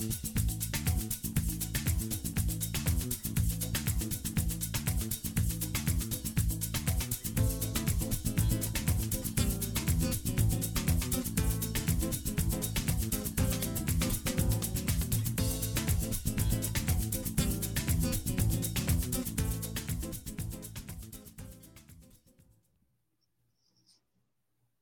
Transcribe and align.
Bye. 0.00 0.39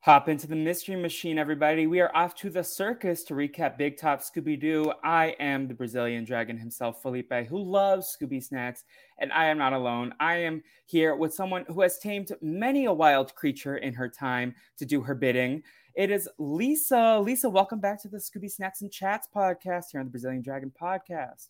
Hop 0.09 0.27
into 0.27 0.47
the 0.47 0.55
mystery 0.55 0.95
machine, 0.95 1.37
everybody. 1.37 1.85
We 1.85 1.99
are 1.99 2.09
off 2.15 2.33
to 2.37 2.49
the 2.49 2.63
circus 2.63 3.23
to 3.25 3.35
recap 3.35 3.77
Big 3.77 3.95
Top 3.95 4.21
Scooby 4.21 4.59
Doo. 4.59 4.91
I 5.03 5.35
am 5.39 5.67
the 5.67 5.75
Brazilian 5.75 6.23
dragon 6.23 6.57
himself, 6.57 6.99
Felipe, 7.03 7.31
who 7.47 7.61
loves 7.61 8.17
Scooby 8.19 8.43
snacks, 8.43 8.85
and 9.19 9.31
I 9.31 9.45
am 9.45 9.59
not 9.59 9.73
alone. 9.73 10.15
I 10.19 10.37
am 10.37 10.63
here 10.87 11.15
with 11.15 11.35
someone 11.35 11.63
who 11.67 11.81
has 11.81 11.99
tamed 11.99 12.31
many 12.41 12.85
a 12.85 12.91
wild 12.91 13.35
creature 13.35 13.77
in 13.77 13.93
her 13.93 14.09
time 14.09 14.55
to 14.77 14.85
do 14.87 14.99
her 15.01 15.13
bidding. 15.13 15.61
It 15.93 16.09
is 16.09 16.27
Lisa. 16.39 17.19
Lisa, 17.19 17.47
welcome 17.47 17.79
back 17.79 18.01
to 18.01 18.07
the 18.07 18.17
Scooby 18.17 18.49
Snacks 18.49 18.81
and 18.81 18.91
Chats 18.91 19.27
podcast 19.27 19.91
here 19.91 19.99
on 19.99 20.07
the 20.07 20.11
Brazilian 20.11 20.41
Dragon 20.41 20.71
podcast. 20.71 21.49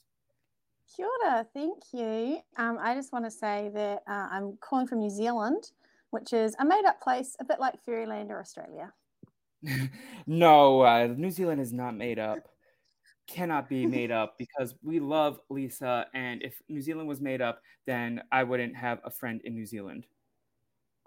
Kia 0.93 1.07
ora, 1.23 1.47
thank 1.53 1.77
you. 1.93 2.39
Um, 2.57 2.77
I 2.81 2.93
just 2.93 3.13
want 3.13 3.23
to 3.23 3.31
say 3.31 3.71
that 3.73 4.03
uh, 4.05 4.27
I'm 4.29 4.57
calling 4.59 4.85
from 4.85 4.99
New 4.99 5.09
Zealand 5.09 5.71
which 6.11 6.33
is 6.33 6.55
a 6.59 6.65
made 6.65 6.85
up 6.85 7.01
place, 7.01 7.35
a 7.39 7.45
bit 7.45 7.59
like 7.59 7.83
Fairyland 7.83 8.31
or 8.31 8.39
Australia. 8.39 8.93
no, 10.27 10.81
uh, 10.81 11.07
New 11.17 11.31
Zealand 11.31 11.61
is 11.61 11.73
not 11.73 11.95
made 11.95 12.19
up. 12.19 12.39
Cannot 13.27 13.69
be 13.69 13.85
made 13.85 14.11
up 14.11 14.35
because 14.39 14.75
we 14.83 14.99
love 14.99 15.39
Lisa. 15.49 16.07
And 16.13 16.41
if 16.41 16.61
New 16.69 16.81
Zealand 16.81 17.07
was 17.07 17.21
made 17.21 17.41
up, 17.41 17.61
then 17.85 18.21
I 18.31 18.43
wouldn't 18.43 18.75
have 18.75 18.99
a 19.03 19.11
friend 19.11 19.41
in 19.43 19.53
New 19.53 19.65
Zealand. 19.65 20.05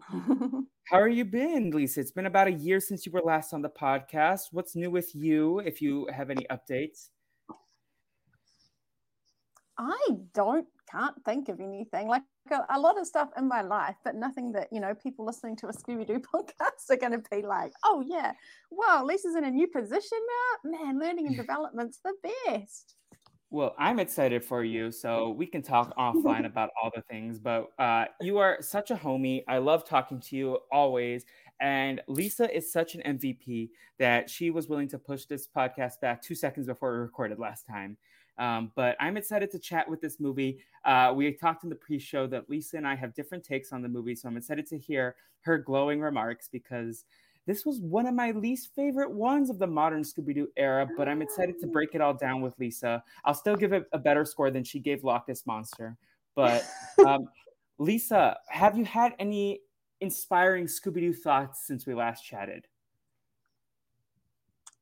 How 0.85 1.01
are 1.01 1.09
you 1.09 1.25
been, 1.25 1.71
Lisa? 1.71 2.01
It's 2.01 2.11
been 2.11 2.27
about 2.27 2.49
a 2.49 2.53
year 2.53 2.81
since 2.81 3.07
you 3.07 3.13
were 3.13 3.23
last 3.23 3.55
on 3.55 3.63
the 3.63 3.71
podcast. 3.71 4.49
What's 4.51 4.75
new 4.75 4.91
with 4.91 5.15
you, 5.15 5.61
if 5.61 5.81
you 5.81 6.09
have 6.13 6.31
any 6.31 6.47
updates? 6.51 7.09
I 9.79 9.97
don't 10.35 10.67
can't 10.93 11.15
think 11.25 11.49
of 11.49 11.61
anything 11.61 12.07
like 12.09 12.23
a, 12.51 12.77
a, 12.77 12.79
lot 12.79 13.01
of 13.01 13.07
stuff 13.07 13.31
in 13.39 13.49
my 13.49 13.63
life, 13.63 13.97
but 14.05 14.15
nothing 14.15 14.53
that 14.53 14.69
you 14.71 14.81
know 14.81 14.95
people 14.95 15.25
listening 15.25 15.57
to 15.57 15.69
a 15.69 15.73
Scooby 15.73 16.07
Doo 16.07 16.21
podcast 16.35 16.91
are 16.91 16.97
going 16.97 17.13
to 17.13 17.23
be 17.31 17.43
like, 17.43 17.73
oh 17.85 18.05
yeah, 18.07 18.33
wow, 18.71 19.03
Lisa's 19.05 19.37
in 19.37 19.45
a 19.45 19.51
new 19.51 19.67
position 19.67 20.19
now. 20.65 20.71
Man, 20.71 21.01
learning 21.01 21.27
and 21.27 21.37
development's 21.45 22.01
the 22.05 22.13
best. 22.47 22.95
Well, 23.51 23.75
I'm 23.79 23.99
excited 23.99 24.43
for 24.43 24.65
you, 24.65 24.91
so 24.91 25.31
we 25.31 25.47
can 25.47 25.63
talk 25.63 25.95
offline 25.99 26.47
about 26.47 26.71
all 26.81 26.91
the 26.95 27.03
things. 27.03 27.39
But 27.39 27.67
uh, 27.79 28.07
you 28.21 28.39
are 28.39 28.59
such 28.61 28.91
a 28.91 28.97
homie. 28.97 29.45
I 29.49 29.59
love 29.59 29.87
talking 29.87 30.21
to 30.21 30.37
you 30.37 30.59
always. 30.71 31.25
And 31.61 32.01
Lisa 32.09 32.53
is 32.55 32.73
such 32.73 32.97
an 32.97 33.19
MVP 33.19 33.71
that 33.99 34.29
she 34.29 34.51
was 34.51 34.69
willing 34.69 34.89
to 34.89 34.99
push 34.99 35.27
this 35.27 35.47
podcast 35.47 36.01
back 36.01 36.21
two 36.21 36.35
seconds 36.35 36.67
before 36.67 36.93
we 36.93 36.99
recorded 36.99 37.39
last 37.39 37.67
time. 37.71 37.97
Um, 38.39 38.73
but 38.75 38.97
I'm 39.01 39.17
excited 39.17 39.51
to 39.53 39.59
chat 39.59 39.89
with 39.89 40.01
this 40.01 40.19
movie. 40.19 40.59
Uh, 40.85 41.13
we 41.15 41.33
talked 41.33 41.65
in 41.65 41.71
the 41.71 41.77
pre 41.77 41.99
show 41.99 42.27
that 42.29 42.49
Lisa 42.49 42.77
and 42.77 42.87
I 42.87 42.95
have 42.95 43.15
different 43.15 43.45
takes 43.45 43.73
on 43.73 43.83
the 43.83 43.89
movie. 43.89 44.15
So 44.15 44.29
I'm 44.29 44.37
excited 44.37 44.67
to 44.69 44.79
hear 44.79 45.17
her 45.43 45.59
glowing 45.59 46.01
remarks 46.01 46.49
because 46.51 47.05
this 47.47 47.67
was 47.67 47.81
one 47.81 48.07
of 48.07 48.15
my 48.15 48.31
least 48.31 48.71
favorite 48.75 49.11
ones 49.11 49.51
of 49.51 49.59
the 49.59 49.67
modern 49.67 50.03
Scooby 50.03 50.35
Doo 50.35 50.49
era. 50.57 50.89
But 50.97 51.09
I'm 51.09 51.23
excited 51.23 51.59
to 51.61 51.67
break 51.67 51.95
it 51.95 52.01
all 52.01 52.15
down 52.15 52.41
with 52.41 52.59
Lisa. 52.59 53.03
I'll 53.25 53.35
still 53.35 53.57
give 53.57 53.73
it 53.73 53.85
a 53.93 53.99
better 53.99 54.25
score 54.25 54.51
than 54.51 54.65
she 54.65 54.81
gave 54.81 55.05
Loch 55.05 55.29
Ness 55.29 55.47
Monster. 55.47 55.97
But 56.35 56.65
um, 57.07 57.29
Lisa, 57.79 58.37
have 58.49 58.79
you 58.79 58.85
had 58.85 59.15
any 59.19 59.61
inspiring 60.01 60.67
Scooby 60.67 61.01
Doo 61.01 61.13
thoughts 61.13 61.67
since 61.67 61.87
we 61.87 61.95
last 61.95 62.23
chatted? 62.23 62.67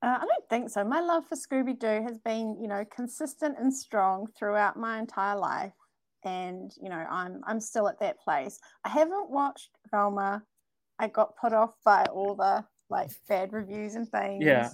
Uh, 0.03 0.19
I 0.21 0.25
don't 0.25 0.49
think 0.49 0.71
so. 0.71 0.83
My 0.83 1.01
love 1.01 1.27
for 1.27 1.37
Scooby 1.37 1.79
Doo 1.79 2.03
has 2.03 2.19
been, 2.19 2.57
you 2.61 2.69
know, 2.69 2.85
consistent 2.95 3.59
and 3.59 3.73
strong 3.73 4.27
throughout 4.39 4.79
my 4.79 4.99
entire 4.99 5.37
life, 5.37 5.75
and 6.25 6.73
you 6.83 6.89
know, 6.89 7.05
I'm 7.11 7.43
I'm 7.47 7.61
still 7.61 7.87
at 7.89 8.01
that 8.01 8.19
place. 8.21 8.59
I 8.85 8.89
haven't 8.89 9.31
watched 9.31 9.71
Velma. 9.91 10.43
I 10.99 11.09
got 11.09 11.37
put 11.37 11.53
off 11.53 11.75
by 11.85 12.05
all 12.07 12.35
the 12.35 12.65
like 12.89 13.11
bad 13.29 13.53
reviews 13.53 13.95
and 13.95 14.09
things. 14.09 14.45
Yeah. 14.45 14.71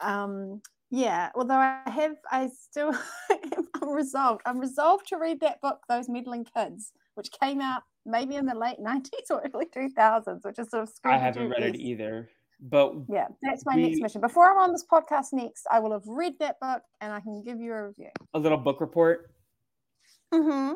Um. 0.00 0.60
Yeah. 0.90 1.30
Although 1.36 1.54
I 1.54 1.82
have, 1.86 2.16
I 2.30 2.48
still, 2.48 2.92
I'm 3.30 3.88
resolved. 3.88 4.42
I'm 4.44 4.58
resolved 4.58 5.06
to 5.08 5.18
read 5.18 5.40
that 5.40 5.60
book, 5.60 5.80
Those 5.88 6.08
Meddling 6.08 6.46
Kids, 6.56 6.92
which 7.14 7.30
came 7.40 7.60
out 7.60 7.82
maybe 8.04 8.34
in 8.34 8.46
the 8.46 8.56
late 8.56 8.78
'90s 8.80 9.30
or 9.30 9.40
early 9.54 9.66
2000s, 9.66 10.44
which 10.44 10.58
is 10.58 10.68
sort 10.70 10.82
of. 10.82 10.88
Scooby-Doo 10.88 11.10
I 11.10 11.18
haven't 11.18 11.48
read 11.48 11.62
it 11.62 11.76
either. 11.76 12.28
But 12.62 12.94
yeah, 13.08 13.26
that's 13.42 13.66
my 13.66 13.74
we, 13.74 13.88
next 13.88 14.00
mission. 14.00 14.20
Before 14.20 14.48
I'm 14.48 14.58
on 14.58 14.72
this 14.72 14.84
podcast 14.90 15.32
next, 15.32 15.66
I 15.70 15.80
will 15.80 15.90
have 15.90 16.06
read 16.06 16.38
that 16.38 16.60
book 16.60 16.82
and 17.00 17.12
I 17.12 17.18
can 17.18 17.42
give 17.42 17.60
you 17.60 17.72
a 17.72 17.88
review. 17.88 18.10
A 18.34 18.38
little 18.38 18.58
book 18.58 18.80
report. 18.80 19.32
Mm-hmm. 20.32 20.74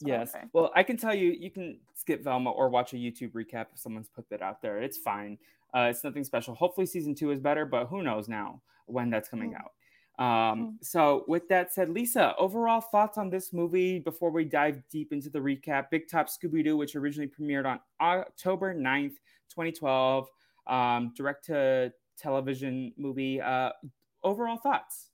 yes. 0.00 0.32
Well, 0.52 0.70
I 0.76 0.84
can 0.84 0.96
tell 0.96 1.14
you, 1.14 1.36
you 1.38 1.50
can 1.50 1.80
skip 1.94 2.22
Velma 2.22 2.50
or 2.50 2.68
watch 2.68 2.92
a 2.92 2.96
YouTube 2.96 3.32
recap 3.32 3.66
if 3.72 3.80
someone's 3.80 4.08
put 4.08 4.28
that 4.30 4.42
out 4.42 4.62
there. 4.62 4.78
It's 4.78 4.96
fine. 4.96 5.38
Uh, 5.74 5.88
it's 5.90 6.04
nothing 6.04 6.22
special. 6.22 6.54
Hopefully, 6.54 6.86
season 6.86 7.16
two 7.16 7.32
is 7.32 7.40
better, 7.40 7.66
but 7.66 7.86
who 7.86 8.02
knows 8.02 8.28
now 8.28 8.62
when 8.86 9.10
that's 9.10 9.28
coming 9.28 9.50
mm-hmm. 9.50 9.62
out. 9.62 9.72
Um, 10.18 10.58
mm-hmm. 10.58 10.70
So, 10.82 11.24
with 11.26 11.48
that 11.48 11.72
said, 11.72 11.90
Lisa, 11.90 12.34
overall 12.38 12.80
thoughts 12.80 13.18
on 13.18 13.28
this 13.28 13.52
movie 13.52 13.98
before 13.98 14.30
we 14.30 14.44
dive 14.44 14.82
deep 14.90 15.12
into 15.12 15.30
the 15.30 15.40
recap? 15.40 15.90
Big 15.90 16.08
Top 16.08 16.28
Scooby 16.28 16.64
Doo, 16.64 16.76
which 16.76 16.96
originally 16.96 17.28
premiered 17.28 17.66
on 17.66 17.80
October 18.00 18.74
9th, 18.74 19.16
2012 19.50 20.28
um, 20.68 21.12
direct 21.16 21.46
to 21.46 21.92
television 22.18 22.92
movie. 22.96 23.40
Uh, 23.40 23.70
overall 24.22 24.58
thoughts? 24.58 25.10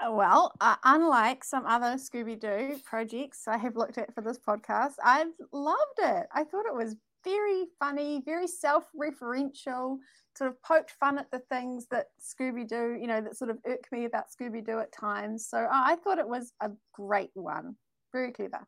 Uh, 0.00 0.10
well, 0.12 0.54
uh, 0.60 0.76
unlike 0.84 1.44
some 1.44 1.66
other 1.66 1.96
Scooby 1.96 2.38
Doo 2.38 2.78
projects 2.84 3.46
I 3.46 3.58
have 3.58 3.76
looked 3.76 3.98
at 3.98 4.14
for 4.14 4.22
this 4.22 4.38
podcast, 4.38 4.94
I've 5.04 5.32
loved 5.52 5.98
it. 5.98 6.26
I 6.32 6.44
thought 6.44 6.66
it 6.66 6.74
was 6.74 6.96
very 7.22 7.64
funny, 7.78 8.22
very 8.24 8.46
self 8.46 8.84
referential, 8.98 9.98
sort 10.36 10.50
of 10.50 10.62
poked 10.62 10.92
fun 10.92 11.18
at 11.18 11.30
the 11.30 11.40
things 11.50 11.86
that 11.90 12.06
Scooby 12.18 12.66
Doo, 12.66 12.96
you 12.98 13.06
know, 13.06 13.20
that 13.20 13.36
sort 13.36 13.50
of 13.50 13.58
irk 13.66 13.86
me 13.92 14.06
about 14.06 14.26
Scooby 14.30 14.64
Doo 14.64 14.78
at 14.78 14.92
times. 14.92 15.46
So 15.46 15.58
uh, 15.58 15.68
I 15.70 15.96
thought 15.96 16.18
it 16.18 16.28
was 16.28 16.52
a 16.62 16.70
great 16.94 17.30
one. 17.34 17.76
Very 18.12 18.32
clever. 18.32 18.66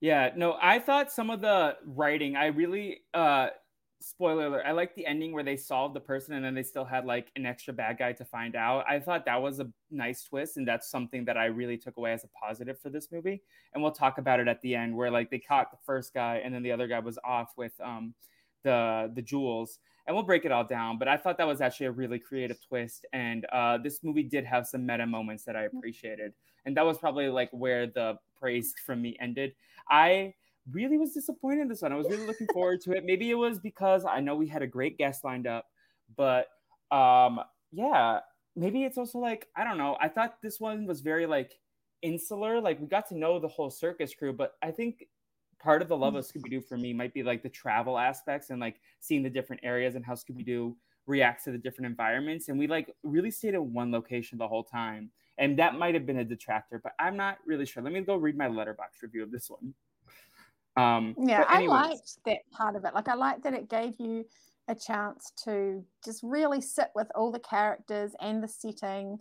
Yeah, 0.00 0.30
no, 0.36 0.56
I 0.60 0.78
thought 0.78 1.10
some 1.10 1.30
of 1.30 1.40
the 1.40 1.76
writing, 1.84 2.36
I 2.36 2.46
really 2.46 3.00
uh 3.14 3.48
spoiler 4.00 4.46
alert, 4.46 4.62
I 4.64 4.70
like 4.72 4.94
the 4.94 5.04
ending 5.06 5.32
where 5.32 5.42
they 5.42 5.56
solved 5.56 5.94
the 5.96 6.00
person 6.00 6.34
and 6.34 6.44
then 6.44 6.54
they 6.54 6.62
still 6.62 6.84
had 6.84 7.04
like 7.04 7.32
an 7.34 7.44
extra 7.44 7.74
bad 7.74 7.98
guy 7.98 8.12
to 8.12 8.24
find 8.24 8.54
out. 8.54 8.84
I 8.88 9.00
thought 9.00 9.24
that 9.24 9.42
was 9.42 9.58
a 9.58 9.68
nice 9.90 10.22
twist 10.22 10.56
and 10.56 10.66
that's 10.68 10.88
something 10.88 11.24
that 11.24 11.36
I 11.36 11.46
really 11.46 11.76
took 11.76 11.96
away 11.96 12.12
as 12.12 12.22
a 12.22 12.28
positive 12.28 12.78
for 12.80 12.90
this 12.90 13.10
movie. 13.10 13.42
And 13.74 13.82
we'll 13.82 13.90
talk 13.92 14.18
about 14.18 14.38
it 14.38 14.46
at 14.46 14.62
the 14.62 14.76
end 14.76 14.96
where 14.96 15.10
like 15.10 15.30
they 15.30 15.40
caught 15.40 15.72
the 15.72 15.78
first 15.84 16.14
guy 16.14 16.36
and 16.44 16.54
then 16.54 16.62
the 16.62 16.70
other 16.70 16.86
guy 16.86 17.00
was 17.00 17.18
off 17.24 17.52
with 17.56 17.72
um 17.80 18.14
the 18.62 19.10
the 19.14 19.22
jewels 19.22 19.78
and 20.08 20.16
we'll 20.16 20.24
break 20.24 20.44
it 20.44 20.50
all 20.50 20.64
down 20.64 20.98
but 20.98 21.06
i 21.06 21.16
thought 21.16 21.38
that 21.38 21.46
was 21.46 21.60
actually 21.60 21.86
a 21.86 21.92
really 21.92 22.18
creative 22.18 22.58
twist 22.66 23.06
and 23.12 23.46
uh, 23.52 23.78
this 23.78 24.00
movie 24.02 24.24
did 24.24 24.44
have 24.44 24.66
some 24.66 24.84
meta 24.84 25.06
moments 25.06 25.44
that 25.44 25.54
i 25.54 25.62
appreciated 25.62 26.32
and 26.68 26.76
that 26.76 26.84
was 26.84 26.98
probably 26.98 27.28
like 27.28 27.48
where 27.52 27.86
the 27.86 28.18
praise 28.38 28.74
from 28.84 29.02
me 29.02 29.16
ended. 29.20 29.54
I 29.90 30.34
really 30.70 30.98
was 30.98 31.14
disappointed 31.14 31.62
in 31.62 31.68
this 31.68 31.82
one. 31.82 31.92
I 31.92 31.96
was 31.96 32.08
really 32.08 32.26
looking 32.26 32.46
forward 32.52 32.80
to 32.82 32.92
it. 32.92 33.04
Maybe 33.04 33.30
it 33.30 33.34
was 33.34 33.58
because 33.58 34.04
i 34.04 34.20
know 34.20 34.36
we 34.36 34.46
had 34.46 34.62
a 34.62 34.66
great 34.66 34.98
guest 34.98 35.24
lined 35.24 35.46
up 35.46 35.66
but 36.16 36.46
um 36.90 37.40
yeah 37.72 38.20
maybe 38.56 38.84
it's 38.84 38.98
also 38.98 39.18
like 39.18 39.48
i 39.56 39.64
don't 39.64 39.78
know. 39.78 39.96
I 40.00 40.08
thought 40.08 40.42
this 40.42 40.60
one 40.60 40.86
was 40.86 41.00
very 41.00 41.26
like 41.26 41.58
insular. 42.02 42.60
Like 42.60 42.80
we 42.80 42.86
got 42.86 43.08
to 43.08 43.16
know 43.16 43.38
the 43.38 43.48
whole 43.48 43.70
circus 43.70 44.14
crew 44.14 44.32
but 44.32 44.52
i 44.62 44.70
think 44.70 45.06
part 45.58 45.82
of 45.82 45.88
the 45.88 45.96
love 45.96 46.14
of 46.14 46.24
mm. 46.24 46.32
Scooby 46.32 46.50
Doo 46.50 46.60
for 46.60 46.76
me 46.76 46.92
might 46.92 47.12
be 47.12 47.22
like 47.22 47.42
the 47.42 47.48
travel 47.48 47.98
aspects 47.98 48.50
and 48.50 48.60
like 48.60 48.80
seeing 49.00 49.22
the 49.22 49.30
different 49.30 49.60
areas 49.64 49.94
and 49.94 50.04
how 50.04 50.14
Scooby 50.14 50.44
Doo 50.44 50.76
reacts 51.06 51.44
to 51.44 51.52
the 51.52 51.58
different 51.58 51.86
environments. 51.86 52.48
And 52.48 52.58
we 52.58 52.66
like 52.66 52.94
really 53.02 53.30
stayed 53.30 53.54
in 53.54 53.72
one 53.72 53.90
location 53.90 54.38
the 54.38 54.48
whole 54.48 54.64
time. 54.64 55.10
And 55.38 55.58
that 55.58 55.76
might 55.76 55.94
have 55.94 56.04
been 56.04 56.18
a 56.18 56.24
detractor, 56.24 56.80
but 56.82 56.92
I'm 56.98 57.16
not 57.16 57.38
really 57.46 57.64
sure. 57.64 57.82
Let 57.82 57.92
me 57.92 58.00
go 58.00 58.16
read 58.16 58.36
my 58.36 58.48
Letterboxd 58.48 59.02
review 59.02 59.22
of 59.22 59.30
this 59.30 59.48
one. 59.48 59.74
Um, 60.76 61.14
yeah, 61.18 61.44
I 61.48 61.66
liked 61.66 62.18
that 62.26 62.38
part 62.52 62.76
of 62.76 62.84
it. 62.84 62.94
Like, 62.94 63.08
I 63.08 63.14
liked 63.14 63.42
that 63.44 63.54
it 63.54 63.68
gave 63.68 63.94
you 63.98 64.24
a 64.68 64.74
chance 64.74 65.32
to 65.44 65.84
just 66.04 66.22
really 66.22 66.60
sit 66.60 66.88
with 66.94 67.08
all 67.14 67.32
the 67.32 67.40
characters 67.40 68.12
and 68.20 68.42
the 68.42 68.48
setting. 68.48 69.18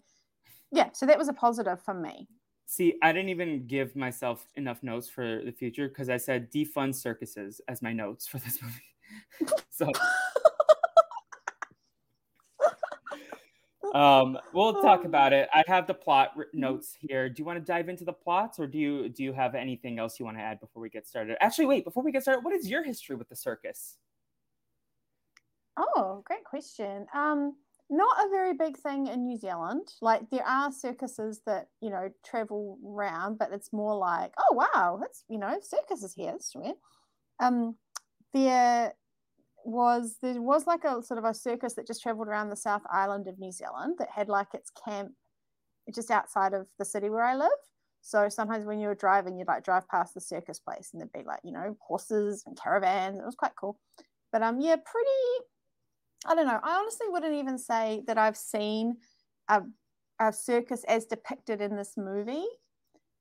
Yeah, 0.72 0.90
so 0.94 1.06
that 1.06 1.18
was 1.18 1.30
a 1.30 1.34
positive 1.34 1.82
for 1.82 1.94
me. 1.94 2.28
See, 2.70 2.96
I 3.02 3.14
didn't 3.14 3.30
even 3.30 3.66
give 3.66 3.96
myself 3.96 4.46
enough 4.56 4.84
notes 4.84 5.08
for 5.08 5.42
the 5.46 5.54
future 5.54 5.88
because 5.88 6.10
I 6.10 6.18
said 6.18 6.52
defund 6.52 6.96
circuses 6.96 7.62
as 7.70 7.82
my 7.82 7.94
notes 7.94 8.28
for 8.28 8.40
this 8.40 8.60
movie. 9.40 9.54
so 9.70 9.90
um, 13.98 14.38
we'll 14.54 14.82
talk 14.82 15.06
about 15.06 15.32
it. 15.32 15.48
I 15.54 15.64
have 15.66 15.88
the 15.88 15.94
plot 15.94 16.34
notes 16.54 16.94
here. 17.00 17.30
Do 17.30 17.40
you 17.42 17.46
want 17.46 17.58
to 17.58 17.64
dive 17.64 17.88
into 17.88 18.04
the 18.04 18.12
plots, 18.12 18.60
or 18.60 18.68
do 18.68 18.78
you 18.78 19.08
do 19.08 19.24
you 19.24 19.32
have 19.32 19.56
anything 19.56 19.98
else 19.98 20.20
you 20.20 20.26
want 20.26 20.38
to 20.38 20.44
add 20.44 20.60
before 20.60 20.82
we 20.82 20.90
get 20.90 21.08
started? 21.08 21.38
Actually, 21.40 21.68
wait. 21.68 21.86
Before 21.86 22.04
we 22.04 22.12
get 22.12 22.24
started, 22.24 22.44
what 22.44 22.54
is 22.54 22.70
your 22.70 22.84
history 22.84 23.16
with 23.16 23.30
the 23.30 23.36
circus? 23.38 23.96
Oh, 25.78 26.22
great 26.26 26.44
question. 26.44 27.08
Um, 27.16 27.56
not 27.90 28.26
a 28.26 28.30
very 28.30 28.54
big 28.54 28.78
thing 28.78 29.08
in 29.08 29.24
New 29.24 29.38
Zealand. 29.38 29.88
Like 30.02 30.30
there 30.30 30.46
are 30.46 30.72
circuses 30.72 31.42
that 31.46 31.68
you 31.82 31.90
know 31.90 32.10
travel 32.26 32.78
around, 32.86 33.38
but 33.38 33.52
it's 33.54 33.72
more 33.72 33.96
like, 33.96 34.34
oh 34.38 34.56
wow, 34.56 34.98
that's 35.00 35.24
you 35.30 35.38
know 35.40 35.58
circuses 35.62 36.14
here. 36.14 36.32
That's 36.32 36.56
weird. 36.56 36.76
Um, 37.40 37.76
there 38.34 38.94
was 39.64 40.18
there 40.22 40.42
was 40.42 40.68
like 40.68 40.84
a 40.84 41.02
sort 41.04 41.18
of 41.18 41.26
a 41.26 41.34
circus 41.34 41.76
that 41.76 41.88
just 41.88 42.02
traveled 42.02 42.28
around 42.28 42.50
the 42.50 42.56
South 42.56 42.84
Island 42.92 43.28
of 43.28 43.40
New 43.40 43.52
Zealand 43.52 43.96
that 44.00 44.10
had 44.10 44.30
like 44.30 44.54
its 44.54 44.72
camp 44.86 45.12
just 45.94 46.12
outside 46.12 46.54
of 46.54 46.68
the 46.80 46.86
city 46.86 47.10
where 47.10 47.24
I 47.24 47.36
live. 47.36 47.50
So 48.02 48.30
sometimes 48.30 48.66
when 48.66 48.80
you 48.80 48.88
were 48.88 48.96
driving, 48.96 49.38
you'd 49.38 49.48
like 49.48 49.64
drive 49.64 49.88
past 49.90 50.14
the 50.14 50.22
circus 50.22 50.60
place 50.60 50.90
and 50.94 51.02
there'd 51.02 51.12
be 51.12 51.28
like, 51.28 51.42
you 51.44 51.52
know, 51.52 51.76
horses 51.86 52.44
and 52.46 52.58
caravans. 52.58 53.20
It 53.20 53.26
was 53.26 53.36
quite 53.36 53.56
cool. 53.60 53.80
But 54.32 54.42
um 54.42 54.60
yeah, 54.60 54.76
pretty 54.76 55.46
I 56.28 56.36
don't 56.36 56.46
know. 56.46 56.60
I 56.62 56.78
honestly 56.78 57.08
wouldn't 57.10 57.34
even 57.34 57.58
say 57.58 58.04
that 58.06 58.18
I've 58.18 58.38
seen 58.38 58.98
a, 59.48 59.62
a 60.20 60.34
circus 60.34 60.84
as 60.88 61.06
depicted 61.06 61.62
in 61.62 61.76
this 61.76 61.94
movie 61.96 62.46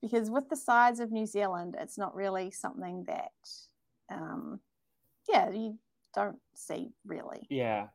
because 0.03 0.31
with 0.31 0.49
the 0.49 0.57
size 0.57 1.01
of 1.01 1.13
New 1.13 1.27
Zealand, 1.27 1.77
it's 1.79 1.97
not 1.97 2.15
really 2.15 2.51
something 2.51 3.05
that, 3.07 3.33
um, 4.13 4.61
yeah, 5.29 5.51
you 5.51 5.79
don't 6.15 6.39
see 6.55 6.91
really. 7.07 7.47
Yeah. 7.49 7.87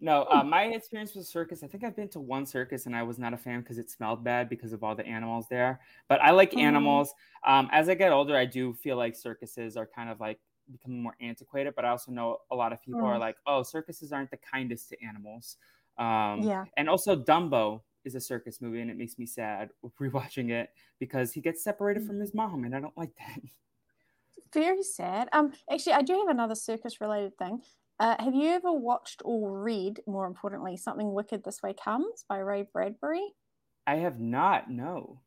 No, 0.00 0.26
uh, 0.30 0.44
my 0.44 0.64
experience 0.64 1.14
with 1.16 1.26
circus, 1.26 1.64
I 1.64 1.66
think 1.66 1.82
I've 1.82 1.96
been 1.96 2.08
to 2.10 2.20
one 2.20 2.46
circus 2.46 2.86
and 2.86 2.94
I 2.94 3.02
was 3.02 3.18
not 3.18 3.34
a 3.34 3.36
fan 3.36 3.60
because 3.60 3.78
it 3.78 3.90
smelled 3.90 4.22
bad 4.22 4.48
because 4.48 4.72
of 4.72 4.84
all 4.84 4.94
the 4.94 5.04
animals 5.04 5.46
there. 5.50 5.80
But 6.08 6.20
I 6.20 6.30
like 6.30 6.52
mm. 6.52 6.60
animals. 6.60 7.12
Um, 7.44 7.68
as 7.72 7.88
I 7.88 7.94
get 7.94 8.12
older, 8.12 8.36
I 8.36 8.44
do 8.44 8.74
feel 8.74 8.96
like 8.96 9.16
circuses 9.16 9.76
are 9.76 9.88
kind 9.92 10.08
of 10.08 10.20
like 10.20 10.38
becoming 10.70 11.02
more 11.02 11.14
antiquated, 11.20 11.74
but 11.74 11.84
I 11.84 11.90
also 11.90 12.12
know 12.12 12.38
a 12.50 12.56
lot 12.56 12.72
of 12.72 12.82
people 12.82 13.00
mm. 13.00 13.04
are 13.04 13.18
like, 13.18 13.36
oh, 13.46 13.62
circuses 13.62 14.12
aren't 14.12 14.30
the 14.30 14.38
kindest 14.38 14.88
to 14.90 15.02
animals. 15.02 15.56
Um, 15.98 16.42
yeah. 16.42 16.64
And 16.76 16.88
also, 16.88 17.16
Dumbo 17.16 17.80
is 18.04 18.14
a 18.14 18.20
circus 18.20 18.60
movie, 18.60 18.80
and 18.80 18.90
it 18.90 18.96
makes 18.96 19.18
me 19.18 19.26
sad 19.26 19.70
rewatching 20.00 20.50
it 20.50 20.70
because 20.98 21.32
he 21.32 21.40
gets 21.40 21.62
separated 21.62 22.06
from 22.06 22.20
his 22.20 22.34
mom, 22.34 22.64
and 22.64 22.74
I 22.74 22.80
don't 22.80 22.96
like 22.96 23.14
that. 23.18 23.40
Very 24.52 24.82
sad. 24.82 25.28
Um, 25.32 25.52
actually, 25.70 25.92
I 25.92 26.02
do 26.02 26.14
have 26.14 26.28
another 26.28 26.54
circus-related 26.54 27.36
thing. 27.36 27.60
Uh, 28.00 28.14
have 28.22 28.34
you 28.34 28.48
ever 28.48 28.72
watched 28.72 29.20
or 29.24 29.60
read, 29.60 30.00
more 30.06 30.26
importantly, 30.26 30.76
something 30.76 31.12
Wicked 31.12 31.44
This 31.44 31.62
Way 31.62 31.74
Comes 31.74 32.24
by 32.28 32.38
Ray 32.38 32.66
Bradbury? 32.72 33.34
I 33.86 33.96
have 33.96 34.20
not. 34.20 34.70
No. 34.70 35.20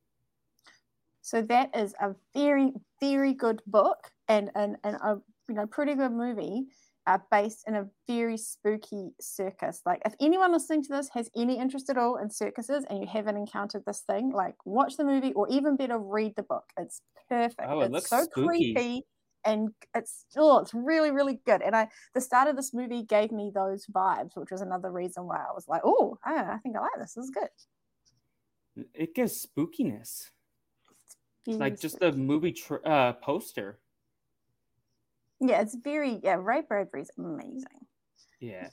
So 1.21 1.41
that 1.43 1.75
is 1.75 1.93
a 1.99 2.15
very, 2.33 2.73
very 2.99 3.33
good 3.33 3.61
book 3.67 4.11
and, 4.31 4.51
and, 4.55 4.77
and 4.83 4.95
a 4.95 5.17
you 5.49 5.55
know 5.55 5.67
pretty 5.67 5.95
good 5.95 6.11
movie 6.11 6.67
uh, 7.07 7.17
based 7.31 7.63
in 7.67 7.75
a 7.75 7.87
very 8.07 8.37
spooky 8.37 9.09
circus. 9.19 9.81
Like, 9.85 10.01
if 10.05 10.13
anyone 10.21 10.51
listening 10.51 10.83
to 10.83 10.89
this 10.93 11.09
has 11.13 11.29
any 11.35 11.57
interest 11.57 11.89
at 11.89 11.97
all 11.97 12.17
in 12.17 12.29
circuses 12.29 12.85
and 12.89 12.99
you 12.99 13.07
haven't 13.07 13.37
encountered 13.37 13.83
this 13.85 14.01
thing, 14.01 14.31
like, 14.31 14.55
watch 14.65 14.97
the 14.97 15.03
movie 15.03 15.33
or 15.33 15.47
even 15.49 15.75
better, 15.75 15.97
read 15.97 16.35
the 16.35 16.43
book. 16.43 16.65
It's 16.77 17.01
perfect. 17.27 17.67
Oh, 17.67 17.81
it 17.81 17.85
it's 17.85 17.93
looks 17.93 18.09
so 18.09 18.23
spooky. 18.23 18.73
creepy 18.73 19.05
and 19.43 19.69
it's 19.95 20.25
oh, 20.37 20.59
it's 20.59 20.73
really, 20.73 21.09
really 21.09 21.39
good. 21.45 21.63
And 21.63 21.75
I, 21.75 21.87
the 22.13 22.21
start 22.21 22.47
of 22.47 22.55
this 22.55 22.73
movie 22.73 23.03
gave 23.03 23.31
me 23.31 23.51
those 23.53 23.87
vibes, 23.87 24.35
which 24.35 24.51
was 24.51 24.61
another 24.61 24.91
reason 24.91 25.25
why 25.25 25.37
I 25.37 25.53
was 25.53 25.67
like, 25.67 25.81
oh, 25.83 26.17
I 26.23 26.57
think 26.61 26.75
I 26.75 26.81
like 26.81 26.91
this. 26.99 27.15
This 27.15 27.25
is 27.25 27.31
good. 27.31 28.85
It 28.93 29.15
gives 29.15 29.45
spookiness, 29.45 30.29
like 31.47 31.79
just 31.79 31.99
the 31.99 32.11
movie 32.11 32.53
tr- 32.53 32.85
uh, 32.85 33.13
poster. 33.13 33.79
Yeah, 35.41 35.61
it's 35.61 35.75
very 35.75 36.19
yeah. 36.23 36.37
Ray 36.39 36.61
Bradbury's 36.61 37.09
amazing. 37.17 37.65
Yeah. 38.39 38.69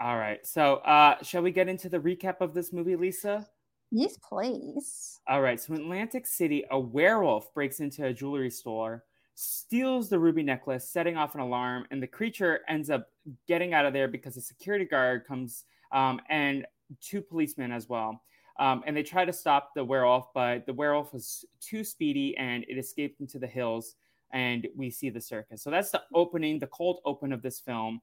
All 0.00 0.18
right. 0.18 0.44
So, 0.46 0.76
uh, 0.76 1.22
shall 1.22 1.42
we 1.42 1.52
get 1.52 1.68
into 1.68 1.88
the 1.88 1.98
recap 1.98 2.40
of 2.40 2.54
this 2.54 2.72
movie, 2.72 2.96
Lisa? 2.96 3.46
Yes, 3.90 4.18
please. 4.18 5.20
All 5.28 5.40
right. 5.40 5.60
So, 5.60 5.74
in 5.74 5.80
Atlantic 5.80 6.26
City, 6.26 6.64
a 6.70 6.78
werewolf 6.78 7.52
breaks 7.54 7.80
into 7.80 8.04
a 8.06 8.12
jewelry 8.12 8.50
store, 8.50 9.04
steals 9.34 10.10
the 10.10 10.18
ruby 10.18 10.42
necklace, 10.42 10.88
setting 10.88 11.16
off 11.16 11.34
an 11.34 11.40
alarm, 11.40 11.86
and 11.90 12.02
the 12.02 12.06
creature 12.06 12.60
ends 12.68 12.90
up 12.90 13.08
getting 13.48 13.72
out 13.72 13.86
of 13.86 13.92
there 13.92 14.08
because 14.08 14.36
a 14.36 14.40
security 14.40 14.84
guard 14.84 15.26
comes 15.26 15.64
um, 15.92 16.20
and 16.28 16.66
two 17.00 17.22
policemen 17.22 17.72
as 17.72 17.88
well. 17.88 18.22
Um, 18.58 18.82
and 18.86 18.94
they 18.96 19.02
try 19.02 19.24
to 19.24 19.32
stop 19.32 19.70
the 19.74 19.84
werewolf, 19.84 20.32
but 20.34 20.66
the 20.66 20.74
werewolf 20.74 21.12
was 21.12 21.44
too 21.60 21.84
speedy 21.84 22.36
and 22.36 22.64
it 22.68 22.76
escaped 22.76 23.20
into 23.20 23.38
the 23.38 23.46
hills 23.46 23.94
and 24.32 24.66
we 24.76 24.90
see 24.90 25.10
the 25.10 25.20
circus. 25.20 25.62
So 25.62 25.70
that's 25.70 25.90
the 25.90 26.02
opening, 26.14 26.58
the 26.58 26.66
cold 26.68 27.00
open 27.04 27.32
of 27.32 27.42
this 27.42 27.60
film. 27.60 28.00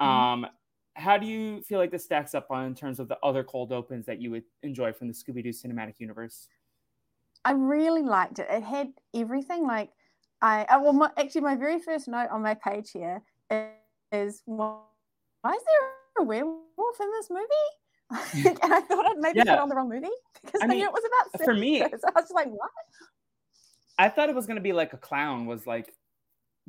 Mm-hmm. 0.00 0.10
Um, 0.10 0.46
how 0.94 1.18
do 1.18 1.26
you 1.26 1.60
feel 1.62 1.78
like 1.78 1.90
this 1.90 2.04
stacks 2.04 2.34
up 2.34 2.50
on 2.50 2.64
in 2.64 2.74
terms 2.74 2.98
of 2.98 3.08
the 3.08 3.18
other 3.22 3.44
cold 3.44 3.72
opens 3.72 4.06
that 4.06 4.20
you 4.20 4.30
would 4.30 4.44
enjoy 4.62 4.92
from 4.92 5.08
the 5.08 5.14
Scooby 5.14 5.42
Doo 5.42 5.50
cinematic 5.50 5.94
universe? 5.98 6.48
I 7.44 7.52
really 7.52 8.02
liked 8.02 8.38
it. 8.38 8.46
It 8.50 8.62
had 8.62 8.92
everything. 9.14 9.66
Like 9.66 9.90
I, 10.40 10.62
uh, 10.64 10.80
well, 10.80 10.92
my, 10.92 11.10
actually, 11.16 11.42
my 11.42 11.56
very 11.56 11.78
first 11.78 12.08
note 12.08 12.28
on 12.30 12.42
my 12.42 12.54
page 12.54 12.90
here 12.90 13.22
is, 13.50 14.42
why 14.46 14.80
is 15.46 15.52
there 15.52 15.90
a 16.20 16.22
werewolf 16.24 17.00
in 17.00 17.10
this 17.12 17.30
movie? 17.30 18.48
and 18.62 18.72
I 18.72 18.80
thought 18.80 19.06
I'd 19.06 19.18
maybe 19.18 19.38
yeah. 19.38 19.56
put 19.56 19.58
on 19.58 19.68
the 19.68 19.74
wrong 19.74 19.88
movie 19.88 20.08
because 20.44 20.60
I, 20.62 20.64
I 20.64 20.68
mean, 20.68 20.78
knew 20.78 20.84
it 20.84 20.92
was 20.92 21.02
about. 21.04 21.44
For 21.44 21.54
me, 21.54 21.80
so 21.80 21.86
I 22.14 22.20
was 22.20 22.30
like, 22.30 22.48
what? 22.48 22.70
I 23.98 24.08
thought 24.08 24.28
it 24.28 24.34
was 24.34 24.46
gonna 24.46 24.60
be 24.60 24.72
like 24.72 24.92
a 24.92 24.98
clown 24.98 25.46
was 25.46 25.66
like 25.66 25.92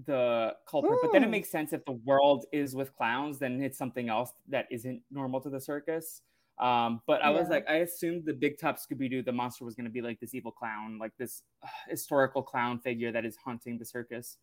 the 0.06 0.56
culprit, 0.69 1.00
mm. 1.00 1.01
but 1.01 1.12
then 1.12 1.24
it 1.24 1.29
makes 1.29 1.50
sense 1.50 1.74
if 1.74 1.83
the 1.85 2.00
world 2.06 2.45
is 2.51 2.75
with 2.75 2.95
clowns, 2.95 3.39
then 3.39 3.62
it's 3.62 3.77
something 3.77 4.09
else 4.09 4.31
that 4.50 4.68
isn't 4.71 5.01
normal 5.12 5.41
to 5.41 5.50
the 5.50 5.59
circus. 5.59 6.21
Um, 6.59 7.01
but 7.06 7.24
I 7.24 7.31
yeah. 7.31 7.39
was 7.39 7.50
like, 7.50 7.69
I 7.69 7.77
assumed 7.77 8.25
the 8.25 8.33
big 8.33 8.59
top 8.59 8.77
Scooby 8.77 9.09
Doo, 9.09 9.21
the 9.21 9.31
monster 9.31 9.63
was 9.63 9.75
going 9.75 9.85
to 9.85 9.91
be 9.91 10.01
like 10.01 10.19
this 10.19 10.33
evil 10.33 10.51
clown, 10.51 10.97
like 11.00 11.12
this 11.18 11.44
uh, 11.63 11.68
historical 11.88 12.41
clown 12.41 12.79
figure 12.79 13.12
that 13.12 13.25
is 13.25 13.38
haunting 13.44 13.77
the 13.77 13.85
circus. 13.85 14.38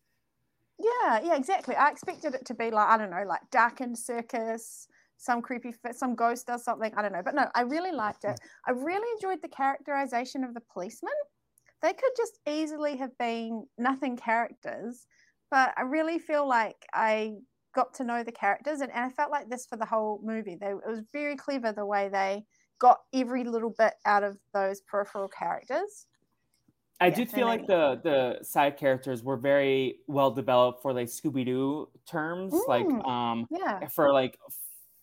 Yeah, 0.79 1.21
yeah, 1.23 1.35
exactly. 1.35 1.75
I 1.75 1.89
expected 1.89 2.33
it 2.33 2.45
to 2.45 2.53
be 2.53 2.71
like, 2.71 2.87
I 2.87 2.97
don't 2.97 3.09
know, 3.09 3.23
like 3.27 3.41
darkened 3.51 3.97
circus, 3.97 4.87
some 5.17 5.41
creepy, 5.41 5.73
some 5.91 6.15
ghost 6.15 6.47
does 6.47 6.63
something. 6.63 6.93
I 6.95 7.01
don't 7.01 7.13
know. 7.13 7.21
But 7.23 7.35
no, 7.35 7.47
I 7.53 7.61
really 7.61 7.91
liked 7.91 8.23
it. 8.23 8.39
I 8.67 8.71
really 8.71 9.07
enjoyed 9.15 9.41
the 9.41 9.49
characterization 9.49 10.43
of 10.43 10.53
the 10.53 10.61
policeman 10.71 11.13
they 11.81 11.93
could 11.93 12.11
just 12.17 12.39
easily 12.47 12.97
have 12.97 13.17
been 13.17 13.65
nothing 13.77 14.17
characters, 14.17 15.07
but 15.51 15.73
I 15.77 15.81
really 15.81 16.19
feel 16.19 16.47
like 16.47 16.85
I 16.93 17.35
got 17.75 17.93
to 17.95 18.03
know 18.03 18.23
the 18.23 18.31
characters 18.31 18.81
and, 18.81 18.91
and 18.91 19.05
I 19.05 19.09
felt 19.09 19.31
like 19.31 19.49
this 19.49 19.65
for 19.65 19.75
the 19.77 19.85
whole 19.85 20.19
movie. 20.23 20.57
They, 20.59 20.67
it 20.67 20.87
was 20.87 21.01
very 21.11 21.35
clever 21.35 21.73
the 21.73 21.85
way 21.85 22.09
they 22.09 22.45
got 22.79 22.99
every 23.13 23.43
little 23.43 23.73
bit 23.77 23.93
out 24.05 24.23
of 24.23 24.37
those 24.53 24.81
peripheral 24.81 25.27
characters. 25.27 26.07
I 26.99 27.07
yeah, 27.07 27.15
did 27.15 27.29
feel 27.29 27.47
like 27.47 27.67
the 27.67 27.99
the 28.03 28.43
side 28.43 28.77
characters 28.77 29.21
were 29.21 29.35
very 29.35 29.97
well 30.07 30.31
developed 30.31 30.81
for 30.81 30.93
like 30.93 31.07
Scooby 31.07 31.45
Doo 31.45 31.89
terms, 32.09 32.53
mm, 32.53 32.67
like 32.69 32.87
um, 33.05 33.47
yeah, 33.51 33.85
for 33.89 34.13
like 34.13 34.39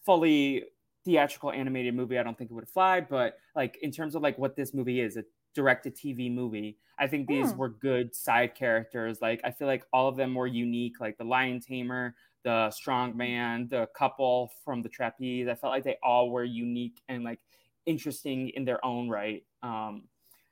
fully 0.07 0.65
theatrical 1.05 1.53
animated 1.53 1.95
movie. 1.95 2.19
I 2.19 2.23
don't 2.23 2.37
think 2.37 2.51
it 2.51 2.55
would 2.55 2.69
fly, 2.69 3.03
but 3.03 3.37
like 3.55 3.79
in 3.83 3.91
terms 3.91 4.15
of 4.15 4.23
like 4.23 4.39
what 4.39 4.57
this 4.57 4.73
movie 4.73 5.01
is, 5.01 5.19
it 5.19 5.27
direct 5.55 5.85
to 5.85 5.91
TV 5.91 6.33
movie. 6.33 6.79
I 6.99 7.07
think 7.07 7.27
these 7.27 7.53
mm. 7.53 7.57
were 7.57 7.69
good 7.69 8.15
side 8.15 8.55
characters. 8.55 9.21
Like 9.21 9.41
I 9.45 9.51
feel 9.51 9.67
like 9.67 9.85
all 9.93 10.09
of 10.09 10.17
them 10.17 10.35
were 10.35 10.47
unique, 10.47 11.01
like 11.01 11.19
the 11.19 11.25
lion 11.25 11.61
tamer, 11.61 12.15
the 12.45 12.71
strong 12.71 13.17
man, 13.17 13.69
the 13.69 13.89
couple 13.97 14.51
from 14.65 14.83
the 14.83 14.89
trapeze. 14.89 15.49
I 15.49 15.55
felt 15.55 15.73
like 15.73 15.85
they 15.85 15.99
all 16.03 16.31
were 16.31 16.45
unique 16.45 17.01
and 17.09 17.25
like 17.25 17.41
interesting 17.87 18.51
in 18.51 18.65
their 18.65 18.85
own 18.85 19.09
right. 19.09 19.45
Um, 19.63 20.05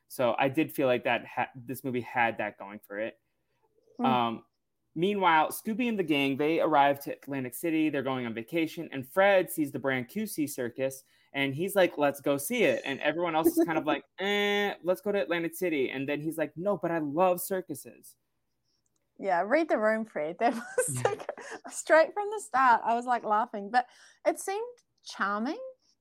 so 0.08 0.34
I 0.38 0.48
did 0.48 0.72
feel 0.72 0.86
like 0.86 1.04
that 1.04 1.24
ha- 1.26 1.50
this 1.54 1.84
movie 1.84 2.00
had 2.00 2.38
that 2.38 2.58
going 2.58 2.80
for 2.86 2.98
it. 2.98 3.16
Mm. 4.00 4.06
Um, 4.06 4.42
meanwhile, 4.94 5.50
Scooby 5.50 5.88
and 5.88 5.98
the 5.98 6.04
gang 6.04 6.36
they 6.36 6.60
arrive 6.60 7.00
to 7.04 7.12
Atlantic 7.12 7.54
City. 7.54 7.90
They're 7.90 8.02
going 8.02 8.26
on 8.26 8.34
vacation, 8.34 8.88
and 8.92 9.06
Fred 9.08 9.50
sees 9.50 9.70
the 9.70 9.78
Brancusi 9.78 10.48
circus 10.50 11.04
and 11.32 11.54
he's 11.54 11.76
like, 11.76 11.96
let's 11.96 12.20
go 12.20 12.36
see 12.36 12.64
it. 12.64 12.82
And 12.84 13.00
everyone 13.00 13.36
else 13.36 13.48
is 13.48 13.64
kind 13.64 13.78
of 13.78 13.86
like, 13.86 14.04
eh, 14.18 14.74
let's 14.82 15.00
go 15.00 15.12
to 15.12 15.20
Atlantic 15.20 15.54
City. 15.54 15.90
And 15.90 16.08
then 16.08 16.20
he's 16.20 16.36
like, 16.36 16.52
no, 16.56 16.76
but 16.76 16.90
I 16.90 16.98
love 16.98 17.40
circuses. 17.40 18.16
Yeah, 19.18 19.42
read 19.46 19.68
the 19.68 19.78
room, 19.78 20.04
Fred. 20.06 20.36
That 20.40 20.54
was 20.54 21.04
like 21.04 21.30
straight 21.70 22.12
from 22.14 22.28
the 22.34 22.40
start. 22.40 22.80
I 22.84 22.94
was 22.94 23.04
like 23.04 23.24
laughing, 23.24 23.70
but 23.70 23.86
it 24.26 24.40
seemed 24.40 24.64
charming. 25.04 25.58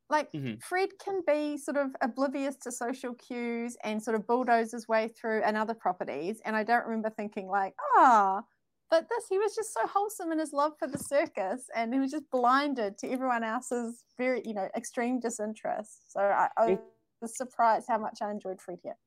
Like 0.10 0.32
mm-hmm. 0.32 0.56
Fred 0.68 0.90
can 1.04 1.22
be 1.28 1.58
sort 1.58 1.78
of 1.78 1.92
oblivious 2.02 2.56
to 2.64 2.72
social 2.72 3.14
cues 3.14 3.78
and 3.84 4.02
sort 4.02 4.16
of 4.16 4.26
bulldoze 4.26 4.72
his 4.72 4.88
way 4.88 5.10
through 5.10 5.44
and 5.44 5.56
other 5.56 5.76
properties. 5.76 6.42
And 6.46 6.56
I 6.56 6.64
don't 6.64 6.86
remember 6.86 7.12
thinking 7.12 7.48
like, 7.48 7.76
ah, 7.98 8.42
oh, 8.42 8.46
But 8.90 9.08
this, 9.10 9.26
he 9.30 9.38
was 9.38 9.56
just 9.56 9.74
so 9.74 9.86
wholesome 9.86 10.32
in 10.32 10.40
his 10.40 10.52
love 10.52 10.74
for 10.80 10.88
the 10.88 10.98
circus, 10.98 11.70
and 11.76 11.94
he 11.94 12.00
was 12.00 12.12
just 12.12 12.30
blinded 12.32 12.98
to 13.00 13.10
everyone 13.10 13.44
else's 13.44 14.04
very, 14.18 14.42
you 14.44 14.54
know, 14.54 14.68
extreme 14.76 15.20
disinterest. 15.20 16.12
So 16.12 16.22
I, 16.22 16.50
I 16.58 16.80
was 17.22 17.38
surprised 17.38 17.86
how 17.88 18.00
much 18.00 18.20
I 18.22 18.32
enjoyed 18.32 18.60
Fred 18.60 18.80
here 18.82 18.98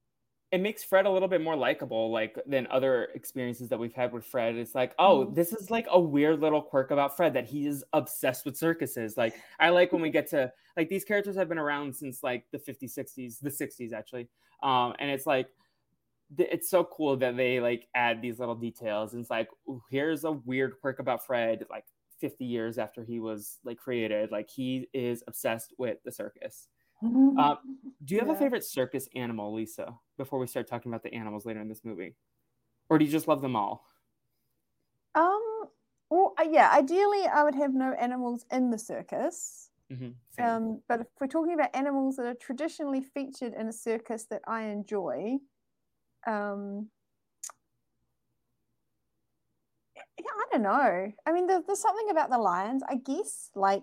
it 0.52 0.60
makes 0.60 0.84
Fred 0.84 1.06
a 1.06 1.10
little 1.10 1.28
bit 1.28 1.40
more 1.40 1.56
likable, 1.56 2.10
like 2.10 2.38
than 2.46 2.68
other 2.70 3.08
experiences 3.14 3.70
that 3.70 3.78
we've 3.78 3.94
had 3.94 4.12
with 4.12 4.22
Fred. 4.22 4.54
It's 4.54 4.74
like, 4.74 4.94
oh, 4.98 5.24
mm. 5.24 5.34
this 5.34 5.54
is 5.54 5.70
like 5.70 5.86
a 5.90 5.98
weird 5.98 6.40
little 6.40 6.60
quirk 6.60 6.90
about 6.90 7.16
Fred 7.16 7.32
that 7.32 7.46
he 7.46 7.66
is 7.66 7.82
obsessed 7.94 8.44
with 8.44 8.58
circuses. 8.58 9.16
Like, 9.16 9.34
I 9.58 9.70
like 9.70 9.92
when 9.92 10.02
we 10.02 10.10
get 10.10 10.28
to 10.30 10.52
like 10.76 10.90
these 10.90 11.04
characters 11.04 11.36
have 11.36 11.48
been 11.48 11.58
around 11.58 11.96
since 11.96 12.22
like 12.22 12.44
the 12.52 12.58
50s, 12.58 12.96
60s, 12.96 13.40
the 13.40 13.48
60s 13.48 13.94
actually, 13.94 14.28
um, 14.62 14.92
and 14.98 15.10
it's 15.10 15.24
like 15.24 15.48
it's 16.38 16.70
so 16.70 16.84
cool 16.84 17.16
that 17.16 17.36
they 17.36 17.60
like 17.60 17.88
add 17.94 18.22
these 18.22 18.38
little 18.38 18.54
details. 18.54 19.12
And 19.12 19.20
it's 19.20 19.30
like, 19.30 19.48
ooh, 19.68 19.82
here's 19.90 20.24
a 20.24 20.32
weird 20.32 20.74
quirk 20.80 20.98
about 20.98 21.26
Fred, 21.26 21.64
like 21.70 21.84
50 22.20 22.44
years 22.44 22.78
after 22.78 23.02
he 23.02 23.20
was 23.20 23.58
like 23.64 23.78
created. 23.78 24.30
Like 24.30 24.48
he 24.48 24.88
is 24.92 25.22
obsessed 25.26 25.74
with 25.78 25.98
the 26.04 26.12
circus. 26.12 26.68
Uh, 27.04 27.56
do 28.04 28.14
you 28.14 28.20
have 28.20 28.28
yeah. 28.28 28.34
a 28.34 28.38
favorite 28.38 28.64
circus 28.64 29.08
animal, 29.16 29.52
Lisa? 29.52 29.92
Before 30.18 30.38
we 30.38 30.46
start 30.46 30.68
talking 30.68 30.92
about 30.92 31.02
the 31.02 31.12
animals 31.12 31.44
later 31.44 31.60
in 31.60 31.68
this 31.68 31.84
movie, 31.84 32.14
or 32.88 32.96
do 32.96 33.04
you 33.04 33.10
just 33.10 33.26
love 33.26 33.42
them 33.42 33.56
all? 33.56 33.84
Um. 35.16 35.42
Well, 36.10 36.34
uh, 36.38 36.44
yeah. 36.48 36.70
Ideally, 36.72 37.26
I 37.26 37.42
would 37.42 37.56
have 37.56 37.74
no 37.74 37.92
animals 37.94 38.46
in 38.52 38.70
the 38.70 38.78
circus. 38.78 39.70
Mm-hmm. 39.92 40.44
Um, 40.44 40.80
but 40.88 41.00
if 41.00 41.06
we're 41.20 41.26
talking 41.26 41.54
about 41.54 41.74
animals 41.74 42.16
that 42.16 42.26
are 42.26 42.34
traditionally 42.34 43.02
featured 43.02 43.54
in 43.54 43.66
a 43.66 43.72
circus 43.72 44.26
that 44.30 44.42
I 44.46 44.64
enjoy, 44.64 45.38
um, 46.26 46.88
yeah, 49.96 50.24
I 50.26 50.44
don't 50.52 50.62
know. 50.62 51.12
I 51.26 51.32
mean, 51.32 51.46
there's, 51.46 51.64
there's 51.66 51.80
something 51.80 52.10
about 52.10 52.30
the 52.30 52.38
lions, 52.38 52.82
I 52.88 52.96
guess, 52.96 53.50
like 53.54 53.82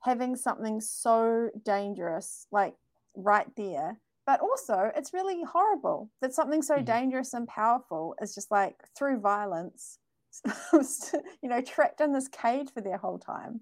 having 0.00 0.36
something 0.36 0.80
so 0.80 1.50
dangerous 1.62 2.46
like 2.50 2.74
right 3.14 3.48
there 3.56 3.98
but 4.30 4.40
also 4.40 4.90
it's 4.96 5.12
really 5.12 5.42
horrible 5.42 6.10
that 6.20 6.32
something 6.32 6.62
so 6.62 6.76
mm-hmm. 6.76 6.84
dangerous 6.84 7.34
and 7.34 7.48
powerful 7.48 8.14
is 8.22 8.34
just 8.34 8.50
like 8.50 8.76
through 8.96 9.18
violence 9.18 9.98
you 10.72 11.48
know 11.48 11.60
trapped 11.60 12.00
in 12.00 12.12
this 12.12 12.28
cage 12.28 12.68
for 12.72 12.80
their 12.80 12.96
whole 12.96 13.18
time. 13.18 13.60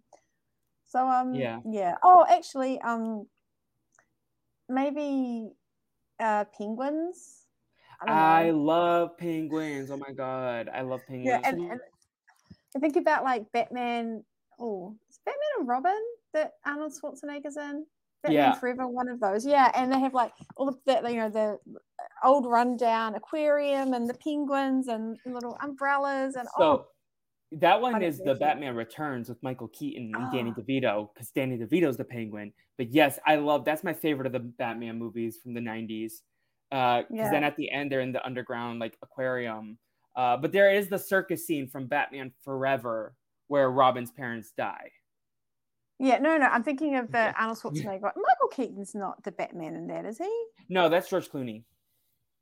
So 0.84 1.06
um 1.06 1.34
yeah. 1.34 1.60
yeah. 1.64 1.94
Oh 2.02 2.26
actually 2.28 2.80
um 2.82 3.26
maybe 4.68 5.50
uh 6.20 6.44
penguins 6.56 7.46
I, 8.06 8.46
I 8.46 8.50
love 8.50 9.16
penguins. 9.18 9.90
Oh 9.90 9.96
my 9.96 10.12
god, 10.12 10.70
I 10.72 10.82
love 10.82 11.00
penguins. 11.06 11.26
Yeah, 11.26 11.40
and, 11.48 11.60
and 11.62 11.80
I 12.76 12.78
think 12.78 12.96
about 12.96 13.24
like 13.24 13.50
Batman. 13.52 14.24
Oh, 14.60 14.96
is 15.08 15.20
Batman 15.24 15.60
and 15.60 15.68
Robin? 15.68 16.00
that 16.34 16.52
Arnold 16.64 16.92
Schwarzenegger's 16.92 17.56
in? 17.56 17.86
Batman 18.22 18.34
yeah. 18.34 18.52
Forever, 18.54 18.88
one 18.88 19.08
of 19.08 19.20
those. 19.20 19.46
Yeah, 19.46 19.70
and 19.74 19.92
they 19.92 20.00
have 20.00 20.14
like 20.14 20.32
all 20.56 20.68
of 20.68 20.76
that, 20.86 21.08
you 21.08 21.18
know, 21.18 21.30
the 21.30 21.58
old 22.24 22.46
rundown 22.46 23.14
aquarium 23.14 23.92
and 23.92 24.08
the 24.08 24.14
penguins 24.14 24.88
and 24.88 25.16
little 25.24 25.56
umbrellas 25.62 26.34
and 26.34 26.48
all. 26.56 26.60
so, 26.60 26.64
oh. 26.64 26.86
That 27.52 27.80
one 27.80 28.02
is 28.02 28.18
the 28.18 28.34
Batman 28.34 28.74
Returns 28.74 29.30
with 29.30 29.42
Michael 29.42 29.68
Keaton 29.68 30.12
and 30.14 30.26
oh. 30.28 30.36
Danny 30.36 30.52
ah. 30.54 30.60
DeVito 30.60 31.08
because 31.14 31.30
Danny 31.30 31.56
DeVito's 31.56 31.96
the 31.96 32.04
Penguin. 32.04 32.52
But 32.76 32.92
yes, 32.92 33.18
I 33.26 33.36
love 33.36 33.64
that's 33.64 33.82
my 33.82 33.94
favorite 33.94 34.26
of 34.26 34.32
the 34.32 34.40
Batman 34.40 34.98
movies 34.98 35.38
from 35.42 35.54
the 35.54 35.60
'90s. 35.60 36.20
Because 36.70 37.04
uh, 37.04 37.14
yeah. 37.14 37.30
then 37.30 37.44
at 37.44 37.56
the 37.56 37.70
end 37.70 37.90
they're 37.90 38.00
in 38.00 38.12
the 38.12 38.24
underground 38.24 38.78
like 38.78 38.96
aquarium. 39.02 39.78
Uh, 40.16 40.36
but 40.36 40.52
there 40.52 40.72
is 40.72 40.88
the 40.88 40.98
circus 40.98 41.46
scene 41.46 41.68
from 41.68 41.86
Batman 41.86 42.32
Forever 42.44 43.14
where 43.46 43.70
Robin's 43.70 44.10
parents 44.10 44.52
die. 44.56 44.90
Yeah, 45.98 46.18
no, 46.18 46.36
no. 46.36 46.46
I'm 46.46 46.62
thinking 46.62 46.96
of 46.96 47.10
the 47.10 47.34
Arnold 47.40 47.58
Schwarzenegger. 47.58 48.00
Michael 48.02 48.48
Keaton's 48.52 48.94
not 48.94 49.22
the 49.24 49.32
Batman 49.32 49.74
in 49.74 49.86
that, 49.88 50.04
is 50.04 50.18
he? 50.18 50.44
No, 50.68 50.88
that's 50.88 51.08
George 51.08 51.28
Clooney. 51.28 51.64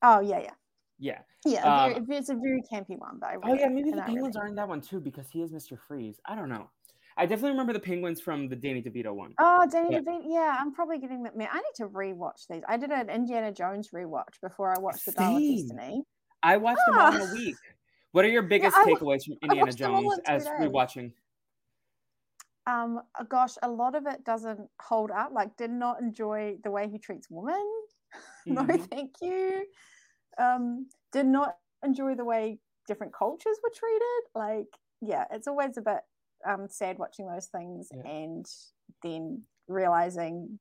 Oh 0.02 0.20
yeah, 0.20 0.40
yeah. 0.40 0.50
Yeah. 0.98 1.18
Yeah, 1.44 1.84
um, 1.84 2.06
it's 2.08 2.28
a 2.28 2.34
very 2.34 2.62
campy 2.70 2.98
one, 2.98 3.18
but 3.20 3.44
really, 3.44 3.60
oh 3.60 3.62
yeah, 3.62 3.68
maybe 3.68 3.90
the 3.90 4.02
penguins 4.02 4.34
really. 4.34 4.46
are 4.46 4.48
in 4.48 4.54
that 4.56 4.68
one 4.68 4.80
too 4.80 4.98
because 5.00 5.28
he 5.30 5.42
is 5.42 5.52
Mr. 5.52 5.78
Freeze. 5.78 6.18
I 6.26 6.34
don't 6.34 6.48
know. 6.48 6.70
I 7.18 7.24
definitely 7.24 7.52
remember 7.52 7.72
the 7.72 7.80
penguins 7.80 8.20
from 8.20 8.48
the 8.48 8.56
Danny 8.56 8.82
DeVito 8.82 9.14
one. 9.14 9.32
Oh, 9.38 9.66
Danny 9.70 9.94
yeah. 9.94 10.00
DeVito. 10.00 10.22
Yeah, 10.26 10.56
I'm 10.60 10.72
probably 10.72 10.98
getting 10.98 11.22
that. 11.22 11.32
I 11.36 11.56
need 11.56 11.74
to 11.76 11.88
rewatch 11.88 12.46
these. 12.50 12.62
I 12.68 12.76
did 12.76 12.90
an 12.90 13.08
Indiana 13.08 13.52
Jones 13.52 13.90
rewatch 13.94 14.40
before 14.42 14.74
I 14.76 14.78
watched 14.78 15.06
the 15.06 15.12
Dial 15.12 15.36
of 15.36 15.42
Destiny. 15.42 16.02
I 16.42 16.58
watched 16.58 16.80
them 16.86 16.98
all 16.98 17.14
in 17.14 17.20
a 17.22 17.24
ah. 17.24 17.32
week. 17.32 17.56
What 18.12 18.24
are 18.24 18.28
your 18.28 18.42
biggest 18.42 18.76
yeah, 18.76 18.92
takeaways 18.92 19.24
from 19.24 19.36
Indiana 19.42 19.72
Jones 19.72 20.18
as 20.26 20.44
days. 20.44 20.52
rewatching? 20.60 21.12
um 22.66 23.00
uh, 23.18 23.24
gosh 23.24 23.54
a 23.62 23.68
lot 23.68 23.94
of 23.94 24.06
it 24.06 24.24
doesn't 24.24 24.68
hold 24.80 25.10
up 25.10 25.30
like 25.32 25.56
did 25.56 25.70
not 25.70 26.00
enjoy 26.00 26.56
the 26.64 26.70
way 26.70 26.88
he 26.88 26.98
treats 26.98 27.28
women 27.30 27.54
mm-hmm. 28.48 28.54
no 28.54 28.86
thank 28.90 29.12
you 29.22 29.64
um 30.38 30.86
did 31.12 31.26
not 31.26 31.56
enjoy 31.84 32.14
the 32.14 32.24
way 32.24 32.58
different 32.86 33.12
cultures 33.12 33.56
were 33.62 33.70
treated 33.74 34.22
like 34.34 34.66
yeah 35.00 35.24
it's 35.30 35.46
always 35.46 35.76
a 35.76 35.80
bit 35.80 36.00
um 36.48 36.66
sad 36.68 36.98
watching 36.98 37.26
those 37.26 37.46
things 37.46 37.88
yeah. 37.94 38.10
and 38.10 38.46
then 39.02 39.42
realizing 39.68 40.58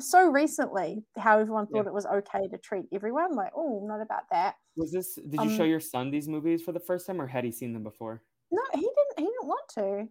so 0.00 0.30
recently 0.30 1.02
how 1.18 1.38
everyone 1.38 1.66
thought 1.66 1.84
yeah. 1.84 1.88
it 1.88 1.92
was 1.92 2.06
okay 2.06 2.48
to 2.48 2.56
treat 2.56 2.84
everyone 2.92 3.34
like 3.36 3.52
oh 3.54 3.84
not 3.86 4.00
about 4.00 4.22
that 4.30 4.54
was 4.74 4.90
this 4.90 5.16
did 5.16 5.34
you 5.34 5.40
um, 5.40 5.56
show 5.56 5.64
your 5.64 5.80
son 5.80 6.10
these 6.10 6.28
movies 6.28 6.62
for 6.62 6.72
the 6.72 6.80
first 6.80 7.06
time 7.06 7.20
or 7.20 7.26
had 7.26 7.44
he 7.44 7.52
seen 7.52 7.74
them 7.74 7.82
before 7.82 8.22
no 8.50 8.62
he 8.72 8.80
didn't 8.80 9.18
he 9.18 9.24
didn't 9.24 9.46
want 9.46 9.68
to 9.68 10.08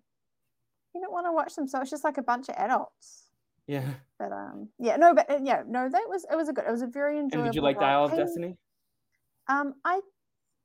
he 0.93 0.99
didn't 0.99 1.11
want 1.11 1.27
to 1.27 1.31
watch 1.31 1.55
them. 1.55 1.67
So 1.67 1.81
it's 1.81 1.89
just 1.89 2.03
like 2.03 2.17
a 2.17 2.23
bunch 2.23 2.49
of 2.49 2.55
adults. 2.57 3.27
Yeah. 3.67 3.87
But 4.19 4.31
um, 4.31 4.69
yeah, 4.79 4.97
no, 4.97 5.13
but 5.13 5.27
yeah, 5.43 5.63
no, 5.67 5.87
that 5.89 6.03
was 6.07 6.25
it 6.29 6.35
was 6.35 6.49
a 6.49 6.53
good, 6.53 6.65
it 6.67 6.71
was 6.71 6.81
a 6.81 6.87
very 6.87 7.17
enjoyable. 7.17 7.45
And 7.45 7.53
did 7.53 7.55
you 7.55 7.61
like 7.61 7.79
Dial 7.79 8.05
of 8.05 8.15
Destiny? 8.15 8.57
Um, 9.47 9.75
I 9.85 10.01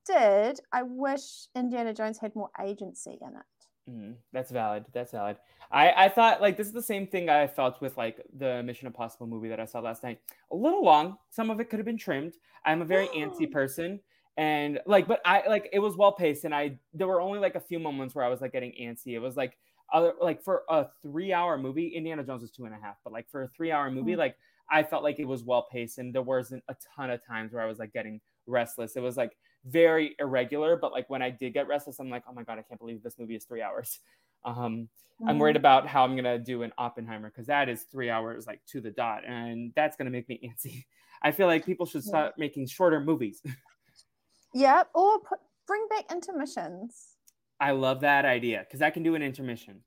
did. 0.07 0.61
I 0.73 0.83
wish 0.83 1.49
Indiana 1.55 1.95
Jones 1.95 2.19
had 2.19 2.35
more 2.35 2.51
agency 2.61 3.19
in 3.21 3.29
it. 3.29 3.56
Mm, 3.89 4.15
that's 4.33 4.51
valid. 4.51 4.85
That's 4.93 5.13
valid. 5.13 5.37
I 5.71 5.91
I 5.93 6.09
thought 6.09 6.41
like 6.41 6.57
this 6.57 6.67
is 6.67 6.73
the 6.73 6.83
same 6.83 7.07
thing 7.07 7.29
I 7.29 7.47
felt 7.47 7.81
with 7.81 7.97
like 7.97 8.21
the 8.37 8.63
Mission 8.63 8.87
Impossible 8.87 9.27
movie 9.27 9.49
that 9.49 9.61
I 9.61 9.65
saw 9.65 9.81
last 9.81 10.03
night. 10.03 10.21
A 10.51 10.57
little 10.57 10.85
long. 10.85 11.19
Some 11.31 11.51
of 11.51 11.61
it 11.61 11.71
could 11.71 11.79
have 11.79 11.87
been 11.87 11.99
trimmed. 11.99 12.35
I'm 12.65 12.83
a 12.83 12.85
very 12.85 13.07
antsy 13.17 13.51
person 13.51 14.01
and 14.39 14.81
like 14.85 15.09
but 15.09 15.19
i 15.25 15.43
like 15.49 15.67
it 15.73 15.79
was 15.79 15.97
well 15.97 16.13
paced 16.13 16.45
and 16.45 16.55
i 16.55 16.79
there 16.93 17.07
were 17.07 17.23
only 17.23 17.39
like 17.39 17.55
a 17.55 17.61
few 17.61 17.79
moments 17.79 18.15
where 18.15 18.23
i 18.23 18.29
was 18.29 18.43
like 18.43 18.53
getting 18.53 18.71
antsy 18.79 19.15
it 19.15 19.19
was 19.19 19.35
like 19.35 19.57
other 19.93 20.15
like 20.21 20.43
for 20.43 20.63
a 20.69 20.87
three 21.03 21.33
hour 21.33 21.59
movie, 21.59 21.89
Indiana 21.89 22.25
Jones 22.25 22.43
was 22.43 22.51
two 22.51 22.65
and 22.65 22.75
a 22.75 22.79
half, 22.79 22.97
but 23.05 23.13
like 23.13 23.29
for 23.31 23.45
a 23.45 23.49
three 23.49 23.71
hour 23.71 23.91
movie, 23.91 24.13
mm-hmm. 24.13 24.21
like 24.21 24.37
I 24.71 24.83
felt 24.83 25.03
like 25.03 25.19
it 25.19 25.27
was 25.27 25.45
well 25.45 25.67
paced 25.71 25.99
and 25.99 26.15
there 26.15 26.23
wasn't 26.23 26.65
a 26.69 26.77
ton 26.97 27.11
of 27.11 27.25
times 27.25 27.53
where 27.53 27.63
I 27.63 27.67
was 27.67 27.79
like 27.79 27.93
getting 27.93 28.21
restless. 28.47 28.97
It 28.97 29.03
was 29.03 29.17
like 29.17 29.37
very 29.67 30.15
irregular, 30.19 30.77
but 30.77 30.93
like 30.93 31.09
when 31.11 31.23
I 31.23 31.31
did 31.31 31.55
get 31.55 31.67
restless, 31.67 31.99
I'm 31.99 32.11
like, 32.11 32.25
oh 32.29 32.33
my 32.33 32.43
god, 32.43 32.59
I 32.59 32.63
can't 32.63 32.79
believe 32.79 33.03
this 33.03 33.19
movie 33.19 33.37
is 33.37 33.45
three 33.45 33.63
hours. 33.63 34.01
Um, 34.45 34.55
mm-hmm. 34.55 35.29
I'm 35.29 35.39
worried 35.41 35.57
about 35.57 35.89
how 35.89 36.05
I'm 36.05 36.15
gonna 36.15 36.39
do 36.39 36.63
an 36.63 36.71
Oppenheimer 36.79 37.31
because 37.31 37.49
that 37.49 37.69
is 37.69 37.83
three 37.91 38.11
hours 38.11 38.47
like 38.47 38.61
to 38.67 38.81
the 38.81 38.93
dot, 38.93 39.27
and 39.27 39.73
that's 39.75 39.97
gonna 39.97 40.11
make 40.11 40.29
me 40.29 40.39
antsy. 40.65 40.85
I 41.21 41.33
feel 41.33 41.49
like 41.49 41.67
people 41.67 41.85
should 41.85 42.05
start 42.05 42.35
yeah. 42.37 42.41
making 42.41 42.69
shorter 42.69 43.01
movies. 43.01 43.43
yeah, 44.55 44.85
or 44.95 45.19
put, 45.19 45.41
bring 45.67 45.85
back 45.91 46.13
intermissions. 46.13 47.17
I 47.59 47.73
love 47.73 48.03
that 48.03 48.25
idea 48.25 48.61
because 48.61 48.83
I 48.83 48.91
can 48.91 49.03
do 49.03 49.17
an 49.17 49.23
intermission. 49.23 49.81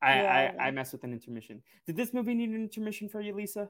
I, 0.00 0.14
yeah. 0.14 0.52
I, 0.60 0.66
I 0.66 0.70
mess 0.70 0.92
with 0.92 1.02
an 1.02 1.12
intermission. 1.12 1.60
Did 1.86 1.96
this 1.96 2.14
movie 2.14 2.34
need 2.34 2.50
an 2.50 2.62
intermission 2.62 3.08
for 3.08 3.20
you, 3.20 3.34
Lisa? 3.34 3.68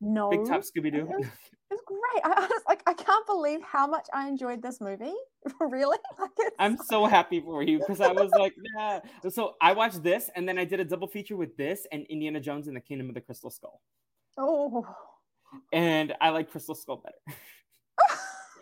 No. 0.00 0.30
Big 0.30 0.46
Top 0.46 0.62
Scooby 0.62 0.92
Doo. 0.92 1.08
It, 1.68 1.74
was 1.74 1.80
great. 1.84 2.24
I, 2.24 2.40
was 2.42 2.62
like, 2.68 2.82
I 2.86 2.92
can't 2.92 3.26
believe 3.26 3.60
how 3.60 3.88
much 3.88 4.06
I 4.14 4.28
enjoyed 4.28 4.62
this 4.62 4.80
movie. 4.80 5.14
really? 5.60 5.98
Like 6.18 6.30
I'm 6.60 6.76
so 6.76 7.06
happy 7.06 7.40
for 7.40 7.60
you 7.64 7.80
because 7.80 8.00
I 8.00 8.12
was 8.12 8.30
like, 8.38 8.54
yeah. 8.76 9.00
So 9.28 9.54
I 9.60 9.72
watched 9.72 10.04
this 10.04 10.30
and 10.36 10.48
then 10.48 10.58
I 10.58 10.64
did 10.64 10.78
a 10.78 10.84
double 10.84 11.08
feature 11.08 11.36
with 11.36 11.56
this 11.56 11.84
and 11.90 12.06
Indiana 12.06 12.40
Jones 12.40 12.68
and 12.68 12.76
the 12.76 12.80
Kingdom 12.80 13.08
of 13.08 13.16
the 13.16 13.20
Crystal 13.20 13.50
Skull. 13.50 13.80
Oh. 14.38 14.86
And 15.72 16.14
I 16.20 16.30
like 16.30 16.50
Crystal 16.52 16.76
Skull 16.76 17.02
better. 17.04 17.38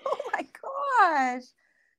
oh 0.06 0.18
my 0.32 0.42
gosh. 0.42 1.42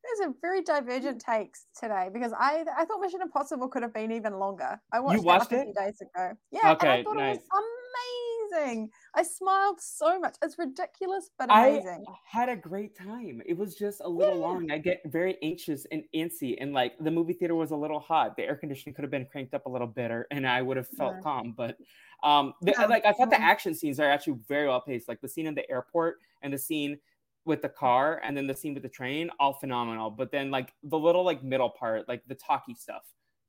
There's 0.04 0.30
a 0.30 0.34
very 0.42 0.64
divergent 0.64 1.22
takes 1.22 1.66
today 1.80 2.10
because 2.12 2.34
I 2.34 2.66
I 2.78 2.86
thought 2.86 3.00
Mission 3.00 3.22
Impossible 3.22 3.68
could 3.68 3.84
have 3.84 3.94
been 3.94 4.12
even 4.12 4.40
longer. 4.40 4.80
I 4.92 5.00
watched, 5.00 5.24
watched 5.24 5.52
it, 5.52 5.56
it? 5.56 5.60
a 5.60 5.64
few 5.66 5.74
days 5.74 6.02
ago. 6.02 6.34
Yeah, 6.52 6.72
okay, 6.74 6.88
and 6.88 7.00
I 7.00 7.04
thought 7.04 7.16
nice. 7.16 7.36
it 7.38 7.42
was 7.42 7.64
amazing. 7.64 8.25
I 8.56 9.24
smiled 9.24 9.80
so 9.80 10.20
much. 10.20 10.36
It's 10.42 10.58
ridiculous, 10.58 11.30
but 11.38 11.50
amazing. 11.52 12.06
I 12.08 12.14
had 12.26 12.50
a 12.50 12.56
great 12.56 12.98
time. 12.98 13.42
It 13.46 13.58
was 13.58 13.76
just 13.76 14.02
a 14.04 14.08
little 14.08 14.36
yeah. 14.36 14.46
long. 14.46 14.72
I 14.72 14.78
get 14.78 15.02
very 15.06 15.38
anxious 15.42 15.86
and 15.92 16.04
antsy, 16.16 16.56
and 16.60 16.74
like 16.74 16.94
the 17.00 17.12
movie 17.12 17.34
theater 17.34 17.56
was 17.56 17.72
a 17.72 17.76
little 17.76 18.00
hot. 18.00 18.36
The 18.36 18.44
air 18.44 18.56
conditioning 18.56 18.96
could 18.96 19.04
have 19.04 19.12
been 19.12 19.26
cranked 19.26 19.54
up 19.54 19.66
a 19.66 19.70
little 19.70 19.88
better, 19.88 20.28
and 20.32 20.48
I 20.48 20.62
would 20.62 20.78
have 20.78 20.88
felt 20.88 21.16
yeah. 21.18 21.22
calm. 21.22 21.54
But 21.56 21.78
um, 22.24 22.54
the, 22.62 22.74
yeah. 22.78 22.86
like 22.86 23.06
I 23.06 23.14
thought 23.14 23.30
the 23.30 23.42
action 23.42 23.74
scenes 23.74 24.00
are 24.00 24.10
actually 24.10 24.40
very 24.48 24.68
well 24.68 24.82
paced. 24.82 25.08
Like 25.08 25.22
the 25.22 25.30
scene 25.30 25.48
in 25.48 25.56
the 25.56 25.70
airport 25.70 26.20
and 26.42 26.54
the 26.54 26.58
scene 26.58 26.98
with 27.46 27.62
the 27.62 27.70
car 27.70 28.22
and 28.24 28.36
then 28.36 28.48
the 28.48 28.56
scene 28.56 28.74
with 28.74 28.84
the 28.84 28.90
train, 28.90 29.30
all 29.40 29.54
phenomenal. 29.54 30.10
But 30.10 30.32
then 30.32 30.52
like 30.52 30.74
the 30.84 30.98
little 30.98 31.24
like 31.24 31.44
middle 31.44 31.70
part, 31.70 32.08
like 32.08 32.24
the 32.28 32.36
talky 32.36 32.74
stuff, 32.74 33.04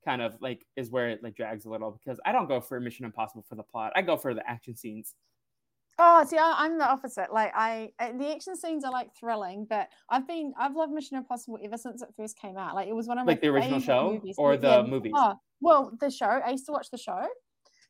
kind 0.07 0.21
of 0.21 0.37
like 0.39 0.65
is 0.77 0.89
where 0.89 1.09
it 1.09 1.21
like 1.21 1.35
drags 1.35 1.65
a 1.65 1.69
little 1.69 1.91
because 1.91 2.19
I 2.25 2.31
don't 2.31 2.47
go 2.47 2.61
for 2.61 2.79
Mission 2.79 3.05
Impossible 3.05 3.45
for 3.47 3.55
the 3.55 3.63
plot. 3.63 3.91
I 3.95 4.01
go 4.01 4.15
for 4.15 4.33
the 4.33 4.49
action 4.49 4.75
scenes. 4.75 5.13
Oh, 5.99 6.23
see, 6.25 6.37
I, 6.37 6.65
am 6.65 6.77
the 6.77 6.87
opposite. 6.87 7.33
Like, 7.33 7.51
I 7.55 7.89
the 7.99 8.31
action 8.31 8.55
scenes 8.55 8.85
are 8.85 8.91
like 8.91 9.09
thrilling, 9.19 9.65
but 9.69 9.89
I've 10.09 10.27
been 10.27 10.53
I've 10.57 10.75
loved 10.75 10.93
Mission 10.93 11.17
Impossible 11.17 11.59
ever 11.61 11.77
since 11.77 12.01
it 12.01 12.09
first 12.15 12.39
came 12.39 12.57
out. 12.57 12.73
Like, 12.73 12.87
it 12.87 12.95
was 12.95 13.07
one 13.07 13.17
of 13.17 13.25
my 13.25 13.33
like 13.33 13.41
the 13.41 13.49
original 13.49 13.79
show 13.79 14.13
movies. 14.13 14.35
or 14.37 14.55
the 14.55 14.67
yeah. 14.67 14.83
movies. 14.83 15.13
Oh, 15.15 15.33
well, 15.59 15.91
the 15.99 16.09
show. 16.09 16.25
I 16.27 16.51
used 16.51 16.67
to 16.67 16.71
watch 16.71 16.89
the 16.89 16.97
show, 16.97 17.27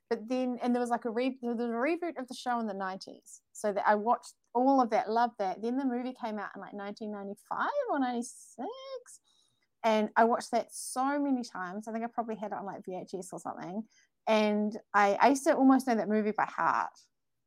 but 0.10 0.28
then 0.28 0.58
and 0.64 0.74
there 0.74 0.82
was 0.82 0.90
like 0.90 1.06
a 1.06 1.12
re 1.12 1.38
there 1.42 1.54
was 1.54 1.60
a 1.60 1.68
reboot 1.68 2.18
of 2.18 2.28
the 2.28 2.36
show 2.36 2.60
in 2.60 2.66
the 2.66 2.74
90s. 2.74 3.42
So 3.52 3.74
that 3.74 3.84
I 3.86 3.96
watched 3.96 4.34
all 4.56 4.82
of 4.82 4.90
that, 4.90 5.12
loved 5.12 5.36
that. 5.38 5.62
Then 5.62 5.78
the 5.78 5.86
movie 5.86 6.16
came 6.24 6.40
out 6.40 6.50
in 6.56 6.62
like 6.62 6.74
1995 6.74 7.68
or 7.92 8.00
96, 8.00 8.58
and 9.88 10.10
I 10.18 10.26
watched 10.26 10.52
that 10.52 10.68
so 10.70 11.18
many 11.18 11.44
times. 11.44 11.88
I 11.88 11.94
think 11.94 12.04
I 12.04 12.08
probably 12.08 12.36
had 12.36 12.52
it 12.52 12.58
on 12.58 12.66
like 12.66 12.84
VHS 12.86 13.32
or 13.32 13.40
something. 13.40 13.84
And 14.28 14.78
I, 14.94 15.18
I 15.22 15.30
used 15.30 15.46
to 15.46 15.56
almost 15.56 15.88
know 15.88 15.96
that 15.96 16.10
movie 16.10 16.34
by 16.36 16.44
heart. 16.44 16.90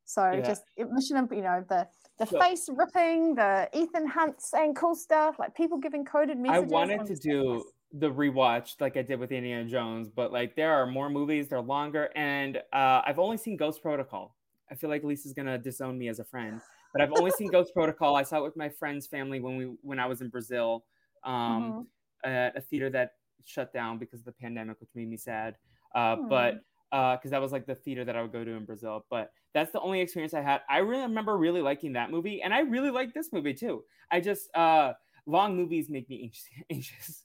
So 0.05 0.31
yeah. 0.31 0.41
just 0.41 0.63
Mission, 0.77 1.29
you 1.31 1.43
know, 1.43 1.63
the 1.69 1.87
the 2.17 2.25
so, 2.25 2.39
face 2.39 2.67
ripping, 2.67 3.35
the 3.35 3.69
Ethan 3.73 4.07
Hunt 4.07 4.41
saying 4.41 4.73
cool 4.73 4.95
stuff, 4.95 5.37
like 5.37 5.55
people 5.55 5.77
giving 5.77 6.03
coded 6.03 6.39
messages. 6.39 6.71
I 6.71 6.75
wanted 6.75 7.05
to 7.05 7.15
do 7.15 7.63
the 7.93 8.09
rewatch 8.09 8.81
like 8.81 8.97
I 8.97 9.03
did 9.03 9.19
with 9.19 9.31
Indiana 9.31 9.69
Jones, 9.69 10.09
but 10.09 10.33
like 10.33 10.55
there 10.55 10.73
are 10.73 10.87
more 10.87 11.09
movies, 11.09 11.47
they're 11.47 11.61
longer, 11.61 12.09
and 12.15 12.57
uh, 12.73 13.01
I've 13.05 13.19
only 13.19 13.37
seen 13.37 13.55
Ghost 13.55 13.83
Protocol. 13.83 14.35
I 14.71 14.75
feel 14.75 14.89
like 14.89 15.03
Lisa's 15.03 15.33
gonna 15.33 15.59
disown 15.59 15.97
me 15.97 16.09
as 16.09 16.19
a 16.19 16.25
friend, 16.25 16.59
but 16.91 17.01
I've 17.01 17.13
only 17.15 17.31
seen 17.31 17.47
Ghost 17.51 17.73
Protocol. 17.73 18.15
I 18.15 18.23
saw 18.23 18.37
it 18.37 18.43
with 18.43 18.57
my 18.57 18.69
friend's 18.69 19.05
family 19.05 19.39
when 19.39 19.57
we 19.57 19.65
when 19.81 19.99
I 19.99 20.07
was 20.07 20.21
in 20.21 20.29
Brazil, 20.29 20.83
um, 21.23 21.33
mm-hmm. 21.33 21.81
At 22.23 22.55
a 22.57 22.61
theater 22.61 22.89
that 22.89 23.13
shut 23.45 23.73
down 23.73 23.97
because 23.97 24.19
of 24.19 24.25
the 24.25 24.31
pandemic, 24.31 24.79
which 24.79 24.89
made 24.95 25.09
me 25.09 25.17
sad. 25.17 25.55
Uh, 25.95 26.15
mm. 26.15 26.29
But 26.29 26.61
because 26.91 27.19
uh, 27.25 27.29
that 27.31 27.41
was 27.41 27.51
like 27.51 27.65
the 27.65 27.75
theater 27.75 28.03
that 28.03 28.15
I 28.17 28.21
would 28.21 28.33
go 28.33 28.43
to 28.43 28.51
in 28.51 28.65
Brazil. 28.65 29.05
But 29.09 29.31
that's 29.53 29.71
the 29.71 29.79
only 29.79 30.01
experience 30.01 30.33
I 30.33 30.41
had. 30.41 30.61
I 30.69 30.79
really 30.79 31.03
remember 31.03 31.37
really 31.37 31.61
liking 31.61 31.93
that 31.93 32.11
movie, 32.11 32.41
and 32.41 32.53
I 32.53 32.59
really 32.59 32.91
like 32.91 33.13
this 33.13 33.31
movie 33.31 33.53
too. 33.53 33.83
I 34.09 34.19
just 34.19 34.53
uh, 34.55 34.93
long 35.25 35.55
movies 35.55 35.89
make 35.89 36.09
me 36.09 36.31
anxious. 36.69 37.23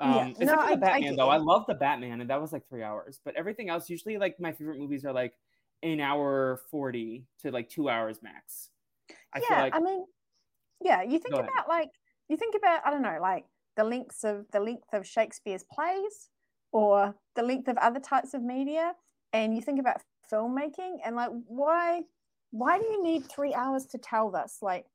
Um, 0.00 0.34
yeah. 0.38 0.46
no, 0.46 0.54
I, 0.56 0.70
the 0.72 0.80
Batman 0.80 1.12
I, 1.12 1.16
though. 1.16 1.28
I 1.28 1.36
love 1.36 1.64
the 1.68 1.74
Batman, 1.74 2.20
and 2.20 2.30
that 2.30 2.40
was 2.40 2.52
like 2.52 2.68
three 2.68 2.82
hours. 2.82 3.20
But 3.24 3.36
everything 3.36 3.68
else, 3.68 3.88
usually, 3.88 4.18
like 4.18 4.40
my 4.40 4.52
favorite 4.52 4.78
movies 4.78 5.04
are 5.04 5.12
like 5.12 5.34
an 5.82 6.00
hour 6.00 6.60
forty 6.70 7.24
to 7.42 7.52
like 7.52 7.68
two 7.68 7.88
hours 7.88 8.20
max. 8.22 8.70
I 9.32 9.40
yeah, 9.48 9.62
like, 9.62 9.74
I 9.76 9.80
mean, 9.80 10.04
yeah. 10.80 11.02
You 11.02 11.18
think 11.18 11.34
about 11.34 11.68
like 11.68 11.90
you 12.28 12.36
think 12.36 12.56
about 12.56 12.80
I 12.84 12.90
don't 12.90 13.02
know, 13.02 13.18
like 13.20 13.44
the 13.76 13.84
lengths 13.84 14.24
of 14.24 14.46
the 14.52 14.60
length 14.60 14.92
of 14.92 15.06
Shakespeare's 15.06 15.64
plays 15.72 16.30
or 16.72 17.14
the 17.36 17.42
length 17.42 17.68
of 17.68 17.76
other 17.78 18.00
types 18.00 18.34
of 18.34 18.42
media 18.42 18.94
and 19.32 19.54
you 19.54 19.60
think 19.60 19.80
about 19.80 20.00
filmmaking 20.32 20.98
and 21.04 21.16
like 21.16 21.30
why 21.46 22.02
why 22.50 22.78
do 22.78 22.84
you 22.84 23.02
need 23.02 23.24
three 23.28 23.52
hours 23.52 23.84
to 23.86 23.98
tell 23.98 24.30
this? 24.30 24.58
Like 24.62 24.86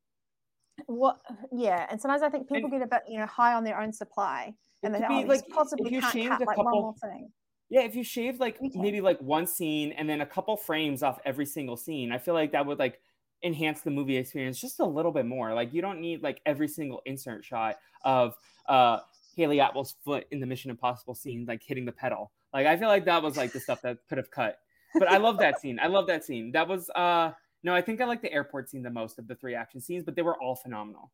what 0.86 1.18
yeah 1.52 1.86
and 1.90 2.00
sometimes 2.00 2.22
i 2.22 2.28
think 2.28 2.48
people 2.48 2.70
and, 2.70 2.72
get 2.72 2.82
a 2.82 2.86
bit 2.86 3.02
you 3.08 3.18
know 3.18 3.26
high 3.26 3.54
on 3.54 3.64
their 3.64 3.80
own 3.80 3.92
supply 3.92 4.52
and 4.82 4.94
then 4.94 5.04
oh, 5.08 5.20
like 5.20 5.46
possibly 5.48 5.90
can't 5.90 6.28
cut 6.28 6.40
like 6.40 6.56
couple, 6.56 6.64
one 6.64 6.74
more 6.74 6.94
thing. 7.02 7.28
Yeah 7.68 7.82
if 7.82 7.94
you 7.94 8.02
shave 8.02 8.40
like 8.40 8.58
maybe 8.74 9.00
like 9.00 9.20
one 9.20 9.46
scene 9.46 9.92
and 9.92 10.08
then 10.08 10.22
a 10.22 10.26
couple 10.26 10.56
frames 10.56 11.02
off 11.02 11.18
every 11.24 11.46
single 11.46 11.76
scene 11.76 12.12
i 12.12 12.18
feel 12.18 12.34
like 12.34 12.52
that 12.52 12.64
would 12.64 12.78
like 12.78 13.00
enhance 13.42 13.80
the 13.80 13.90
movie 13.90 14.16
experience 14.16 14.60
just 14.60 14.80
a 14.80 14.84
little 14.84 15.12
bit 15.12 15.24
more 15.24 15.54
like 15.54 15.72
you 15.72 15.80
don't 15.80 16.00
need 16.00 16.22
like 16.22 16.42
every 16.44 16.68
single 16.68 17.00
insert 17.06 17.44
shot 17.44 17.76
of 18.04 18.34
uh 18.68 18.98
Hayley 19.36 19.60
Atwell's 19.60 19.94
foot 20.04 20.26
in 20.30 20.40
the 20.40 20.46
Mission 20.46 20.70
Impossible 20.70 21.14
scene, 21.14 21.44
like 21.46 21.62
hitting 21.62 21.84
the 21.84 21.92
pedal. 21.92 22.30
Like 22.52 22.66
I 22.66 22.76
feel 22.76 22.88
like 22.88 23.04
that 23.06 23.22
was 23.22 23.36
like 23.36 23.52
the 23.52 23.60
stuff 23.60 23.82
that 23.82 23.98
could 24.08 24.18
have 24.18 24.30
cut. 24.30 24.58
But 24.94 25.10
I 25.10 25.18
love 25.18 25.38
that 25.38 25.60
scene. 25.60 25.78
I 25.80 25.86
love 25.86 26.06
that 26.08 26.24
scene. 26.24 26.52
That 26.52 26.68
was 26.68 26.90
uh 26.90 27.32
no, 27.62 27.74
I 27.74 27.82
think 27.82 28.00
I 28.00 28.06
like 28.06 28.22
the 28.22 28.32
airport 28.32 28.70
scene 28.70 28.82
the 28.82 28.90
most 28.90 29.18
of 29.18 29.28
the 29.28 29.34
three 29.34 29.54
action 29.54 29.80
scenes, 29.80 30.04
but 30.04 30.16
they 30.16 30.22
were 30.22 30.40
all 30.40 30.56
phenomenal. 30.56 31.10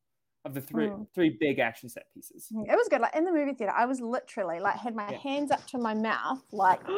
Of 0.46 0.54
the 0.54 0.60
three 0.60 0.86
mm. 0.86 1.04
three 1.12 1.36
big 1.40 1.58
action 1.58 1.88
set 1.88 2.04
pieces. 2.14 2.46
Mm, 2.54 2.70
it 2.70 2.76
was 2.76 2.86
good. 2.88 3.00
Like 3.00 3.16
in 3.16 3.24
the 3.24 3.32
movie 3.32 3.52
theater, 3.52 3.72
I 3.76 3.84
was 3.84 4.00
literally 4.00 4.60
like 4.60 4.76
had 4.76 4.94
my 4.94 5.10
yeah. 5.10 5.18
hands 5.18 5.50
up 5.50 5.66
to 5.66 5.78
my 5.78 5.92
mouth, 5.92 6.40
like 6.52 6.80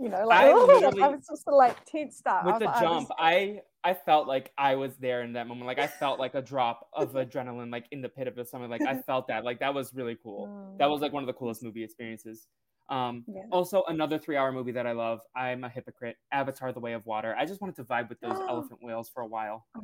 you 0.00 0.08
know, 0.08 0.24
like 0.24 0.38
I, 0.38 0.50
I 1.02 1.08
was 1.08 1.26
just 1.28 1.42
like 1.48 1.84
tensed 1.84 2.24
up. 2.28 2.46
With 2.46 2.60
the 2.60 2.66
like, 2.66 2.80
jump, 2.80 3.08
I 3.18 3.62
I 3.82 3.94
felt 3.94 4.28
like 4.28 4.52
I 4.56 4.76
was 4.76 4.94
there 4.98 5.22
in 5.22 5.32
that 5.32 5.48
moment. 5.48 5.66
Like 5.66 5.80
I 5.80 5.88
felt 5.88 6.20
like 6.20 6.36
a 6.36 6.42
drop 6.42 6.88
of 6.92 7.12
adrenaline, 7.14 7.72
like 7.72 7.86
in 7.90 8.02
the 8.02 8.08
pit 8.08 8.28
of 8.28 8.36
the 8.36 8.44
stomach. 8.44 8.70
Like 8.70 8.82
I 8.82 9.02
felt 9.06 9.26
that. 9.28 9.44
Like 9.44 9.58
that 9.58 9.74
was 9.74 9.92
really 9.94 10.16
cool. 10.22 10.46
Mm. 10.46 10.78
That 10.78 10.88
was 10.88 11.00
like 11.00 11.12
one 11.12 11.24
of 11.24 11.26
the 11.26 11.32
coolest 11.32 11.62
movie 11.62 11.82
experiences. 11.82 12.46
Um, 12.88 13.24
yeah. 13.26 13.42
Also, 13.50 13.82
another 13.88 14.18
three-hour 14.18 14.52
movie 14.52 14.72
that 14.72 14.86
I 14.86 14.92
love. 14.92 15.20
I'm 15.34 15.64
a 15.64 15.68
hypocrite. 15.68 16.16
Avatar: 16.30 16.72
The 16.72 16.80
Way 16.80 16.92
of 16.92 17.04
Water. 17.04 17.34
I 17.36 17.46
just 17.46 17.60
wanted 17.60 17.74
to 17.76 17.84
vibe 17.84 18.08
with 18.08 18.20
those 18.20 18.38
elephant 18.48 18.80
whales 18.80 19.10
for 19.12 19.22
a 19.22 19.26
while. 19.26 19.66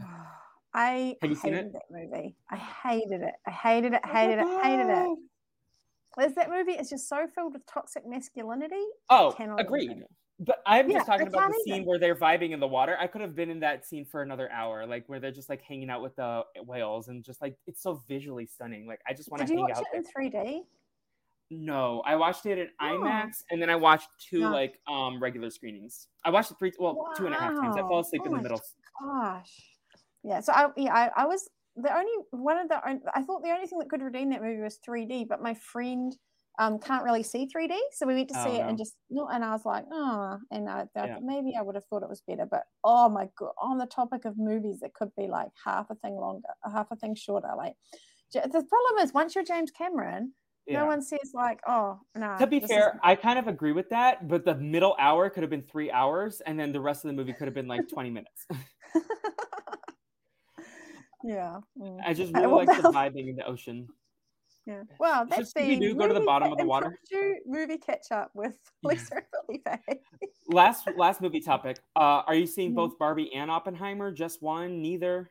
I 0.74 1.16
Have 1.22 1.30
you 1.30 1.36
seen 1.36 1.54
it? 1.54 1.72
that 1.72 1.82
movie. 1.90 2.36
I 2.50 2.56
hated 2.56 3.22
it. 3.22 3.34
I 3.46 3.50
hated 3.50 3.94
it. 3.94 4.00
Hated 4.04 4.38
it. 4.38 4.62
Hated 4.62 4.88
it. 4.88 5.18
Is 6.24 6.34
that 6.34 6.50
movie? 6.50 6.72
It's 6.72 6.90
just 6.90 7.08
so 7.08 7.26
filled 7.32 7.52
with 7.52 7.64
toxic 7.66 8.06
masculinity. 8.06 8.84
Oh, 9.08 9.34
agreed. 9.58 10.02
But 10.40 10.62
I'm 10.66 10.88
yeah, 10.88 10.98
just 10.98 11.06
talking 11.06 11.26
about 11.26 11.50
the 11.50 11.60
scene 11.64 11.84
where 11.84 11.98
they're 11.98 12.14
vibing 12.14 12.52
in 12.52 12.60
the 12.60 12.66
water. 12.66 12.96
I 13.00 13.08
could 13.08 13.20
have 13.20 13.34
been 13.34 13.50
in 13.50 13.58
that 13.60 13.84
scene 13.84 14.04
for 14.04 14.22
another 14.22 14.48
hour, 14.52 14.86
like 14.86 15.04
where 15.08 15.18
they're 15.18 15.32
just 15.32 15.48
like 15.48 15.62
hanging 15.62 15.90
out 15.90 16.00
with 16.00 16.14
the 16.14 16.42
whales 16.64 17.08
and 17.08 17.24
just 17.24 17.42
like 17.42 17.56
it's 17.66 17.82
so 17.82 18.02
visually 18.06 18.46
stunning. 18.46 18.86
Like 18.86 19.00
I 19.08 19.14
just 19.14 19.30
want 19.30 19.40
to 19.40 19.46
hang 19.46 19.62
out. 19.62 19.68
Did 19.68 19.76
you 19.78 19.84
watch 19.98 20.30
it 20.30 20.32
in 20.32 20.32
3D? 20.32 20.60
No, 21.50 22.02
I 22.06 22.14
watched 22.14 22.46
it 22.46 22.58
in 22.58 22.68
oh. 22.80 22.84
IMAX 22.84 23.42
and 23.50 23.60
then 23.60 23.70
I 23.70 23.74
watched 23.74 24.08
two 24.18 24.40
yeah. 24.40 24.50
like 24.50 24.78
um 24.86 25.20
regular 25.20 25.50
screenings. 25.50 26.06
I 26.24 26.30
watched 26.30 26.50
the 26.50 26.54
three, 26.56 26.72
well, 26.78 26.94
wow. 26.94 27.12
two 27.16 27.26
and 27.26 27.34
a 27.34 27.38
half 27.38 27.54
times. 27.54 27.76
I 27.76 27.80
fell 27.80 27.98
asleep 27.98 28.22
oh 28.24 28.28
in 28.28 28.36
the 28.36 28.42
middle. 28.42 28.60
Gosh, 29.02 29.52
yeah. 30.24 30.40
So 30.40 30.52
I 30.52 30.68
yeah 30.76 30.94
I, 30.94 31.22
I 31.22 31.26
was 31.26 31.48
the 31.76 31.94
only 31.96 32.12
one 32.30 32.58
of 32.58 32.68
the 32.68 32.76
I 33.14 33.22
thought 33.22 33.42
the 33.42 33.50
only 33.50 33.66
thing 33.66 33.78
that 33.78 33.88
could 33.88 34.02
redeem 34.02 34.30
that 34.30 34.42
movie 34.42 34.60
was 34.60 34.78
3D, 34.86 35.28
but 35.28 35.42
my 35.42 35.54
friend 35.54 36.16
um, 36.58 36.78
can't 36.80 37.04
really 37.04 37.22
see 37.22 37.48
3D. 37.54 37.76
So 37.92 38.06
we 38.06 38.14
went 38.14 38.28
to 38.30 38.34
see 38.34 38.50
oh, 38.50 38.54
it 38.54 38.58
no. 38.58 38.68
and 38.68 38.78
just 38.78 38.96
no, 39.10 39.28
and 39.28 39.44
I 39.44 39.52
was 39.52 39.64
like, 39.64 39.84
oh, 39.92 40.38
and 40.50 40.68
I, 40.68 40.86
I 40.96 41.06
yeah. 41.06 41.16
maybe 41.22 41.54
I 41.58 41.62
would 41.62 41.76
have 41.76 41.84
thought 41.84 42.02
it 42.02 42.08
was 42.08 42.22
better. 42.26 42.46
But 42.50 42.64
oh 42.82 43.08
my 43.08 43.28
god, 43.38 43.52
on 43.62 43.78
the 43.78 43.86
topic 43.86 44.24
of 44.24 44.36
movies, 44.36 44.82
it 44.82 44.92
could 44.92 45.10
be 45.16 45.28
like 45.28 45.50
half 45.64 45.86
a 45.90 45.94
thing 45.96 46.16
longer, 46.16 46.48
half 46.64 46.88
a 46.90 46.96
thing 46.96 47.14
shorter. 47.14 47.50
Like 47.56 47.74
the 48.32 48.40
problem 48.40 49.02
is 49.02 49.14
once 49.14 49.34
you're 49.34 49.44
James 49.44 49.70
Cameron, 49.70 50.32
yeah. 50.66 50.80
no 50.80 50.86
one 50.86 51.00
says 51.00 51.30
like, 51.32 51.60
oh 51.68 52.00
no. 52.16 52.36
To 52.38 52.46
be 52.48 52.58
fair, 52.58 52.88
is- 52.88 53.00
I 53.04 53.14
kind 53.14 53.38
of 53.38 53.46
agree 53.46 53.72
with 53.72 53.88
that, 53.90 54.26
but 54.26 54.44
the 54.44 54.56
middle 54.56 54.96
hour 54.98 55.30
could 55.30 55.44
have 55.44 55.50
been 55.50 55.62
three 55.62 55.92
hours, 55.92 56.42
and 56.44 56.58
then 56.58 56.72
the 56.72 56.80
rest 56.80 57.04
of 57.04 57.08
the 57.08 57.14
movie 57.14 57.32
could 57.32 57.46
have 57.46 57.54
been 57.54 57.68
like 57.68 57.88
20 57.88 58.10
minutes. 58.10 58.46
yeah. 61.28 61.60
Mm. 61.78 61.98
I 62.04 62.14
just 62.14 62.34
really 62.34 62.64
like 62.64 62.82
the 62.82 62.88
vibing 62.88 63.28
in 63.28 63.36
the 63.36 63.46
ocean. 63.46 63.86
Yeah. 64.66 64.82
Well, 65.00 65.24
that's 65.24 65.54
the 65.54 65.64
you 65.64 65.80
do 65.80 65.94
go 65.94 66.06
to 66.06 66.12
the 66.12 66.20
bottom 66.20 66.52
of 66.52 66.58
the 66.58 66.66
water. 66.66 66.98
Movie 67.46 67.78
catch 67.78 68.12
up 68.12 68.30
with 68.34 68.52
Lisa 68.82 69.14
and 69.14 69.24
Felipe. 69.64 69.98
last 70.46 70.86
last 70.98 71.22
movie 71.22 71.40
topic. 71.40 71.78
Uh, 71.96 72.20
are 72.26 72.34
you 72.34 72.46
seeing 72.46 72.70
mm-hmm. 72.70 72.76
both 72.76 72.98
Barbie 72.98 73.32
and 73.34 73.50
Oppenheimer? 73.50 74.12
Just 74.12 74.42
one? 74.42 74.82
Neither? 74.82 75.30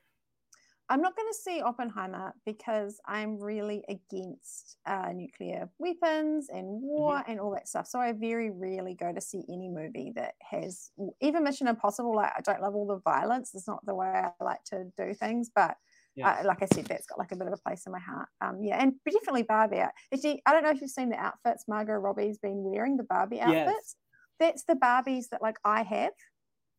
I'm 0.89 1.01
not 1.01 1.15
going 1.15 1.27
to 1.27 1.37
see 1.37 1.61
Oppenheimer 1.61 2.33
because 2.45 2.99
I'm 3.05 3.37
really 3.39 3.83
against 3.89 4.77
uh, 4.85 5.11
nuclear 5.13 5.69
weapons 5.79 6.47
and 6.49 6.65
war 6.81 7.17
mm-hmm. 7.17 7.31
and 7.31 7.39
all 7.39 7.51
that 7.51 7.67
stuff. 7.67 7.87
So 7.87 7.99
I 7.99 8.13
very 8.13 8.49
rarely 8.49 8.95
go 8.95 9.13
to 9.13 9.21
see 9.21 9.43
any 9.49 9.69
movie 9.69 10.13
that 10.15 10.33
has 10.49 10.89
even 11.21 11.43
Mission 11.43 11.67
Impossible. 11.67 12.15
Like 12.15 12.31
I 12.35 12.41
don't 12.41 12.61
love 12.61 12.73
all 12.73 12.87
the 12.87 13.01
violence. 13.01 13.51
It's 13.53 13.67
not 13.67 13.85
the 13.85 13.93
way 13.95 14.07
I 14.07 14.31
like 14.43 14.63
to 14.71 14.85
do 14.97 15.13
things, 15.13 15.51
but 15.53 15.75
yeah. 16.17 16.39
Uh, 16.41 16.47
like 16.47 16.63
I 16.63 16.65
said, 16.65 16.85
that's 16.85 17.05
got 17.05 17.19
like 17.19 17.31
a 17.31 17.35
bit 17.35 17.47
of 17.47 17.53
a 17.53 17.57
place 17.57 17.83
in 17.85 17.91
my 17.91 17.99
heart. 17.99 18.27
Um, 18.41 18.59
yeah, 18.61 18.81
and 18.81 18.93
definitely 19.05 19.43
Barbie. 19.43 19.77
Actually, 19.77 20.41
I 20.45 20.51
don't 20.51 20.63
know 20.63 20.71
if 20.71 20.81
you've 20.81 20.89
seen 20.89 21.09
the 21.09 21.17
outfits 21.17 21.65
Margot 21.67 21.93
Robbie's 21.93 22.39
been 22.39 22.63
wearing, 22.63 22.97
the 22.97 23.03
Barbie 23.03 23.39
outfits. 23.39 23.95
Yes. 23.95 23.95
That's 24.39 24.63
the 24.63 24.73
Barbies 24.75 25.29
that 25.29 25.41
like 25.41 25.57
I 25.63 25.83
have. 25.83 26.11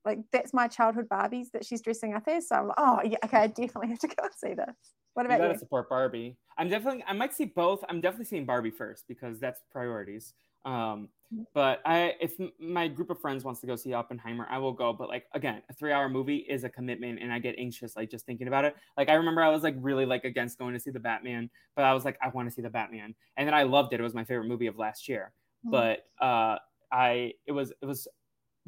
Like 0.05 0.19
that's 0.33 0.53
my 0.53 0.69
childhood 0.69 1.09
Barbies 1.09 1.51
that 1.53 1.65
she's 1.65 1.83
dressing 1.83 2.15
up 2.15 2.25
as. 2.27 2.49
So 2.49 2.57
I'm 2.57 2.69
like, 2.69 2.77
oh 2.79 3.01
yeah, 3.05 3.19
okay, 3.25 3.39
I 3.39 3.47
definitely 3.47 3.89
have 3.89 3.99
to 4.01 4.09
go 4.09 4.15
and 4.23 4.33
see 4.37 4.55
this. 4.55 4.75
What 5.15 5.27
about 5.27 5.37
you? 5.37 5.43
Gotta 5.43 5.55
you? 5.55 5.59
support 5.59 5.89
Barbie. 5.89 6.37
I'm 6.59 6.69
definitely, 6.69 7.05
I 7.07 7.13
might 7.13 7.35
see 7.35 7.45
both. 7.45 7.85
I'm 7.89 8.01
definitely 8.01 8.27
seeing 8.27 8.47
Barbie 8.47 8.71
first 8.71 9.05
because 9.09 9.39
that's 9.39 9.61
priorities. 9.71 10.35
Um, 10.69 11.09
mm-hmm. 11.33 11.45
but 11.55 11.81
I, 11.87 12.15
if 12.21 12.35
my 12.61 12.89
group 12.89 13.09
of 13.09 13.19
friends 13.19 13.43
wants 13.43 13.61
to 13.63 13.67
go 13.67 13.75
see 13.75 13.95
Oppenheimer, 13.95 14.47
I 14.51 14.59
will 14.59 14.73
go. 14.73 14.93
But 14.93 15.09
like 15.09 15.25
again, 15.33 15.63
a 15.71 15.73
three-hour 15.73 16.11
movie 16.11 16.45
is 16.49 16.65
a 16.65 16.69
commitment, 16.69 17.21
and 17.23 17.33
I 17.33 17.39
get 17.39 17.55
anxious 17.59 17.97
like 17.97 18.11
just 18.11 18.27
thinking 18.27 18.49
about 18.49 18.67
it. 18.67 18.77
Like 18.97 19.09
I 19.09 19.15
remember 19.15 19.43
I 19.43 19.49
was 19.49 19.63
like 19.63 19.77
really 19.79 20.05
like 20.05 20.25
against 20.25 20.59
going 20.59 20.75
to 20.75 20.81
see 20.81 20.91
the 20.91 21.01
Batman, 21.01 21.49
but 21.75 21.87
I 21.87 21.95
was 21.95 22.05
like 22.05 22.19
I 22.23 22.29
want 22.29 22.49
to 22.49 22.55
see 22.55 22.63
the 22.63 22.71
Batman, 22.71 23.15
and 23.37 23.47
then 23.47 23.55
I 23.55 23.63
loved 23.63 23.95
it. 23.95 24.01
It 24.01 24.03
was 24.03 24.15
my 24.15 24.25
favorite 24.25 24.47
movie 24.47 24.67
of 24.67 24.77
last 24.77 25.09
year. 25.09 25.33
Mm-hmm. 25.65 25.71
But 25.71 26.07
uh, 26.21 26.59
I 26.93 27.33
it 27.47 27.53
was 27.53 27.73
it 27.81 27.87
was 27.87 28.07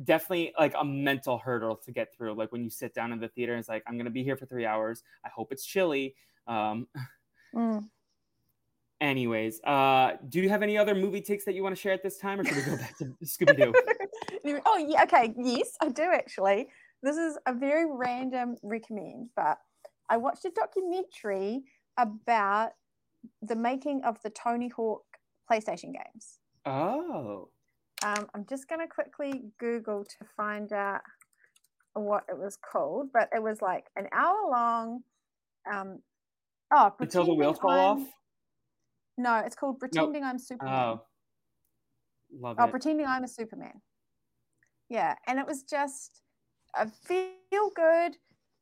definitely 0.03 0.55
like 0.59 0.73
a 0.79 0.85
mental 0.85 1.37
hurdle 1.37 1.77
to 1.85 1.93
get 1.93 2.15
through. 2.15 2.33
Like 2.35 2.51
when 2.51 2.65
you 2.65 2.71
sit 2.71 2.95
down 2.95 3.13
in 3.13 3.21
the 3.21 3.29
theater, 3.29 3.57
it's 3.57 3.69
like 3.69 3.83
I'm 3.87 3.99
gonna 3.99 4.09
be 4.09 4.25
here 4.25 4.39
for 4.39 4.47
three 4.47 4.65
hours. 4.65 5.03
I 5.25 5.29
hope 5.29 5.53
it's 5.53 5.67
chilly. 5.67 6.15
Um, 6.47 6.87
mm. 7.55 7.85
Anyways, 9.01 9.63
uh, 9.63 10.17
do 10.29 10.41
you 10.41 10.49
have 10.51 10.63
any 10.63 10.77
other 10.77 10.95
movie 10.95 11.23
takes 11.23 11.45
that 11.47 11.55
you 11.55 11.63
want 11.63 11.75
to 11.75 11.81
share 11.81 11.93
at 11.93 12.03
this 12.03 12.19
time, 12.19 12.39
or 12.39 12.45
should 12.45 12.57
we 12.57 12.63
go 12.63 12.77
back 12.77 12.99
to 12.99 13.05
Scooby 13.25 13.57
Doo? 13.57 13.73
oh 14.67 14.77
yeah, 14.77 15.05
okay, 15.05 15.35
yes, 15.39 15.77
I 15.81 15.89
do 15.89 16.03
actually. 16.03 16.69
This 17.03 17.17
is 17.17 17.39
a 17.47 17.55
very 17.55 17.87
random 17.91 18.57
recommend, 18.63 19.31
but 19.35 19.59
I 20.11 20.19
watched 20.19 20.45
a 20.45 20.51
documentary 20.51 21.63
about 21.97 22.73
the 23.41 23.57
making 23.57 24.03
of 24.05 24.19
the 24.23 24.31
Tony 24.31 24.69
Hawk 24.69 25.05
PlayStation 25.51 25.95
games. 25.95 26.41
Oh. 26.67 27.49
Um, 28.03 28.29
I'm 28.35 28.47
just 28.49 28.69
going 28.69 28.81
to 28.81 28.87
quickly 28.87 29.45
Google 29.59 30.05
to 30.05 30.27
find 30.37 30.73
out 30.73 31.01
what 31.95 32.25
it 32.29 32.39
was 32.39 32.57
called, 32.57 33.09
but 33.13 33.29
it 33.35 33.43
was 33.43 33.61
like 33.63 33.87
an 33.97 34.09
hour 34.13 34.51
long. 34.51 35.03
Um, 35.71 36.01
oh, 36.73 36.93
until 36.99 37.25
the 37.25 37.35
wheels 37.35 37.59
fall 37.59 37.71
off. 37.71 38.03
No, 39.21 39.37
it's 39.37 39.55
called 39.55 39.79
Pretending 39.79 40.23
nope. 40.23 40.31
I'm 40.31 40.39
Superman. 40.39 40.75
Oh, 40.75 41.03
love 42.41 42.57
oh, 42.59 42.65
it. 42.65 42.71
Pretending 42.71 43.07
I'm 43.07 43.25
a 43.25 43.29
Superman. 43.29 43.83
Yeah, 44.89 45.15
and 45.27 45.39
it 45.39 45.47
was 45.47 45.63
just 45.63 46.23
a 46.75 46.89
feel 46.89 47.71
good, 47.77 48.17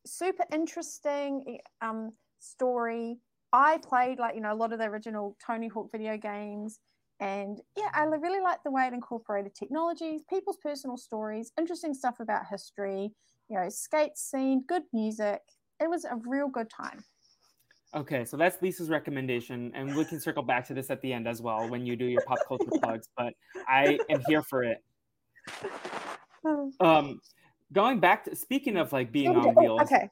super 0.05 0.44
interesting 0.53 1.59
um, 1.81 2.12
story. 2.40 3.18
I 3.53 3.79
played 3.79 4.18
like 4.18 4.35
you 4.35 4.40
know 4.40 4.53
a 4.53 4.55
lot 4.55 4.73
of 4.73 4.81
the 4.81 4.87
original 4.87 5.37
Tony 5.44 5.68
Hawk 5.68 5.92
video 5.92 6.16
games. 6.16 6.81
And 7.21 7.61
yeah, 7.77 7.90
I 7.94 8.05
really 8.05 8.40
liked 8.40 8.64
the 8.64 8.71
way 8.71 8.87
it 8.87 8.92
incorporated 8.92 9.55
technologies, 9.55 10.23
people's 10.29 10.59
personal 10.62 10.97
stories, 10.97 11.53
interesting 11.59 11.92
stuff 11.92 12.21
about 12.21 12.47
history, 12.49 13.12
you 13.49 13.59
know, 13.59 13.68
skate 13.68 14.16
scene, 14.16 14.64
good 14.68 14.85
music. 14.92 15.40
It 15.81 15.90
was 15.90 16.05
a 16.05 16.16
real 16.27 16.49
good 16.49 16.71
time. 16.71 17.05
Okay, 17.96 18.24
so 18.27 18.37
that's 18.37 18.61
Lisa's 18.61 18.90
recommendation, 18.90 19.72
and 19.74 19.96
we 19.96 20.05
can 20.05 20.20
circle 20.20 20.42
back 20.42 20.66
to 20.66 20.74
this 20.74 20.90
at 20.90 21.01
the 21.01 21.11
end 21.11 21.27
as 21.27 21.40
well 21.40 21.66
when 21.68 21.87
you 21.87 21.96
do 21.96 22.05
your 22.05 22.20
pop 22.27 22.38
culture 22.46 22.66
plugs. 22.83 23.09
But 23.16 23.33
I 23.66 23.98
am 24.11 24.20
here 24.29 24.42
for 24.42 24.62
it. 24.62 24.83
Um, 26.81 27.20
going 27.72 27.98
back 27.98 28.24
to 28.24 28.37
speaking 28.37 28.77
of 28.77 28.92
like 28.92 29.11
being 29.11 29.35
on 29.35 29.55
wheels. 29.55 29.81
Okay, 29.83 30.11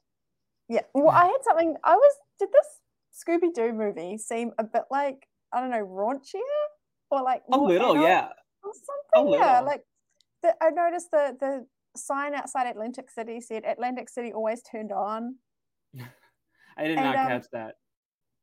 yeah. 0.69 0.81
Well, 0.95 1.11
I 1.11 1.27
had 1.27 1.39
something. 1.43 1.77
I 1.85 1.97
was 1.97 2.15
did 2.39 2.49
this 2.51 3.23
Scooby 3.23 3.53
Doo 3.55 3.73
movie 3.75 4.17
seem 4.17 4.53
a 4.59 4.65
bit 4.65 4.85
like 4.91 5.29
I 5.53 5.61
don't 5.61 5.71
know 5.71 5.85
raunchier 5.85 6.41
or 7.11 7.23
like 7.23 7.43
a 7.53 7.59
little, 7.59 8.01
yeah, 8.01 8.29
or 8.63 8.73
something. 9.15 9.35
Yeah, 9.35 9.61
like 9.61 9.83
the, 10.43 10.55
I 10.63 10.71
noticed 10.71 11.11
the 11.11 11.37
the 11.39 11.67
sign 11.95 12.35
outside 12.35 12.67
Atlantic 12.67 13.11
City 13.11 13.41
said 13.43 13.65
Atlantic 13.67 14.09
City 14.09 14.33
always 14.33 14.63
turned 14.63 14.93
on. 14.93 15.37
I 16.79 16.85
did 16.85 16.99
and, 16.99 17.07
not 17.07 17.17
um, 17.17 17.27
catch 17.29 17.47
that. 17.53 17.75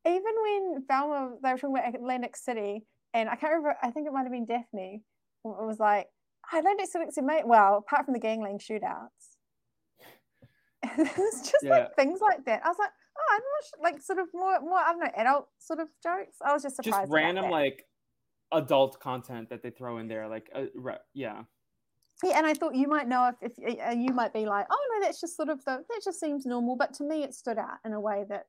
Even 0.06 0.34
when 0.42 0.84
Velma, 0.88 1.36
they 1.42 1.52
were 1.52 1.58
talking 1.58 1.78
about 1.78 1.96
Atlantic 1.96 2.36
City, 2.36 2.86
and 3.14 3.30
I 3.30 3.36
can't 3.36 3.54
remember. 3.54 3.76
I 3.82 3.92
think 3.92 4.08
it 4.08 4.14
might 4.14 4.24
have 4.24 4.32
been 4.32 4.46
Daphne. 4.46 5.02
It 5.46 5.66
was 5.66 5.80
like 5.80 6.08
I 6.52 6.60
Atlantic 6.60 6.88
City, 6.88 7.22
mate. 7.22 7.48
Well, 7.48 7.78
apart 7.78 8.06
from 8.06 8.14
the 8.14 8.20
gangland 8.20 8.62
shootouts, 8.62 9.38
it's 10.98 11.52
just 11.52 11.64
yeah. 11.64 11.70
like 11.70 11.96
things 11.96 12.20
like 12.22 12.44
that. 12.46 12.62
I 12.66 12.68
was 12.68 12.78
like, 12.80 12.92
oh, 13.18 13.36
I'm 13.36 13.42
not 13.42 13.94
like 13.94 14.02
sort 14.02 14.20
of 14.20 14.28
more, 14.34 14.60
more. 14.62 14.80
I 14.80 14.92
don't 14.92 15.00
know, 15.00 15.12
adult 15.16 15.48
sort 15.60 15.80
of 15.80 15.88
jokes. 16.02 16.38
I 16.46 16.54
was 16.54 16.64
just 16.64 16.76
surprised. 16.76 17.04
Just 17.04 17.12
random 17.12 17.50
like 17.50 17.86
adult 18.52 19.00
content 19.00 19.50
that 19.50 19.64
they 19.64 19.72
throw 19.72 19.98
in 19.98 20.08
there 20.08 20.28
like 20.28 20.50
uh, 20.56 20.66
re- 20.76 20.98
yeah 21.14 21.42
yeah 22.24 22.38
and 22.38 22.48
i 22.48 22.54
thought 22.54 22.76
you 22.76 22.88
might 22.88 23.08
know 23.08 23.32
if, 23.42 23.54
if 23.58 23.98
you 23.98 24.14
might 24.14 24.34
be 24.34 24.46
like 24.46 24.66
oh 24.70 24.88
no 24.94 25.06
that's 25.06 25.20
just 25.20 25.36
sort 25.36 25.50
of 25.50 25.64
the 25.66 25.84
that 25.90 26.02
just 26.04 26.20
seems 26.20 26.46
normal 26.46 26.76
but 26.76 26.94
to 26.94 27.04
me 27.04 27.24
it 27.24 27.34
stood 27.34 27.58
out 27.58 27.78
in 27.86 27.94
a 27.94 28.00
way 28.00 28.26
that 28.28 28.48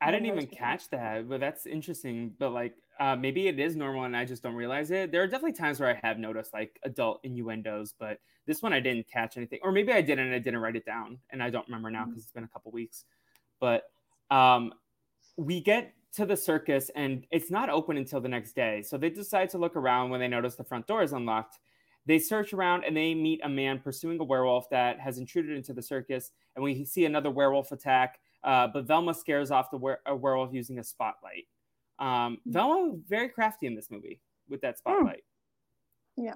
i 0.00 0.10
didn't 0.10 0.26
even 0.26 0.46
catch 0.46 0.88
that 0.90 1.28
but 1.28 1.40
that's 1.40 1.66
interesting 1.66 2.32
but 2.38 2.50
like 2.50 2.74
uh, 3.00 3.16
maybe 3.16 3.48
it 3.48 3.58
is 3.58 3.74
normal 3.74 4.04
and 4.04 4.16
i 4.16 4.24
just 4.24 4.42
don't 4.42 4.54
realize 4.54 4.90
it 4.90 5.10
there 5.10 5.22
are 5.22 5.26
definitely 5.26 5.52
times 5.52 5.80
where 5.80 5.90
i 5.90 6.06
have 6.06 6.18
noticed 6.18 6.52
like 6.52 6.78
adult 6.84 7.18
innuendos 7.24 7.92
but 7.98 8.18
this 8.46 8.62
one 8.62 8.72
i 8.72 8.78
didn't 8.78 9.08
catch 9.08 9.36
anything 9.36 9.58
or 9.62 9.72
maybe 9.72 9.92
i 9.92 10.00
did 10.00 10.18
and 10.18 10.32
i 10.32 10.38
didn't 10.38 10.60
write 10.60 10.76
it 10.76 10.86
down 10.86 11.18
and 11.30 11.42
i 11.42 11.50
don't 11.50 11.66
remember 11.66 11.90
now 11.90 12.04
because 12.04 12.12
mm-hmm. 12.12 12.20
it's 12.20 12.32
been 12.32 12.44
a 12.44 12.48
couple 12.48 12.70
weeks 12.70 13.04
but 13.58 13.84
um 14.30 14.72
we 15.36 15.60
get 15.60 15.92
to 16.14 16.24
the 16.24 16.36
circus 16.36 16.90
and 16.94 17.26
it's 17.30 17.50
not 17.50 17.68
open 17.68 17.96
until 17.96 18.20
the 18.20 18.28
next 18.28 18.54
day. 18.54 18.82
So 18.82 18.96
they 18.96 19.10
decide 19.10 19.50
to 19.50 19.58
look 19.58 19.76
around 19.76 20.10
when 20.10 20.20
they 20.20 20.28
notice 20.28 20.54
the 20.54 20.64
front 20.64 20.86
door 20.86 21.02
is 21.02 21.12
unlocked. 21.12 21.58
They 22.06 22.18
search 22.18 22.52
around 22.52 22.84
and 22.84 22.96
they 22.96 23.14
meet 23.14 23.40
a 23.44 23.48
man 23.48 23.78
pursuing 23.78 24.20
a 24.20 24.24
werewolf 24.24 24.68
that 24.70 25.00
has 25.00 25.18
intruded 25.18 25.56
into 25.56 25.72
the 25.72 25.82
circus. 25.82 26.32
And 26.54 26.62
we 26.62 26.84
see 26.84 27.06
another 27.06 27.30
werewolf 27.30 27.72
attack, 27.72 28.18
uh, 28.42 28.68
but 28.68 28.86
Velma 28.86 29.14
scares 29.14 29.50
off 29.50 29.70
the 29.70 29.78
were- 29.78 30.00
werewolf 30.06 30.52
using 30.52 30.78
a 30.78 30.84
spotlight. 30.84 31.46
Um, 31.98 32.38
hmm. 32.44 32.52
Velma 32.52 32.96
very 33.08 33.28
crafty 33.28 33.66
in 33.66 33.74
this 33.74 33.90
movie 33.90 34.20
with 34.48 34.60
that 34.60 34.76
hmm. 34.76 34.90
spotlight. 34.90 35.24
Yeah. 36.16 36.34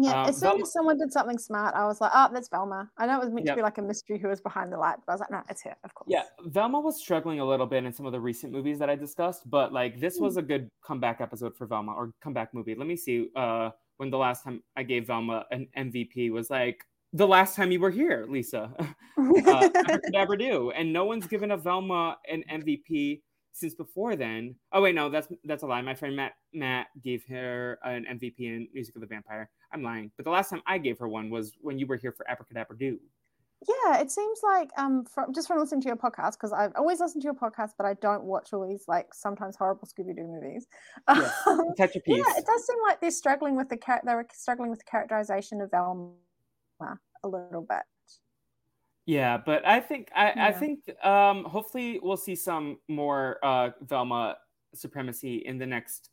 Yeah, 0.00 0.22
um, 0.22 0.28
as 0.28 0.36
soon 0.36 0.50
Velma, 0.50 0.62
as 0.62 0.72
someone 0.72 0.98
did 0.98 1.12
something 1.12 1.36
smart, 1.36 1.74
I 1.74 1.84
was 1.84 2.00
like, 2.00 2.12
oh, 2.14 2.28
that's 2.32 2.48
Velma. 2.48 2.88
I 2.96 3.06
know 3.06 3.20
it 3.20 3.24
was 3.24 3.30
meant 3.30 3.46
yep. 3.46 3.56
to 3.56 3.58
be 3.58 3.62
like 3.62 3.76
a 3.78 3.82
mystery 3.82 4.18
who 4.18 4.28
was 4.28 4.40
behind 4.40 4.72
the 4.72 4.78
light, 4.78 4.96
but 5.04 5.12
I 5.12 5.14
was 5.14 5.20
like, 5.20 5.30
no, 5.30 5.42
it's 5.50 5.62
her, 5.64 5.76
of 5.84 5.92
course. 5.94 6.08
Yeah, 6.08 6.22
Velma 6.46 6.80
was 6.80 6.98
struggling 6.98 7.40
a 7.40 7.44
little 7.44 7.66
bit 7.66 7.84
in 7.84 7.92
some 7.92 8.06
of 8.06 8.12
the 8.12 8.20
recent 8.20 8.52
movies 8.52 8.78
that 8.78 8.88
I 8.88 8.94
discussed, 8.94 9.50
but 9.50 9.72
like 9.72 10.00
this 10.00 10.18
was 10.18 10.34
hmm. 10.34 10.40
a 10.40 10.42
good 10.42 10.70
comeback 10.82 11.20
episode 11.20 11.56
for 11.56 11.66
Velma 11.66 11.92
or 11.92 12.12
comeback 12.22 12.54
movie. 12.54 12.74
Let 12.74 12.86
me 12.86 12.96
see 12.96 13.28
uh, 13.36 13.70
when 14.00 14.10
the 14.10 14.16
last 14.16 14.42
time 14.42 14.62
I 14.76 14.82
gave 14.82 15.06
Velma 15.06 15.44
an 15.50 15.68
MVP 15.76 16.30
was 16.30 16.48
like 16.48 16.82
the 17.12 17.26
last 17.26 17.54
time 17.54 17.70
you 17.70 17.80
were 17.80 17.90
here, 17.90 18.24
Lisa. 18.30 18.72
uh, 19.18 19.68
do, 20.38 20.70
and 20.70 20.90
no 20.90 21.04
one's 21.04 21.26
given 21.26 21.50
a 21.50 21.56
Velma 21.58 22.16
an 22.30 22.42
MVP 22.50 23.20
since 23.52 23.74
before 23.74 24.16
then. 24.16 24.54
Oh 24.72 24.80
wait, 24.80 24.94
no, 24.94 25.10
that's 25.10 25.28
that's 25.44 25.64
a 25.64 25.66
lie. 25.66 25.82
My 25.82 25.94
friend 25.94 26.16
Matt 26.16 26.32
Matt 26.54 26.86
gave 27.04 27.24
her 27.28 27.78
an 27.84 28.06
MVP 28.10 28.38
in 28.38 28.68
Music 28.72 28.94
of 28.94 29.02
the 29.02 29.06
Vampire. 29.06 29.50
I'm 29.70 29.82
lying. 29.82 30.10
But 30.16 30.24
the 30.24 30.30
last 30.30 30.48
time 30.48 30.62
I 30.66 30.78
gave 30.78 30.98
her 30.98 31.08
one 31.08 31.28
was 31.28 31.52
when 31.60 31.78
you 31.78 31.86
were 31.86 31.96
here 31.96 32.12
for 32.12 32.28
Abracadabra 32.30 32.78
Doo. 32.78 32.98
Yeah, 33.68 34.00
it 34.00 34.10
seems 34.10 34.40
like 34.42 34.70
um 34.78 35.04
from 35.04 35.34
just 35.34 35.46
from 35.46 35.58
listening 35.58 35.82
to 35.82 35.88
your 35.88 35.96
podcast 35.96 36.32
because 36.32 36.52
I've 36.52 36.72
always 36.76 36.98
listened 36.98 37.22
to 37.22 37.26
your 37.26 37.34
podcast, 37.34 37.72
but 37.76 37.84
I 37.86 37.94
don't 37.94 38.24
watch 38.24 38.52
all 38.52 38.66
these 38.66 38.84
like 38.88 39.12
sometimes 39.12 39.54
horrible 39.56 39.86
Scooby 39.86 40.16
Doo 40.16 40.26
movies. 40.26 40.66
Yeah, 41.08 41.30
catch 41.76 41.96
a 41.96 42.00
piece. 42.00 42.16
Yeah, 42.16 42.38
it 42.38 42.46
does 42.46 42.66
seem 42.66 42.78
like 42.86 43.00
they're 43.00 43.10
struggling 43.10 43.56
with 43.56 43.68
the 43.68 43.76
char- 43.76 44.00
they're 44.04 44.26
struggling 44.32 44.70
with 44.70 44.78
the 44.78 44.86
characterization 44.86 45.60
of 45.60 45.70
Velma 45.70 46.12
a 47.22 47.28
little 47.28 47.66
bit. 47.68 47.82
Yeah, 49.04 49.36
but 49.36 49.66
I 49.66 49.80
think 49.80 50.08
I, 50.14 50.32
yeah. 50.34 50.46
I 50.46 50.52
think 50.52 50.80
um 51.04 51.44
hopefully 51.44 52.00
we'll 52.02 52.16
see 52.16 52.36
some 52.36 52.78
more 52.88 53.38
uh 53.42 53.70
Velma 53.82 54.38
supremacy 54.74 55.36
in 55.44 55.58
the 55.58 55.66
next 55.66 56.10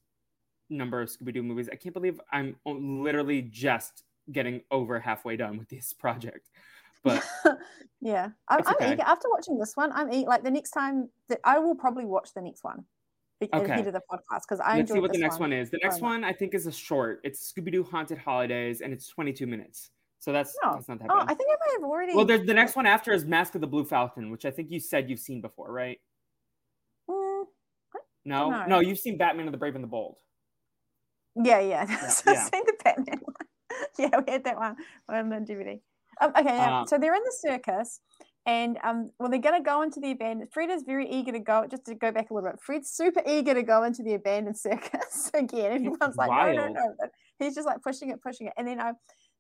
number 0.70 1.02
of 1.02 1.10
Scooby 1.10 1.34
Doo 1.34 1.44
movies. 1.44 1.70
I 1.72 1.76
can't 1.76 1.94
believe 1.94 2.20
I'm 2.32 2.58
literally 2.66 3.42
just 3.42 4.04
getting 4.32 4.62
over 4.72 5.00
halfway 5.00 5.38
done 5.38 5.58
with 5.58 5.70
this 5.70 5.94
project. 6.00 6.50
But 7.44 7.58
yeah, 8.02 8.30
I'm, 8.48 8.60
okay. 8.60 8.86
I'm, 8.86 8.94
eager 8.94 9.04
after 9.04 9.30
watching 9.30 9.58
this 9.58 9.76
one. 9.76 9.92
I'm 9.94 10.12
eager. 10.12 10.30
Like 10.30 10.44
the 10.44 10.52
next 10.52 10.72
time 10.72 11.10
that 11.30 11.40
I 11.44 11.60
will 11.60 11.76
probably 11.76 12.06
watch 12.06 12.34
the 12.34 12.42
next 12.42 12.64
one. 12.64 12.86
Okay. 13.54 13.72
Ahead 13.72 13.86
of 13.86 13.94
the 13.94 14.02
podcast 14.12 14.42
because 14.48 14.60
I 14.60 14.78
let's 14.78 14.92
see 14.92 15.00
what 15.00 15.14
the 15.14 15.20
next 15.20 15.40
one, 15.40 15.52
one 15.52 15.60
is. 15.60 15.70
The 15.70 15.80
next 15.84 16.02
one 16.02 16.24
I 16.24 16.34
think 16.34 16.56
is 16.56 16.66
a 16.66 16.72
short. 16.72 17.22
It's 17.24 17.54
Scooby 17.54 17.72
Doo 17.72 17.84
Haunted 17.84 18.18
Holidays 18.18 18.82
and 18.82 18.92
it's 18.92 19.08
22 19.10 19.46
minutes. 19.46 19.92
So 20.20 20.32
that's, 20.32 20.58
oh. 20.64 20.74
that's 20.74 20.88
not 20.88 21.00
that 21.00 21.08
oh, 21.12 21.20
I 21.20 21.34
think 21.36 21.48
I 21.50 21.56
might 21.60 21.74
have 21.74 21.84
already. 21.84 22.16
Well, 22.16 22.26
there's 22.26 22.46
the 22.48 22.54
next 22.54 22.76
one 22.76 22.88
after 22.88 23.14
is 23.14 23.26
Mask 23.28 23.54
of 23.54 23.62
the 23.62 23.68
Blue 23.68 23.86
Falcon, 23.86 24.32
which 24.32 24.46
I 24.46 24.52
think 24.52 24.72
you 24.72 24.80
said 24.80 25.10
you've 25.10 25.20
seen 25.20 25.42
before, 25.42 25.72
right? 25.72 26.00
Mm, 27.10 27.44
no, 28.26 28.66
no, 28.66 28.80
you've 28.80 29.00
seen 29.00 29.18
Batman 29.18 29.46
of 29.46 29.52
the 29.52 29.58
Brave 29.58 29.76
and 29.76 29.84
the 29.84 29.88
Bold. 29.88 30.18
Yeah, 31.36 31.60
yeah. 31.60 31.86
yeah, 31.90 32.08
so 32.10 32.32
yeah. 32.32 32.50
the 32.52 32.74
Batman 32.84 33.20
one. 33.22 33.36
yeah, 34.00 34.20
we 34.26 34.32
had 34.32 34.44
that 34.46 34.58
one 34.58 34.76
on 35.08 35.30
the 35.30 35.36
DVD. 35.38 35.80
Um, 36.22 36.32
okay, 36.38 36.56
yeah. 36.56 36.82
Um, 36.82 36.88
so 36.88 36.98
they're 36.98 37.16
in 37.16 37.24
the 37.24 37.36
circus, 37.40 38.00
and 38.46 38.78
um, 38.84 39.12
well, 39.20 39.30
they're 39.30 39.40
gonna 39.40 39.62
go 39.62 39.82
into 39.82 40.00
the 40.00 40.12
abandoned. 40.12 40.52
Fred 40.52 40.70
is 40.70 40.84
very 40.84 41.10
eager 41.10 41.32
to 41.32 41.40
go. 41.40 41.66
Just 41.70 41.86
to 41.86 41.96
go 41.96 42.12
back 42.12 42.30
a 42.30 42.34
little 42.34 42.50
bit, 42.50 42.60
Fred's 42.62 42.90
super 42.90 43.22
eager 43.28 43.54
to 43.54 43.64
go 43.64 43.84
into 43.84 44.04
the 44.04 44.14
abandoned 44.14 44.58
circus 44.68 45.32
again. 45.34 45.86
Everyone's 45.86 46.16
like, 46.16 46.30
wild. 46.30 46.56
no, 46.56 46.68
no, 46.68 46.74
no. 46.74 46.94
But 47.00 47.12
he's 47.40 47.56
just 47.56 47.68
like 47.68 47.82
pushing 47.82 48.10
it, 48.10 48.22
pushing 48.22 48.48
it. 48.48 48.54
And 48.58 48.68
then 48.68 48.80
I, 48.80 48.94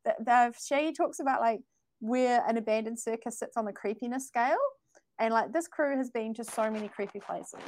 the, 0.06 0.16
the 0.20 0.54
Shaggy 0.66 0.94
talks 0.94 1.20
about 1.20 1.42
like 1.42 1.60
where 2.00 2.44
an 2.48 2.58
abandoned 2.58 3.00
circus 3.00 3.40
sits 3.40 3.58
on 3.58 3.66
the 3.66 3.74
creepiness 3.74 4.28
scale, 4.28 4.58
and 5.20 5.34
like 5.34 5.52
this 5.54 5.68
crew 5.68 5.98
has 5.98 6.10
been 6.10 6.34
to 6.36 6.44
so 6.44 6.70
many 6.70 6.88
creepy 6.88 7.20
places. 7.20 7.62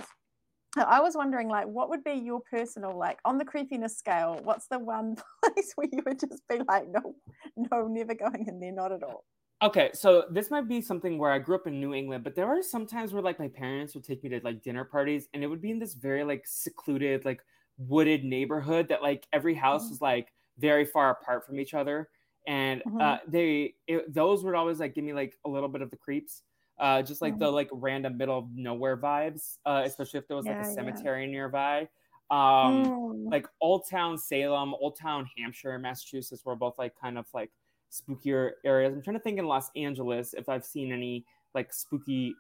I 0.78 1.02
was 1.02 1.16
wondering, 1.16 1.48
like, 1.50 1.68
what 1.68 1.90
would 1.90 2.04
be 2.04 2.14
your 2.14 2.42
personal, 2.42 2.96
like, 2.98 3.20
on 3.26 3.38
the 3.38 3.46
creepiness 3.46 3.98
scale? 3.98 4.40
What's 4.44 4.68
the 4.68 4.80
one 4.80 5.16
place 5.44 5.74
where 5.76 5.88
you 5.92 6.04
would 6.06 6.20
just 6.20 6.48
be 6.48 6.60
like, 6.68 6.88
no, 6.90 7.16
no, 7.56 7.88
never 7.88 8.14
going 8.14 8.48
in 8.48 8.60
there, 8.60 8.72
not 8.72 8.92
at 8.92 9.04
all? 9.04 9.26
Okay, 9.62 9.90
so 9.94 10.26
this 10.32 10.50
might 10.50 10.70
be 10.70 10.80
something 10.82 11.18
where 11.18 11.32
I 11.32 11.40
grew 11.40 11.56
up 11.56 11.68
in 11.68 11.82
New 11.82 11.94
England, 11.94 12.24
but 12.24 12.34
there 12.34 12.48
are 12.48 12.62
some 12.64 12.86
times 12.88 13.12
where, 13.12 13.22
like, 13.22 13.40
my 13.40 13.50
parents 13.50 13.94
would 13.94 14.06
take 14.06 14.24
me 14.24 14.30
to 14.30 14.40
like 14.42 14.62
dinner 14.62 14.86
parties, 14.86 15.28
and 15.34 15.44
it 15.44 15.48
would 15.48 15.62
be 15.62 15.70
in 15.72 15.80
this 15.80 15.96
very 15.96 16.24
like 16.24 16.44
secluded, 16.48 17.26
like 17.26 17.42
wooded 17.78 18.24
neighborhood 18.24 18.88
that 18.88 19.02
like 19.04 19.28
every 19.34 19.54
house 19.56 19.84
mm-hmm. 19.84 19.90
was 19.90 20.02
like 20.02 20.32
very 20.58 20.86
far 20.86 21.10
apart 21.12 21.46
from 21.46 21.60
each 21.60 21.74
other, 21.74 22.10
and 22.48 22.84
Mhm. 22.86 23.02
uh, 23.02 23.20
they 23.28 23.76
it, 23.88 24.14
those 24.14 24.46
would 24.46 24.56
always 24.56 24.80
like 24.80 24.94
give 24.96 25.04
me 25.04 25.12
like 25.14 25.38
a 25.46 25.50
little 25.50 25.70
bit 25.70 25.82
of 25.82 25.90
the 25.92 25.98
creeps. 25.98 26.44
Uh, 26.80 27.02
just 27.02 27.22
like 27.22 27.36
Mhm. 27.36 27.40
the 27.40 27.52
like 27.52 27.70
random 27.74 28.16
middle 28.18 28.38
of 28.38 28.50
nowhere 28.56 28.96
vibes, 28.96 29.58
uh, 29.66 29.82
especially 29.86 30.18
if 30.20 30.28
there 30.28 30.38
was 30.38 30.46
like 30.46 30.56
Yeah, 30.58 30.64
a 30.64 30.68
yeah. 30.68 30.74
cemetery 30.76 31.28
nearby. 31.28 31.90
Um, 32.32 32.86
Mm. 32.86 33.32
like 33.32 33.48
Old 33.60 33.86
Town 33.90 34.18
Salem, 34.18 34.74
Old 34.76 34.96
Town 34.96 35.28
Hampshire, 35.38 35.78
Massachusetts 35.78 36.46
were 36.46 36.56
both 36.56 36.78
like 36.78 36.96
kind 36.96 37.18
of 37.18 37.28
like 37.34 37.52
spookier 37.92 38.54
areas. 38.64 38.94
I'm 38.94 39.02
trying 39.02 39.18
to 39.18 39.22
think 39.22 39.40
in 39.40 39.46
Los 39.46 39.72
Angeles 39.76 40.34
if 40.34 40.48
I've 40.48 40.64
seen 40.64 40.92
any 40.94 41.26
like 41.54 41.74
spooky 41.74 42.34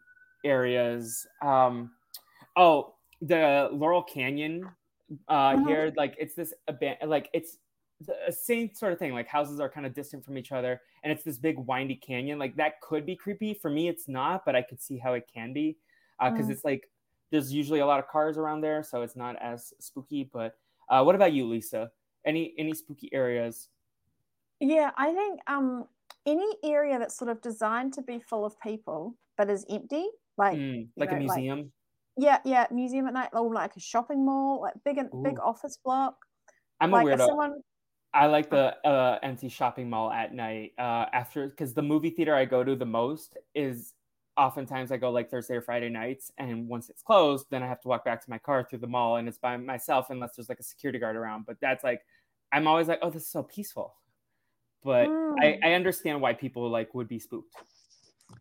areas. 0.45 1.27
Um, 1.41 1.91
oh, 2.55 2.95
the 3.21 3.67
Laurel 3.73 4.03
Canyon 4.03 4.69
uh, 5.27 5.53
Mhm. 5.55 5.67
here, 5.67 5.93
like 5.97 6.15
it's 6.19 6.35
this 6.35 6.53
aban- 6.69 7.03
like 7.07 7.29
it's 7.33 7.57
the 8.01 8.31
same 8.31 8.73
sort 8.73 8.93
of 8.93 8.99
thing. 8.99 9.13
Like 9.13 9.27
houses 9.27 9.59
are 9.59 9.69
kind 9.69 9.85
of 9.85 9.93
distant 9.93 10.23
from 10.23 10.37
each 10.37 10.51
other, 10.51 10.81
and 11.03 11.11
it's 11.11 11.23
this 11.23 11.37
big 11.37 11.57
windy 11.57 11.95
canyon. 11.95 12.39
Like 12.39 12.55
that 12.55 12.79
could 12.81 13.05
be 13.05 13.15
creepy. 13.15 13.53
For 13.53 13.69
me, 13.69 13.87
it's 13.89 14.07
not, 14.07 14.45
but 14.45 14.55
I 14.55 14.61
could 14.61 14.81
see 14.81 14.97
how 14.97 15.13
it 15.13 15.29
can 15.33 15.53
be 15.53 15.77
because 16.19 16.47
Mm. 16.47 16.51
it's 16.51 16.65
like 16.65 16.89
there's 17.31 17.53
usually 17.53 17.79
a 17.79 17.85
lot 17.85 17.99
of 17.99 18.07
cars 18.07 18.37
around 18.37 18.61
there, 18.61 18.83
so 18.83 19.01
it's 19.01 19.15
not 19.15 19.35
as 19.41 19.73
spooky. 19.79 20.23
But 20.31 20.57
uh, 20.89 21.03
what 21.03 21.15
about 21.15 21.33
you, 21.33 21.45
Lisa? 21.47 21.91
Any 22.25 22.53
any 22.57 22.73
spooky 22.73 23.09
areas? 23.13 23.67
Yeah, 24.59 24.91
I 24.97 25.13
think 25.13 25.39
um 25.47 25.85
any 26.25 26.55
area 26.63 26.99
that's 26.99 27.17
sort 27.17 27.29
of 27.31 27.41
designed 27.41 27.93
to 27.93 28.01
be 28.01 28.19
full 28.19 28.45
of 28.45 28.59
people 28.59 29.15
but 29.37 29.49
is 29.49 29.65
empty, 29.69 30.05
like 30.37 30.57
Mm, 30.57 30.89
like 30.97 31.11
a 31.11 31.19
know, 31.19 31.25
like- 31.27 31.37
museum? 31.37 31.71
yeah, 32.17 32.39
yeah, 32.43 32.67
museum 32.71 33.07
at 33.07 33.13
night, 33.13 33.29
or 33.33 33.53
like 33.53 33.75
a 33.77 33.79
shopping 33.79 34.25
mall, 34.25 34.61
like 34.61 34.73
big 34.83 34.97
and 34.97 35.09
big 35.23 35.39
Ooh. 35.39 35.43
office 35.43 35.77
block. 35.77 36.17
I'm 36.81 36.91
like 36.91 37.07
a 37.07 37.11
if 37.11 37.19
weirdo. 37.19 37.25
someone 37.27 37.61
I 38.13 38.25
like 38.25 38.49
the 38.49 38.75
uh, 38.87 39.19
empty 39.21 39.49
shopping 39.49 39.89
mall 39.89 40.11
at 40.11 40.33
night. 40.33 40.73
Uh, 40.77 41.05
after 41.13 41.47
because 41.47 41.73
the 41.73 41.81
movie 41.81 42.09
theater 42.09 42.33
I 42.35 42.45
go 42.45 42.63
to 42.63 42.75
the 42.75 42.85
most 42.85 43.37
is 43.53 43.93
oftentimes 44.35 44.91
I 44.91 44.97
go 44.97 45.11
like 45.11 45.29
Thursday 45.29 45.55
or 45.55 45.61
Friday 45.61 45.89
nights, 45.89 46.31
and 46.37 46.67
once 46.67 46.89
it's 46.89 47.01
closed, 47.03 47.45
then 47.51 47.61
I 47.61 47.67
have 47.67 47.81
to 47.81 47.87
walk 47.87 48.05
back 48.05 48.23
to 48.23 48.29
my 48.29 48.37
car 48.37 48.63
through 48.67 48.79
the 48.79 48.87
mall, 48.87 49.17
and 49.17 49.27
it's 49.27 49.37
by 49.37 49.57
myself 49.57 50.09
unless 50.09 50.35
there's 50.35 50.49
like 50.49 50.59
a 50.59 50.63
security 50.63 50.97
guard 50.97 51.15
around. 51.15 51.45
But 51.45 51.57
that's 51.61 51.83
like 51.83 52.01
I'm 52.51 52.67
always 52.67 52.87
like, 52.87 52.99
oh, 53.01 53.09
this 53.11 53.23
is 53.23 53.29
so 53.29 53.43
peaceful. 53.43 53.95
But 54.83 55.07
I, 55.07 55.09
Mm. 55.09 55.59
I 55.63 55.73
understand 55.73 56.19
why 56.21 56.33
people 56.33 56.67
like 56.69 56.95
would 56.95 57.07
be 57.07 57.19
spooked. 57.19 57.53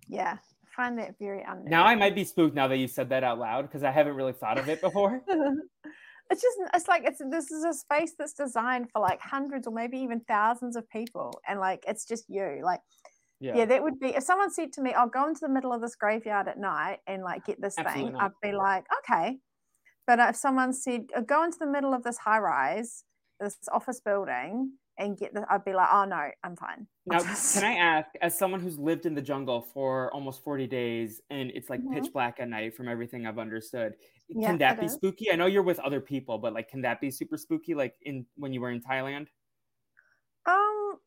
yeah, 0.08 0.38
I 0.38 0.66
find 0.74 0.98
that 0.98 1.18
very 1.18 1.42
unnerving. 1.42 1.68
Now 1.70 1.84
I 1.84 1.94
might 1.94 2.14
be 2.14 2.24
spooked 2.24 2.54
now 2.54 2.68
that 2.68 2.76
you 2.78 2.88
said 2.88 3.08
that 3.10 3.22
out 3.24 3.38
loud 3.38 3.62
because 3.62 3.82
I 3.82 3.90
haven't 3.90 4.14
really 4.14 4.32
thought 4.32 4.56
of 4.56 4.68
it 4.68 4.80
before. 4.80 5.20
it's 6.30 6.42
just 6.42 6.58
it's 6.74 6.88
like 6.88 7.02
it's 7.04 7.20
this 7.30 7.50
is 7.50 7.64
a 7.64 7.72
space 7.72 8.12
that's 8.18 8.34
designed 8.34 8.90
for 8.92 9.00
like 9.00 9.20
hundreds 9.20 9.66
or 9.66 9.72
maybe 9.72 9.98
even 9.98 10.20
thousands 10.20 10.76
of 10.76 10.88
people 10.90 11.40
and 11.48 11.58
like 11.60 11.82
it's 11.86 12.04
just 12.04 12.24
you 12.28 12.60
like 12.62 12.80
Yeah. 13.40 13.56
yeah, 13.58 13.64
that 13.66 13.82
would 13.82 13.98
be 14.00 14.08
if 14.08 14.22
someone 14.24 14.50
said 14.50 14.72
to 14.74 14.82
me 14.82 14.92
i'll 14.92 15.08
go 15.08 15.26
into 15.28 15.40
the 15.40 15.48
middle 15.48 15.72
of 15.72 15.80
this 15.80 15.96
graveyard 15.96 16.48
at 16.48 16.58
night 16.58 16.98
and 17.06 17.22
like 17.22 17.46
get 17.46 17.60
this 17.60 17.76
Absolutely 17.78 18.10
thing 18.10 18.12
not. 18.18 18.32
i'd 18.42 18.50
be 18.50 18.52
like 18.56 18.84
okay 19.00 19.38
but 20.06 20.18
if 20.18 20.36
someone 20.36 20.72
said 20.72 21.02
"Uh, 21.16 21.20
go 21.20 21.44
into 21.44 21.58
the 21.58 21.66
middle 21.66 21.94
of 21.94 22.02
this 22.02 22.18
high 22.18 22.38
rise 22.38 23.04
this 23.40 23.56
office 23.72 24.00
building 24.00 24.72
and 24.98 25.16
get 25.18 25.32
the 25.32 25.44
i'd 25.50 25.64
be 25.64 25.72
like 25.72 25.88
oh 25.92 26.04
no 26.04 26.28
i'm 26.44 26.56
fine 26.56 26.86
Now, 27.06 27.20
just- 27.20 27.54
can 27.54 27.64
I 27.64 27.76
ask, 27.78 28.08
as 28.20 28.38
someone 28.38 28.60
who's 28.60 28.78
lived 28.78 29.06
in 29.06 29.14
the 29.14 29.22
jungle 29.22 29.62
for 29.62 30.12
almost 30.12 30.44
40 30.44 30.66
days 30.66 31.22
and 31.30 31.50
it's 31.54 31.70
like 31.70 31.80
pitch 31.90 32.12
black 32.12 32.36
at 32.38 32.48
night 32.50 32.76
from 32.76 32.86
everything 32.86 33.26
I've 33.26 33.38
understood, 33.38 33.94
Mm-hmm. 34.30 34.40
Yeah, 34.42 34.46
can 34.48 34.58
that 34.58 34.78
be 34.78 34.84
is. 34.86 34.92
spooky? 34.92 35.32
I 35.32 35.36
know 35.36 35.46
you're 35.46 35.62
with 35.62 35.78
other 35.78 36.02
people, 36.02 36.36
but 36.36 36.52
like, 36.52 36.68
can 36.68 36.82
that 36.82 37.00
be 37.00 37.10
super 37.10 37.38
spooky? 37.38 37.74
Like 37.74 37.94
in 38.02 38.26
when 38.36 38.52
you 38.52 38.60
were 38.60 38.70
in 38.70 38.82
Thailand? 38.82 39.28
Um, 40.44 40.98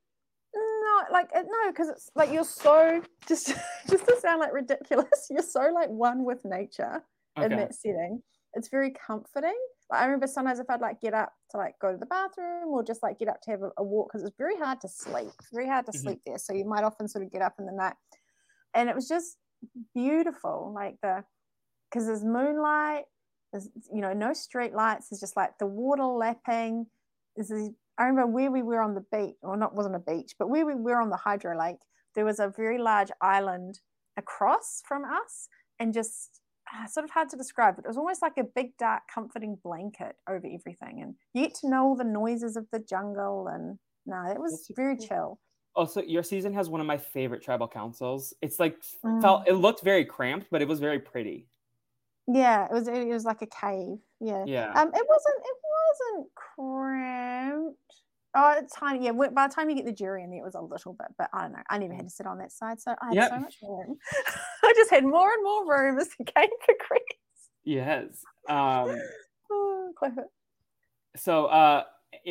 no, 0.55 1.03
like 1.11 1.29
uh, 1.35 1.41
no, 1.41 1.71
because 1.71 1.89
it's 1.89 2.09
like 2.15 2.31
you're 2.31 2.43
so 2.43 3.01
just 3.27 3.53
just 3.89 4.05
to 4.07 4.17
sound 4.19 4.39
like 4.39 4.53
ridiculous. 4.53 5.27
You're 5.29 5.43
so 5.43 5.69
like 5.73 5.89
one 5.89 6.25
with 6.25 6.39
nature 6.43 7.03
in 7.37 7.43
Okay. 7.43 7.55
that 7.55 7.75
setting. 7.75 8.23
It's 8.55 8.69
very 8.69 8.91
comforting. 9.05 9.55
Like, 9.91 10.01
I 10.01 10.05
remember 10.05 10.27
sometimes 10.27 10.59
if 10.59 10.69
I'd 10.69 10.81
like 10.81 11.01
get 11.01 11.13
up 11.13 11.33
to 11.51 11.57
like 11.57 11.75
go 11.79 11.91
to 11.91 11.97
the 11.97 12.05
bathroom 12.05 12.69
or 12.69 12.83
just 12.83 13.03
like 13.03 13.19
get 13.19 13.27
up 13.27 13.41
to 13.41 13.51
have 13.51 13.61
a, 13.61 13.71
a 13.77 13.83
walk 13.83 14.09
because 14.11 14.23
it's 14.23 14.37
very 14.37 14.55
hard 14.57 14.79
to 14.81 14.87
sleep. 14.87 15.31
Very 15.53 15.67
hard 15.67 15.85
to 15.87 15.91
Mhm. 15.91 16.01
sleep 16.01 16.21
there. 16.25 16.37
So 16.37 16.53
you 16.53 16.65
might 16.65 16.83
often 16.83 17.07
sort 17.07 17.25
of 17.25 17.31
get 17.31 17.41
up 17.41 17.55
in 17.59 17.65
the 17.65 17.73
night, 17.73 17.95
and 18.73 18.89
it 18.89 18.95
was 18.95 19.07
just 19.07 19.37
beautiful. 19.93 20.71
Like 20.73 20.95
the 21.01 21.23
because 21.89 22.07
there's 22.07 22.23
moonlight. 22.23 23.05
There's 23.51 23.69
you 23.93 24.01
know 24.01 24.13
no 24.13 24.33
street 24.33 24.73
lights. 24.73 25.09
There's 25.09 25.19
just 25.19 25.35
like 25.35 25.57
the 25.59 25.67
water 25.67 26.05
lapping. 26.05 26.87
There's 27.35 27.49
these 27.49 27.71
I 27.97 28.05
remember 28.05 28.31
where 28.31 28.49
we 28.51 28.63
were 28.63 28.81
on 28.81 28.95
the 28.95 29.05
beach, 29.11 29.35
or 29.43 29.57
not 29.57 29.75
wasn't 29.75 29.95
a 29.95 29.99
beach, 29.99 30.35
but 30.39 30.49
where 30.49 30.65
we 30.65 30.73
were 30.75 31.01
on 31.01 31.09
the 31.09 31.17
hydro 31.17 31.57
lake, 31.57 31.79
there 32.15 32.25
was 32.25 32.39
a 32.39 32.47
very 32.47 32.77
large 32.77 33.11
island 33.21 33.81
across 34.17 34.81
from 34.87 35.03
us, 35.03 35.49
and 35.79 35.93
just 35.93 36.40
sort 36.87 37.03
of 37.03 37.09
hard 37.11 37.29
to 37.29 37.37
describe, 37.37 37.75
but 37.75 37.85
it 37.85 37.87
was 37.87 37.97
almost 37.97 38.21
like 38.21 38.37
a 38.37 38.43
big, 38.43 38.75
dark, 38.77 39.03
comforting 39.13 39.55
blanket 39.63 40.15
over 40.27 40.47
everything, 40.47 41.01
and 41.01 41.15
you 41.33 41.43
get 41.47 41.55
to 41.55 41.69
know 41.69 41.85
all 41.87 41.95
the 41.95 42.03
noises 42.03 42.55
of 42.57 42.67
the 42.71 42.79
jungle, 42.79 43.47
and 43.47 43.79
no, 44.05 44.25
it 44.31 44.39
was 44.39 44.67
That's 44.67 44.71
very 44.75 44.97
cool. 44.97 45.07
chill. 45.07 45.39
Also, 45.75 46.01
your 46.01 46.23
season 46.23 46.53
has 46.53 46.69
one 46.69 46.81
of 46.81 46.87
my 46.87 46.97
favorite 46.97 47.41
tribal 47.41 47.67
councils. 47.67 48.33
It's 48.41 48.59
like 48.59 48.81
Mm. 49.05 49.21
felt 49.21 49.47
it 49.47 49.53
looked 49.53 49.81
very 49.83 50.03
cramped, 50.05 50.47
but 50.51 50.61
it 50.61 50.67
was 50.67 50.79
very 50.79 50.99
pretty. 50.99 51.47
Yeah, 52.27 52.65
it 52.65 52.71
was 52.71 52.87
it 52.87 53.07
was 53.07 53.25
like 53.25 53.41
a 53.41 53.47
cave. 53.47 53.97
Yeah. 54.19 54.45
Yeah. 54.45 54.71
Um, 54.73 54.89
it 54.93 55.07
wasn't 55.07 55.35
it 55.43 55.57
wasn't 55.77 56.35
cramped. 56.35 58.00
Oh, 58.33 58.55
it's 58.57 58.73
tiny. 58.73 59.05
Yeah, 59.05 59.11
by 59.11 59.47
the 59.47 59.53
time 59.53 59.69
you 59.69 59.75
get 59.75 59.85
the 59.85 59.91
jury 59.91 60.23
in 60.23 60.29
there, 60.29 60.39
it 60.39 60.45
was 60.45 60.55
a 60.55 60.61
little 60.61 60.93
bit, 60.93 61.07
but 61.17 61.29
I 61.33 61.41
don't 61.41 61.51
know. 61.51 61.63
I 61.69 61.77
never 61.77 61.93
had 61.93 62.05
to 62.05 62.09
sit 62.09 62.25
on 62.25 62.37
that 62.37 62.51
side, 62.53 62.79
so 62.79 62.95
I 63.01 63.09
had 63.09 63.15
Yep. 63.15 63.29
so 63.29 63.39
much 63.39 63.57
room. 63.61 63.97
I 64.63 64.73
just 64.75 64.89
had 64.89 65.03
more 65.03 65.31
and 65.33 65.43
more 65.43 65.69
room 65.69 65.99
as 65.99 66.09
the 66.17 66.23
game 66.23 66.49
progressed. 66.63 67.51
yes. 67.63 68.23
Um, 68.47 68.97
Oh, 69.53 69.93
so 71.15 71.45
uh 71.47 71.83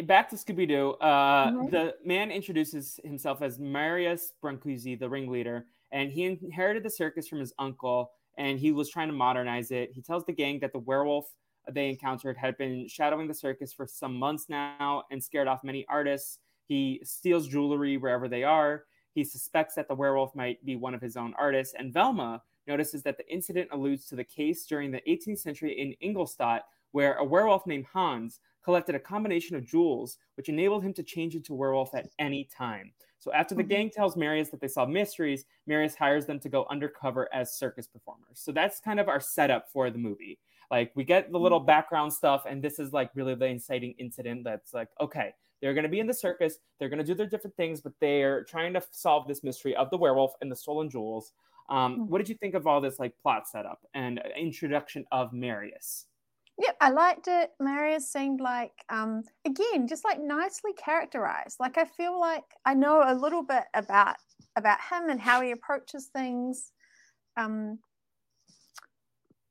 back 0.04 0.28
to 0.30 0.36
scooby-doo 0.36 0.92
uh 0.94 1.52
Mhm. 1.52 1.70
the 1.70 1.96
man 2.04 2.30
introduces 2.30 2.98
himself 3.04 3.42
as 3.42 3.58
marius 3.58 4.32
brancusi 4.42 4.98
the 4.98 5.08
ringleader 5.08 5.66
and 5.92 6.10
he 6.10 6.24
inherited 6.24 6.82
the 6.82 6.90
circus 6.90 7.28
from 7.28 7.40
his 7.40 7.52
uncle 7.58 8.12
and 8.38 8.58
he 8.58 8.72
was 8.72 8.88
trying 8.88 9.08
to 9.08 9.14
modernize 9.14 9.70
it 9.70 9.90
he 9.92 10.00
tells 10.00 10.24
the 10.24 10.32
gang 10.32 10.58
that 10.60 10.72
the 10.72 10.78
werewolf 10.78 11.26
they 11.74 11.88
encountered 11.88 12.36
had 12.36 12.56
been 12.56 12.86
shadowing 12.88 13.28
the 13.28 13.34
circus 13.34 13.72
for 13.72 13.86
some 13.86 14.14
months 14.14 14.48
now 14.48 15.04
and 15.10 15.22
scared 15.22 15.48
off 15.48 15.64
many 15.64 15.86
artists 15.88 16.38
he 16.66 17.00
steals 17.04 17.48
jewelry 17.48 17.96
wherever 17.96 18.28
they 18.28 18.44
are 18.44 18.84
he 19.12 19.24
suspects 19.24 19.74
that 19.74 19.88
the 19.88 19.94
werewolf 19.94 20.34
might 20.34 20.64
be 20.64 20.76
one 20.76 20.94
of 20.94 21.00
his 21.00 21.16
own 21.16 21.34
artists 21.34 21.74
and 21.74 21.92
velma 21.92 22.42
notices 22.66 23.02
that 23.02 23.16
the 23.16 23.32
incident 23.32 23.68
alludes 23.72 24.06
to 24.06 24.16
the 24.16 24.24
case 24.24 24.66
during 24.66 24.90
the 24.90 25.10
18th 25.10 25.38
century 25.40 25.72
in 25.78 25.92
ingolstadt 26.00 26.64
where 26.92 27.14
a 27.14 27.24
werewolf 27.24 27.66
named 27.66 27.86
hans 27.86 28.40
collected 28.62 28.94
a 28.94 29.00
combination 29.00 29.56
of 29.56 29.64
jewels, 29.64 30.18
which 30.34 30.48
enabled 30.48 30.82
him 30.82 30.92
to 30.92 31.02
change 31.02 31.34
into 31.34 31.54
a 31.54 31.56
werewolf 31.56 31.94
at 31.94 32.10
any 32.18 32.44
time. 32.44 32.92
So 33.18 33.32
after 33.32 33.54
the 33.54 33.62
Mhm. 33.62 33.62
gang 33.62 33.90
tells 33.90 34.16
Marius 34.16 34.50
that 34.50 34.60
they 34.60 34.68
solve 34.68 34.90
mysteries, 34.90 35.46
Marius 35.66 35.94
hires 35.94 36.26
them 36.26 36.40
to 36.40 36.48
go 36.48 36.66
undercover 36.68 37.32
as 37.32 37.54
circus 37.54 37.86
performers. 37.86 38.38
So 38.40 38.52
that's 38.52 38.80
kind 38.80 39.00
of 39.00 39.08
our 39.08 39.20
setup 39.20 39.70
for 39.70 39.90
the 39.90 39.98
movie. 39.98 40.38
Like 40.70 40.92
we 40.94 41.04
get 41.04 41.30
the 41.32 41.38
little 41.38 41.60
background 41.60 42.12
stuff, 42.12 42.44
and 42.46 42.62
this 42.62 42.78
is 42.78 42.92
like 42.92 43.10
really 43.14 43.34
the 43.34 43.46
inciting 43.46 43.94
incident 43.98 44.44
that's 44.44 44.72
like, 44.72 44.88
okay, 45.00 45.34
they're 45.60 45.74
going 45.74 45.84
to 45.84 45.90
be 45.90 46.00
in 46.00 46.06
the 46.06 46.14
circus, 46.14 46.58
they're 46.78 46.88
going 46.88 46.98
to 46.98 47.04
do 47.04 47.14
their 47.14 47.26
different 47.26 47.56
things, 47.56 47.80
but 47.80 47.92
they're 48.00 48.44
trying 48.44 48.72
to 48.74 48.82
solve 48.92 49.26
this 49.28 49.42
mystery 49.44 49.74
of 49.76 49.90
the 49.90 49.98
werewolf 49.98 50.32
and 50.40 50.50
the 50.50 50.56
stolen 50.56 50.88
jewels. 50.88 51.32
Um, 51.68 52.00
Mhm. 52.00 52.06
what 52.06 52.18
did 52.18 52.28
you 52.28 52.34
think 52.36 52.54
of 52.54 52.66
all 52.66 52.80
this 52.80 52.98
like 52.98 53.18
plot 53.18 53.48
setup 53.48 53.86
and 53.94 54.18
introduction 54.36 55.06
of 55.12 55.32
Marius? 55.32 56.06
Yep, 56.58 56.76
I 56.80 56.90
liked 56.90 57.26
it. 57.28 57.52
Marius 57.58 58.12
seemed 58.12 58.40
like, 58.40 58.84
um, 58.90 59.22
again, 59.46 59.86
just 59.88 60.04
like 60.04 60.20
nicely 60.20 60.74
characterized. 60.74 61.58
Like 61.58 61.78
I 61.78 61.86
feel 61.86 62.18
like 62.20 62.44
I 62.66 62.74
know 62.74 63.02
a 63.04 63.14
little 63.14 63.42
bit 63.42 63.64
about 63.72 64.16
about 64.56 64.80
him 64.90 65.08
and 65.08 65.20
how 65.20 65.40
he 65.40 65.52
approaches 65.52 66.08
things. 66.08 66.72
Um, 67.36 67.80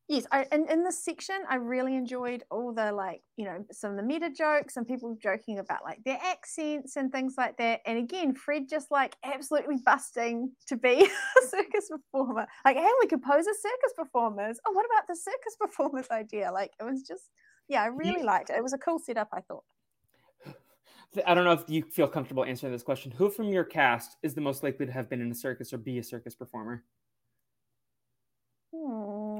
yes, 0.10 0.26
I, 0.32 0.48
in, 0.52 0.68
in 0.70 0.84
this 0.84 1.06
section, 1.06 1.38
I 1.48 1.56
really 1.56 1.96
enjoyed 1.96 2.44
all 2.50 2.74
the 2.74 2.92
like, 2.92 3.22
you 3.38 3.46
know, 3.46 3.64
some 3.72 3.92
of 3.92 3.98
the 3.98 4.04
meta 4.04 4.30
jokes 4.30 4.76
and 4.76 4.86
people 4.86 5.16
joking 5.22 5.60
about 5.60 5.84
like 5.84 6.04
their 6.04 6.20
accents 6.22 6.98
and 6.98 7.12
things 7.12 7.36
like 7.38 7.58
that. 7.58 7.82
And 7.86 8.00
again, 8.00 8.34
Fred 8.34 8.68
just 8.68 8.92
like 8.92 9.16
absolutely 9.24 9.78
busting 9.86 10.52
to 10.68 10.76
be 10.76 11.06
a 11.44 11.48
circus 11.48 11.90
performer. 11.90 12.48
Like, 12.66 12.76
hey, 12.76 12.90
we 13.00 13.08
could 13.08 13.22
pose 13.22 13.48
as 13.48 13.62
circus 13.62 13.94
performers. 13.96 14.60
Oh, 14.68 14.72
what 14.72 14.86
about 14.86 15.08
the 15.08 15.16
circus 15.16 15.56
performers 15.60 16.08
idea? 16.12 16.52
Like, 16.52 16.72
it 16.80 16.84
was 16.84 17.04
just, 17.04 17.30
yeah, 17.68 17.84
I 17.84 17.88
really 17.88 18.24
liked 18.24 18.50
it. 18.50 18.58
It 18.58 18.64
was 18.64 18.74
a 18.74 18.80
cool 18.80 19.00
setup, 19.00 19.30
I 19.32 19.42
thought. 19.42 19.64
I 21.26 21.34
don't 21.34 21.44
know 21.44 21.54
if 21.54 21.64
you 21.68 21.84
feel 21.84 22.08
comfortable 22.08 22.46
answering 22.46 22.72
this 22.72 22.84
question. 22.84 23.12
Who 23.12 23.32
from 23.32 23.50
your 23.50 23.64
cast 23.64 24.18
is 24.22 24.36
the 24.36 24.42
most 24.42 24.62
likely 24.62 24.86
to 24.86 24.92
have 24.92 25.10
been 25.10 25.22
in 25.22 25.32
a 25.32 25.36
circus 25.36 25.74
or 25.74 25.78
be 25.78 25.98
a 25.98 26.04
circus 26.04 26.36
performer? 26.36 26.84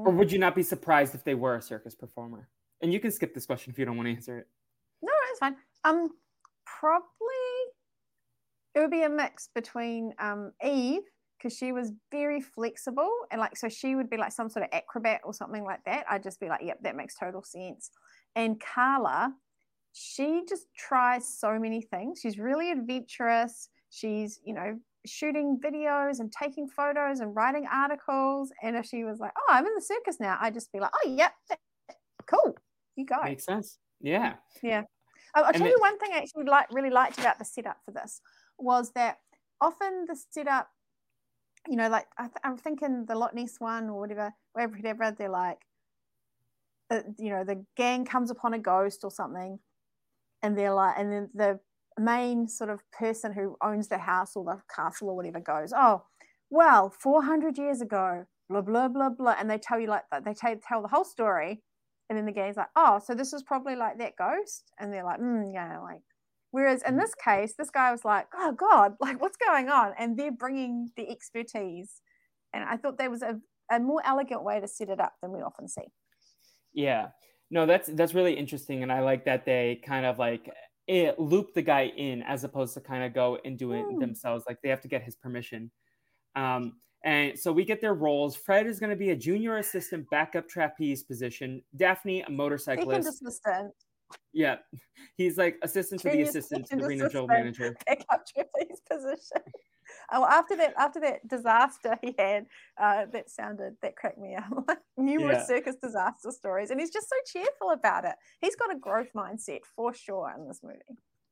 Or 0.06 0.12
would 0.12 0.32
you 0.32 0.38
not 0.38 0.54
be 0.54 0.62
surprised 0.62 1.14
if 1.14 1.24
they 1.24 1.34
were 1.34 1.56
a 1.56 1.62
circus 1.62 1.94
performer? 1.94 2.48
And 2.82 2.92
you 2.92 3.00
can 3.00 3.10
skip 3.10 3.34
this 3.34 3.46
question 3.46 3.72
if 3.72 3.78
you 3.78 3.84
don't 3.84 3.96
want 3.96 4.06
to 4.06 4.12
answer 4.12 4.38
it. 4.38 4.48
No, 5.02 5.12
it's 5.30 5.38
fine. 5.38 5.56
Um, 5.84 6.10
probably. 6.64 7.04
it 8.74 8.80
would 8.80 8.90
be 8.90 9.02
a 9.02 9.08
mix 9.08 9.48
between 9.54 10.12
um, 10.18 10.52
Eve 10.64 11.02
because 11.38 11.56
she 11.56 11.72
was 11.72 11.92
very 12.10 12.40
flexible 12.40 13.10
and 13.30 13.40
like 13.40 13.56
so 13.56 13.68
she 13.68 13.94
would 13.94 14.10
be 14.10 14.16
like 14.16 14.32
some 14.32 14.50
sort 14.50 14.64
of 14.64 14.70
acrobat 14.72 15.20
or 15.24 15.32
something 15.32 15.64
like 15.64 15.82
that. 15.84 16.04
I'd 16.08 16.22
just 16.22 16.40
be 16.40 16.48
like, 16.48 16.60
yep, 16.62 16.78
that 16.82 16.96
makes 16.96 17.14
total 17.16 17.42
sense. 17.42 17.90
And 18.36 18.60
Carla, 18.60 19.34
she 19.92 20.42
just 20.48 20.66
tries 20.76 21.28
so 21.28 21.58
many 21.58 21.82
things. 21.82 22.20
She's 22.22 22.38
really 22.38 22.70
adventurous. 22.70 23.68
She's, 23.90 24.40
you 24.44 24.54
know, 24.54 24.78
shooting 25.06 25.58
videos 25.62 26.20
and 26.20 26.32
taking 26.32 26.68
photos 26.68 27.20
and 27.20 27.34
writing 27.34 27.66
articles. 27.72 28.52
And 28.62 28.76
if 28.76 28.86
she 28.86 29.04
was 29.04 29.18
like, 29.18 29.32
oh, 29.36 29.52
I'm 29.52 29.66
in 29.66 29.74
the 29.74 29.82
circus 29.82 30.18
now, 30.20 30.38
I'd 30.40 30.54
just 30.54 30.72
be 30.72 30.80
like, 30.80 30.90
oh, 30.94 31.08
yep, 31.08 31.32
cool. 32.26 32.56
You 32.96 33.06
go. 33.06 33.16
Makes 33.24 33.44
sense. 33.44 33.78
Yeah. 34.00 34.34
Yeah. 34.62 34.82
I'll, 35.34 35.44
I'll 35.44 35.52
tell 35.52 35.68
you 35.68 35.76
one 35.78 35.98
thing 35.98 36.10
I 36.12 36.18
actually 36.18 36.44
like 36.44 36.66
really 36.72 36.90
liked 36.90 37.18
about 37.18 37.38
the 37.38 37.44
setup 37.44 37.78
for 37.84 37.92
this 37.92 38.20
was 38.58 38.92
that 38.94 39.18
often 39.60 40.06
the 40.06 40.18
setup, 40.30 40.68
you 41.68 41.76
know, 41.76 41.88
like 41.88 42.06
I 42.18 42.28
am 42.42 42.56
thinking 42.56 43.04
the 43.06 43.14
Loch 43.14 43.34
Ness 43.34 43.56
one 43.58 43.88
or 43.90 44.00
whatever, 44.00 44.32
wherever, 44.52 44.76
whatever 44.76 45.14
they're 45.16 45.28
like, 45.28 45.58
uh, 46.90 47.02
you 47.18 47.30
know, 47.30 47.44
the 47.44 47.64
gang 47.76 48.04
comes 48.04 48.30
upon 48.30 48.54
a 48.54 48.58
ghost 48.58 49.04
or 49.04 49.10
something, 49.10 49.58
and 50.42 50.58
they're 50.58 50.74
like, 50.74 50.96
and 50.98 51.12
then 51.12 51.30
the 51.34 51.60
main 52.00 52.48
sort 52.48 52.70
of 52.70 52.82
person 52.90 53.32
who 53.32 53.56
owns 53.62 53.88
the 53.88 53.98
house 53.98 54.36
or 54.36 54.44
the 54.44 54.60
castle 54.74 55.10
or 55.10 55.16
whatever 55.16 55.40
goes, 55.40 55.72
oh, 55.76 56.02
well, 56.50 56.90
400 56.90 57.58
years 57.58 57.80
ago, 57.80 58.24
blah 58.48 58.62
blah 58.62 58.88
blah 58.88 59.10
blah, 59.10 59.36
and 59.38 59.48
they 59.48 59.58
tell 59.58 59.78
you 59.78 59.86
like 59.86 60.04
that, 60.10 60.24
they 60.24 60.34
tell, 60.34 60.56
tell 60.56 60.82
the 60.82 60.88
whole 60.88 61.04
story, 61.04 61.62
and 62.08 62.18
then 62.18 62.26
the 62.26 62.32
gang's 62.32 62.56
like, 62.56 62.70
oh, 62.74 63.00
so 63.04 63.14
this 63.14 63.32
is 63.32 63.42
probably 63.42 63.76
like 63.76 63.98
that 63.98 64.16
ghost, 64.16 64.72
and 64.78 64.92
they're 64.92 65.04
like, 65.04 65.20
mm, 65.20 65.52
yeah, 65.52 65.78
like 65.80 66.02
Whereas 66.50 66.82
in 66.82 66.94
mm. 66.94 67.00
this 67.00 67.14
case, 67.14 67.54
this 67.56 67.70
guy 67.70 67.90
was 67.90 68.04
like, 68.04 68.26
oh 68.34 68.52
God, 68.52 68.94
like 69.00 69.20
what's 69.20 69.36
going 69.36 69.68
on? 69.68 69.92
And 69.98 70.18
they're 70.18 70.32
bringing 70.32 70.90
the 70.96 71.08
expertise. 71.10 72.00
And 72.52 72.64
I 72.64 72.76
thought 72.76 72.98
there 72.98 73.10
was 73.10 73.22
a, 73.22 73.38
a 73.70 73.78
more 73.78 74.02
elegant 74.04 74.42
way 74.42 74.60
to 74.60 74.66
set 74.66 74.88
it 74.88 75.00
up 75.00 75.14
than 75.22 75.32
we 75.32 75.40
often 75.40 75.68
see. 75.68 75.84
Yeah. 76.72 77.08
No, 77.52 77.66
that's 77.66 77.88
that's 77.88 78.14
really 78.14 78.34
interesting. 78.34 78.82
And 78.82 78.92
I 78.92 79.00
like 79.00 79.24
that 79.24 79.44
they 79.44 79.80
kind 79.84 80.06
of 80.06 80.18
like 80.18 80.48
it, 80.90 81.20
loop 81.20 81.54
the 81.54 81.62
guy 81.62 81.92
in 81.96 82.22
as 82.24 82.42
opposed 82.42 82.74
to 82.74 82.80
kind 82.80 83.04
of 83.04 83.14
go 83.14 83.38
and 83.44 83.56
do 83.56 83.72
it 83.72 83.84
mm. 83.84 84.00
themselves. 84.00 84.44
Like 84.48 84.58
they 84.60 84.68
have 84.68 84.80
to 84.80 84.88
get 84.88 85.04
his 85.04 85.14
permission. 85.14 85.70
Um, 86.34 86.80
and 87.04 87.38
so 87.38 87.52
we 87.52 87.64
get 87.64 87.80
their 87.80 87.94
roles. 87.94 88.34
Fred 88.34 88.66
is 88.66 88.80
going 88.80 88.90
to 88.90 88.96
be 88.96 89.10
a 89.10 89.16
junior 89.16 89.58
assistant 89.58 90.10
backup 90.10 90.48
trapeze 90.48 91.04
position. 91.04 91.62
Daphne, 91.76 92.22
a 92.22 92.30
motorcyclist. 92.30 93.08
assistant. 93.08 93.72
Yeah, 94.32 94.56
he's 95.16 95.38
like 95.38 95.56
assistant 95.62 96.00
to 96.02 96.10
the 96.10 96.22
assistant 96.22 96.66
to 96.66 96.76
the 96.76 96.86
regional 96.86 97.28
manager. 97.28 97.76
Pick 97.88 98.04
up 98.10 98.24
trapeze 98.26 98.80
position. 98.90 99.42
Oh, 100.12 100.24
after 100.24 100.56
that, 100.56 100.74
after 100.76 101.00
that 101.00 101.26
disaster 101.28 101.98
he 102.02 102.14
had, 102.18 102.46
uh, 102.80 103.06
that 103.12 103.30
sounded 103.30 103.76
that 103.82 103.96
cracked 103.96 104.18
me 104.18 104.36
up. 104.36 104.78
Numerous 104.96 105.38
yeah. 105.48 105.56
circus 105.56 105.76
disaster 105.76 106.30
stories, 106.30 106.70
and 106.70 106.80
he's 106.80 106.90
just 106.90 107.08
so 107.08 107.16
cheerful 107.32 107.70
about 107.70 108.04
it. 108.04 108.14
He's 108.40 108.56
got 108.56 108.74
a 108.74 108.78
growth 108.78 109.12
mindset 109.14 109.60
for 109.76 109.94
sure 109.94 110.32
in 110.36 110.48
this 110.48 110.60
movie. 110.62 110.78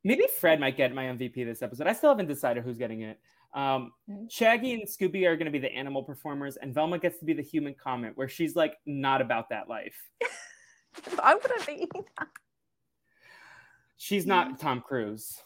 Maybe 0.04 0.24
Fred 0.38 0.60
might 0.60 0.76
get 0.76 0.94
my 0.94 1.04
MVP 1.04 1.44
this 1.44 1.62
episode. 1.62 1.86
I 1.86 1.92
still 1.92 2.10
haven't 2.10 2.28
decided 2.28 2.62
who's 2.62 2.78
getting 2.78 3.02
it. 3.02 3.18
Um, 3.54 3.92
mm-hmm. 4.08 4.26
Shaggy 4.30 4.74
and 4.74 4.86
Scooby 4.86 5.26
are 5.26 5.36
going 5.36 5.46
to 5.46 5.50
be 5.50 5.58
the 5.58 5.72
animal 5.72 6.02
performers, 6.02 6.56
and 6.56 6.72
Velma 6.72 6.98
gets 6.98 7.18
to 7.18 7.24
be 7.24 7.32
the 7.32 7.42
human 7.42 7.74
comment, 7.74 8.16
where 8.16 8.28
she's 8.28 8.54
like 8.54 8.76
not 8.86 9.20
about 9.20 9.48
that 9.50 9.68
life. 9.68 9.96
I 11.22 11.34
wouldn't 11.34 11.66
be. 11.66 11.88
She's 13.96 14.26
not 14.26 14.58
Tom 14.60 14.80
Cruise. 14.80 15.40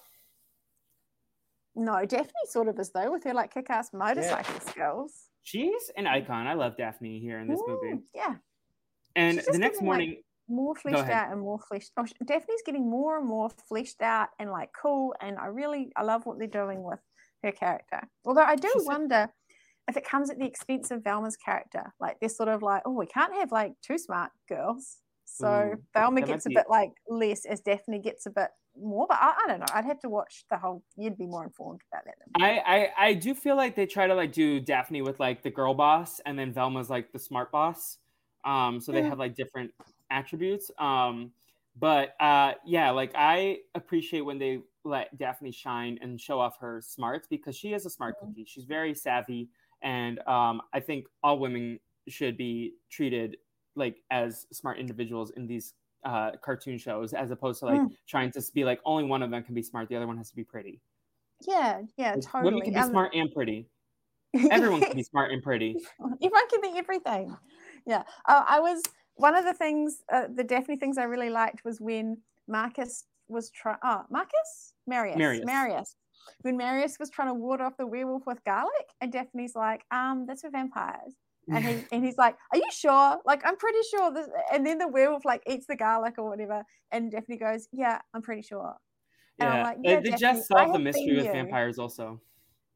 No, 1.74 2.04
Daphne 2.04 2.32
sort 2.46 2.68
of 2.68 2.78
is 2.78 2.90
though, 2.90 3.10
with 3.10 3.24
her 3.24 3.34
like 3.34 3.52
kick-ass 3.52 3.90
motorcycle 3.92 4.54
yeah. 4.54 4.70
skills. 4.70 5.12
She's 5.42 5.90
an 5.96 6.06
icon. 6.06 6.46
I 6.46 6.54
love 6.54 6.76
Daphne 6.76 7.18
here 7.18 7.38
in 7.40 7.48
this 7.48 7.60
Ooh, 7.60 7.80
movie. 7.82 8.02
Yeah. 8.14 8.34
And 9.16 9.42
the 9.50 9.58
next 9.58 9.82
morning, 9.82 10.10
like, 10.10 10.24
more 10.48 10.74
fleshed 10.74 11.10
out 11.10 11.32
and 11.32 11.40
more 11.40 11.58
fleshed. 11.58 11.92
Oh, 11.96 12.06
Daphne's 12.24 12.62
getting 12.64 12.88
more 12.88 13.18
and 13.18 13.26
more 13.26 13.50
fleshed 13.68 14.02
out 14.02 14.28
and 14.38 14.50
like 14.50 14.70
cool. 14.80 15.14
And 15.20 15.38
I 15.38 15.46
really, 15.46 15.92
I 15.96 16.02
love 16.02 16.26
what 16.26 16.38
they're 16.38 16.46
doing 16.46 16.82
with 16.82 17.00
her 17.42 17.52
character. 17.52 18.00
Although 18.24 18.44
I 18.44 18.56
do 18.56 18.70
She's 18.72 18.86
wonder 18.86 19.28
if 19.88 19.96
it 19.96 20.06
comes 20.06 20.30
at 20.30 20.38
the 20.38 20.46
expense 20.46 20.90
of 20.90 21.02
Velma's 21.02 21.36
character. 21.36 21.92
Like 21.98 22.20
they're 22.20 22.28
sort 22.28 22.48
of 22.48 22.62
like, 22.62 22.82
oh, 22.84 22.92
we 22.92 23.06
can't 23.06 23.34
have 23.34 23.50
like 23.50 23.72
two 23.82 23.98
smart 23.98 24.30
girls. 24.48 24.98
So 25.24 25.46
mm, 25.46 25.76
Velma 25.94 26.22
gets 26.22 26.46
a 26.46 26.50
bit 26.50 26.66
like 26.68 26.92
less 27.08 27.44
as 27.46 27.60
Daphne 27.60 27.98
gets 27.98 28.26
a 28.26 28.30
bit 28.30 28.48
more, 28.80 29.06
but 29.08 29.18
I, 29.20 29.34
I, 29.44 29.48
don't 29.48 29.60
know. 29.60 29.66
I'd 29.72 29.84
have 29.84 30.00
to 30.00 30.08
watch 30.08 30.44
the 30.50 30.56
whole. 30.56 30.82
You'd 30.96 31.18
be 31.18 31.26
more 31.26 31.44
informed 31.44 31.80
about 31.92 32.04
that. 32.04 32.14
I, 32.40 32.58
I 32.58 33.08
I 33.08 33.14
do 33.14 33.34
feel 33.34 33.56
like 33.56 33.76
they 33.76 33.86
try 33.86 34.06
to 34.06 34.14
like 34.14 34.32
do 34.32 34.60
Daphne 34.60 35.02
with 35.02 35.20
like 35.20 35.42
the 35.42 35.50
girl 35.50 35.74
boss, 35.74 36.20
and 36.26 36.38
then 36.38 36.52
Velma's 36.52 36.90
like 36.90 37.12
the 37.12 37.18
smart 37.18 37.52
boss. 37.52 37.98
Um, 38.44 38.80
so 38.80 38.92
they 38.92 39.02
have 39.02 39.18
like 39.18 39.36
different 39.36 39.70
attributes. 40.10 40.70
Um, 40.78 41.30
but 41.78 42.14
uh, 42.20 42.52
yeah, 42.64 42.90
like 42.90 43.12
I 43.14 43.58
appreciate 43.74 44.22
when 44.22 44.38
they 44.38 44.60
let 44.84 45.16
Daphne 45.16 45.52
shine 45.52 45.98
and 46.02 46.20
show 46.20 46.40
off 46.40 46.58
her 46.58 46.80
smarts 46.84 47.28
because 47.28 47.56
she 47.56 47.72
is 47.72 47.86
a 47.86 47.90
smart 47.90 48.16
mm. 48.16 48.28
cookie. 48.28 48.44
She's 48.46 48.64
very 48.64 48.94
savvy, 48.94 49.48
and 49.82 50.18
um, 50.26 50.62
I 50.72 50.80
think 50.80 51.06
all 51.22 51.38
women 51.38 51.78
should 52.08 52.36
be 52.36 52.74
treated 52.90 53.36
like 53.74 54.02
as 54.10 54.46
smart 54.52 54.78
individuals 54.78 55.30
in 55.36 55.46
these 55.46 55.74
uh, 56.04 56.32
cartoon 56.42 56.78
shows 56.78 57.12
as 57.12 57.30
opposed 57.30 57.60
to 57.60 57.66
like 57.66 57.80
mm. 57.80 57.90
trying 58.08 58.30
to 58.32 58.42
be 58.54 58.64
like 58.64 58.80
only 58.84 59.04
one 59.04 59.22
of 59.22 59.30
them 59.30 59.42
can 59.42 59.54
be 59.54 59.62
smart 59.62 59.88
the 59.88 59.96
other 59.96 60.06
one 60.06 60.16
has 60.16 60.30
to 60.30 60.36
be 60.36 60.44
pretty. 60.44 60.80
Yeah 61.46 61.82
yeah 61.96 62.14
totally 62.16 62.44
women 62.44 62.60
can 62.62 62.74
be 62.74 62.80
um, 62.80 62.90
smart 62.90 63.14
and 63.14 63.32
pretty. 63.32 63.68
Everyone 64.50 64.80
can 64.80 64.96
be 64.96 65.02
smart 65.12 65.32
and 65.32 65.42
pretty. 65.42 65.76
Everyone 66.00 66.48
can 66.48 66.60
be 66.60 66.78
everything. 66.78 67.36
Yeah 67.86 68.02
uh, 68.26 68.44
i 68.46 68.60
was 68.60 68.82
one 69.16 69.34
of 69.34 69.44
the 69.44 69.54
things 69.54 70.02
uh, 70.12 70.26
the 70.34 70.44
daphne 70.44 70.76
things 70.76 70.98
i 70.98 71.04
really 71.04 71.30
liked 71.30 71.64
was 71.64 71.80
when 71.80 72.16
marcus 72.48 73.04
was 73.28 73.50
trying 73.50 73.78
oh 73.82 74.02
marcus? 74.10 74.74
Marius. 74.86 75.16
Marius, 75.16 75.44
marius. 75.44 75.96
When 76.42 76.56
Marius 76.56 76.98
was 77.00 77.10
trying 77.10 77.28
to 77.28 77.34
ward 77.34 77.60
off 77.60 77.76
the 77.76 77.86
werewolf 77.86 78.26
with 78.26 78.42
garlic, 78.44 78.86
and 79.00 79.12
Daphne's 79.12 79.56
like, 79.56 79.82
um, 79.90 80.24
that's 80.26 80.42
for 80.42 80.50
vampires 80.50 81.14
and 81.48 81.64
he 81.64 81.84
and 81.92 82.04
he's 82.04 82.18
like, 82.18 82.36
"Are 82.52 82.58
you 82.58 82.68
sure? 82.70 83.18
Like, 83.24 83.42
I'm 83.44 83.56
pretty 83.56 83.78
sure." 83.90 84.12
This, 84.12 84.28
and 84.52 84.66
then 84.66 84.78
the 84.78 84.88
werewolf 84.88 85.24
like 85.24 85.42
eats 85.48 85.66
the 85.66 85.76
garlic 85.76 86.14
or 86.18 86.28
whatever, 86.28 86.62
and 86.90 87.10
Daphne 87.10 87.36
goes, 87.36 87.68
"Yeah, 87.72 88.00
I'm 88.14 88.22
pretty 88.22 88.42
sure." 88.42 88.74
And 89.38 89.54
yeah, 89.54 89.62
like, 89.62 89.78
yeah 89.82 89.96
they 89.96 90.10
Daphne, 90.10 90.18
just 90.18 90.48
solved 90.48 90.74
the 90.74 90.78
mystery 90.78 91.16
with 91.16 91.26
you. 91.26 91.32
vampires, 91.32 91.78
also. 91.78 92.20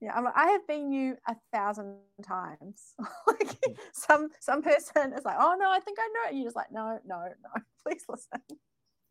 Yeah, 0.01 0.15
I'm 0.15 0.25
like, 0.25 0.37
I 0.37 0.49
have 0.49 0.67
been 0.67 0.93
you 0.93 1.17
a 1.27 1.37
thousand 1.53 1.97
times. 2.23 2.95
like 3.27 3.49
mm. 3.49 3.77
some 3.93 4.29
some 4.41 4.63
person 4.63 5.13
is 5.13 5.25
like, 5.25 5.37
"Oh 5.39 5.57
no, 5.59 5.71
I 5.71 5.81
think 5.81 5.99
I 6.01 6.09
know 6.09 6.31
it." 6.31 6.37
You're 6.37 6.47
just 6.47 6.57
like, 6.57 6.73
"No, 6.73 6.99
no, 7.07 7.23
no, 7.23 7.63
please 7.87 8.05
listen." 8.09 8.41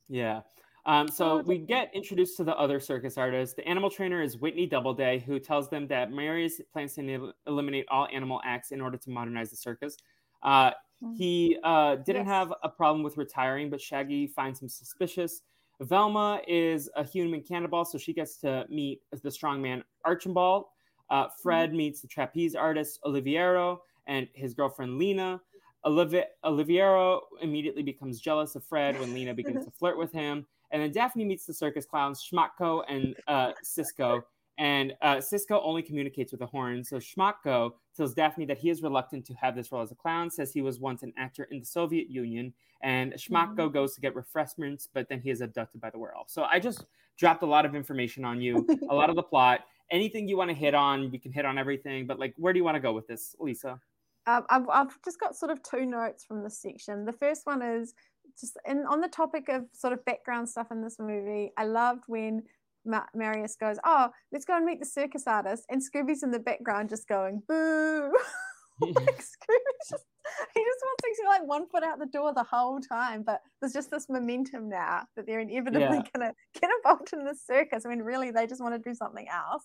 Yeah. 0.09 0.41
Um, 0.87 1.07
so 1.07 1.41
we 1.41 1.57
get 1.57 1.89
introduced 1.95 2.37
to 2.37 2.43
the 2.43 2.55
other 2.57 2.79
circus 2.79 3.17
artists. 3.17 3.55
The 3.55 3.67
animal 3.67 3.89
trainer 3.89 4.21
is 4.21 4.37
Whitney 4.37 4.67
Doubleday, 4.67 5.19
who 5.19 5.39
tells 5.39 5.67
them 5.69 5.87
that 5.87 6.11
Marius 6.11 6.61
plans 6.71 6.93
to 6.95 7.31
eliminate 7.47 7.85
all 7.89 8.07
animal 8.13 8.39
acts 8.45 8.71
in 8.71 8.81
order 8.81 8.97
to 8.97 9.09
modernize 9.09 9.49
the 9.49 9.55
circus. 9.55 9.97
Uh, 10.43 10.71
hmm. 10.99 11.13
he 11.15 11.57
uh, 11.63 11.95
didn't 11.95 12.27
yes. 12.27 12.33
have 12.35 12.53
a 12.61 12.69
problem 12.69 13.01
with 13.01 13.17
retiring, 13.17 13.71
but 13.71 13.81
Shaggy 13.81 14.27
finds 14.27 14.61
him 14.61 14.69
suspicious. 14.69 15.41
Velma 15.81 16.39
is 16.47 16.89
a 16.95 17.03
human 17.03 17.41
cannonball, 17.41 17.83
so 17.83 17.97
she 17.97 18.13
gets 18.13 18.37
to 18.37 18.65
meet 18.69 19.01
the 19.11 19.29
strongman 19.29 19.83
Archibald. 20.05 20.65
Uh, 21.09 21.27
Fred 21.41 21.69
mm-hmm. 21.69 21.77
meets 21.77 22.01
the 22.01 22.07
trapeze 22.07 22.55
artist 22.55 22.99
Oliviero 23.03 23.79
and 24.07 24.27
his 24.33 24.53
girlfriend 24.53 24.97
Lena. 24.97 25.41
Olivier- 25.83 26.29
Oliviero 26.43 27.21
immediately 27.41 27.83
becomes 27.83 28.19
jealous 28.19 28.55
of 28.55 28.63
Fred 28.63 28.99
when 28.99 29.13
Lena 29.13 29.33
begins 29.33 29.65
to 29.65 29.71
flirt 29.79 29.97
with 29.97 30.11
him. 30.11 30.45
And 30.75 30.83
then 30.83 30.91
Daphne 30.91 31.23
meets 31.23 31.45
the 31.45 31.53
circus 31.53 31.85
clowns 31.85 32.21
Schmatko 32.21 32.83
and 32.89 33.15
uh, 33.29 33.53
Cisco. 33.63 34.25
And 34.57 34.91
uh, 35.01 35.21
Cisco 35.21 35.61
only 35.63 35.81
communicates 35.81 36.33
with 36.33 36.41
a 36.41 36.45
horn. 36.45 36.83
So 36.83 36.97
Schmatko 36.97 37.71
tells 37.95 38.13
Daphne 38.13 38.43
that 38.47 38.57
he 38.57 38.69
is 38.69 38.83
reluctant 38.83 39.25
to 39.27 39.33
have 39.35 39.55
this 39.55 39.71
role 39.71 39.81
as 39.81 39.93
a 39.93 39.95
clown, 39.95 40.29
says 40.29 40.51
he 40.51 40.61
was 40.61 40.81
once 40.81 41.01
an 41.01 41.13
actor 41.17 41.45
in 41.45 41.61
the 41.61 41.65
Soviet 41.65 42.09
Union. 42.09 42.53
And 42.83 43.13
Schmatko 43.13 43.55
mm-hmm. 43.55 43.73
goes 43.73 43.95
to 43.95 44.01
get 44.01 44.17
refreshments, 44.17 44.89
but 44.93 45.07
then 45.07 45.21
he 45.21 45.29
is 45.29 45.39
abducted 45.39 45.79
by 45.79 45.91
the 45.91 45.97
werewolf. 45.97 46.29
So 46.29 46.43
I 46.43 46.59
just 46.59 46.83
dropped 47.17 47.41
a 47.43 47.45
lot 47.45 47.65
of 47.65 47.73
information 47.73 48.25
on 48.25 48.41
you, 48.41 48.67
a 48.89 48.93
lot 48.93 49.09
of 49.09 49.15
the 49.15 49.23
plot. 49.23 49.61
Anything 49.91 50.27
you 50.27 50.35
want 50.35 50.49
to 50.49 50.55
hit 50.55 50.75
on, 50.75 51.09
we 51.09 51.19
can 51.19 51.31
hit 51.31 51.45
on 51.45 51.57
everything. 51.57 52.05
But 52.05 52.19
like, 52.19 52.33
where 52.35 52.51
do 52.51 52.59
you 52.59 52.65
want 52.65 52.75
to 52.75 52.81
go 52.81 52.91
with 52.91 53.07
this, 53.07 53.33
Lisa? 53.39 53.79
Um, 54.27 54.45
I've, 54.49 54.67
I've 54.67 55.01
just 55.05 55.21
got 55.21 55.37
sort 55.37 55.51
of 55.51 55.63
two 55.63 55.85
notes 55.85 56.25
from 56.25 56.43
this 56.43 56.57
section. 56.57 57.05
The 57.05 57.13
first 57.13 57.45
one 57.45 57.61
is 57.61 57.93
just 58.39 58.57
and 58.65 58.85
on 58.87 59.01
the 59.01 59.07
topic 59.07 59.49
of 59.49 59.65
sort 59.73 59.93
of 59.93 60.03
background 60.05 60.49
stuff 60.49 60.67
in 60.71 60.81
this 60.81 60.97
movie, 60.99 61.51
I 61.57 61.65
loved 61.65 62.03
when 62.07 62.43
Ma- 62.85 63.05
Marius 63.13 63.55
goes, 63.55 63.77
"Oh, 63.83 64.09
let's 64.31 64.45
go 64.45 64.55
and 64.55 64.65
meet 64.65 64.79
the 64.79 64.85
circus 64.85 65.23
artist," 65.27 65.65
and 65.69 65.81
Scooby's 65.81 66.23
in 66.23 66.31
the 66.31 66.39
background 66.39 66.89
just 66.89 67.07
going, 67.07 67.41
"Boo!" 67.47 68.13
like 68.81 69.21
Scooby's 69.21 69.89
just 69.89 70.05
he 70.53 70.61
just 70.61 70.79
wants 70.83 71.19
to 71.19 71.27
like 71.27 71.47
one 71.47 71.67
foot 71.67 71.83
out 71.83 71.99
the 71.99 72.07
door 72.07 72.33
the 72.33 72.43
whole 72.43 72.79
time, 72.79 73.23
but 73.23 73.41
there's 73.61 73.73
just 73.73 73.91
this 73.91 74.07
momentum 74.09 74.69
now 74.69 75.03
that 75.15 75.25
they're 75.25 75.39
inevitably 75.39 75.97
yeah. 75.97 76.03
gonna 76.13 76.33
get 76.61 76.69
involved 76.77 77.13
in 77.13 77.23
the 77.23 77.35
circus. 77.35 77.85
I 77.85 77.89
mean, 77.89 77.99
really, 77.99 78.31
they 78.31 78.47
just 78.47 78.61
want 78.61 78.75
to 78.75 78.89
do 78.89 78.95
something 78.95 79.27
else. 79.29 79.63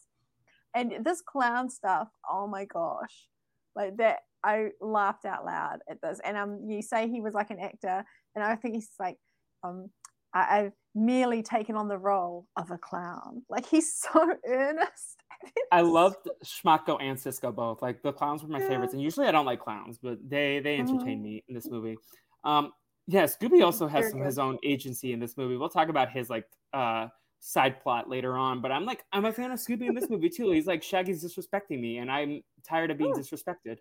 And 0.74 1.04
this 1.04 1.20
clown 1.20 1.68
stuff, 1.68 2.08
oh 2.30 2.46
my 2.46 2.64
gosh, 2.64 3.28
like 3.74 3.96
that. 3.96 4.20
I 4.42 4.68
laughed 4.80 5.26
out 5.26 5.44
loud 5.44 5.80
at 5.90 6.00
this. 6.00 6.18
And 6.24 6.34
um, 6.34 6.60
you 6.66 6.80
say 6.80 7.10
he 7.10 7.20
was 7.20 7.34
like 7.34 7.50
an 7.50 7.58
actor, 7.60 8.06
and 8.34 8.44
I 8.44 8.56
think 8.56 8.74
he's 8.74 8.90
like, 8.98 9.18
um, 9.62 9.90
I, 10.34 10.58
I've 10.58 10.72
merely 10.94 11.42
taken 11.42 11.76
on 11.76 11.88
the 11.88 11.98
role 11.98 12.46
of 12.56 12.70
a 12.70 12.78
clown. 12.78 13.42
Like 13.48 13.66
he's 13.66 13.94
so 14.12 14.34
earnest. 14.46 15.22
I 15.72 15.80
loved 15.80 16.28
Schmatko 16.44 16.98
and 17.00 17.18
Cisco 17.18 17.50
both. 17.50 17.80
Like 17.82 18.02
the 18.02 18.12
clowns 18.12 18.42
were 18.42 18.48
my 18.48 18.60
yeah. 18.60 18.68
favorites, 18.68 18.92
and 18.92 19.02
usually 19.02 19.26
I 19.26 19.32
don't 19.32 19.46
like 19.46 19.60
clowns, 19.60 19.98
but 19.98 20.18
they 20.28 20.60
they 20.60 20.78
entertain 20.78 21.20
mm. 21.20 21.22
me 21.22 21.44
in 21.48 21.54
this 21.54 21.68
movie. 21.68 21.96
Um, 22.44 22.72
yeah, 23.06 23.24
Scooby 23.24 23.64
also 23.64 23.88
has 23.88 24.10
some, 24.10 24.20
his 24.20 24.38
own 24.38 24.58
agency 24.62 25.12
in 25.12 25.18
this 25.18 25.36
movie. 25.36 25.56
We'll 25.56 25.68
talk 25.68 25.88
about 25.88 26.10
his 26.10 26.30
like 26.30 26.46
uh 26.72 27.08
side 27.40 27.80
plot 27.82 28.08
later 28.08 28.36
on, 28.36 28.60
but 28.60 28.70
I'm 28.70 28.84
like 28.84 29.04
I'm 29.12 29.24
a 29.24 29.32
fan 29.32 29.50
of 29.50 29.58
Scooby 29.58 29.88
in 29.88 29.94
this 29.94 30.10
movie 30.10 30.28
too. 30.28 30.50
He's 30.50 30.66
like 30.66 30.82
Shaggy's 30.82 31.24
disrespecting 31.24 31.80
me, 31.80 31.98
and 31.98 32.10
I'm 32.10 32.42
tired 32.62 32.90
of 32.90 32.98
being 32.98 33.10
Ooh. 33.10 33.20
disrespected. 33.20 33.78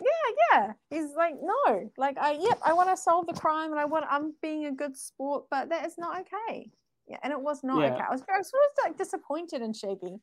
Yeah, 0.00 0.34
yeah. 0.52 0.72
He's 0.90 1.14
like, 1.16 1.34
no, 1.42 1.90
like 1.98 2.16
I 2.18 2.32
yep, 2.32 2.58
I 2.64 2.72
want 2.72 2.88
to 2.90 2.96
solve 2.96 3.26
the 3.26 3.34
crime 3.34 3.70
and 3.70 3.80
I 3.80 3.84
want 3.84 4.06
I'm 4.08 4.34
being 4.40 4.66
a 4.66 4.72
good 4.72 4.96
sport, 4.96 5.44
but 5.50 5.68
that 5.68 5.86
is 5.86 5.94
not 5.98 6.20
okay. 6.20 6.70
Yeah, 7.08 7.18
and 7.22 7.32
it 7.32 7.40
was 7.40 7.62
not 7.62 7.80
yeah. 7.80 7.94
okay. 7.94 8.04
I 8.08 8.12
was, 8.12 8.22
I 8.32 8.38
was 8.38 8.48
sort 8.48 8.62
of 8.62 8.90
like 8.90 8.98
disappointed 8.98 9.60
in 9.60 9.72
Shaggy 9.72 10.18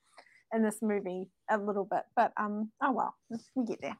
in 0.53 0.63
this 0.63 0.79
movie 0.81 1.27
a 1.49 1.57
little 1.57 1.85
bit, 1.85 2.03
but 2.15 2.33
um, 2.37 2.71
oh 2.81 2.91
well, 2.91 3.15
we 3.55 3.65
get 3.65 3.81
there. 3.81 3.97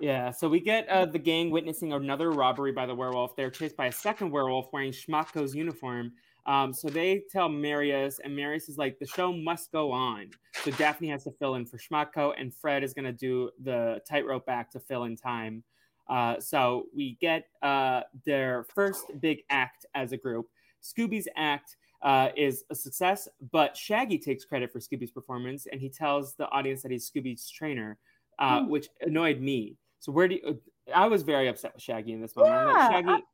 Yeah, 0.00 0.30
so 0.30 0.48
we 0.48 0.60
get 0.60 0.88
uh, 0.88 1.06
the 1.06 1.18
gang 1.18 1.50
witnessing 1.50 1.92
another 1.92 2.30
robbery 2.30 2.72
by 2.72 2.86
the 2.86 2.94
werewolf. 2.94 3.34
They're 3.34 3.50
chased 3.50 3.76
by 3.76 3.86
a 3.86 3.92
second 3.92 4.30
werewolf 4.30 4.66
wearing 4.72 4.92
Schmatko's 4.92 5.54
uniform. 5.54 6.12
Um, 6.46 6.72
so 6.72 6.88
they 6.88 7.24
tell 7.30 7.48
Marius, 7.48 8.20
and 8.22 8.34
Marius 8.34 8.68
is 8.68 8.78
like, 8.78 8.98
the 8.98 9.06
show 9.06 9.32
must 9.32 9.72
go 9.72 9.90
on. 9.90 10.30
So 10.62 10.70
Daphne 10.72 11.08
has 11.08 11.24
to 11.24 11.32
fill 11.32 11.56
in 11.56 11.66
for 11.66 11.76
Schmatko, 11.76 12.34
and 12.38 12.54
Fred 12.54 12.84
is 12.84 12.94
going 12.94 13.04
to 13.04 13.12
do 13.12 13.50
the 13.62 14.00
tightrope 14.08 14.48
act 14.48 14.72
to 14.72 14.80
fill 14.80 15.04
in 15.04 15.16
time. 15.16 15.64
Uh, 16.08 16.38
so 16.38 16.86
we 16.94 17.18
get 17.20 17.48
uh, 17.62 18.02
their 18.24 18.64
first 18.74 19.06
big 19.20 19.42
act 19.50 19.86
as 19.94 20.12
a 20.12 20.16
group. 20.16 20.46
Scooby's 20.82 21.26
act 21.36 21.76
uh, 22.02 22.28
is 22.36 22.62
a 22.70 22.76
success, 22.76 23.28
but 23.50 23.76
Shaggy 23.76 24.18
takes 24.18 24.44
credit 24.44 24.70
for 24.70 24.78
Scooby's 24.78 25.10
performance, 25.10 25.66
and 25.70 25.80
he 25.80 25.88
tells 25.88 26.34
the 26.34 26.48
audience 26.50 26.82
that 26.82 26.92
he's 26.92 27.10
Scooby's 27.10 27.50
trainer, 27.50 27.98
uh, 28.38 28.60
mm. 28.60 28.68
which 28.68 28.88
annoyed 29.00 29.40
me. 29.40 29.76
So 29.98 30.12
where 30.12 30.28
do 30.28 30.36
you, 30.36 30.60
I 30.94 31.08
was 31.08 31.24
very 31.24 31.48
upset 31.48 31.74
with 31.74 31.82
Shaggy 31.82 32.12
in 32.12 32.20
this 32.20 32.36
moment. 32.36 32.54
Yeah, 32.54 32.72
like, 32.72 32.92
Shaggy, 32.92 33.06
what? 33.06 33.24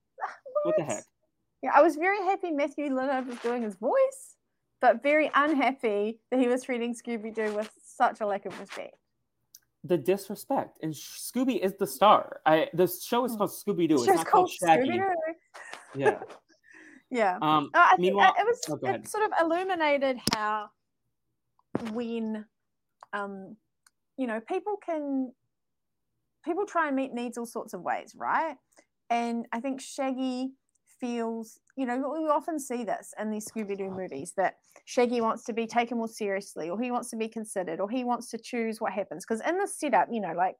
what? 0.63 0.75
the 0.79 0.85
heck? 0.85 1.05
Yeah, 1.63 1.71
I 1.75 1.83
was 1.83 1.97
very 1.97 2.19
happy 2.19 2.51
Matthew 2.51 2.89
Lillard 2.89 3.27
was 3.27 3.39
doing 3.39 3.63
his 3.63 3.77
voice, 3.77 4.37
but 4.81 5.03
very 5.03 5.31
unhappy 5.35 6.19
that 6.31 6.41
he 6.41 6.49
was 6.49 6.65
treating 6.65 6.95
Scooby 6.95 7.33
Doo 7.35 7.55
with 7.55 7.71
such 7.83 8.21
a 8.21 8.27
lack 8.27 8.47
of 8.47 8.59
respect. 8.59 8.97
The 9.85 9.97
disrespect, 9.97 10.79
and 10.83 10.93
Scooby 10.93 11.61
is 11.61 11.75
the 11.79 11.87
star. 11.87 12.41
I 12.47 12.69
the 12.73 12.87
show 12.87 13.25
is 13.25 13.33
hmm. 13.33 13.39
called 13.39 13.51
Scooby 13.51 13.89
Doo. 13.89 13.97
It's 13.97 14.07
not 14.07 14.27
called, 14.27 14.51
Shaggy. 14.51 15.01
Yeah. 15.97 16.19
yeah. 17.11 17.39
Um, 17.43 17.71
uh, 17.75 17.89
I 17.93 17.97
meanwhile, 17.99 18.35
it 18.39 18.47
was 18.47 18.61
oh, 18.71 18.79
it 18.89 19.09
sort 19.09 19.25
of 19.25 19.33
illuminated 19.41 20.19
how 20.35 20.71
when 21.93 22.45
um 23.13 23.57
you 24.17 24.27
know 24.27 24.41
people 24.41 24.77
can 24.85 25.33
people 26.45 26.65
try 26.65 26.89
and 26.89 26.97
meet 26.97 27.13
needs 27.13 27.39
all 27.39 27.47
sorts 27.47 27.75
of 27.75 27.83
ways, 27.83 28.15
right? 28.17 28.57
And 29.11 29.47
I 29.53 29.61
think 29.61 29.81
Shaggy 29.81 30.53
feels, 31.03 31.59
you 31.77 31.85
know, 31.85 31.97
we 31.99 32.29
often 32.29 32.59
see 32.61 32.85
this 32.85 33.13
in 33.21 33.31
these 33.31 33.47
Scooby 33.51 33.77
Doo 33.77 33.91
movies 33.91 34.33
that 34.37 34.55
Shaggy 34.85 35.21
wants 35.21 35.45
to 35.45 35.53
be 35.53 35.67
taken 35.67 35.99
more 35.99 36.09
seriously, 36.09 36.71
or 36.71 36.81
he 36.81 36.93
wants 36.93 37.11
to 37.11 37.17
be 37.17 37.29
considered, 37.29 37.81
or 37.81 37.91
he 37.91 38.05
wants 38.05 38.31
to 38.31 38.39
choose 38.39 38.81
what 38.81 38.93
happens. 38.93 39.25
Because 39.27 39.43
in 39.47 39.59
the 39.59 39.67
setup, 39.67 40.09
you 40.11 40.21
know, 40.21 40.33
like 40.37 40.55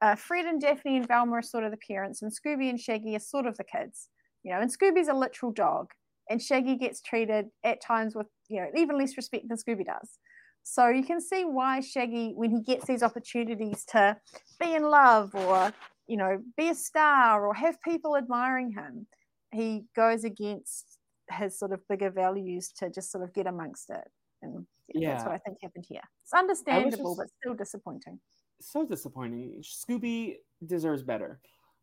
uh, 0.00 0.16
Fred 0.16 0.46
and 0.46 0.60
Daphne 0.60 0.96
and 0.96 1.06
Velma 1.06 1.34
are 1.34 1.42
sort 1.42 1.64
of 1.64 1.70
the 1.70 1.78
parents, 1.86 2.22
and 2.22 2.32
Scooby 2.32 2.70
and 2.70 2.80
Shaggy 2.80 3.14
are 3.14 3.20
sort 3.20 3.46
of 3.46 3.56
the 3.58 3.64
kids, 3.64 4.08
you 4.42 4.52
know, 4.52 4.60
and 4.60 4.72
Scooby's 4.72 5.08
a 5.08 5.14
literal 5.14 5.52
dog, 5.52 5.90
and 6.30 6.40
Shaggy 6.40 6.76
gets 6.76 7.02
treated 7.02 7.46
at 7.62 7.82
times 7.82 8.14
with, 8.14 8.28
you 8.48 8.60
know, 8.60 8.68
even 8.74 8.98
less 8.98 9.16
respect 9.16 9.44
than 9.48 9.58
Scooby 9.58 9.84
does. 9.84 10.18
So 10.62 10.88
you 10.88 11.04
can 11.04 11.20
see 11.20 11.44
why 11.44 11.80
Shaggy, 11.80 12.32
when 12.34 12.50
he 12.50 12.62
gets 12.62 12.86
these 12.86 13.02
opportunities 13.02 13.84
to 13.90 14.16
be 14.58 14.74
in 14.74 14.84
love 14.84 15.34
or, 15.34 15.72
you 16.06 16.16
know, 16.16 16.38
be 16.56 16.68
a 16.70 16.74
star 16.74 17.46
or 17.46 17.52
have 17.52 17.82
people 17.82 18.16
admiring 18.16 18.72
him, 18.72 19.06
he 19.52 19.84
goes 19.94 20.24
against 20.24 20.98
his 21.30 21.58
sort 21.58 21.72
of 21.72 21.86
bigger 21.88 22.10
values 22.10 22.72
to 22.78 22.90
just 22.90 23.10
sort 23.10 23.24
of 23.24 23.32
get 23.32 23.46
amongst 23.46 23.90
it. 23.90 24.08
And 24.42 24.66
yeah, 24.88 25.00
yeah. 25.00 25.12
that's 25.12 25.24
what 25.24 25.34
I 25.34 25.38
think 25.38 25.58
happened 25.62 25.86
here. 25.88 26.02
It's 26.22 26.32
understandable, 26.34 27.14
just, 27.14 27.18
but 27.18 27.26
still 27.40 27.54
disappointing. 27.54 28.18
So 28.60 28.86
disappointing. 28.86 29.62
Scooby 29.62 30.36
deserves 30.66 31.02
better. 31.02 31.40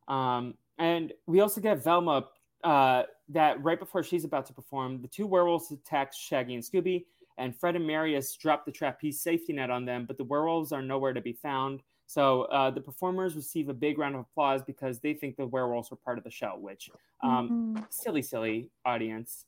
Um, 0.08 0.56
and 0.78 1.14
we 1.28 1.40
also 1.40 1.62
get 1.62 1.84
Velma 1.84 2.26
uh, 2.64 3.04
that 3.30 3.64
right 3.64 3.80
before 3.80 4.04
she's 4.04 4.26
about 4.26 4.46
to 4.48 4.54
perform, 4.54 5.02
the 5.02 5.08
two 5.08 5.28
werewolves 5.28 5.72
attack 5.72 6.14
Shaggy 6.14 6.56
and 6.56 6.64
Scooby 6.64 7.06
and 7.38 7.56
Fred 7.56 7.76
and 7.76 7.88
Marius 7.88 8.36
drop 8.36 8.66
the 8.66 8.72
trapeze 8.72 9.22
safety 9.22 9.54
net 9.54 9.70
on 9.70 9.86
them, 9.86 10.06
but 10.06 10.18
the 10.18 10.24
werewolves 10.26 10.72
are 10.72 10.82
nowhere 10.82 11.14
to 11.14 11.22
be 11.22 11.34
found. 11.34 11.82
So 12.10 12.46
uh, 12.46 12.72
the 12.72 12.82
performers 12.82 13.36
receive 13.36 13.70
a 13.70 13.74
big 13.74 14.00
round 14.00 14.16
of 14.16 14.22
applause 14.22 14.64
because 14.64 15.00
they 15.00 15.14
think 15.14 15.38
the 15.38 15.46
werewolves 15.46 15.92
were 15.92 15.98
part 15.98 16.18
of 16.18 16.24
the 16.24 16.32
show, 16.32 16.58
which 16.60 16.90
um, 17.22 17.76
mm-hmm. 17.78 17.84
silly, 17.92 18.24
silly 18.24 18.72
audience. 18.84 19.46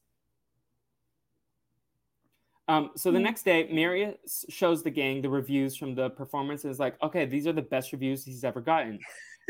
Um, 2.67 2.91
so 2.95 3.09
the 3.09 3.17
next 3.17 3.45
day, 3.45 3.67
Marius 3.71 4.45
shows 4.49 4.83
the 4.83 4.91
gang 4.91 5.23
the 5.23 5.29
reviews 5.29 5.75
from 5.75 5.95
the 5.95 6.11
performance 6.11 6.63
and 6.63 6.69
is 6.69 6.77
like, 6.77 7.01
okay, 7.01 7.25
these 7.25 7.47
are 7.47 7.51
the 7.51 7.63
best 7.63 7.93
reviews 7.93 8.23
he's 8.23 8.43
ever 8.43 8.61
gotten. 8.61 8.99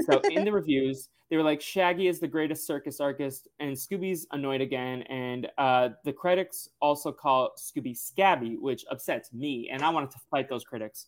So 0.10 0.22
in 0.32 0.46
the 0.46 0.52
reviews, 0.54 1.10
they 1.30 1.36
were 1.36 1.44
like, 1.44 1.60
Shaggy 1.60 2.08
is 2.08 2.22
the 2.22 2.30
greatest 2.30 2.66
circus 2.66 3.02
artist, 3.02 3.50
and 3.60 3.76
Scooby's 3.76 4.26
annoyed 4.32 4.62
again. 4.62 5.02
And 5.10 5.50
uh, 5.58 5.90
the 6.06 6.14
critics 6.14 6.70
also 6.80 7.12
call 7.12 7.52
Scooby 7.60 7.94
Scabby, 7.94 8.56
which 8.56 8.86
upsets 8.90 9.34
me, 9.34 9.70
and 9.70 9.84
I 9.84 9.90
wanted 9.90 10.12
to 10.12 10.20
fight 10.32 10.48
those 10.48 10.64
critics. 10.64 11.08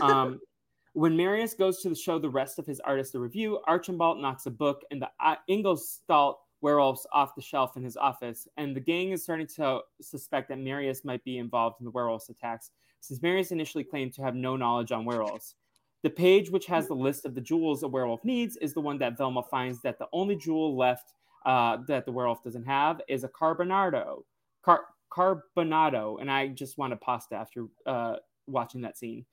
Um, 0.00 0.40
when 0.94 1.16
Marius 1.16 1.54
goes 1.54 1.80
to 1.82 1.94
show 1.94 2.18
the 2.18 2.30
rest 2.30 2.58
of 2.58 2.66
his 2.66 2.80
artists 2.80 3.12
the 3.12 3.20
review, 3.20 3.60
Archibald 3.66 4.22
knocks 4.22 4.46
a 4.46 4.50
book 4.50 4.82
and 4.90 5.02
the 5.02 5.10
uh, 5.20 5.34
Ingolstadt 5.48 6.36
werewolves 6.60 7.04
off 7.12 7.34
the 7.34 7.42
shelf 7.42 7.76
in 7.76 7.82
his 7.82 7.96
office, 7.96 8.48
and 8.56 8.74
the 8.74 8.80
gang 8.80 9.10
is 9.10 9.22
starting 9.22 9.46
to 9.46 9.80
suspect 10.00 10.48
that 10.48 10.58
Marius 10.58 11.04
might 11.04 11.22
be 11.24 11.38
involved 11.38 11.76
in 11.80 11.84
the 11.84 11.90
werewolves 11.90 12.30
attacks, 12.30 12.70
since 13.00 13.20
Marius 13.20 13.50
initially 13.50 13.84
claimed 13.84 14.14
to 14.14 14.22
have 14.22 14.36
no 14.36 14.56
knowledge 14.56 14.92
on 14.92 15.04
werewolves. 15.04 15.56
The 16.04 16.10
page 16.10 16.48
which 16.50 16.66
has 16.66 16.86
the 16.86 16.94
list 16.94 17.26
of 17.26 17.34
the 17.34 17.40
jewels 17.40 17.82
a 17.82 17.88
werewolf 17.88 18.24
needs 18.24 18.56
is 18.58 18.72
the 18.72 18.80
one 18.80 18.98
that 18.98 19.18
Velma 19.18 19.42
finds 19.42 19.82
that 19.82 19.98
the 19.98 20.08
only 20.12 20.36
jewel 20.36 20.76
left 20.76 21.12
uh, 21.44 21.78
that 21.88 22.06
the 22.06 22.12
werewolf 22.12 22.42
doesn't 22.44 22.64
have 22.64 23.00
is 23.08 23.24
a 23.24 23.28
carbonado, 23.28 24.22
car- 24.62 24.86
carbonado, 25.10 26.20
and 26.20 26.30
I 26.30 26.48
just 26.48 26.78
wanted 26.78 27.00
pasta 27.00 27.34
after 27.34 27.66
uh, 27.84 28.16
watching 28.46 28.80
that 28.82 28.96
scene 28.96 29.26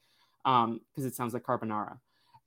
because 0.44 0.66
um, 0.66 0.82
it 0.98 1.16
sounds 1.16 1.34
like 1.34 1.44
carbonara. 1.44 1.98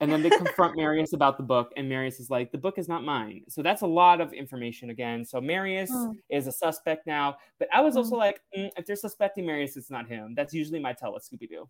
And 0.00 0.10
then 0.10 0.22
they 0.22 0.30
confront 0.30 0.76
Marius 0.76 1.12
about 1.12 1.36
the 1.36 1.44
book, 1.44 1.70
and 1.76 1.88
Marius 1.88 2.18
is 2.18 2.28
like, 2.28 2.50
"The 2.50 2.58
book 2.58 2.78
is 2.78 2.88
not 2.88 3.04
mine." 3.04 3.42
So 3.48 3.62
that's 3.62 3.82
a 3.82 3.86
lot 3.86 4.20
of 4.20 4.32
information 4.32 4.90
again. 4.90 5.24
So 5.24 5.40
Marius 5.40 5.90
mm. 5.90 6.14
is 6.28 6.46
a 6.48 6.52
suspect 6.52 7.06
now, 7.06 7.36
but 7.58 7.68
I 7.72 7.80
was 7.80 7.96
also 7.96 8.16
mm. 8.16 8.18
like, 8.18 8.40
mm, 8.56 8.70
if 8.76 8.86
they're 8.86 8.96
suspecting 8.96 9.46
Marius, 9.46 9.76
it's 9.76 9.90
not 9.90 10.08
him. 10.08 10.34
That's 10.34 10.52
usually 10.52 10.80
my 10.80 10.92
tell 10.92 11.14
with 11.14 11.24
Scooby 11.24 11.48
Doo. 11.48 11.68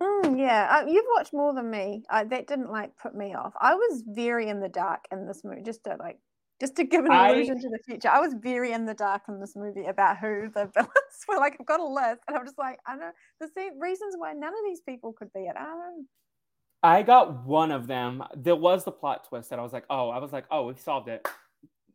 Mm, 0.00 0.38
yeah, 0.38 0.68
uh, 0.70 0.86
you've 0.88 1.06
watched 1.16 1.32
more 1.32 1.52
than 1.52 1.68
me. 1.70 2.04
Uh, 2.08 2.24
that 2.24 2.46
didn't 2.46 2.70
like 2.70 2.96
put 2.96 3.14
me 3.14 3.34
off. 3.34 3.52
I 3.60 3.74
was 3.74 4.04
very 4.06 4.48
in 4.48 4.60
the 4.60 4.68
dark 4.68 5.04
in 5.10 5.26
this 5.26 5.42
movie, 5.42 5.62
just 5.62 5.82
to 5.84 5.96
like, 5.98 6.18
just 6.60 6.76
to 6.76 6.84
give 6.84 7.04
an 7.04 7.12
illusion 7.12 7.60
to 7.60 7.68
the 7.68 7.78
future. 7.84 8.08
I 8.08 8.20
was 8.20 8.34
very 8.34 8.72
in 8.72 8.84
the 8.84 8.94
dark 8.94 9.22
in 9.28 9.40
this 9.40 9.54
movie 9.54 9.86
about 9.86 10.18
who 10.18 10.50
the 10.54 10.66
villains 10.74 11.24
were. 11.28 11.36
Like, 11.36 11.56
I've 11.60 11.66
got 11.66 11.80
a 11.80 11.86
list, 11.86 12.22
and 12.26 12.36
I'm 12.36 12.44
just 12.44 12.58
like, 12.58 12.78
I 12.86 12.96
know 12.96 13.10
the 13.40 13.48
same 13.54 13.78
reasons 13.80 14.14
why 14.18 14.32
none 14.32 14.52
of 14.52 14.60
these 14.66 14.80
people 14.80 15.12
could 15.12 15.32
be 15.32 15.40
it. 15.40 15.54
I 15.56 15.64
don't. 15.64 16.06
I 16.82 17.02
got 17.02 17.44
one 17.44 17.72
of 17.72 17.86
them. 17.86 18.22
There 18.36 18.56
was 18.56 18.84
the 18.84 18.92
plot 18.92 19.26
twist 19.28 19.50
that 19.50 19.58
I 19.58 19.62
was 19.62 19.72
like, 19.72 19.84
oh, 19.90 20.10
I 20.10 20.18
was 20.18 20.32
like, 20.32 20.44
oh, 20.50 20.66
we 20.66 20.74
solved 20.76 21.08
it. 21.08 21.26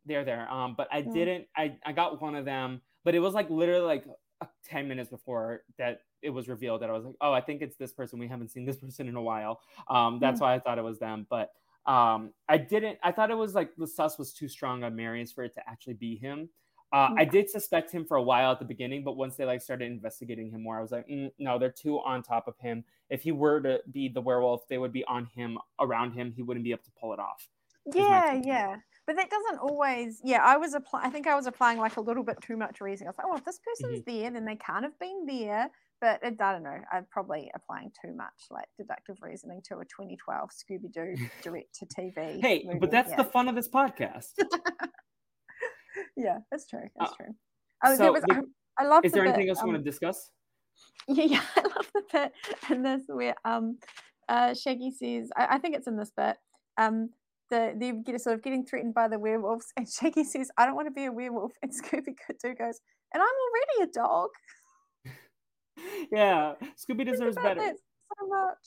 They're 0.06 0.24
there. 0.24 0.50
Um, 0.52 0.74
but 0.76 0.88
I 0.92 1.02
mm. 1.02 1.12
didn't. 1.12 1.46
I 1.56 1.76
I 1.86 1.92
got 1.92 2.20
one 2.20 2.34
of 2.34 2.44
them, 2.44 2.82
but 3.04 3.14
it 3.14 3.20
was 3.20 3.32
like 3.32 3.48
literally 3.48 3.86
like 3.86 4.04
10 4.66 4.88
minutes 4.88 5.08
before 5.08 5.62
that 5.78 6.00
it 6.22 6.30
was 6.30 6.48
revealed 6.48 6.82
that 6.82 6.90
I 6.90 6.92
was 6.92 7.04
like, 7.04 7.14
oh, 7.20 7.32
I 7.32 7.40
think 7.40 7.62
it's 7.62 7.76
this 7.76 7.92
person. 7.92 8.18
We 8.18 8.28
haven't 8.28 8.50
seen 8.50 8.64
this 8.64 8.76
person 8.80 9.08
in 9.08 9.16
a 9.16 9.22
while. 9.22 9.60
Um, 9.88 10.18
that's 10.20 10.36
mm-hmm. 10.36 10.44
why 10.44 10.54
I 10.54 10.58
thought 10.58 10.78
it 10.78 10.84
was 10.84 10.98
them. 10.98 11.26
But 11.28 11.50
um, 11.86 12.32
I 12.48 12.58
didn't, 12.58 12.98
I 13.02 13.12
thought 13.12 13.30
it 13.30 13.36
was 13.36 13.54
like 13.54 13.74
the 13.76 13.86
sus 13.86 14.18
was 14.18 14.32
too 14.32 14.48
strong 14.48 14.84
on 14.84 14.96
Marius 14.96 15.32
for 15.32 15.44
it 15.44 15.54
to 15.54 15.68
actually 15.68 15.94
be 15.94 16.16
him. 16.16 16.48
Uh, 16.92 17.08
mm-hmm. 17.08 17.18
I 17.18 17.24
did 17.24 17.50
suspect 17.50 17.90
him 17.90 18.04
for 18.04 18.16
a 18.16 18.22
while 18.22 18.52
at 18.52 18.58
the 18.58 18.64
beginning, 18.64 19.02
but 19.02 19.16
once 19.16 19.36
they 19.36 19.44
like 19.44 19.60
started 19.60 19.86
investigating 19.86 20.50
him 20.50 20.62
more, 20.62 20.78
I 20.78 20.82
was 20.82 20.92
like, 20.92 21.08
mm, 21.08 21.30
no, 21.38 21.58
they're 21.58 21.70
too 21.70 21.98
on 21.98 22.22
top 22.22 22.46
of 22.46 22.54
him. 22.58 22.84
If 23.10 23.22
he 23.22 23.32
were 23.32 23.60
to 23.60 23.80
be 23.90 24.08
the 24.08 24.20
werewolf, 24.20 24.66
they 24.68 24.78
would 24.78 24.92
be 24.92 25.04
on 25.04 25.26
him, 25.34 25.58
around 25.80 26.12
him. 26.12 26.32
He 26.34 26.42
wouldn't 26.42 26.64
be 26.64 26.70
able 26.70 26.84
to 26.84 26.92
pull 27.00 27.12
it 27.12 27.18
off. 27.18 27.48
Yeah, 27.92 28.40
yeah 28.44 28.76
but 29.06 29.16
that 29.16 29.30
doesn't 29.30 29.58
always 29.58 30.20
yeah 30.24 30.42
i 30.42 30.56
was 30.56 30.74
applying 30.74 31.06
i 31.06 31.10
think 31.10 31.26
i 31.26 31.34
was 31.34 31.46
applying 31.46 31.78
like 31.78 31.96
a 31.96 32.00
little 32.00 32.22
bit 32.22 32.40
too 32.40 32.56
much 32.56 32.80
reasoning 32.80 33.08
i 33.08 33.10
was 33.10 33.18
like 33.18 33.26
oh 33.28 33.36
if 33.36 33.44
this 33.44 33.58
person's 33.58 34.00
mm-hmm. 34.00 34.20
there 34.20 34.30
then 34.30 34.44
they 34.44 34.56
can't 34.56 34.84
have 34.84 34.98
been 34.98 35.26
there 35.26 35.70
but 36.04 36.20
it, 36.22 36.38
I 36.38 36.52
don't 36.52 36.62
know. 36.62 36.78
I'm 36.92 37.06
probably 37.10 37.50
applying 37.54 37.90
too 38.04 38.14
much 38.14 38.34
like 38.50 38.66
deductive 38.76 39.16
reasoning 39.22 39.62
to 39.68 39.76
a 39.78 39.84
2012 39.84 40.50
Scooby 40.50 40.92
Doo 40.92 41.14
direct 41.42 41.74
to 41.76 41.86
TV. 41.86 42.40
hey, 42.42 42.62
movie. 42.66 42.78
but 42.78 42.90
that's 42.90 43.08
yeah. 43.08 43.16
the 43.16 43.24
fun 43.24 43.48
of 43.48 43.54
this 43.54 43.70
podcast. 43.70 44.32
yeah, 46.16 46.40
that's 46.50 46.66
true. 46.68 46.88
That's 46.98 47.12
Uh, 47.12 47.16
true. 47.16 47.34
Oh, 47.86 47.96
so 47.96 48.02
there 48.02 48.12
was, 48.12 48.22
the- 48.24 48.42
I, 48.78 48.84
I 48.84 48.86
love. 48.86 49.02
Is 49.02 49.12
the 49.12 49.16
there 49.16 49.24
bit, 49.24 49.34
anything 49.34 49.48
else 49.48 49.58
you 49.60 49.64
um, 49.64 49.72
want 49.72 49.84
to 49.84 49.90
discuss? 49.90 50.30
Yeah, 51.08 51.24
yeah, 51.24 51.42
I 51.56 51.60
love 51.62 51.90
the 51.94 52.02
bit 52.12 52.32
in 52.70 52.82
this 52.82 53.02
where 53.06 53.34
um 53.44 53.78
uh 54.28 54.54
Shaggy 54.54 54.90
says 54.90 55.30
I, 55.36 55.54
I 55.54 55.58
think 55.58 55.76
it's 55.76 55.86
in 55.86 55.96
this 55.96 56.10
bit 56.16 56.36
um 56.78 57.10
the 57.50 57.74
they 57.78 57.92
get 57.92 58.20
sort 58.20 58.34
of 58.34 58.42
getting 58.42 58.66
threatened 58.66 58.92
by 58.94 59.06
the 59.08 59.18
werewolves 59.18 59.66
and 59.76 59.88
Shaggy 59.88 60.24
says 60.24 60.50
I 60.58 60.66
don't 60.66 60.74
want 60.74 60.88
to 60.88 60.92
be 60.92 61.04
a 61.04 61.12
werewolf 61.12 61.52
and 61.62 61.70
Scooby 61.70 62.14
Doo 62.42 62.54
goes 62.54 62.80
and 63.12 63.22
I'm 63.22 63.38
already 63.78 63.90
a 63.90 63.92
dog. 63.94 64.30
yeah, 66.12 66.54
Scooby 66.76 67.04
deserves 67.04 67.36
better. 67.36 67.60
so 68.18 68.26
much. 68.28 68.58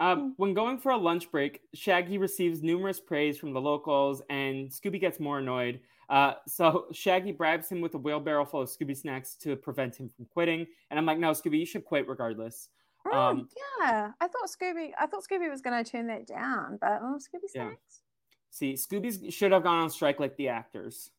Um, 0.00 0.18
Mm. 0.30 0.32
when 0.36 0.54
going 0.54 0.78
for 0.78 0.92
a 0.92 0.96
lunch 0.96 1.30
break, 1.30 1.60
Shaggy 1.74 2.18
receives 2.18 2.62
numerous 2.62 3.00
praise 3.00 3.36
from 3.36 3.52
the 3.52 3.60
locals, 3.60 4.22
and 4.30 4.68
Scooby 4.70 5.00
gets 5.00 5.18
more 5.18 5.38
annoyed. 5.40 5.80
Uh, 6.08 6.34
so 6.46 6.86
Shaggy 6.92 7.32
bribes 7.32 7.68
him 7.68 7.80
with 7.80 7.94
a 7.94 7.98
wheelbarrow 7.98 8.44
full 8.44 8.62
of 8.62 8.68
Scooby 8.68 8.96
snacks 8.96 9.34
to 9.36 9.56
prevent 9.56 9.96
him 9.96 10.08
from 10.08 10.26
quitting. 10.26 10.66
And 10.90 10.98
I'm 10.98 11.04
like, 11.06 11.18
no, 11.18 11.32
Scooby, 11.32 11.58
you 11.58 11.66
should 11.66 11.84
quit 11.84 12.06
regardless. 12.08 12.68
Mm, 13.06 13.14
Um, 13.14 13.48
yeah, 13.80 14.12
I 14.20 14.28
thought 14.28 14.46
Scooby 14.48 14.92
I 14.98 15.06
thought 15.06 15.24
Scooby 15.28 15.50
was 15.50 15.60
going 15.62 15.82
to 15.84 15.90
turn 15.90 16.06
that 16.08 16.26
down, 16.26 16.78
but 16.80 17.00
oh, 17.02 17.18
Scooby 17.18 17.48
Yeah. 17.54 17.68
snacks. 17.68 18.02
See, 18.50 18.74
Scooby 18.74 19.32
should 19.32 19.52
have 19.52 19.62
gone 19.64 19.82
on 19.82 19.90
strike 19.90 20.20
like 20.20 20.36
the 20.36 20.48
actors. 20.48 21.10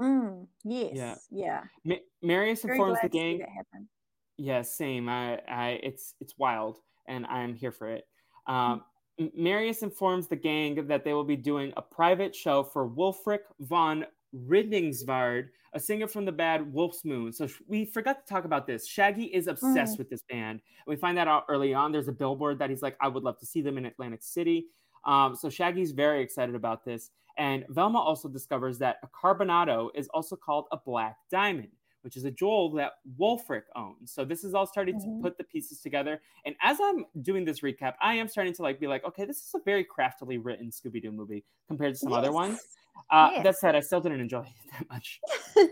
Mm, 0.00 0.48
yes, 0.64 1.28
yeah. 1.30 1.64
Ma- 1.84 1.94
Marius 2.22 2.62
Very 2.62 2.76
informs 2.78 2.98
the 3.02 3.08
glad 3.08 3.12
to 3.12 3.18
see 3.18 3.38
gang. 3.38 3.38
that. 3.38 3.82
Yeah, 4.36 4.62
same. 4.62 5.08
I, 5.08 5.40
I, 5.48 5.80
it's, 5.82 6.14
it's 6.20 6.36
wild, 6.38 6.78
and 7.06 7.24
I'm 7.26 7.54
here 7.54 7.72
for 7.72 7.88
it. 7.88 8.06
Um, 8.46 8.82
M- 9.18 9.30
Marius 9.36 9.82
informs 9.82 10.26
the 10.26 10.36
gang 10.36 10.86
that 10.88 11.04
they 11.04 11.12
will 11.14 11.24
be 11.24 11.36
doing 11.36 11.72
a 11.76 11.82
private 11.82 12.34
show 12.34 12.64
for 12.64 12.88
Wolfric 12.88 13.40
von 13.60 14.04
Riddingsvard, 14.34 15.48
a 15.74 15.80
singer 15.80 16.08
from 16.08 16.24
the 16.24 16.32
band 16.32 16.72
Wolf's 16.72 17.04
Moon. 17.04 17.32
So 17.32 17.48
we 17.68 17.84
forgot 17.84 18.26
to 18.26 18.32
talk 18.32 18.44
about 18.44 18.66
this. 18.66 18.86
Shaggy 18.88 19.24
is 19.26 19.46
obsessed 19.46 19.94
Mm. 19.94 19.98
with 19.98 20.10
this 20.10 20.22
band. 20.22 20.60
We 20.86 20.96
find 20.96 21.16
that 21.18 21.28
out 21.28 21.44
early 21.48 21.72
on. 21.74 21.92
There's 21.92 22.08
a 22.08 22.12
billboard 22.12 22.58
that 22.58 22.70
he's 22.70 22.82
like, 22.82 22.96
I 23.00 23.08
would 23.08 23.22
love 23.22 23.38
to 23.38 23.46
see 23.46 23.60
them 23.62 23.78
in 23.78 23.86
Atlantic 23.86 24.22
City. 24.22 24.66
Um, 25.04 25.36
so 25.36 25.48
Shaggy's 25.48 25.92
very 25.92 26.20
excited 26.22 26.54
about 26.54 26.84
this. 26.84 27.10
And 27.36 27.64
Velma 27.68 27.98
also 27.98 28.28
discovers 28.28 28.78
that 28.78 28.98
a 29.02 29.08
carbonado 29.08 29.90
is 29.94 30.08
also 30.14 30.36
called 30.36 30.66
a 30.72 30.76
black 30.76 31.16
diamond, 31.30 31.68
which 32.04 32.16
is 32.18 32.24
a 32.26 32.30
jewel 32.30 32.70
that 32.72 32.92
Wolfric 33.18 33.62
owns. 33.74 34.12
So 34.12 34.26
this 34.26 34.44
is 34.44 34.52
all 34.52 34.66
starting 34.66 34.96
Mhm. 34.96 35.16
to 35.16 35.22
put 35.22 35.38
the 35.38 35.44
pieces 35.44 35.80
together. 35.80 36.20
And 36.44 36.54
as 36.62 36.78
I'm 36.82 37.06
doing 37.22 37.46
this 37.46 37.60
recap, 37.60 37.94
I 38.00 38.14
am 38.16 38.28
starting 38.28 38.52
to 38.52 38.62
like 38.62 38.78
be 38.78 38.86
like, 38.86 39.04
okay, 39.04 39.24
this 39.24 39.38
is 39.38 39.54
a 39.54 39.60
very 39.64 39.82
craftily 39.84 40.36
written 40.36 40.68
Scooby 40.70 41.00
Doo 41.00 41.10
movie 41.10 41.44
compared 41.66 41.94
to 41.94 41.98
some 41.98 42.12
other 42.12 42.30
ones. 42.30 42.60
Uh, 43.10 43.30
Yes. 43.32 43.42
That 43.44 43.56
said, 43.56 43.74
I 43.74 43.80
still 43.80 44.00
didn't 44.00 44.20
enjoy 44.20 44.42
it 44.42 44.70
that 44.72 44.88
much. 44.90 45.20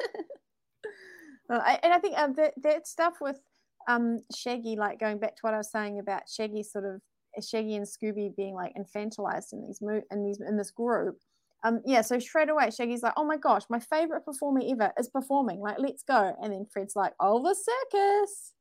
well, 1.49 1.61
I, 1.65 1.79
and 1.83 1.93
I 1.93 1.99
think 1.99 2.17
um, 2.19 2.33
that 2.35 2.55
that 2.63 2.87
stuff 2.89 3.21
with 3.21 3.41
um 3.89 4.21
Shaggy, 4.35 4.77
like 4.77 4.99
going 4.99 5.19
back 5.19 5.37
to 5.37 5.41
what 5.43 5.53
I 5.55 5.59
was 5.59 5.71
saying 5.71 5.99
about 5.99 6.23
Shaggy, 6.29 6.63
sort 6.63 6.85
of 6.87 7.03
Shaggy 7.45 7.77
and 7.77 7.87
Scooby 7.87 8.35
being 8.35 8.55
like 8.55 8.73
infantilized 8.75 9.53
in 9.53 9.63
these 9.67 9.81
mo- 9.83 10.03
in 10.11 10.25
these 10.25 10.41
in 10.41 10.57
this 10.57 10.71
group. 10.71 11.19
Um, 11.65 11.81
yeah, 11.87 12.03
so 12.03 12.19
straight 12.19 12.49
away 12.49 12.71
Shaggy's 12.71 13.03
like, 13.03 13.15
"Oh 13.17 13.25
my 13.25 13.37
gosh, 13.37 13.63
my 13.71 13.79
favorite 13.81 14.25
performer 14.25 14.63
ever 14.69 14.93
is 14.99 15.09
performing. 15.09 15.61
Like, 15.61 15.79
let's 15.79 16.03
go!" 16.03 16.37
And 16.43 16.53
then 16.53 16.67
Fred's 16.73 16.97
like, 16.97 17.15
"Oh, 17.21 17.43
the 17.43 17.55
circus." 17.55 18.55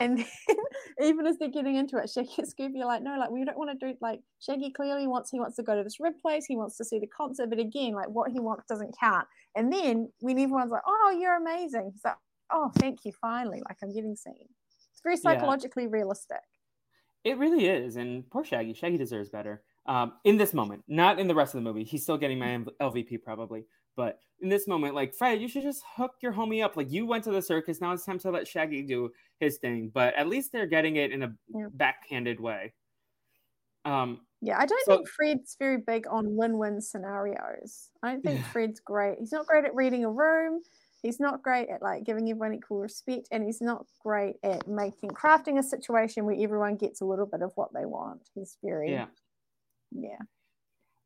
And 0.00 0.18
then, 0.48 0.56
even 1.00 1.26
as 1.26 1.38
they're 1.38 1.48
getting 1.50 1.76
into 1.76 1.98
it, 1.98 2.10
Shaggy 2.10 2.34
and 2.38 2.48
Scooby 2.48 2.80
are 2.82 2.86
like, 2.86 3.02
no, 3.02 3.16
like 3.18 3.30
we 3.30 3.44
don't 3.44 3.58
want 3.58 3.78
to 3.78 3.86
do 3.92 3.96
like 4.00 4.20
Shaggy 4.40 4.72
clearly 4.72 5.06
wants 5.06 5.30
he 5.30 5.40
wants 5.40 5.56
to 5.56 5.62
go 5.62 5.76
to 5.76 5.84
this 5.84 6.00
rib 6.00 6.14
place, 6.20 6.46
he 6.46 6.56
wants 6.56 6.76
to 6.78 6.84
see 6.84 6.98
the 6.98 7.06
concert, 7.06 7.48
but 7.50 7.58
again, 7.60 7.92
like 7.94 8.08
what 8.08 8.30
he 8.32 8.40
wants 8.40 8.64
doesn't 8.68 8.96
count. 8.98 9.28
And 9.56 9.72
then 9.72 10.12
when 10.20 10.38
everyone's 10.38 10.72
like, 10.72 10.82
oh, 10.86 11.16
you're 11.18 11.36
amazing, 11.36 11.90
he's 11.92 12.04
like, 12.04 12.16
oh, 12.50 12.72
thank 12.78 13.04
you, 13.04 13.12
finally, 13.12 13.62
like 13.68 13.78
I'm 13.82 13.94
getting 13.94 14.16
seen. 14.16 14.48
It's 14.92 15.02
very 15.02 15.16
Yeah. 15.22 15.54
psychologically 15.56 15.86
realistic. 15.86 16.42
It 17.24 17.36
really 17.38 17.66
is. 17.66 17.96
And 17.96 18.30
poor 18.30 18.44
Shaggy. 18.44 18.72
Shaggy 18.72 18.96
deserves 18.98 19.28
better. 19.28 19.62
Um, 19.86 20.14
in 20.24 20.36
this 20.38 20.54
moment, 20.54 20.82
not 20.88 21.18
in 21.18 21.28
the 21.28 21.34
rest 21.34 21.54
of 21.54 21.58
the 21.62 21.64
movie. 21.70 21.84
He's 21.84 22.02
still 22.02 22.16
getting 22.16 22.38
my 22.38 22.64
LVP 22.80 23.22
probably. 23.22 23.66
But 23.96 24.18
in 24.40 24.48
this 24.48 24.66
moment, 24.66 24.94
like 24.94 25.14
Fred, 25.14 25.40
you 25.40 25.46
should 25.48 25.62
just 25.62 25.82
hook 25.96 26.12
your 26.22 26.32
homie 26.32 26.64
up. 26.64 26.76
Like 26.76 26.90
you 26.90 27.06
went 27.06 27.22
to 27.24 27.30
the 27.30 27.42
circus, 27.42 27.80
now 27.80 27.92
it's 27.92 28.04
time 28.04 28.18
to 28.20 28.30
let 28.30 28.48
Shaggy 28.48 28.82
do 28.82 29.10
his 29.40 29.58
thing. 29.58 29.90
But 29.92 30.14
at 30.14 30.26
least 30.28 30.52
they're 30.52 30.66
getting 30.66 30.96
it 30.96 31.12
in 31.12 31.22
a 31.22 31.34
Yeah. 31.48 31.66
backhanded 31.72 32.40
way. 32.40 32.72
Um, 33.84 34.20
Yeah, 34.40 34.58
I 34.58 34.66
don't 34.66 34.84
So- 34.84 34.96
think 34.96 35.08
Fred's 35.08 35.56
very 35.58 35.78
big 35.78 36.06
on 36.06 36.36
win-win 36.36 36.80
scenarios. 36.82 37.90
I 38.02 38.12
don't 38.12 38.22
think 38.22 38.40
Yeah. 38.40 38.46
Fred's 38.52 38.80
great. 38.80 39.18
He's 39.18 39.32
not 39.32 39.46
great 39.46 39.64
at 39.64 39.74
reading 39.74 40.04
a 40.04 40.10
room. 40.10 40.60
He's 41.00 41.18
not 41.18 41.42
great 41.42 41.68
at 41.70 41.80
like 41.80 42.04
giving 42.04 42.28
everyone 42.28 42.52
equal 42.54 42.80
respect, 42.80 43.28
and 43.30 43.42
he's 43.42 43.62
not 43.62 43.86
great 44.00 44.36
at 44.42 44.66
making 44.68 45.10
crafting 45.10 45.58
a 45.58 45.62
situation 45.62 46.26
where 46.26 46.34
everyone 46.38 46.76
gets 46.76 47.00
a 47.00 47.06
little 47.06 47.24
bit 47.26 47.40
of 47.40 47.52
what 47.56 47.72
they 47.72 47.86
want. 47.86 48.28
He's 48.34 48.58
very 48.62 48.90
yeah. 48.90 49.06
Yeah. 49.94 50.18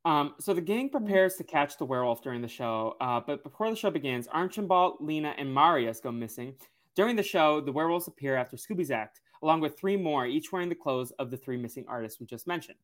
Um, 0.04 0.34
so 0.40 0.54
the 0.54 0.60
gang 0.60 0.88
prepares 0.88 1.34
to 1.34 1.44
catch 1.44 1.76
the 1.76 1.84
werewolf 1.84 2.22
during 2.22 2.40
the 2.40 2.48
show, 2.48 2.96
uh, 3.00 3.20
but 3.24 3.42
before 3.42 3.68
the 3.68 3.76
show 3.76 3.90
begins, 3.90 4.26
Archibald, 4.28 4.96
Lena, 5.00 5.34
and 5.36 5.52
Marius 5.52 6.00
go 6.00 6.10
missing. 6.10 6.54
During 6.94 7.14
the 7.14 7.22
show, 7.22 7.60
the 7.60 7.72
werewolves 7.72 8.08
appear 8.08 8.34
after 8.34 8.56
Scooby's 8.56 8.90
act, 8.90 9.20
along 9.42 9.60
with 9.60 9.78
three 9.78 9.96
more, 9.96 10.26
each 10.26 10.50
wearing 10.50 10.68
the 10.68 10.74
clothes 10.74 11.10
of 11.18 11.30
the 11.30 11.36
three 11.36 11.56
missing 11.56 11.84
artists 11.88 12.20
we 12.20 12.26
just 12.26 12.46
mentioned. 12.46 12.78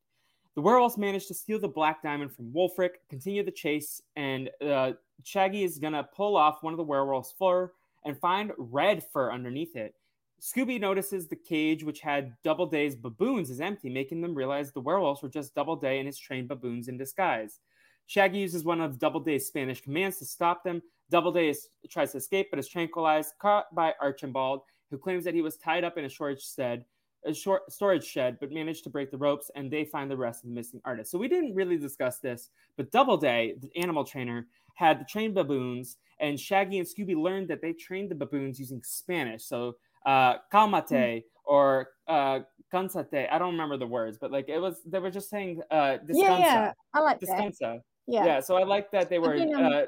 The 0.55 0.61
werewolves 0.61 0.97
manage 0.97 1.27
to 1.27 1.33
steal 1.33 1.59
the 1.59 1.67
black 1.67 2.01
diamond 2.01 2.33
from 2.33 2.51
Wolfric, 2.53 2.91
continue 3.09 3.43
the 3.43 3.51
chase, 3.51 4.01
and 4.15 4.49
uh, 4.65 4.93
Shaggy 5.23 5.63
is 5.63 5.79
gonna 5.79 6.07
pull 6.15 6.37
off 6.37 6.63
one 6.63 6.73
of 6.73 6.77
the 6.77 6.83
werewolves' 6.83 7.33
fur 7.37 7.71
and 8.05 8.17
find 8.19 8.51
red 8.57 9.03
fur 9.03 9.31
underneath 9.31 9.75
it. 9.75 9.95
Scooby 10.41 10.79
notices 10.79 11.27
the 11.27 11.35
cage, 11.35 11.83
which 11.83 12.01
had 12.01 12.33
Doubleday's 12.43 12.95
baboons, 12.95 13.49
is 13.49 13.61
empty, 13.61 13.89
making 13.89 14.21
them 14.21 14.35
realize 14.35 14.71
the 14.71 14.81
werewolves 14.81 15.23
were 15.23 15.29
just 15.29 15.55
Doubleday 15.55 15.97
and 15.97 16.07
his 16.07 16.19
trained 16.19 16.47
baboons 16.47 16.87
in 16.87 16.97
disguise. 16.97 17.59
Shaggy 18.07 18.39
uses 18.39 18.63
one 18.63 18.81
of 18.81 18.99
Doubleday's 18.99 19.47
Spanish 19.47 19.81
commands 19.81 20.17
to 20.19 20.25
stop 20.25 20.63
them. 20.63 20.81
Doubleday 21.09 21.49
is, 21.49 21.69
tries 21.89 22.11
to 22.11 22.17
escape, 22.17 22.47
but 22.51 22.59
is 22.59 22.67
tranquilized, 22.67 23.33
caught 23.39 23.73
by 23.73 23.93
Archibald, 23.99 24.61
who 24.91 24.97
claims 24.97 25.23
that 25.23 25.33
he 25.33 25.41
was 25.41 25.57
tied 25.57 25.83
up 25.83 25.97
in 25.97 26.05
a 26.05 26.09
storage 26.09 26.43
shed, 26.43 26.85
a 27.25 27.33
short 27.33 27.71
storage 27.71 28.05
shed, 28.05 28.37
but 28.39 28.51
managed 28.51 28.83
to 28.83 28.89
break 28.89 29.09
the 29.09 29.17
ropes, 29.17 29.49
and 29.55 29.71
they 29.71 29.85
find 29.85 30.11
the 30.11 30.17
rest 30.17 30.43
of 30.43 30.49
the 30.49 30.55
missing 30.55 30.81
artists. 30.85 31.11
So 31.11 31.17
we 31.17 31.27
didn't 31.27 31.55
really 31.55 31.77
discuss 31.77 32.19
this, 32.19 32.49
but 32.77 32.91
Doubleday, 32.91 33.55
the 33.59 33.75
animal 33.81 34.03
trainer, 34.03 34.47
had 34.75 34.99
the 34.99 35.05
trained 35.05 35.33
baboons, 35.33 35.97
and 36.19 36.39
Shaggy 36.39 36.77
and 36.77 36.87
Scooby 36.87 37.15
learned 37.15 37.47
that 37.47 37.61
they 37.61 37.73
trained 37.73 38.11
the 38.11 38.15
baboons 38.15 38.59
using 38.59 38.81
Spanish. 38.83 39.43
So 39.45 39.77
uh, 40.05 40.35
calmate 40.51 41.23
or 41.43 41.89
uh, 42.07 42.39
cansate. 42.73 43.31
I 43.31 43.37
don't 43.37 43.51
remember 43.51 43.77
the 43.77 43.87
words, 43.87 44.17
but 44.19 44.31
like 44.31 44.49
it 44.49 44.59
was, 44.59 44.81
they 44.85 44.99
were 44.99 45.11
just 45.11 45.29
saying 45.29 45.61
uh, 45.71 45.97
descansa, 46.05 46.09
Yeah, 46.09 46.37
yeah, 46.39 46.71
I 46.93 46.99
like 47.01 47.19
that. 47.21 47.81
Yeah. 48.07 48.25
Yeah. 48.25 48.39
So 48.39 48.55
I 48.55 48.63
like 48.63 48.91
that 48.91 49.09
they 49.09 49.19
were 49.19 49.35
um, 49.35 49.65
uh, 49.65 49.81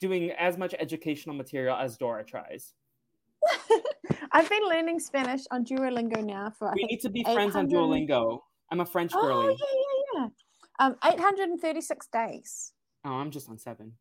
doing 0.00 0.30
as 0.32 0.56
much 0.56 0.74
educational 0.78 1.36
material 1.36 1.76
as 1.76 1.96
Dora 1.96 2.24
tries. 2.24 2.72
I've 4.32 4.48
been 4.48 4.62
learning 4.68 5.00
Spanish 5.00 5.42
on 5.50 5.64
Duolingo 5.64 6.24
now 6.24 6.52
for 6.58 6.72
we 6.74 6.84
need 6.84 7.00
to 7.00 7.10
be 7.10 7.24
friends 7.24 7.56
on 7.56 7.68
Duolingo. 7.68 8.40
I'm 8.70 8.80
a 8.80 8.86
French 8.86 9.12
girl. 9.12 9.24
Oh 9.24 9.42
girly. 9.42 9.56
yeah, 9.58 10.20
yeah, 10.20 10.28
yeah. 10.80 10.86
Um, 10.86 10.96
836 11.04 12.08
days. 12.12 12.72
Oh, 13.04 13.12
I'm 13.12 13.30
just 13.30 13.48
on 13.48 13.58
seven. 13.58 13.92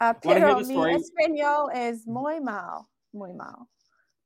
Uh, 0.00 0.14
pero 0.22 0.60
mi 0.60 0.74
español 0.94 1.70
es 1.74 2.06
muy 2.06 2.40
mal, 2.40 2.86
muy 3.12 3.32
mal. 3.32 3.68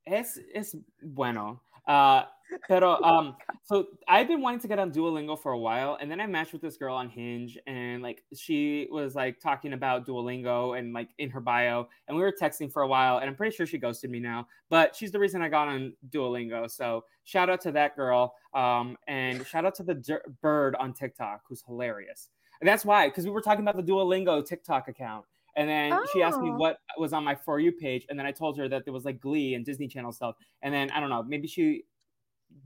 Es 0.06 0.38
es 0.54 0.74
bueno. 1.02 1.60
Uh, 1.86 2.24
pero 2.68 3.02
um, 3.02 3.36
so 3.62 3.86
I've 4.08 4.28
been 4.28 4.40
wanting 4.40 4.60
to 4.60 4.68
get 4.68 4.78
on 4.78 4.90
Duolingo 4.90 5.38
for 5.38 5.52
a 5.52 5.58
while, 5.58 5.98
and 6.00 6.10
then 6.10 6.20
I 6.20 6.26
matched 6.26 6.52
with 6.52 6.62
this 6.62 6.76
girl 6.76 6.94
on 6.94 7.08
Hinge, 7.08 7.58
and 7.66 8.02
like 8.02 8.22
she 8.34 8.88
was 8.90 9.14
like 9.14 9.40
talking 9.40 9.72
about 9.72 10.06
Duolingo 10.06 10.78
and 10.78 10.92
like 10.92 11.08
in 11.18 11.30
her 11.30 11.40
bio, 11.40 11.88
and 12.08 12.16
we 12.16 12.22
were 12.22 12.32
texting 12.32 12.70
for 12.72 12.82
a 12.82 12.88
while, 12.88 13.18
and 13.18 13.28
I'm 13.28 13.36
pretty 13.36 13.54
sure 13.54 13.66
she 13.66 13.78
ghosted 13.78 14.10
me 14.10 14.20
now, 14.20 14.46
but 14.70 14.94
she's 14.94 15.12
the 15.12 15.18
reason 15.18 15.42
I 15.42 15.48
got 15.48 15.68
on 15.68 15.94
Duolingo. 16.10 16.70
So 16.70 17.04
shout 17.24 17.50
out 17.50 17.60
to 17.62 17.72
that 17.72 17.96
girl, 17.96 18.34
um, 18.54 18.96
and 19.08 19.46
shout 19.46 19.64
out 19.64 19.74
to 19.76 19.82
the 19.82 20.20
bird 20.40 20.76
on 20.76 20.92
TikTok 20.92 21.42
who's 21.48 21.62
hilarious. 21.66 22.28
And 22.60 22.68
that's 22.68 22.84
why, 22.84 23.08
because 23.08 23.24
we 23.24 23.30
were 23.30 23.42
talking 23.42 23.66
about 23.66 23.76
the 23.76 23.92
Duolingo 23.92 24.44
TikTok 24.46 24.88
account. 24.88 25.24
And 25.56 25.68
then 25.68 25.98
she 26.12 26.22
asked 26.22 26.40
me 26.40 26.50
Oh. 26.50 26.56
what 26.56 26.78
was 26.98 27.12
on 27.12 27.22
my 27.24 27.34
For 27.34 27.60
You 27.60 27.72
page. 27.72 28.06
And 28.08 28.18
then 28.18 28.26
I 28.26 28.32
told 28.32 28.58
her 28.58 28.68
that 28.68 28.84
there 28.84 28.92
was 28.92 29.04
like 29.04 29.20
Glee 29.20 29.54
and 29.54 29.64
Disney 29.64 29.86
Channel 29.88 30.12
stuff. 30.12 30.34
And 30.62 30.74
then 30.74 30.90
I 30.90 31.00
don't 31.00 31.10
know, 31.10 31.22
maybe 31.22 31.46
she 31.46 31.84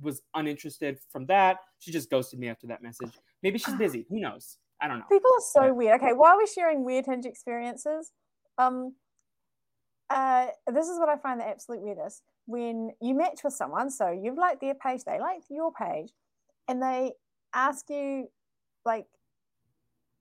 was 0.00 0.22
uninterested 0.34 0.98
from 1.10 1.26
that. 1.26 1.58
She 1.78 1.92
just 1.92 2.10
ghosted 2.10 2.38
me 2.38 2.48
after 2.48 2.66
that 2.68 2.82
message. 2.82 3.12
Maybe 3.42 3.58
she's 3.58 3.74
busy. 3.86 4.06
Who 4.08 4.20
knows? 4.20 4.58
I 4.80 4.88
don't 4.88 4.98
know. 4.98 5.04
People 5.10 5.30
are 5.36 5.40
so 5.66 5.74
weird. 5.74 6.00
Okay, 6.00 6.12
while 6.12 6.36
we're 6.36 6.46
sharing 6.46 6.84
weird 6.84 7.04
hinge 7.06 7.26
experiences, 7.26 8.12
um, 8.58 8.94
uh, 10.10 10.46
this 10.72 10.88
is 10.88 10.98
what 10.98 11.08
I 11.08 11.16
find 11.16 11.40
the 11.40 11.46
absolute 11.46 11.82
weirdest. 11.82 12.22
when 12.46 12.90
you 13.02 13.14
match 13.14 13.40
with 13.44 13.52
someone, 13.52 13.90
so 13.90 14.10
you've 14.10 14.38
liked 14.38 14.62
their 14.62 14.74
page, 14.74 15.04
they 15.04 15.18
like 15.20 15.42
your 15.50 15.70
page, 15.70 16.10
and 16.66 16.80
they 16.82 17.12
ask 17.52 17.90
you, 17.90 18.28
like, 18.86 19.04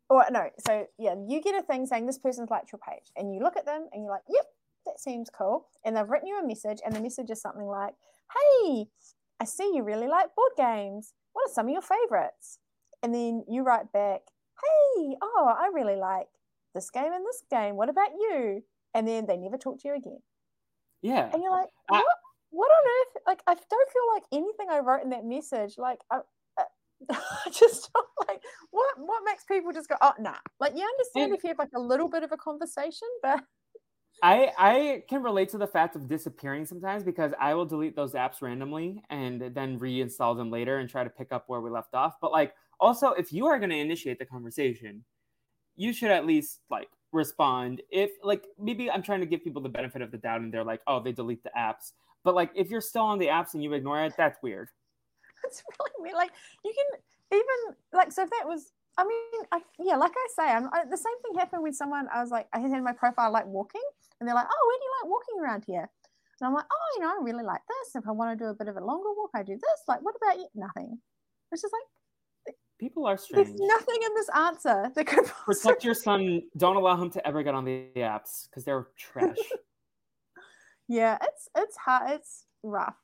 or 0.10 0.26
no, 0.32 0.50
so 0.66 0.88
yeah, 0.98 1.16
you 1.28 1.42
get 1.42 1.56
a 1.56 1.62
thing 1.62 1.86
saying 1.86 2.06
this 2.06 2.18
person's 2.18 2.50
liked 2.50 2.72
your 2.72 2.80
page, 2.80 3.12
and 3.16 3.34
you 3.34 3.42
look 3.42 3.58
at 3.58 3.66
them 3.66 3.88
and 3.92 4.04
you're 4.04 4.12
like, 4.12 4.24
yep, 4.30 4.46
that 4.86 5.00
seems 5.00 5.30
cool. 5.30 5.68
And 5.84 5.96
they've 5.96 6.08
written 6.08 6.28
you 6.28 6.40
a 6.40 6.46
message, 6.46 6.80
and 6.86 6.96
the 6.96 7.02
message 7.02 7.30
is 7.30 7.42
something 7.42 7.66
like, 7.66 7.94
hey, 8.34 8.86
I 9.40 9.46
see 9.46 9.72
you 9.74 9.84
really 9.84 10.08
like 10.08 10.36
board 10.36 10.52
games. 10.58 11.14
What 11.34 11.50
are 11.50 11.54
some 11.54 11.68
of 11.68 11.72
your 11.74 11.82
favorites? 11.82 12.60
And 13.04 13.14
then 13.14 13.44
you 13.48 13.64
write 13.64 13.92
back, 13.92 14.22
hey, 14.64 15.16
oh, 15.22 15.54
I 15.56 15.70
really 15.74 15.96
like 15.96 16.28
this 16.74 16.90
game 16.90 17.14
and 17.14 17.26
this 17.26 17.44
game. 17.52 17.76
What 17.76 17.90
about 17.90 18.10
you? 18.20 18.64
And 18.94 19.08
then 19.08 19.28
they 19.28 19.38
never 19.38 19.58
talk 19.58 19.80
to 19.82 19.88
you 19.88 19.96
again. 19.96 20.20
Yeah. 21.04 21.30
And 21.32 21.44
you're 21.44 21.52
like, 21.52 21.70
what? 21.88 22.00
I, 22.00 22.04
what 22.50 22.72
on 22.72 22.86
earth? 22.86 23.22
Like, 23.28 23.42
I 23.46 23.54
don't 23.54 23.92
feel 23.92 24.14
like 24.14 24.24
anything 24.32 24.68
I 24.72 24.80
wrote 24.80 25.04
in 25.04 25.12
that 25.12 25.26
message. 25.26 25.76
Like, 25.78 26.00
I, 26.12 26.22
I 27.12 27.50
just 27.52 27.90
like 28.28 28.42
what 28.72 28.88
what 28.98 29.24
makes 29.26 29.44
people 29.46 29.72
just 29.72 29.90
go 29.90 29.96
oh 30.02 30.14
nah. 30.20 30.36
Like 30.60 30.74
you 30.76 30.84
understand 30.84 31.32
and, 31.32 31.36
if 31.36 31.44
you 31.44 31.50
have 31.50 31.60
like 31.60 31.74
a 31.76 31.80
little 31.80 32.10
bit 32.10 32.24
of 32.24 32.32
a 32.32 32.38
conversation 32.38 33.08
but 33.22 33.42
I 34.24 34.52
I 34.58 35.04
can 35.08 35.22
relate 35.22 35.50
to 35.50 35.58
the 35.58 35.68
fact 35.68 35.96
of 35.96 36.08
disappearing 36.08 36.66
sometimes 36.66 37.04
because 37.04 37.34
I 37.40 37.54
will 37.54 37.66
delete 37.66 37.96
those 37.96 38.14
apps 38.14 38.42
randomly 38.42 39.02
and 39.10 39.42
then 39.54 39.80
reinstall 39.80 40.36
them 40.36 40.50
later 40.50 40.80
and 40.80 40.90
try 40.90 41.04
to 41.04 41.10
pick 41.10 41.32
up 41.32 41.46
where 41.48 41.62
we 41.62 41.70
left 41.70 41.94
off. 41.94 42.16
But 42.20 42.32
like 42.32 42.54
also 42.80 43.12
if 43.12 43.32
you 43.32 43.46
are 43.46 43.60
going 43.60 43.70
to 43.70 43.78
initiate 43.78 44.20
the 44.20 44.26
conversation 44.26 45.04
you 45.76 45.94
should 45.94 46.10
at 46.10 46.26
least 46.26 46.62
like 46.72 46.90
respond. 47.12 47.82
If 47.92 48.12
like 48.24 48.44
maybe 48.60 48.90
i'm 48.90 49.04
trying 49.04 49.20
to 49.20 49.28
give 49.28 49.44
people 49.44 49.62
the 49.62 49.70
benefit 49.70 50.02
of 50.02 50.12
the 50.12 50.18
doubt 50.18 50.42
and 50.42 50.52
they're 50.52 50.64
like 50.64 50.82
oh 50.88 51.00
they 51.02 51.12
delete 51.12 51.44
the 51.44 51.52
apps. 51.58 51.92
But 52.24 52.34
like 52.34 52.52
if 52.56 52.72
you're 52.72 52.82
still 52.82 53.04
on 53.04 53.20
the 53.20 53.28
apps 53.28 53.54
and 53.54 53.64
you 53.64 53.72
ignore 53.74 54.04
it 54.04 54.16
that's 54.18 54.40
weird 54.42 54.70
it's 55.48 55.64
really 55.80 55.92
weird 56.00 56.16
like 56.16 56.32
you 56.64 56.74
can 56.76 57.00
even 57.32 57.76
like 57.94 58.12
so 58.12 58.24
if 58.24 58.30
that 58.30 58.46
was 58.46 58.72
i 58.98 59.04
mean 59.04 59.44
I, 59.52 59.62
yeah 59.80 59.96
like 59.96 60.12
i 60.16 60.28
say 60.36 60.52
I'm, 60.52 60.68
I, 60.74 60.84
the 60.90 60.98
same 60.98 61.18
thing 61.24 61.40
happened 61.40 61.64
with 61.64 61.76
someone 61.76 62.08
i 62.14 62.22
was 62.22 62.32
like 62.32 62.48
i 62.54 62.60
had 62.60 62.84
my 62.84 62.94
profile 62.94 63.32
like 63.32 63.48
walking 63.48 63.88
and 64.20 64.28
they're 64.28 64.36
like 64.36 64.48
oh 64.48 64.64
where 64.68 64.78
do 64.78 64.84
you 64.84 64.94
like 65.02 65.12
walking 65.12 65.38
around 65.44 65.64
here 65.66 65.90
and 66.40 66.48
i'm 66.48 66.54
like 66.54 66.66
oh 66.72 66.88
you 66.96 67.02
know 67.02 67.10
i 67.10 67.18
really 67.24 67.44
like 67.44 67.62
this 67.68 67.96
if 67.96 68.08
i 68.08 68.12
want 68.12 68.38
to 68.38 68.44
do 68.44 68.50
a 68.50 68.54
bit 68.54 68.68
of 68.68 68.78
a 68.78 68.84
longer 68.84 69.10
walk 69.16 69.32
i 69.36 69.44
do 69.44 69.54
this 69.54 69.80
like 69.88 70.02
what 70.02 70.16
about 70.22 70.38
you 70.38 70.48
nothing 70.56 70.98
it's 71.52 71.62
just 71.62 71.74
like 71.74 71.88
People 72.80 73.08
are 73.08 73.18
strange. 73.18 73.48
There's 73.48 73.60
nothing 73.60 73.96
in 74.06 74.14
this 74.14 74.30
answer 74.36 74.92
that 74.94 75.08
could 75.08 75.26
protect 75.26 75.84
your 75.84 75.96
son. 75.96 76.44
Don't 76.58 76.76
allow 76.76 76.96
him 76.96 77.10
to 77.12 77.28
ever 77.28 77.42
get 77.42 77.56
on 77.56 77.66
the 77.66 77.88
apps 77.96 78.48
because 78.48 78.64
they're 78.66 78.88
trash. 78.96 79.36
yeah, 80.88 81.18
it's 81.24 81.50
it's 81.58 81.76
hard. 81.76 82.12
It's 82.12 82.46
rough. 82.62 82.96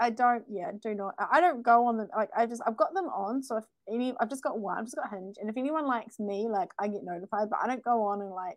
I 0.00 0.10
don't. 0.10 0.44
Yeah, 0.48 0.70
do 0.82 0.94
not. 0.94 1.14
I 1.32 1.40
don't 1.40 1.62
go 1.62 1.86
on 1.86 1.96
them. 1.96 2.08
Like 2.16 2.30
I 2.36 2.46
just 2.46 2.62
I've 2.66 2.76
got 2.76 2.94
them 2.94 3.06
on. 3.06 3.42
So 3.42 3.56
if 3.56 3.64
any, 3.92 4.14
I've 4.20 4.30
just 4.30 4.42
got 4.42 4.58
one. 4.58 4.78
I've 4.78 4.84
just 4.84 4.96
got 4.96 5.10
Hinge, 5.10 5.36
and 5.40 5.48
if 5.48 5.56
anyone 5.56 5.86
likes 5.86 6.18
me, 6.18 6.48
like 6.48 6.70
I 6.78 6.88
get 6.88 7.02
notified. 7.04 7.48
But 7.50 7.60
I 7.62 7.66
don't 7.66 7.82
go 7.82 8.02
on 8.02 8.20
and 8.20 8.30
like 8.30 8.56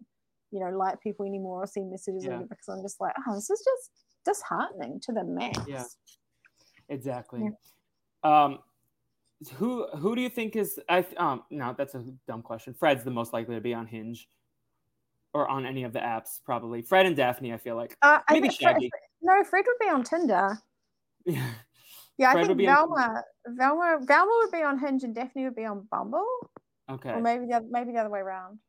you 0.52 0.60
know 0.60 0.70
like 0.76 1.02
people 1.02 1.26
anymore 1.26 1.64
or 1.64 1.68
see 1.68 1.84
messages 1.84 2.26
yeah. 2.26 2.42
because 2.50 2.68
I'm 2.68 2.82
just 2.82 3.00
like, 3.00 3.14
oh, 3.28 3.36
this 3.36 3.50
is 3.50 3.64
just 3.64 3.92
disheartening 4.26 5.00
to 5.04 5.12
the 5.12 5.24
max. 5.24 5.60
Yeah, 5.68 5.86
exactly. 6.90 7.42
Yeah. 8.24 8.46
Um, 8.46 8.60
who 9.56 9.88
who 9.98 10.16
do 10.16 10.22
you 10.22 10.30
think 10.30 10.56
is 10.56 10.80
I 10.90 11.06
um 11.18 11.44
no 11.50 11.74
that's 11.78 11.96
a 11.96 12.04
dumb 12.28 12.42
question. 12.42 12.74
Fred's 12.74 13.04
the 13.04 13.12
most 13.12 13.34
likely 13.34 13.56
to 13.56 13.62
be 13.62 13.74
on 13.74 13.88
Hinge 13.88 14.28
or 15.34 15.48
on 15.48 15.66
any 15.66 15.84
of 15.84 15.94
the 15.94 16.00
apps 16.00 16.42
probably. 16.44 16.82
Fred 16.82 17.06
and 17.06 17.16
Daphne, 17.16 17.54
I 17.54 17.58
feel 17.58 17.76
like 17.76 17.96
uh, 18.02 18.20
maybe 18.30 18.50
Shaggy. 18.50 18.90
Fred, 18.90 19.02
no, 19.22 19.44
Fred 19.44 19.66
would 19.68 19.86
be 19.86 19.92
on 19.92 20.04
Tinder. 20.04 20.60
Yeah, 21.30 21.50
yeah. 22.18 22.32
I 22.32 22.46
think 22.46 22.60
Velma, 22.60 23.24
Velma, 23.48 24.00
Velma 24.02 24.32
would 24.42 24.52
be 24.52 24.64
on 24.64 24.80
Hinge 24.80 25.04
and 25.04 25.14
Daphne 25.14 25.46
would 25.46 25.56
be 25.56 25.66
on 25.66 25.88
Bumble. 25.92 26.26
Okay, 26.90 27.12
or 27.12 27.22
maybe 27.22 27.46
the 27.46 27.66
maybe 27.70 27.92
the 27.92 28.00
other 28.00 28.10
way 28.10 28.20
around. 28.20 28.60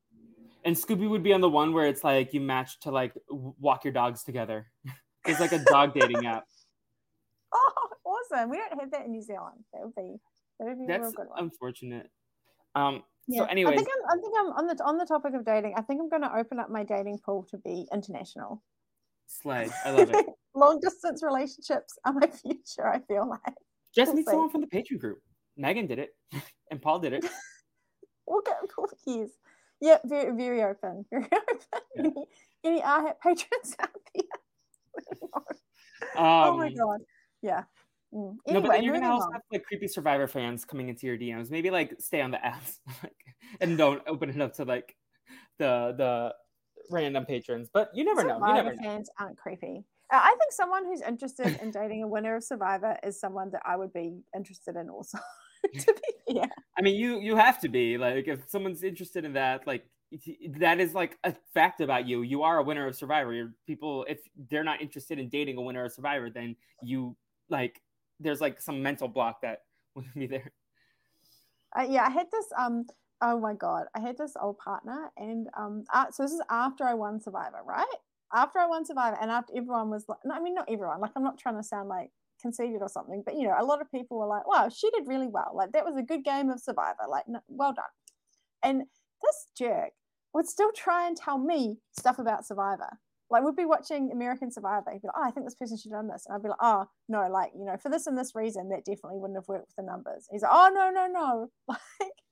And 0.64 0.76
Scooby 0.76 1.08
would 1.08 1.22
be 1.22 1.32
on 1.32 1.40
the 1.40 1.48
one 1.48 1.72
where 1.72 1.86
it's 1.86 2.04
like 2.04 2.34
you 2.34 2.40
match 2.40 2.80
to 2.80 2.90
like 2.90 3.14
walk 3.30 3.84
your 3.84 3.94
dogs 3.94 4.22
together. 4.24 4.66
it's 5.26 5.40
like 5.40 5.52
a 5.52 5.64
dog 5.64 5.94
dating 5.94 6.26
app. 6.26 6.44
Oh, 7.52 7.88
awesome! 8.04 8.48
We 8.48 8.58
don't 8.58 8.78
have 8.78 8.92
that 8.92 9.06
in 9.06 9.11
New 9.11 9.22
Zealand. 9.22 9.64
That 9.72 9.82
would 9.82 9.94
be 9.96 10.20
that 10.61 10.68
would 10.68 10.78
be 10.78 10.86
that's 10.86 11.12
unfortunate. 11.36 12.08
Um, 12.76 13.02
yeah. 13.26 13.40
So, 13.40 13.44
anyway, 13.46 13.72
I 13.72 13.76
think 13.76 13.88
I'm, 13.88 14.18
I 14.18 14.20
think 14.20 14.34
I'm 14.38 14.46
on 14.52 14.66
the 14.66 14.84
on 14.84 14.98
the 14.98 15.04
topic 15.04 15.34
of 15.34 15.44
dating. 15.44 15.74
I 15.76 15.82
think 15.82 16.00
I'm 16.00 16.08
going 16.08 16.22
to 16.22 16.36
open 16.36 16.58
up 16.58 16.70
my 16.70 16.84
dating 16.84 17.18
pool 17.24 17.46
to 17.50 17.58
be 17.58 17.86
international. 17.92 18.62
Slay, 19.30 19.70
I 19.84 19.90
love 19.92 20.10
it. 20.10 20.26
Long 20.54 20.80
distance 20.80 21.22
relationships 21.22 21.96
are 22.04 22.12
my 22.12 22.26
future. 22.26 22.88
I 22.88 22.98
feel 23.06 23.28
like. 23.28 23.54
Just 23.94 24.14
meet 24.14 24.26
someone 24.26 24.50
from 24.50 24.60
the 24.60 24.66
Patreon 24.66 24.98
group. 24.98 25.18
Megan 25.56 25.86
did 25.86 25.98
it, 25.98 26.10
and 26.70 26.82
Paul 26.82 26.98
did 26.98 27.12
it. 27.12 27.24
we'll 28.26 28.42
get 28.42 28.56
cookies. 28.68 29.30
Yeah, 29.80 29.98
very 30.04 30.36
very 30.36 30.62
open. 30.62 31.04
Very 31.10 31.26
open. 31.26 31.62
Yeah. 31.96 32.24
Any, 32.64 32.82
any 32.82 33.12
patrons 33.22 33.76
out 33.78 33.90
there? 34.14 34.24
um, 36.16 36.24
oh 36.24 36.56
my 36.56 36.72
god. 36.72 37.00
Yeah. 37.40 37.62
Mm. 38.12 38.34
Anyway, 38.48 38.60
no, 38.60 38.60
but 38.60 38.72
then 38.72 38.82
you're 38.82 38.94
gonna 38.94 39.12
also 39.12 39.26
on. 39.26 39.34
have 39.34 39.42
like 39.52 39.64
creepy 39.64 39.86
Survivor 39.86 40.26
fans 40.26 40.64
coming 40.64 40.88
into 40.88 41.06
your 41.06 41.16
DMs. 41.16 41.50
Maybe 41.50 41.70
like 41.70 41.94
stay 42.00 42.20
on 42.20 42.32
the 42.32 42.38
apps 42.38 42.78
and 43.60 43.78
don't 43.78 44.02
open 44.08 44.30
it 44.30 44.40
up 44.40 44.54
to 44.54 44.64
like 44.64 44.96
the 45.58 45.94
the 45.96 46.34
random 46.91 47.24
patrons. 47.24 47.68
But 47.72 47.91
you 47.95 48.05
never 48.05 48.22
Survivor 48.22 48.41
know. 48.41 48.49
You 48.49 48.55
never 48.55 48.76
fans 48.76 49.11
know. 49.18 49.26
aren't 49.26 49.38
creepy. 49.38 49.84
I 50.12 50.30
think 50.30 50.53
someone 50.53 50.84
who's 50.84 51.03
interested 51.03 51.61
in 51.62 51.70
dating 51.70 52.03
a 52.03 52.09
winner 52.09 52.36
of 52.36 52.45
Survivor 52.45 52.97
is 53.05 53.20
someone 53.20 53.51
that 53.53 53.62
I 53.64 53.76
would 53.76 53.93
be 53.93 54.18
interested 54.34 54.76
in 54.76 54.91
also. 54.91 55.18
to 55.78 55.93
be 55.93 56.34
yeah. 56.34 56.47
I 56.78 56.82
mean, 56.82 56.99
you 56.99 57.20
you 57.20 57.36
have 57.36 57.61
to 57.61 57.68
be 57.68 57.99
like 57.99 58.26
if 58.26 58.41
someone's 58.49 58.82
interested 58.82 59.24
in 59.24 59.34
that, 59.34 59.66
like 59.66 59.84
that 60.59 60.80
is 60.80 60.95
like 60.95 61.16
a 61.24 61.34
fact 61.55 61.80
about 61.80 62.09
you. 62.09 62.22
You 62.22 62.43
are 62.43 62.59
a 62.59 62.62
winner 62.62 62.86
of 62.86 62.97
Survivor. 62.97 63.32
You're, 63.32 63.53
people, 63.66 64.05
if 64.09 64.18
they're 64.51 64.64
not 64.64 64.80
interested 64.80 65.18
in 65.18 65.28
dating 65.28 65.57
a 65.57 65.62
winner 65.62 65.84
of 65.84 65.93
Survivor, 65.93 66.30
then 66.30 66.57
you 66.82 67.16
like 67.49 67.80
there's 68.18 68.41
like 68.41 68.61
some 68.61 68.82
mental 68.82 69.09
block 69.09 69.43
that 69.43 69.62
wouldn't 69.95 70.14
be 70.14 70.26
there. 70.26 70.53
Uh, 71.78 71.86
yeah, 71.88 72.05
I 72.05 72.11
had 72.11 72.26
this. 72.32 72.47
Um, 72.59 72.86
oh 73.22 73.38
my 73.38 73.54
god, 73.54 73.84
I 73.94 74.00
had 74.00 74.16
this 74.18 74.34
old 74.40 74.58
partner, 74.58 75.10
and 75.16 75.48
um, 75.56 75.84
uh, 75.92 76.10
so 76.10 76.22
this 76.22 76.32
is 76.32 76.42
after 76.50 76.84
I 76.84 76.94
won 76.94 77.20
Survivor, 77.20 77.60
right? 77.66 77.86
After 78.32 78.58
I 78.58 78.66
won 78.66 78.84
Survivor, 78.84 79.18
and 79.20 79.30
after 79.30 79.52
everyone 79.56 79.90
was 79.90 80.04
like, 80.08 80.18
no, 80.24 80.34
I 80.34 80.40
mean, 80.40 80.54
not 80.54 80.68
everyone. 80.70 81.00
Like, 81.00 81.12
I'm 81.16 81.22
not 81.22 81.38
trying 81.38 81.56
to 81.56 81.62
sound 81.62 81.88
like 81.88 82.10
conceited 82.40 82.80
or 82.80 82.88
something, 82.88 83.22
but 83.24 83.36
you 83.36 83.46
know, 83.46 83.54
a 83.58 83.64
lot 83.64 83.80
of 83.80 83.90
people 83.90 84.18
were 84.18 84.26
like, 84.26 84.46
"Wow, 84.46 84.68
she 84.68 84.90
did 84.90 85.06
really 85.06 85.28
well. 85.28 85.52
Like, 85.54 85.72
that 85.72 85.84
was 85.84 85.96
a 85.96 86.02
good 86.02 86.24
game 86.24 86.50
of 86.50 86.60
Survivor. 86.60 87.02
Like, 87.08 87.24
no, 87.28 87.40
well 87.48 87.74
done." 87.74 87.84
And 88.62 88.82
this 89.22 89.46
jerk 89.56 89.90
would 90.34 90.46
still 90.46 90.72
try 90.72 91.06
and 91.06 91.16
tell 91.16 91.38
me 91.38 91.78
stuff 91.92 92.18
about 92.18 92.46
Survivor 92.46 92.98
like 93.30 93.44
we'd 93.44 93.56
be 93.56 93.64
watching 93.64 94.10
American 94.12 94.50
Survivor. 94.50 94.90
He'd 94.92 95.02
be 95.02 95.08
like, 95.08 95.16
oh, 95.16 95.24
I 95.24 95.30
think 95.30 95.46
this 95.46 95.54
person 95.54 95.78
should 95.78 95.92
have 95.92 96.00
done 96.00 96.08
this. 96.08 96.24
And 96.26 96.34
I'd 96.34 96.42
be 96.42 96.48
like, 96.48 96.58
oh, 96.60 96.86
no, 97.08 97.28
like, 97.30 97.52
you 97.56 97.64
know, 97.64 97.76
for 97.76 97.88
this 97.88 98.06
and 98.06 98.18
this 98.18 98.34
reason, 98.34 98.68
that 98.70 98.84
definitely 98.84 99.18
wouldn't 99.18 99.38
have 99.38 99.48
worked 99.48 99.68
with 99.68 99.76
the 99.76 99.82
numbers. 99.90 100.26
He's 100.30 100.42
like, 100.42 100.50
oh, 100.52 100.70
no, 100.74 100.90
no, 100.90 101.06
no. 101.06 101.50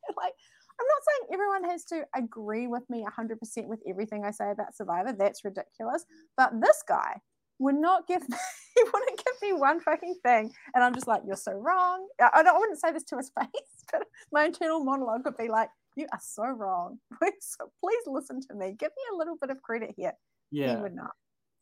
Like, 0.08 0.16
like 0.16 0.32
I'm 0.80 0.86
not 0.86 1.02
saying 1.06 1.34
everyone 1.34 1.64
has 1.70 1.84
to 1.86 2.04
agree 2.14 2.66
with 2.66 2.88
me 2.88 3.04
100% 3.04 3.66
with 3.66 3.80
everything 3.88 4.24
I 4.24 4.30
say 4.30 4.50
about 4.50 4.76
Survivor. 4.76 5.12
That's 5.12 5.44
ridiculous. 5.44 6.04
But 6.36 6.60
this 6.60 6.82
guy 6.86 7.20
would 7.58 7.74
not 7.74 8.06
give 8.06 8.20
me, 8.28 8.36
he 8.76 8.82
wouldn't 8.84 9.18
give 9.18 9.34
me 9.42 9.52
one 9.58 9.80
fucking 9.80 10.16
thing. 10.24 10.52
And 10.74 10.84
I'm 10.84 10.94
just 10.94 11.08
like, 11.08 11.22
you're 11.26 11.36
so 11.36 11.52
wrong. 11.52 12.06
I, 12.20 12.44
I 12.46 12.58
wouldn't 12.58 12.80
say 12.80 12.92
this 12.92 13.04
to 13.04 13.16
his 13.16 13.30
face, 13.38 13.48
but 13.90 14.02
my 14.32 14.44
internal 14.44 14.84
monologue 14.84 15.22
would 15.24 15.36
be 15.36 15.48
like, 15.48 15.68
you 15.96 16.06
are 16.12 16.20
so 16.22 16.44
wrong. 16.44 16.98
Please, 17.18 17.56
please 17.82 18.02
listen 18.06 18.40
to 18.42 18.54
me. 18.54 18.76
Give 18.78 18.90
me 18.90 19.02
a 19.12 19.16
little 19.16 19.36
bit 19.40 19.50
of 19.50 19.60
credit 19.62 19.94
here. 19.96 20.12
Yeah. 20.52 20.76
He 20.76 20.82
would 20.82 20.94
not. 20.94 21.10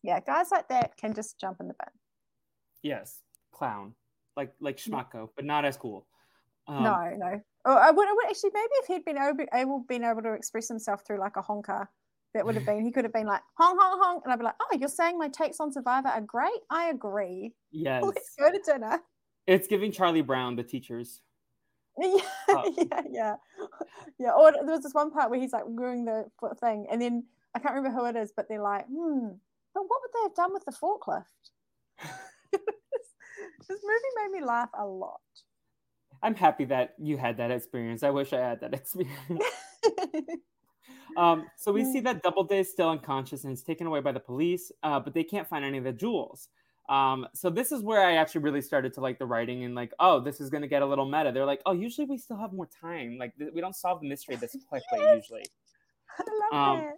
Yeah, 0.03 0.21
guys 0.21 0.49
like 0.51 0.69
that 0.69 0.97
can 0.99 1.15
just 1.15 1.41
jump 1.41 1.57
in 1.59 1.69
the 1.69 1.75
bin. 1.75 1.89
Yes, 2.83 3.23
clown, 3.53 3.95
like 4.37 4.53
like 4.61 4.77
Schmatko, 4.77 5.31
but 5.35 5.45
not 5.45 5.65
as 5.65 5.77
cool. 5.77 6.07
Um, 6.69 6.83
no, 6.83 7.15
no. 7.17 7.41
Oh, 7.65 7.77
I 7.77 7.91
would, 7.91 8.09
I 8.09 8.13
would 8.13 8.27
actually 8.27 8.51
maybe 8.55 8.71
if 8.75 8.87
he'd 8.87 9.05
been 9.05 9.19
able, 9.19 9.45
able 9.53 9.85
been 9.89 10.05
able 10.05 10.23
to 10.23 10.33
express 10.33 10.69
himself 10.69 11.03
through 11.07 11.21
like 11.21 11.37
a 11.37 11.43
honker, 11.43 11.89
that 12.35 12.45
would 12.45 12.55
have 12.55 12.67
been 12.67 12.85
he 12.85 12.93
could 12.93 13.05
have 13.05 13.13
been 13.13 13.27
like 13.27 13.43
honk 13.59 13.79
honk 13.81 14.03
honk, 14.03 14.23
and 14.25 14.33
I'd 14.33 14.39
be 14.39 14.45
like, 14.45 14.55
oh, 14.61 14.77
you're 14.79 14.89
saying 14.89 15.19
my 15.19 15.29
takes 15.29 15.61
on 15.61 15.73
Survivor 15.73 16.09
are 16.09 16.21
great. 16.21 16.61
I 16.71 16.91
agree. 16.91 17.53
Yes. 17.73 18.03
Let's 18.05 18.35
go 18.39 18.51
to 18.51 18.61
dinner. 18.65 19.03
It's 19.47 19.69
giving 19.69 19.93
Charlie 19.93 20.23
Brown 20.23 20.57
the 20.57 20.65
teachers. 20.65 21.21
Yeah, 21.99 22.21
uh, 22.51 22.71
yeah, 22.77 23.03
yeah, 23.11 23.35
yeah. 24.19 24.31
Or 24.33 24.53
there 24.53 24.65
was 24.65 24.83
this 24.83 24.93
one 24.93 25.11
part 25.11 25.31
where 25.31 25.41
he's 25.41 25.53
like 25.53 25.65
doing 25.65 26.05
the 26.05 26.27
thing, 26.61 26.87
and 26.91 27.01
then 27.01 27.25
I 27.55 27.59
can't 27.59 27.75
remember 27.75 27.99
who 27.99 28.07
it 28.07 28.17
is, 28.17 28.33
but 28.37 28.47
they're 28.49 28.63
like, 28.63 28.85
hmm, 28.87 29.29
but 29.73 29.83
what 29.83 30.03
would 30.03 30.11
they 30.13 30.23
have 30.25 30.35
done 30.35 30.53
with 30.53 30.65
the 30.67 30.73
forklift? 30.73 31.25
this 32.53 33.81
movie 33.83 34.15
made 34.17 34.41
me 34.41 34.45
laugh 34.45 34.69
a 34.79 34.85
lot. 34.85 35.21
I'm 36.23 36.35
happy 36.35 36.65
that 36.67 36.95
you 36.99 37.17
had 37.17 37.37
that 37.39 37.51
experience. 37.51 38.03
I 38.03 38.11
wish 38.11 38.33
I 38.33 38.41
had 38.41 38.61
that 38.61 38.75
experience. 38.81 39.45
um, 41.17 41.47
so 41.57 41.73
we 41.73 41.85
see 41.85 42.01
that 42.01 42.23
Doubleday 42.23 42.61
is 42.61 42.71
still 42.71 42.91
unconscious 42.91 43.45
and 43.45 43.53
is 43.53 43.63
taken 43.63 43.87
away 43.87 44.01
by 44.01 44.13
the 44.13 44.21
police, 44.21 44.73
uh, 44.83 45.01
but 45.01 45.15
they 45.15 45.25
can't 45.25 45.49
find 45.49 45.65
any 45.65 45.79
of 45.79 45.85
the 45.85 45.93
jewels. 45.93 46.49
Um, 46.89 47.27
so 47.35 47.51
this 47.51 47.73
is 47.73 47.83
where 47.83 48.01
I 48.03 48.15
actually 48.17 48.43
really 48.43 48.63
started 48.63 48.95
to 48.95 49.01
like 49.01 49.19
the 49.19 49.27
writing 49.27 49.65
and 49.65 49.75
like, 49.75 49.93
oh, 49.99 50.21
this 50.21 50.41
is 50.41 50.51
gonna 50.51 50.69
get 50.69 50.83
a 50.83 50.87
little 50.87 51.07
meta. 51.07 51.33
They're 51.33 51.45
like, 51.47 51.61
oh, 51.67 51.73
usually 51.73 52.07
we 52.07 52.17
still 52.19 52.37
have 52.39 52.53
more 52.53 52.69
time. 52.81 53.19
Like 53.19 53.37
th- 53.39 53.51
we 53.55 53.61
don't 53.61 53.75
solve 53.75 54.01
the 54.01 54.09
mystery 54.09 54.37
this 54.37 54.57
quickly 54.69 54.87
Yes. 55.01 55.17
usually. 55.17 55.45
I 56.19 56.23
love 56.53 56.69
Um, 56.79 56.79
that. 56.85 56.95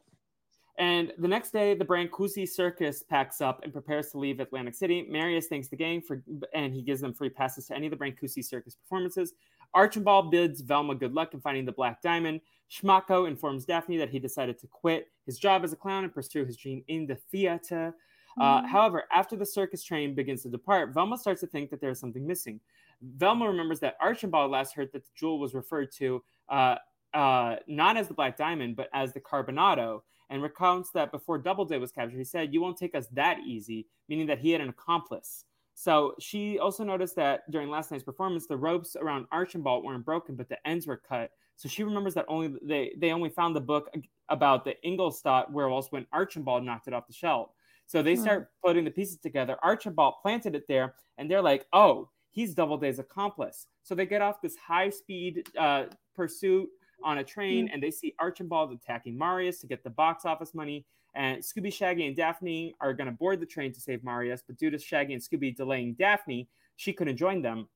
And 0.79 1.12
the 1.18 1.26
next 1.26 1.51
day, 1.53 1.74
the 1.74 1.85
Brancusi 1.85 2.49
Circus 2.49 3.03
packs 3.03 3.41
up 3.41 3.64
and 3.64 3.72
prepares 3.72 4.12
to 4.12 4.18
leave 4.18 4.39
Atlantic 4.39 4.74
City. 4.74 5.07
Marius 5.11 5.49
thanks 5.49 5.68
the 5.68 5.76
gang 5.76 6.01
for, 6.01 6.22
and 6.55 6.72
he 6.72 6.83
gives 6.83 7.01
them 7.01 7.12
free 7.12 7.31
passes 7.31 7.66
to 7.66 7.74
any 7.74 7.87
of 7.87 7.91
the 7.91 7.97
Brancusi 7.97 8.45
Circus 8.45 8.76
performances. 8.76 9.35
Archibald 9.74 10.31
bids 10.31 10.61
Velma 10.61 10.95
good 10.95 11.12
luck 11.14 11.35
in 11.35 11.41
finding 11.41 11.64
the 11.64 11.72
Black 11.72 12.01
Diamond. 12.01 12.41
Schmatko 12.70 13.26
informs 13.26 13.64
Daphne 13.64 13.97
that 13.99 14.09
he 14.09 14.20
decided 14.20 14.57
to 14.61 14.68
quit 14.68 15.09
his 15.26 15.37
job 15.37 15.64
as 15.64 15.72
a 15.72 15.76
clown 15.76 16.05
and 16.05 16.14
pursue 16.14 16.45
his 16.45 16.57
dream 16.57 16.85
in 16.87 17.07
the 17.07 17.16
theater. 17.16 17.95
Uh, 18.41 18.62
Mhm. 18.62 18.66
however, 18.66 19.05
after 19.11 19.35
the 19.35 19.45
circus 19.45 19.83
train 19.83 20.14
begins 20.14 20.43
to 20.45 20.49
depart, 20.49 20.95
Velma 20.95 21.18
starts 21.18 21.41
to 21.41 21.47
think 21.49 21.70
that 21.70 21.81
there 21.81 21.91
is 21.91 21.99
something 21.99 22.24
missing. 22.24 22.61
Velma 23.03 23.49
remembers 23.49 23.81
that 23.81 23.97
Archibald 24.01 24.53
last 24.53 24.74
heard 24.74 24.93
that 24.93 25.05
the 25.05 25.11
jewel 25.16 25.41
was 25.41 25.55
referred 25.55 25.91
to 25.93 26.22
uh, 26.49 26.76
uh, 27.14 27.57
not 27.66 27.97
as 27.97 28.07
the 28.07 28.14
Black 28.14 28.37
Diamond, 28.37 28.76
but 28.76 28.89
as 28.93 29.12
the 29.12 29.20
Carbonado, 29.20 30.03
and 30.31 30.43
recounts 30.43 30.91
that 30.93 31.11
before 31.12 31.39
Doubleday 31.39 31.79
was 31.79 31.93
captured, 31.93 32.18
he 32.18 32.24
said, 32.24 32.53
You 32.53 32.61
won't 32.61 32.76
take 32.76 32.95
us 32.95 33.07
that 33.12 33.39
easy, 33.47 33.87
meaning 34.09 34.26
that 34.26 34.39
he 34.39 34.51
had 34.51 34.61
an 34.61 34.68
accomplice. 34.68 35.45
So 35.74 36.14
she 36.18 36.59
also 36.59 36.83
noticed 36.83 37.14
that 37.16 37.49
during 37.51 37.68
last 37.70 37.91
night's 37.93 38.03
performance, 38.03 38.47
the 38.47 38.57
ropes 38.57 38.97
around 38.97 39.26
Archibald 39.31 39.85
weren't 39.85 40.05
broken, 40.05 40.35
but 40.35 40.49
the 40.49 40.59
ends 40.66 40.87
were 40.87 40.97
cut. 40.97 41.31
So 41.57 41.68
she 41.68 41.85
remembers 41.85 42.14
that 42.14 42.24
only 42.29 42.57
they, 42.62 42.95
they 42.99 43.12
only 43.12 43.31
found 43.31 43.55
the 43.55 43.61
book 43.61 43.93
about 44.29 44.64
the 44.64 44.74
Ingolstadt 44.85 45.53
werewolves 45.53 45.91
when 45.91 46.07
Archibald 46.12 46.64
knocked 46.64 46.89
it 46.89 46.95
off 46.95 47.07
the 47.07 47.12
shelf. 47.12 47.51
So 47.87 48.03
they 48.03 48.16
Hmm. 48.16 48.22
start 48.22 48.51
putting 48.62 48.85
the 48.85 48.91
pieces 48.91 49.18
together. 49.18 49.57
Archibald 49.62 50.14
planted 50.20 50.55
it 50.55 50.66
there, 50.68 50.95
and 51.16 51.31
they're 51.31 51.41
like, 51.43 51.66
"Oh, 51.72 52.11
he's 52.33 52.55
Doubleday's 52.55 52.99
accomplice." 52.99 53.66
So 53.83 53.95
they 53.95 54.05
get 54.05 54.20
off 54.20 54.43
this 54.43 54.57
high-speed 54.57 55.49
uh, 55.57 55.87
pursuit 56.14 56.68
on 57.03 57.19
a 57.19 57.25
train, 57.25 57.69
and 57.73 57.83
they 57.83 57.91
see 57.91 58.15
Archibald 58.19 58.73
attacking 58.73 59.17
Marius 59.17 59.61
to 59.61 59.67
get 59.67 59.85
the 59.85 59.91
box 59.91 60.25
office 60.25 60.55
money. 60.55 60.85
And 61.15 61.43
Scooby, 61.43 61.73
Shaggy, 61.73 62.07
and 62.07 62.17
Daphne 62.17 62.75
are 62.81 62.93
going 62.93 63.07
to 63.07 63.13
board 63.13 63.41
the 63.41 63.47
train 63.47 63.73
to 63.73 63.81
save 63.81 64.05
Marius, 64.05 64.43
but 64.47 64.57
due 64.57 64.71
to 64.71 64.79
Shaggy 64.79 65.15
and 65.15 65.23
Scooby 65.23 65.57
delaying 65.57 65.95
Daphne, 65.95 66.49
she 66.77 66.93
couldn't 66.93 67.17
join 67.17 67.43
them. 67.43 67.69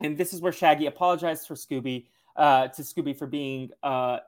And 0.00 0.16
this 0.16 0.32
is 0.32 0.40
where 0.40 0.52
Shaggy 0.52 0.86
apologizes 0.86 1.46
for 1.46 1.54
Scooby 1.54 2.06
uh, 2.36 2.68
to 2.68 2.82
Scooby 2.82 3.16
for 3.16 3.26
being 3.26 3.70
a 3.82 4.20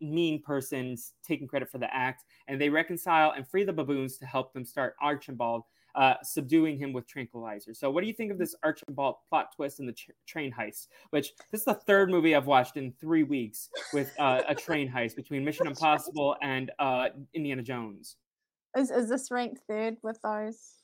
mean 0.00 0.40
person, 0.42 0.96
taking 1.26 1.48
credit 1.48 1.70
for 1.70 1.78
the 1.78 1.92
act, 1.92 2.24
and 2.48 2.60
they 2.60 2.68
reconcile 2.68 3.32
and 3.32 3.46
free 3.48 3.64
the 3.64 3.72
baboons 3.72 4.18
to 4.18 4.26
help 4.26 4.52
them 4.52 4.64
start 4.64 4.94
Archibald, 5.00 5.64
uh, 5.96 6.14
subduing 6.22 6.78
him 6.78 6.92
with 6.92 7.06
tranquilizer. 7.06 7.74
So, 7.74 7.90
what 7.90 8.02
do 8.02 8.06
you 8.06 8.12
think 8.12 8.30
of 8.30 8.38
this 8.38 8.54
Archibald 8.62 9.16
plot 9.28 9.48
twist 9.56 9.80
in 9.80 9.86
the 9.86 9.92
ch- 9.92 10.10
train 10.26 10.52
heist? 10.52 10.88
Which 11.10 11.32
this 11.50 11.62
is 11.62 11.64
the 11.64 11.74
third 11.74 12.10
movie 12.10 12.34
I've 12.34 12.46
watched 12.46 12.76
in 12.76 12.92
three 13.00 13.22
weeks 13.22 13.70
with 13.92 14.12
uh, 14.18 14.42
a 14.46 14.54
train 14.54 14.90
heist 14.90 15.16
between 15.16 15.44
Mission 15.44 15.66
Impossible 15.66 16.36
and 16.42 16.70
uh, 16.78 17.08
Indiana 17.34 17.62
Jones. 17.62 18.16
Is 18.76 18.90
is 18.90 19.08
this 19.08 19.30
ranked 19.30 19.60
third 19.68 19.96
with 20.02 20.20
those? 20.22 20.74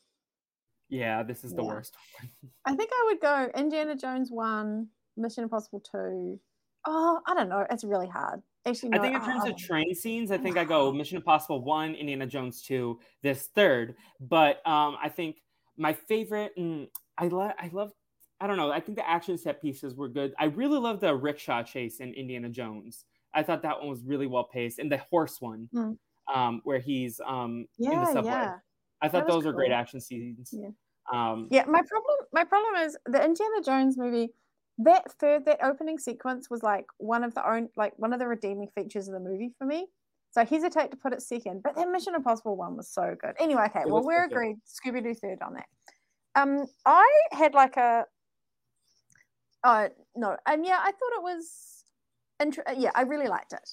Yeah, 0.89 1.23
this 1.23 1.45
is 1.45 1.53
the 1.55 1.63
Yeah. 1.63 1.69
worst. 1.69 1.95
I 2.67 2.75
think 2.75 2.91
I 2.93 3.05
would 3.07 3.21
go 3.21 3.49
Indiana 3.55 3.95
Jones 3.95 4.31
one, 4.31 4.89
Mission 5.17 5.45
Impossible 5.45 5.81
two. 5.81 6.41
Oh, 6.87 7.21
I 7.27 7.35
don't 7.35 7.49
know. 7.49 7.65
It's 7.71 7.85
really 7.85 8.09
hard. 8.09 8.43
Actually, 8.65 8.91
no, 8.91 8.99
I 8.99 9.03
think 9.03 9.15
in 9.17 9.21
terms 9.23 9.45
of 9.49 9.57
train 9.57 9.95
scenes, 9.95 10.31
I 10.31 10.39
think 10.39 10.57
I 10.57 10.65
go 10.65 10.93
Mission 10.93 11.17
Impossible 11.17 11.65
one, 11.65 11.95
Indiana 11.95 12.27
Jones 12.27 12.63
two, 12.63 13.01
this 13.23 13.49
third. 13.55 13.97
But 14.21 14.67
um, 14.67 14.97
I 15.03 15.09
think 15.09 15.43
my 15.77 15.93
favorite, 15.93 16.53
mm, 16.57 16.89
I 17.19 17.29
love, 17.29 17.53
I 17.59 17.71
love, 17.73 17.93
I 18.41 18.47
don't 18.47 18.57
know. 18.57 18.71
I 18.71 18.81
think 18.81 18.97
the 18.99 19.09
action 19.09 19.37
set 19.37 19.61
pieces 19.61 19.97
were 19.97 20.09
good. 20.09 20.33
I 20.39 20.45
really 20.45 20.79
love 20.79 21.01
the 21.01 21.15
rickshaw 21.15 21.63
chase 21.63 22.01
in 22.01 22.13
Indiana 22.15 22.49
Jones. 22.49 23.05
I 23.35 23.43
thought 23.43 23.63
that 23.63 23.79
one 23.81 23.89
was 23.89 24.03
really 24.05 24.27
well 24.27 24.45
paced, 24.45 24.79
and 24.79 24.93
the 24.93 24.99
horse 24.99 25.41
one, 25.41 25.69
Hmm. 25.73 25.93
um, 26.33 26.61
where 26.65 26.79
he's 26.79 27.21
um 27.27 27.67
in 27.79 27.91
the 27.91 27.91
yeah, 27.93 28.05
subway. 28.13 28.31
yeah, 28.31 28.55
I 29.01 29.09
thought 29.09 29.27
those 29.27 29.45
were 29.45 29.53
great 29.53 29.73
action 29.73 30.01
scenes. 30.01 30.51
Yeah. 30.53 30.69
Um, 31.13 31.49
yeah. 31.51 31.65
My 31.65 31.83
problem, 31.83 32.17
my 32.33 32.45
problem 32.45 32.77
is 32.83 32.97
the 33.07 33.25
Indiana 33.25 33.63
Jones 33.65 33.97
movie. 33.99 34.31
That 34.85 35.13
third, 35.21 35.45
that 35.47 35.63
opening 35.63 35.99
sequence 35.99 36.49
was 36.51 36.63
like 36.63 36.87
one 36.99 37.25
of 37.25 37.35
the 37.35 37.49
own, 37.49 37.69
like 37.77 37.93
one 37.97 38.13
of 38.13 38.19
the 38.19 38.27
redeeming 38.27 38.69
features 38.75 39.09
of 39.09 39.15
the 39.15 39.21
movie 39.21 39.53
for 39.59 39.67
me. 39.67 39.87
So 40.31 40.41
I 40.41 40.45
hesitate 40.45 40.91
to 40.93 40.97
put 40.97 41.13
it 41.13 41.21
second, 41.21 41.63
but 41.63 41.77
that 41.77 41.89
Mission 41.91 42.15
Impossible 42.15 42.57
one 42.57 42.77
was 42.77 42.89
so 42.89 43.15
good. 43.21 43.35
Anyway, 43.39 43.65
okay, 43.67 43.83
well 43.87 44.03
we're 44.03 44.27
good. 44.29 44.33
agreed. 44.33 44.57
Scooby 44.67 45.03
Doo 45.03 45.15
third 45.15 45.39
on 45.43 45.55
that. 45.55 45.67
Um, 46.35 46.67
I 46.87 47.07
had 47.33 47.53
like 47.53 47.77
a, 47.77 48.07
uh, 49.63 49.89
no, 50.17 50.37
and 50.47 50.65
yeah, 50.65 50.79
I 50.81 50.91
thought 50.91 51.19
it 51.19 51.23
was, 51.23 51.85
inter- 52.41 52.65
uh, 52.67 52.75
yeah, 52.77 52.93
I 52.95 53.03
really 53.03 53.29
liked 53.29 53.53
it. 53.53 53.69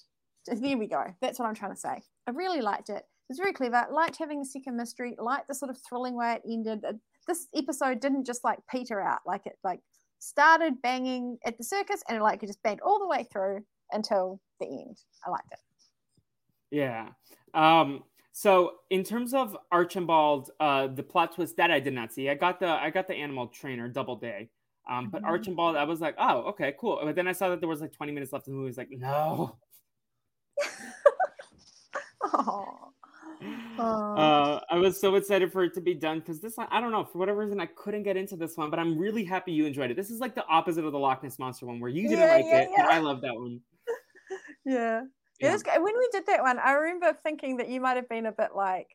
There 0.47 0.77
we 0.77 0.87
go. 0.87 1.05
That's 1.21 1.39
what 1.39 1.47
I'm 1.47 1.55
trying 1.55 1.73
to 1.73 1.79
say. 1.79 2.01
I 2.27 2.31
really 2.31 2.61
liked 2.61 2.89
it. 2.89 2.97
It 2.97 3.29
was 3.29 3.37
very 3.37 3.53
clever. 3.53 3.85
Liked 3.91 4.17
having 4.17 4.41
a 4.41 4.45
second 4.45 4.75
mystery. 4.75 5.15
Liked 5.17 5.47
the 5.47 5.55
sort 5.55 5.71
of 5.71 5.77
thrilling 5.87 6.15
way 6.15 6.33
it 6.33 6.41
ended. 6.51 6.83
Uh, 6.83 6.93
This 7.27 7.47
episode 7.55 7.99
didn't 7.99 8.25
just 8.25 8.43
like 8.43 8.59
peter 8.69 8.99
out. 8.99 9.19
Like 9.25 9.45
it 9.45 9.57
like 9.63 9.79
started 10.19 10.81
banging 10.81 11.37
at 11.45 11.57
the 11.57 11.63
circus 11.63 12.03
and 12.09 12.21
like 12.21 12.43
it 12.43 12.47
just 12.47 12.61
banged 12.63 12.81
all 12.81 12.99
the 12.99 13.07
way 13.07 13.25
through 13.31 13.63
until 13.91 14.39
the 14.59 14.67
end. 14.67 14.97
I 15.25 15.29
liked 15.31 15.51
it. 15.51 15.59
Yeah. 16.71 17.09
Um, 17.53 18.03
so 18.31 18.75
in 18.89 19.03
terms 19.03 19.33
of 19.33 19.57
Archibald, 19.71 20.51
uh, 20.59 20.87
the 20.87 21.03
plot 21.03 21.33
twist 21.35 21.57
that 21.57 21.71
I 21.71 21.79
did 21.79 21.93
not 21.93 22.13
see, 22.13 22.29
I 22.29 22.35
got 22.35 22.59
the 22.59 22.67
I 22.67 22.89
got 22.89 23.07
the 23.07 23.15
animal 23.15 23.47
trainer 23.47 23.87
Doubleday. 23.89 24.49
Um, 24.89 25.09
but 25.09 25.21
Mhm. 25.23 25.27
Archibald, 25.27 25.75
I 25.75 25.83
was 25.83 26.01
like, 26.01 26.15
oh, 26.17 26.43
okay, 26.49 26.73
cool. 26.79 26.99
But 27.03 27.15
then 27.15 27.27
I 27.27 27.31
saw 27.31 27.49
that 27.49 27.59
there 27.59 27.69
was 27.69 27.81
like 27.81 27.91
20 27.93 28.11
minutes 28.11 28.33
left 28.33 28.47
in 28.47 28.53
the 28.53 28.57
movie. 28.57 28.67
I 28.67 28.69
was 28.69 28.77
like, 28.77 28.89
no. 28.91 29.57
Oh. 32.21 32.88
Uh, 33.77 34.59
I 34.69 34.77
was 34.77 34.99
so 34.99 35.15
excited 35.15 35.51
for 35.51 35.63
it 35.63 35.73
to 35.75 35.81
be 35.81 35.93
done 35.93 36.19
because 36.19 36.41
this 36.41 36.57
one, 36.57 36.67
I 36.71 36.81
don't 36.81 36.91
know, 36.91 37.05
for 37.05 37.17
whatever 37.17 37.39
reason, 37.39 37.59
I 37.59 37.67
couldn't 37.67 38.03
get 38.03 38.17
into 38.17 38.35
this 38.35 38.57
one, 38.57 38.69
but 38.69 38.79
I'm 38.79 38.97
really 38.97 39.23
happy 39.23 39.53
you 39.53 39.65
enjoyed 39.65 39.91
it. 39.91 39.95
This 39.95 40.09
is 40.09 40.19
like 40.19 40.35
the 40.35 40.45
opposite 40.47 40.83
of 40.85 40.91
the 40.91 40.99
Loch 40.99 41.23
Ness 41.23 41.39
Monster 41.39 41.65
one 41.65 41.79
where 41.79 41.89
you 41.89 42.09
didn't 42.09 42.19
Yeah, 42.19 42.35
like 42.35 42.45
yeah, 42.45 42.61
it, 42.61 42.69
yeah. 42.77 42.87
I 42.89 42.99
love 42.99 43.21
that 43.21 43.33
one. 43.35 43.61
yeah. 44.65 45.01
Yeah. 45.41 45.51
It 45.51 45.53
was, 45.53 45.63
when 45.63 45.97
we 45.97 46.09
did 46.11 46.25
that 46.25 46.41
one, 46.41 46.59
I 46.59 46.73
remember 46.73 47.13
thinking 47.23 47.55
that 47.57 47.69
you 47.69 47.79
might 47.79 47.95
have 47.95 48.09
been 48.09 48.25
a 48.25 48.31
bit 48.33 48.49
like, 48.53 48.87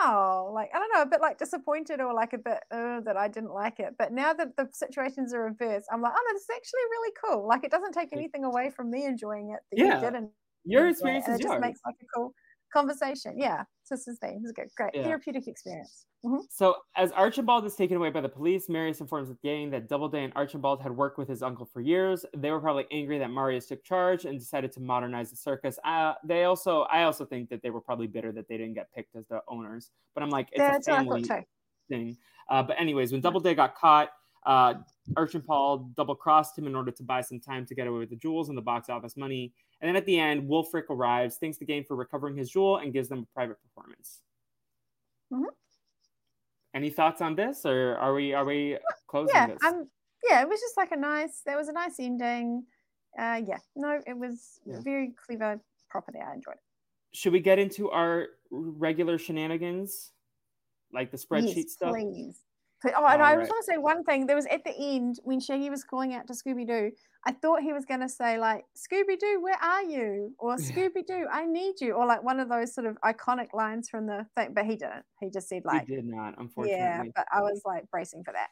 oh, 0.00 0.52
like, 0.54 0.70
I 0.72 0.78
don't 0.78 0.92
know, 0.94 1.02
a 1.02 1.06
bit 1.06 1.20
like 1.20 1.36
disappointed 1.36 2.00
or 2.00 2.14
like 2.14 2.32
a 2.32 2.38
bit 2.38 2.60
uh, 2.70 3.00
that 3.00 3.16
I 3.16 3.26
didn't 3.26 3.52
like 3.52 3.80
it. 3.80 3.96
But 3.98 4.12
now 4.12 4.32
that 4.32 4.56
the 4.56 4.68
situations 4.72 5.34
are 5.34 5.42
reversed, 5.42 5.88
I'm 5.92 6.00
like, 6.00 6.12
oh, 6.14 6.24
no, 6.28 6.32
this 6.32 6.42
is 6.42 6.48
actually 6.54 6.80
really 6.92 7.12
cool. 7.24 7.48
Like, 7.48 7.64
it 7.64 7.72
doesn't 7.72 7.90
take 7.90 8.12
anything 8.12 8.44
away 8.44 8.70
from 8.70 8.88
me 8.88 9.04
enjoying 9.04 9.50
it 9.50 9.58
that 9.72 9.84
Yeah. 9.84 9.96
you 9.96 10.00
didn't. 10.00 10.30
Your 10.64 10.86
it, 10.86 10.90
experience 10.90 11.26
and 11.26 11.34
is 11.34 11.40
it 11.40 11.42
just 11.42 11.60
makes 11.60 11.80
like 11.84 11.96
a 12.00 12.06
cool 12.14 12.34
conversation. 12.72 13.36
Yeah. 13.36 13.64
This 13.90 14.06
is. 14.06 14.18
This 14.20 14.44
is 14.44 14.52
good. 14.52 14.68
Great. 14.76 14.94
Yeah. 14.94 15.02
Therapeutic 15.02 15.48
experience. 15.48 16.06
Mhm. 16.24 16.42
So, 16.50 16.76
as 16.96 17.10
Archibald 17.12 17.64
is 17.64 17.74
taken 17.74 17.96
away 17.96 18.10
by 18.10 18.20
the 18.20 18.28
police, 18.28 18.68
Marius 18.68 19.00
informs 19.00 19.28
the 19.28 19.34
gang 19.42 19.70
that 19.70 19.88
Doubleday 19.88 20.22
and 20.24 20.32
Archibald 20.36 20.80
had 20.80 20.96
worked 20.96 21.18
with 21.18 21.28
his 21.28 21.42
uncle 21.42 21.66
for 21.66 21.80
years. 21.80 22.24
They 22.36 22.50
were 22.50 22.60
probably 22.60 22.86
angry 22.90 23.18
that 23.18 23.30
Marius 23.30 23.66
took 23.66 23.82
charge 23.82 24.26
and 24.26 24.38
decided 24.38 24.70
to 24.72 24.80
modernize 24.80 25.30
the 25.30 25.36
circus. 25.36 25.78
Uh, 25.84 26.14
they 26.24 26.44
also, 26.44 26.82
I 26.82 27.02
also 27.04 27.24
think 27.24 27.48
that 27.50 27.62
they 27.62 27.70
were 27.70 27.80
probably 27.80 28.06
bitter 28.06 28.32
that 28.32 28.48
they 28.48 28.56
didn't 28.58 28.74
get 28.74 28.92
picked 28.92 29.16
as 29.16 29.26
the 29.28 29.42
owners. 29.48 29.90
But 30.14 30.22
I'm 30.22 30.30
like, 30.30 30.50
it's 30.52 30.68
a 30.68 30.72
that's 30.72 30.88
what 30.88 30.98
I 30.98 31.04
family 31.04 31.22
thing. 31.88 32.16
Uh, 32.48 32.62
but 32.62 32.78
anyways, 32.78 33.12
when 33.12 33.20
Doubleday 33.20 33.54
got 33.54 33.74
caught, 33.74 34.10
uh, 34.46 34.74
Archibald 35.16 35.94
double 35.96 36.14
crossed 36.14 36.56
him 36.56 36.66
in 36.66 36.74
order 36.74 36.90
to 36.92 37.02
buy 37.02 37.20
some 37.20 37.40
time 37.40 37.66
to 37.66 37.74
get 37.74 37.86
away 37.86 37.98
with 37.98 38.10
the 38.10 38.16
jewels 38.16 38.48
and 38.48 38.56
the 38.56 38.62
box 38.62 38.88
office 38.88 39.16
money. 39.16 39.52
And 39.80 39.88
then 39.88 39.96
at 39.96 40.04
the 40.04 40.18
end, 40.18 40.48
Wolfric 40.48 40.84
arrives, 40.90 41.36
thanks 41.36 41.58
the 41.58 41.64
gang 41.64 41.84
for 41.84 41.96
recovering 41.96 42.36
his 42.36 42.50
jewel, 42.50 42.78
and 42.78 42.92
gives 42.92 43.08
them 43.08 43.20
a 43.20 43.34
private 43.34 43.56
performance. 43.62 44.20
Mhm. 45.32 45.46
Any 46.74 46.90
thoughts 46.90 47.20
on 47.20 47.34
this, 47.34 47.64
or 47.64 47.96
are 47.96 48.14
we 48.14 48.32
are 48.34 48.44
we 48.44 48.78
closing 49.06 49.34
Yeah. 49.34 49.46
this? 49.46 49.64
Um, 49.64 49.88
yeah, 50.28 50.42
it 50.42 50.48
was 50.48 50.60
just 50.60 50.76
like 50.76 50.92
a 50.92 50.96
nice, 50.96 51.40
there 51.40 51.56
was 51.56 51.68
a 51.68 51.72
nice 51.72 51.98
ending. 51.98 52.66
Uh, 53.18 53.40
yeah. 53.44 53.58
No, 53.74 54.00
it 54.06 54.16
was 54.16 54.60
Yeah. 54.66 54.80
very 54.80 55.12
clever 55.12 55.60
property. 55.88 56.18
I 56.20 56.34
enjoyed 56.34 56.54
it. 56.56 56.62
Should 57.12 57.32
we 57.32 57.40
get 57.40 57.58
into 57.58 57.90
our 57.90 58.28
regular 58.50 59.18
shenanigans, 59.18 60.12
like 60.92 61.10
the 61.10 61.16
spreadsheet 61.16 61.56
yes, 61.56 61.72
stuff? 61.72 61.92
Please. 61.94 62.44
Oh, 62.84 62.88
and 62.88 62.96
I 63.22 63.32
Alright. 63.32 63.38
just 63.40 63.50
want 63.50 63.64
to 63.64 63.72
say 63.72 63.78
one 63.78 64.04
thing. 64.04 64.26
There 64.26 64.36
was 64.36 64.46
at 64.46 64.62
the 64.64 64.74
end 64.78 65.18
when 65.24 65.40
Shaggy 65.40 65.70
was 65.70 65.84
calling 65.84 66.14
out 66.14 66.26
to 66.28 66.32
Scooby 66.34 66.66
Doo. 66.66 66.92
I 67.26 67.32
thought 67.32 67.62
he 67.62 67.72
was 67.72 67.84
going 67.84 68.00
to 68.00 68.08
say 68.08 68.38
like 68.38 68.64
Scooby 68.74 69.18
Doo, 69.18 69.40
where 69.42 69.58
are 69.62 69.82
you? 69.82 70.34
Or 70.38 70.56
Scooby 70.56 71.06
Doo, 71.06 71.26
I 71.30 71.44
need 71.44 71.80
you, 71.80 71.92
or 71.92 72.06
like 72.06 72.22
one 72.22 72.40
of 72.40 72.48
those 72.48 72.74
sort 72.74 72.86
of 72.86 72.96
iconic 73.04 73.52
lines 73.52 73.88
from 73.88 74.06
the 74.06 74.26
thing. 74.36 74.54
But 74.54 74.64
he 74.64 74.76
didn't. 74.76 75.04
He 75.20 75.28
just 75.30 75.48
said 75.48 75.62
like, 75.64 75.86
we 75.86 75.96
did 75.96 76.06
not, 76.06 76.34
unfortunately. 76.38 76.80
yeah. 76.80 77.02
But 77.14 77.26
I 77.32 77.42
was 77.42 77.60
like 77.64 77.90
bracing 77.90 78.24
for 78.24 78.32
that. 78.32 78.48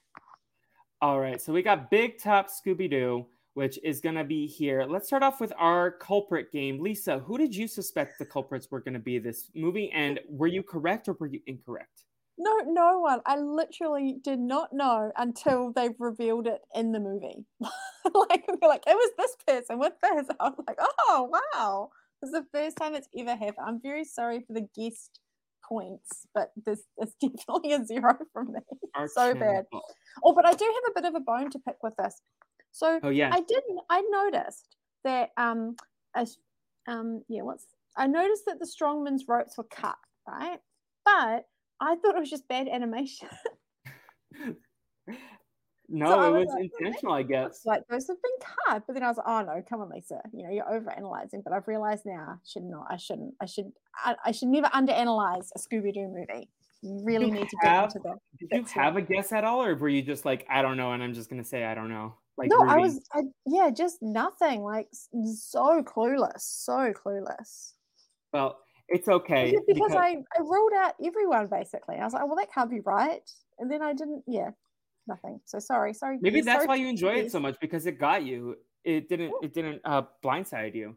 All 1.00 1.20
right, 1.20 1.40
so 1.40 1.52
we 1.52 1.62
got 1.62 1.90
Big 1.90 2.18
Top 2.20 2.48
Scooby 2.48 2.90
Doo, 2.90 3.24
which 3.54 3.78
is 3.84 4.00
going 4.00 4.16
to 4.16 4.24
be 4.24 4.46
here. 4.46 4.84
Let's 4.86 5.06
start 5.06 5.22
off 5.22 5.40
with 5.40 5.52
our 5.56 5.92
culprit 5.92 6.50
game. 6.52 6.82
Lisa, 6.82 7.20
who 7.20 7.38
did 7.38 7.54
you 7.54 7.68
suspect 7.68 8.18
the 8.18 8.26
culprits 8.26 8.70
were 8.70 8.80
going 8.80 8.94
to 8.94 9.00
be 9.00 9.18
this 9.18 9.48
movie? 9.54 9.90
And 9.92 10.20
were 10.28 10.48
you 10.48 10.62
correct 10.62 11.08
or 11.08 11.14
were 11.14 11.28
you 11.28 11.40
incorrect? 11.46 12.04
No, 12.39 12.57
no 12.66 13.01
one. 13.01 13.20
I 13.26 13.36
literally 13.36 14.18
did 14.22 14.39
not 14.39 14.72
know 14.72 15.12
until 15.16 15.72
they 15.72 15.91
revealed 15.99 16.47
it 16.47 16.61
in 16.74 16.93
the 16.93 17.01
movie. 17.01 17.45
like, 17.61 18.45
like 18.62 18.84
it 18.86 18.95
was 18.95 19.12
this 19.18 19.36
person 19.47 19.78
with 19.78 19.95
this. 20.03 20.26
I 20.39 20.49
was 20.49 20.64
like, 20.66 20.78
oh 20.80 21.28
wow, 21.55 21.91
this 22.22 22.28
is 22.28 22.34
the 22.34 22.47
first 22.53 22.76
time 22.76 22.95
it's 22.95 23.09
ever 23.18 23.32
happened. 23.32 23.66
I'm 23.66 23.80
very 23.80 24.05
sorry 24.05 24.45
for 24.47 24.53
the 24.53 24.68
guest 24.76 25.18
points, 25.68 26.26
but 26.34 26.53
this 26.64 26.82
is 27.03 27.14
definitely 27.20 27.72
a 27.72 27.84
zero 27.84 28.16
from 28.32 28.53
me. 28.53 28.61
So 29.14 29.32
bad. 29.32 29.64
Oh, 30.24 30.34
but 30.34 30.45
I 30.45 30.55
do 30.55 30.64
have 30.64 30.91
a 30.91 31.01
bit 31.01 31.09
of 31.09 31.14
a 31.14 31.20
bone 31.20 31.51
to 31.51 31.59
pick 31.61 31.76
with 31.84 31.95
this. 31.97 32.20
So, 32.72 32.99
oh 33.03 33.11
yeah, 33.11 33.30
I 33.32 33.41
didn't. 33.41 33.80
I 33.89 34.01
noticed 34.11 34.76
that 35.05 35.30
um, 35.36 35.76
a, 36.16 36.26
um, 36.89 37.22
yeah, 37.28 37.43
what's 37.43 37.64
I 37.97 38.07
noticed 38.09 38.45
that 38.47 38.59
the 38.59 38.66
strongman's 38.66 39.26
ropes 39.28 39.57
were 39.57 39.68
cut, 39.70 39.97
right? 40.26 40.59
But 41.05 41.47
I 41.81 41.97
thought 41.97 42.16
it 42.16 42.20
was 42.20 42.31
just 42.31 42.49
bad 42.49 42.68
animation. 42.68 43.29
no, 45.89 46.07
so 46.07 46.22
it 46.22 46.39
was, 46.39 46.47
was 46.47 46.55
like, 46.55 46.70
intentional, 46.79 47.14
I 47.14 47.22
guess. 47.22 47.62
Like 47.64 47.83
those 47.89 48.07
have 48.09 48.16
been 48.22 48.49
cut, 48.66 48.83
but 48.87 48.95
then 48.95 49.03
I 49.03 49.09
was 49.09 49.16
like, 49.16 49.26
oh 49.29 49.43
no, 49.43 49.62
come 49.68 49.81
on, 49.81 49.91
Lisa, 49.91 50.20
you 50.33 50.45
know, 50.45 50.51
you're 50.51 50.70
over 50.70 50.91
analyzing. 50.91 51.43
But 51.43 51.53
I've 51.53 51.68
realized 51.68 52.05
now 52.05 52.26
I 52.29 52.37
should 52.47 52.64
not. 52.64 52.87
I 52.91 52.97
shouldn't. 52.97 53.35
I 53.41 53.47
should. 53.47 53.72
I, 54.05 54.16
I 54.24 54.33
should 54.33 54.49
never 54.49 54.68
underanalyze 54.68 55.49
a 55.55 55.59
Scooby 55.59 55.95
Doo 55.95 56.09
movie. 56.09 56.49
You 56.83 57.01
really 57.03 57.26
you 57.26 57.33
need 57.33 57.49
to 57.49 57.57
have, 57.62 57.89
get 57.91 57.97
into 57.97 58.09
that. 58.09 58.18
Did 58.39 58.51
you 58.53 58.81
have 58.81 58.97
a 58.97 59.03
guess 59.03 59.33
at 59.33 59.45
all, 59.45 59.62
or 59.62 59.74
were 59.74 59.89
you 59.89 60.03
just 60.03 60.24
like, 60.24 60.47
I 60.49 60.62
don't 60.62 60.76
know, 60.76 60.93
and 60.93 61.03
I'm 61.03 61.14
just 61.14 61.31
gonna 61.31 61.45
say 61.45 61.64
I 61.64 61.74
don't 61.74 61.89
know? 61.89 62.14
Like 62.37 62.51
no, 62.51 62.59
Ruby. 62.59 62.70
I 62.70 62.76
was, 62.76 63.01
I, 63.12 63.22
yeah, 63.47 63.70
just 63.70 63.99
nothing. 64.01 64.62
Like 64.62 64.89
so 64.93 65.83
clueless, 65.83 66.41
so 66.41 66.93
clueless. 66.93 67.72
Well, 68.33 68.59
it's 68.89 69.09
okay 69.09 69.51
because, 69.51 69.64
because, 69.66 69.95
I, 69.95 70.16
I 70.36 70.41
ruled 70.41 70.72
out 70.74 70.95
everyone 71.05 71.49
basically. 71.49 71.97
I 71.97 72.05
was 72.05 72.12
like, 72.12 72.26
well, 72.26 72.36
that 72.36 72.53
can't 72.53 72.70
be 72.70 72.80
right, 72.80 73.28
and 73.59 73.70
then 73.70 73.82
I 73.82 73.93
didn't. 73.93 74.22
Yeah, 74.26 74.51
nothing. 75.07 75.41
So 75.45 75.59
sorry, 75.59 75.93
sorry. 75.95 76.18
Maybe 76.20 76.41
that's 76.41 76.64
sorry 76.64 76.66
why 76.68 76.76
you 76.76 76.89
enjoy 76.89 77.14
it 77.14 77.32
so 77.32 77.41
much 77.41 77.57
because 77.61 77.86
it 77.86 77.99
got 77.99 78.24
you. 78.24 78.57
It 78.84 79.09
didn't. 79.09 79.32
It 79.43 79.53
didn't 79.55 79.80
uh, 79.84 80.03
blindside 80.24 80.74
you. 80.74 80.97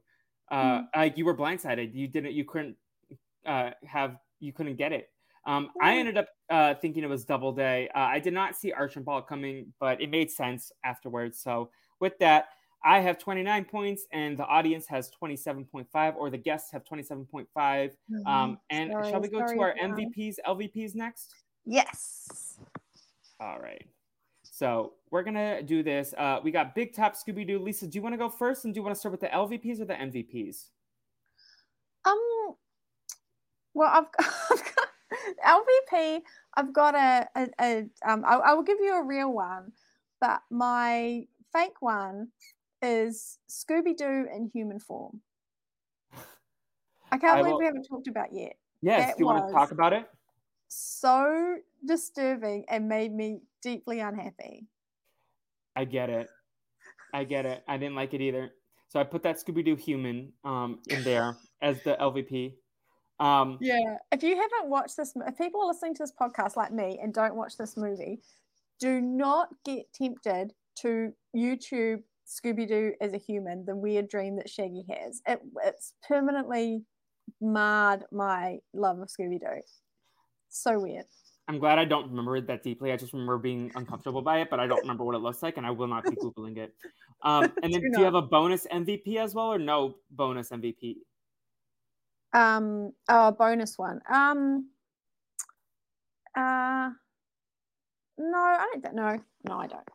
Uh, 0.49 0.79
mm. 0.79 0.87
Like 0.95 1.17
you 1.17 1.25
were 1.25 1.35
blindsided. 1.35 1.93
You 1.93 2.07
didn't. 2.07 2.33
You 2.33 2.45
couldn't 2.45 2.75
uh, 3.45 3.71
have. 3.85 4.17
You 4.39 4.53
couldn't 4.53 4.77
get 4.77 4.91
it. 4.91 5.09
Um, 5.45 5.71
I 5.81 5.97
ended 5.97 6.17
up 6.17 6.27
uh, 6.49 6.75
thinking 6.75 7.03
it 7.03 7.09
was 7.09 7.25
Doubleday. 7.25 7.89
Uh, 7.95 7.99
I 7.99 8.19
did 8.19 8.33
not 8.33 8.55
see 8.55 8.71
Archibald 8.71 9.27
coming, 9.27 9.73
but 9.79 9.99
it 9.99 10.09
made 10.09 10.29
sense 10.29 10.71
afterwards. 10.85 11.39
So 11.39 11.71
with 11.99 12.17
that, 12.19 12.49
I 12.83 12.99
have 12.99 13.19
29 13.19 13.65
points, 13.65 14.07
and 14.11 14.37
the 14.37 14.45
audience 14.45 14.87
has 14.87 15.11
27.5, 15.21 16.15
or 16.15 16.29
the 16.29 16.37
guests 16.37 16.71
have 16.71 16.83
27.5. 16.83 17.47
Mm-hmm. 17.55 18.27
Um, 18.27 18.57
and 18.69 18.91
sorry, 18.91 19.11
shall 19.11 19.21
we 19.21 19.27
go 19.27 19.45
to 19.45 19.61
our 19.61 19.75
MVPs, 19.81 20.35
LVPs 20.47 20.95
next? 20.95 21.35
Yes. 21.65 22.57
All 23.39 23.59
right. 23.59 23.85
So 24.43 24.93
we're 25.09 25.23
gonna 25.23 25.63
do 25.63 25.81
this. 25.83 26.13
Uh, 26.17 26.39
we 26.43 26.51
got 26.51 26.75
Big 26.75 26.93
Top 26.93 27.15
Scooby 27.15 27.47
Doo. 27.47 27.59
Lisa, 27.59 27.87
do 27.87 27.97
you 27.97 28.01
want 28.01 28.13
to 28.13 28.17
go 28.17 28.29
first, 28.29 28.65
and 28.65 28.73
do 28.73 28.79
you 28.79 28.83
want 28.83 28.95
to 28.95 28.99
start 28.99 29.11
with 29.11 29.21
the 29.21 29.27
LVPs 29.27 29.79
or 29.79 29.85
the 29.85 29.93
MVPs? 29.93 30.65
Um. 32.05 32.55
Well, 33.73 33.89
I've 33.89 34.11
got, 34.11 34.33
I've 34.51 34.75
got 34.75 35.65
LVP, 35.91 36.21
I've 36.55 36.73
got 36.73 36.95
a, 36.95 37.27
a, 37.35 37.47
a 37.59 38.11
um, 38.11 38.23
I, 38.25 38.35
I 38.35 38.53
will 38.53 38.63
give 38.63 38.79
you 38.81 38.95
a 38.95 39.03
real 39.03 39.31
one, 39.31 39.71
but 40.19 40.41
my 40.49 41.25
fake 41.53 41.81
one 41.81 42.27
is 42.81 43.37
Scooby 43.49 43.95
Doo 43.95 44.27
in 44.33 44.49
human 44.53 44.79
form. 44.79 45.21
I 47.11 47.17
can't 47.17 47.37
I 47.37 47.41
believe 47.41 47.53
will... 47.53 47.59
we 47.59 47.65
haven't 47.65 47.83
talked 47.83 48.07
about 48.07 48.33
yet. 48.33 48.53
Yes, 48.81 49.07
that 49.07 49.17
do 49.17 49.23
you 49.23 49.25
want 49.25 49.47
to 49.47 49.53
talk 49.53 49.71
about 49.71 49.93
it? 49.93 50.05
So 50.67 51.57
disturbing 51.85 52.65
and 52.69 52.87
made 52.87 53.13
me 53.13 53.41
deeply 53.61 53.99
unhappy. 53.99 54.67
I 55.75 55.85
get 55.85 56.09
it. 56.09 56.27
I 57.13 57.23
get 57.25 57.45
it. 57.45 57.63
I 57.67 57.77
didn't 57.77 57.95
like 57.95 58.13
it 58.13 58.21
either. 58.21 58.51
So 58.87 58.99
I 58.99 59.03
put 59.03 59.23
that 59.23 59.37
Scooby 59.37 59.63
Doo 59.63 59.75
human 59.75 60.33
um, 60.43 60.79
in 60.89 61.03
there 61.03 61.37
as 61.61 61.81
the 61.83 61.95
LVP. 61.99 62.53
Um, 63.19 63.57
yeah, 63.61 63.97
if 64.11 64.23
you 64.23 64.35
haven't 64.35 64.69
watched 64.69 64.97
this, 64.97 65.13
if 65.15 65.37
people 65.37 65.61
are 65.61 65.67
listening 65.67 65.93
to 65.95 66.03
this 66.03 66.11
podcast 66.19 66.57
like 66.57 66.71
me 66.71 66.99
and 67.01 67.13
don't 67.13 67.35
watch 67.35 67.55
this 67.55 67.77
movie, 67.77 68.19
do 68.79 68.99
not 68.99 69.49
get 69.63 69.85
tempted 69.93 70.53
to 70.77 71.13
YouTube 71.35 72.01
Scooby 72.31 72.67
Doo 72.67 72.93
as 73.01 73.13
a 73.13 73.17
human, 73.17 73.65
the 73.65 73.75
weird 73.75 74.07
dream 74.07 74.37
that 74.37 74.49
Shaggy 74.49 74.85
has. 74.89 75.21
It, 75.27 75.41
it's 75.65 75.93
permanently 76.07 76.83
marred 77.41 78.03
my 78.11 78.59
love 78.73 78.99
of 78.99 79.09
Scooby 79.09 79.39
Doo. 79.39 79.61
So 80.49 80.79
weird. 80.79 81.05
I'm 81.47 81.59
glad 81.59 81.79
I 81.79 81.85
don't 81.85 82.09
remember 82.09 82.37
it 82.37 82.47
that 82.47 82.63
deeply. 82.63 82.93
I 82.93 82.97
just 82.97 83.11
remember 83.11 83.37
being 83.37 83.71
uncomfortable 83.75 84.21
by 84.21 84.39
it, 84.39 84.49
but 84.49 84.59
I 84.59 84.67
don't 84.67 84.81
remember 84.81 85.03
what 85.03 85.15
it 85.15 85.19
looks 85.19 85.43
like, 85.43 85.57
and 85.57 85.65
I 85.65 85.71
will 85.71 85.87
not 85.87 86.05
be 86.05 86.15
googling 86.15 86.57
it. 86.57 86.73
Um, 87.23 87.51
and 87.63 87.73
then, 87.73 87.81
do, 87.81 87.91
do 87.93 87.99
you 87.99 88.05
have 88.05 88.15
a 88.15 88.21
bonus 88.21 88.65
MVP 88.71 89.17
as 89.17 89.35
well, 89.35 89.47
or 89.47 89.59
no 89.59 89.95
bonus 90.11 90.49
MVP? 90.51 90.97
Um, 92.33 92.93
oh, 93.09 93.27
a 93.27 93.31
bonus 93.33 93.77
one. 93.77 93.99
Um, 94.09 94.69
uh, 96.37 96.89
no, 98.17 98.37
I 98.37 98.75
don't. 98.81 98.95
No, 98.95 99.19
no, 99.47 99.57
I 99.57 99.67
don't. 99.67 99.89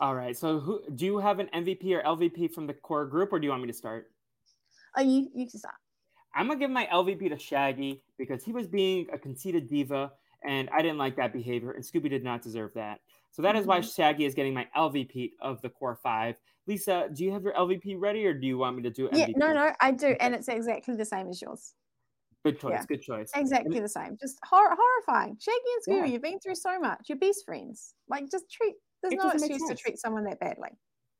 All 0.00 0.14
right. 0.14 0.36
So, 0.36 0.58
who 0.58 0.82
do 0.94 1.04
you 1.04 1.18
have 1.18 1.38
an 1.38 1.48
MVP 1.54 1.92
or 1.92 2.02
LVP 2.02 2.52
from 2.52 2.66
the 2.66 2.74
core 2.74 3.06
group, 3.06 3.32
or 3.32 3.38
do 3.38 3.44
you 3.44 3.50
want 3.50 3.62
me 3.62 3.68
to 3.68 3.74
start? 3.74 4.10
Oh, 4.96 5.02
you 5.02 5.28
you 5.34 5.48
can 5.48 5.58
start. 5.58 5.74
I'm 6.34 6.48
gonna 6.48 6.58
give 6.58 6.70
my 6.70 6.86
LVP 6.92 7.28
to 7.28 7.38
Shaggy 7.38 8.02
because 8.18 8.42
he 8.44 8.52
was 8.52 8.66
being 8.66 9.06
a 9.12 9.18
conceited 9.18 9.68
diva, 9.68 10.12
and 10.44 10.68
I 10.70 10.82
didn't 10.82 10.98
like 10.98 11.16
that 11.16 11.32
behavior, 11.32 11.72
and 11.72 11.84
Scooby 11.84 12.10
did 12.10 12.24
not 12.24 12.42
deserve 12.42 12.72
that. 12.74 13.00
So 13.30 13.42
that 13.42 13.50
mm-hmm. 13.50 13.60
is 13.60 13.66
why 13.66 13.80
mm-hmm. 13.80 13.88
Shaggy 13.88 14.24
is 14.24 14.34
getting 14.34 14.54
my 14.54 14.66
LVP 14.76 15.32
of 15.40 15.62
the 15.62 15.68
core 15.68 15.98
five. 16.02 16.36
Lisa, 16.66 17.08
do 17.12 17.24
you 17.24 17.32
have 17.32 17.42
your 17.42 17.52
LVP 17.52 17.96
ready, 17.98 18.26
or 18.26 18.34
do 18.34 18.46
you 18.46 18.58
want 18.58 18.76
me 18.76 18.82
to 18.82 18.90
do 18.90 19.08
MVP? 19.08 19.18
Yeah, 19.18 19.26
no, 19.36 19.52
no, 19.52 19.72
I 19.80 19.92
do, 19.92 20.16
and 20.18 20.34
it's 20.34 20.48
exactly 20.48 20.96
the 20.96 21.04
same 21.04 21.28
as 21.28 21.40
yours. 21.40 21.74
Good 22.44 22.60
choice. 22.60 22.72
Yeah. 22.72 22.84
Good 22.86 23.02
choice. 23.02 23.30
Exactly 23.34 23.80
the 23.80 23.88
same. 23.88 24.18
Just 24.20 24.38
hor- 24.44 24.76
horrifying. 24.76 25.38
Shaggy 25.40 25.56
and 25.76 25.82
Scooby, 26.02 26.06
yeah. 26.06 26.12
you've 26.12 26.22
been 26.22 26.38
through 26.40 26.56
so 26.56 26.78
much. 26.78 27.06
You're 27.08 27.18
best 27.18 27.44
friends. 27.46 27.94
Like, 28.08 28.30
just 28.30 28.50
treat. 28.50 28.74
There's 29.04 29.14
it 29.14 29.22
no 29.22 29.30
excuse 29.30 29.68
to 29.68 29.74
treat 29.74 29.98
someone 29.98 30.24
that 30.24 30.40
badly. 30.40 30.70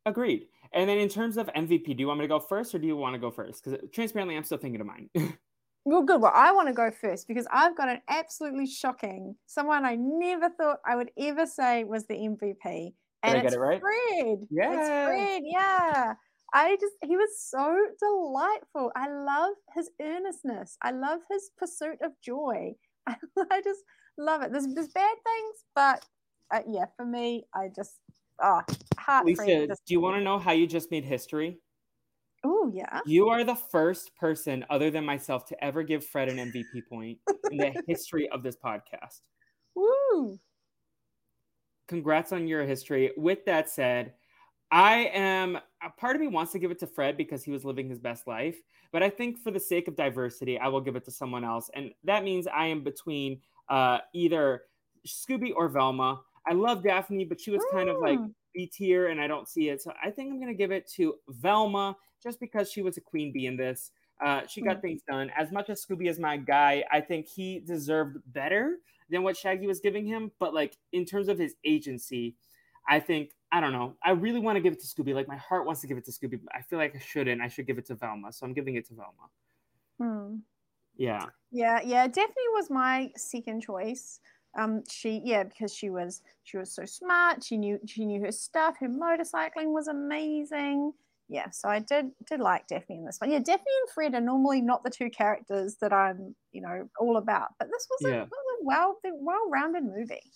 Agreed. 0.07 0.47
And 0.73 0.89
then 0.89 0.99
in 0.99 1.09
terms 1.09 1.37
of 1.37 1.47
MVP, 1.49 1.87
do 1.87 2.01
you 2.01 2.09
want 2.09 2.19
me 2.19 2.25
to 2.25 2.29
go 2.29 2.41
first, 2.41 2.75
or 2.75 2.79
do 2.79 2.87
you 2.87 2.97
want 2.97 3.15
to 3.15 3.19
go 3.19 3.31
first? 3.31 3.65
Because 3.65 3.79
transparently, 3.93 4.37
I'm 4.37 4.45
still 4.45 4.59
thinking 4.59 4.81
of 4.81 4.87
mine. 4.87 5.09
well, 5.85 6.03
good. 6.03 6.21
Well, 6.21 6.33
I 6.35 6.53
want 6.53 6.69
to 6.69 6.75
go 6.75 6.91
first 6.91 7.29
because 7.29 7.47
I've 7.53 7.77
got 7.77 7.89
an 7.89 8.01
absolutely 8.09 8.67
shocking 8.67 9.37
someone 9.47 9.85
I 9.85 9.97
never 9.97 10.51
thought 10.51 10.79
I 10.87 10.97
would 10.97 11.11
ever 11.19 11.47
say 11.47 11.85
was 11.85 12.07
the 12.07 12.15
MVP. 12.15 12.95
And 13.23 13.33
Did 13.33 13.39
I 13.39 13.43
get 13.43 13.53
it 13.53 13.59
right? 13.59 13.81
Fred. 13.81 14.47
Yeah. 14.51 14.73
It's 14.73 14.89
Fred. 14.89 15.43
Yeah. 15.45 16.15
I 16.53 16.77
just, 16.81 16.95
he 17.03 17.17
was 17.17 17.31
so 17.37 17.77
delightful. 17.99 18.93
I 18.95 19.11
love 19.11 19.55
his 19.75 19.91
earnestness. 20.01 20.77
I 20.83 20.93
love 20.93 21.21
his 21.31 21.51
pursuit 21.59 21.99
of 22.03 22.13
joy. 22.23 22.75
I, 23.07 23.17
I 23.51 23.61
just 23.63 23.81
love 24.19 24.43
it. 24.43 24.53
There's, 24.53 24.67
there's 24.75 24.89
bad 24.89 25.17
things, 25.25 25.65
but 25.75 26.05
uh, 26.53 26.61
yeah, 26.69 26.87
for 26.97 27.05
me, 27.05 27.47
I 27.55 27.69
just, 27.75 27.99
oh, 28.43 28.61
heart 28.99 29.27
Lisa, 29.27 29.67
do 29.67 29.77
you 29.89 30.01
want 30.01 30.17
to 30.17 30.23
know 30.23 30.39
how 30.39 30.53
you 30.53 30.67
just 30.67 30.91
made 30.91 31.05
history? 31.05 31.59
Oh, 32.45 32.71
yeah. 32.75 33.01
You 33.07 33.29
are 33.29 33.43
the 33.43 33.55
first 33.55 34.15
person, 34.17 34.65
other 34.69 34.91
than 34.91 35.05
myself, 35.05 35.47
to 35.47 35.65
ever 35.65 35.83
give 35.83 36.05
Fred 36.05 36.29
an 36.29 36.37
MVP 36.37 36.83
point 36.89 37.19
in 37.51 37.57
the 37.57 37.73
history 37.87 38.29
of 38.29 38.43
this 38.43 38.57
podcast. 38.57 39.21
Woo! 39.75 40.39
Congrats 41.89 42.33
on 42.33 42.47
your 42.47 42.65
history. 42.65 43.13
With 43.17 43.45
that 43.47 43.71
said, 43.71 44.13
I 44.71 45.11
am 45.15 45.57
a 45.83 45.91
part 45.97 46.17
of 46.17 46.21
me 46.21 46.29
wants 46.29 46.53
to 46.53 46.59
give 46.59 46.71
it 46.71 46.79
to 46.81 46.87
Fred 46.87 47.17
because 47.17 47.45
he 47.45 47.51
was 47.51 47.65
living 47.65 47.89
his 47.89 47.99
best 47.99 48.27
life, 48.27 48.57
but 48.93 49.03
I 49.03 49.11
think 49.11 49.39
for 49.39 49.51
the 49.51 49.61
sake 49.61 49.89
of 49.89 49.97
diversity, 49.97 50.59
I 50.59 50.69
will 50.69 50.81
give 50.81 50.97
it 50.97 51.05
to 51.05 51.11
someone 51.11 51.45
else, 51.45 51.71
and 51.75 51.93
that 52.05 52.25
means 52.25 52.47
I 52.47 52.67
am 52.67 52.83
between 52.83 53.41
uh, 53.69 53.99
either 54.13 54.63
Scooby 55.07 55.53
or 55.55 55.69
Velma. 55.69 56.21
I 56.47 56.53
love 56.53 56.83
Daphne, 56.83 57.25
but 57.25 57.41
she 57.41 57.51
was 57.51 57.65
kind 57.73 57.89
of 57.89 57.99
like 58.01 58.19
mm. 58.19 58.33
B 58.55 58.67
tier, 58.67 59.09
and 59.09 59.21
I 59.21 59.27
don't 59.27 59.49
see 59.49 59.69
it, 59.69 59.83
so 59.83 59.93
I 60.03 60.11
think 60.11 60.33
I'm 60.33 60.41
gonna 60.41 60.55
give 60.55 60.73
it 60.73 60.89
to 60.97 61.15
Velma 61.29 61.97
just 62.23 62.41
because 62.41 62.71
she 62.71 62.83
was 62.83 62.97
a 62.97 63.01
queen 63.01 63.33
bee 63.33 63.47
in 63.47 63.57
this. 63.57 63.91
Uh, 64.25 64.43
she 64.47 64.63
got 64.63 64.79
mm. 64.79 64.83
things 64.83 65.03
done. 65.09 65.31
As 65.37 65.51
much 65.53 65.69
as 65.71 65.85
Scooby 65.85 66.09
is 66.09 66.19
my 66.19 66.37
guy, 66.37 66.85
I 66.91 67.01
think 67.01 67.27
he 67.27 67.61
deserved 67.61 68.19
better 68.27 68.79
than 69.11 69.23
what 69.23 69.37
Shaggy 69.37 69.67
was 69.67 69.81
giving 69.81 70.07
him. 70.07 70.31
But 70.39 70.55
like 70.55 70.77
in 70.93 71.05
terms 71.05 71.29
of 71.29 71.39
his 71.39 71.55
agency, 71.65 72.37
I 72.89 73.01
think 73.01 73.33
I 73.51 73.61
don't 73.61 73.73
know. 73.73 73.95
I 74.03 74.11
really 74.11 74.41
want 74.41 74.57
to 74.57 74.61
give 74.61 74.73
it 74.73 74.81
to 74.81 74.87
Scooby. 74.87 75.15
Like 75.15 75.29
my 75.29 75.37
heart 75.37 75.67
wants 75.67 75.81
to 75.83 75.87
give 75.87 75.99
it 75.99 76.05
to 76.07 76.11
Scooby, 76.11 76.41
but 76.43 76.55
I 76.55 76.63
feel 76.63 76.79
like 76.79 76.95
I 76.95 76.99
shouldn't. 76.99 77.41
I 77.41 77.49
should 77.49 77.67
give 77.67 77.79
it 77.79 77.87
to 77.87 77.95
Velma. 77.95 78.33
So 78.33 78.47
I'm 78.47 78.53
giving 78.53 78.77
it 78.77 78.87
to 78.89 78.95
Velma. 78.95 79.29
Hmm. 80.01 80.37
Yeah. 80.97 81.27
Yeah, 81.51 81.81
yeah. 81.85 82.07
Daphne 82.07 82.35
was 82.53 82.71
my 82.71 83.11
second 83.17 83.63
choice. 83.63 84.21
Um, 84.57 84.83
she 84.89 85.21
yeah 85.25 85.45
because 85.45 85.75
she 85.75 85.91
was 85.91 86.23
she 86.45 86.57
was 86.57 86.73
so 86.73 86.85
smart. 86.85 87.43
She 87.43 87.57
knew 87.57 87.79
she 87.87 88.05
knew 88.05 88.21
her 88.23 88.33
stuff. 88.33 88.77
Her 88.79 88.89
motorcycling 88.89 89.73
was 89.73 89.89
amazing 89.89 90.93
yeah, 91.29 91.51
so 91.51 91.69
I 91.69 91.79
did 91.79 92.11
did 92.29 92.41
like 92.41 92.67
Daphne 92.67 92.99
in 92.99 93.05
this 93.05 93.19
one. 93.19 93.31
Yeah, 93.31 93.39
Daphne 93.39 93.65
and 93.81 93.91
Fred 93.95 94.15
are 94.15 94.21
normally 94.21 94.61
not 94.61 94.85
the 94.85 94.91
two 94.91 95.09
characters 95.09 95.77
that 95.81 95.93
I'm, 95.93 96.35
you 96.53 96.61
know, 96.61 96.89
all 96.99 97.17
about. 97.17 97.49
But 97.59 97.69
this 97.71 97.89
was, 97.91 98.11
yeah. 98.11 98.21
a, 98.21 98.23
a 98.25 98.29
well, 98.63 98.99
well-rounded 99.03 99.85
movie. 99.85 100.31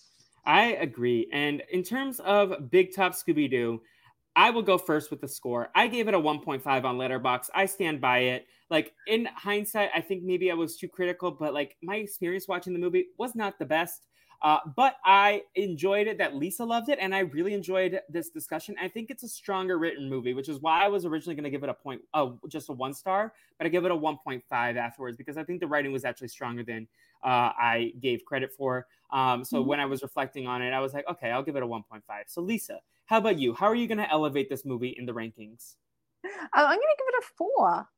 I 0.47 0.73
agree. 0.75 1.29
And 1.33 1.63
in 1.71 1.83
terms 1.83 2.21
of 2.21 2.71
Big 2.71 2.95
Top 2.95 3.13
Scooby 3.13 3.51
Doo, 3.51 3.83
I 4.39 4.51
will 4.51 4.63
go 4.63 4.79
first 4.79 5.11
with 5.11 5.21
the 5.21 5.27
score. 5.27 5.69
I 5.75 5.89
gave 5.89 6.07
it 6.07 6.15
a 6.15 6.19
1.5 6.19 6.85
on 6.85 6.97
Letterboxd. 6.97 7.51
I 7.55 7.67
stand 7.67 8.01
by 8.01 8.19
it. 8.19 8.47
Like 8.71 8.95
in 9.09 9.27
hindsight, 9.35 9.91
I 9.93 10.01
think 10.01 10.23
maybe 10.23 10.49
I 10.53 10.55
was 10.55 10.77
too 10.77 10.87
critical, 10.87 11.33
but 11.33 11.53
like 11.53 11.77
my 11.83 11.97
experience 11.97 12.47
watching 12.47 12.73
the 12.73 12.79
movie 12.79 13.07
was 13.19 13.35
not 13.35 13.59
the 13.59 13.65
best. 13.65 14.07
Uh, 14.41 14.59
but 14.77 14.95
I 15.05 15.43
enjoyed 15.57 16.07
it 16.07 16.19
that 16.19 16.37
Lisa 16.37 16.65
loved 16.65 16.89
it, 16.89 17.01
and 17.01 17.13
I 17.13 17.21
really 17.21 17.53
enjoyed 17.53 18.01
this 18.09 18.31
discussion. 18.31 18.77
I 18.81 18.87
think 18.87 19.11
it's 19.11 19.25
a 19.25 19.29
stronger 19.29 19.77
written 19.77 20.09
movie, 20.09 20.35
which 20.35 20.49
is 20.49 20.61
why 20.61 20.85
I 20.85 20.87
was 20.87 21.05
originally 21.05 21.35
going 21.35 21.43
to 21.43 21.51
give 21.51 21.65
it 21.65 21.69
a 21.69 21.75
point, 21.75 22.03
uh, 22.15 22.29
just 22.47 22.69
a 22.69 22.73
one 22.73 22.95
star, 22.95 23.33
but 23.59 23.67
I 23.67 23.71
give 23.71 23.85
it 23.85 23.91
a 23.91 23.97
1.5 23.97 24.43
afterwards 24.53 25.17
because 25.17 25.37
I 25.37 25.43
think 25.43 25.59
the 25.59 25.67
writing 25.67 25.91
was 25.91 26.05
actually 26.05 26.29
stronger 26.29 26.63
than 26.63 26.87
uh, 27.25 27.53
I 27.59 27.93
gave 28.01 28.25
credit 28.25 28.53
for. 28.53 28.87
Um, 29.11 29.45
so 29.45 29.59
mm-hmm. 29.59 29.69
when 29.69 29.81
I 29.81 29.87
was 29.87 30.03
reflecting 30.03 30.47
on 30.47 30.63
it, 30.63 30.73
I 30.73 30.81
was 30.81 30.93
like, 30.93 31.09
okay, 31.09 31.31
I'll 31.31 31.43
give 31.43 31.57
it 31.57 31.63
a 31.63 31.67
1.5. 31.67 32.03
So 32.27 32.43
Lisa, 32.43 32.79
how 33.07 33.19
about 33.19 33.39
you? 33.39 33.55
How 33.55 33.67
are 33.67 33.75
you 33.75 33.87
going 33.87 33.99
to 33.99 34.11
elevate 34.11 34.49
this 34.49 34.65
movie 34.65 34.95
in 34.99 35.07
the 35.07 35.13
rankings? 35.13 35.77
Uh, 36.25 36.29
I'm 36.53 36.67
going 36.67 36.79
to 36.79 36.97
give 36.99 37.07
it 37.09 37.25
a 37.25 37.27
four. 37.37 37.89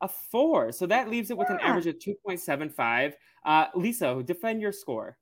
A 0.00 0.08
four. 0.08 0.72
So 0.72 0.86
that 0.86 1.08
leaves 1.08 1.30
it 1.30 1.38
with 1.38 1.48
yeah. 1.48 1.56
an 1.56 1.60
average 1.60 1.86
of 1.86 1.98
2.75. 1.98 3.14
Uh, 3.44 3.66
Lisa, 3.74 4.22
defend 4.24 4.60
your 4.60 4.72
score. 4.72 5.16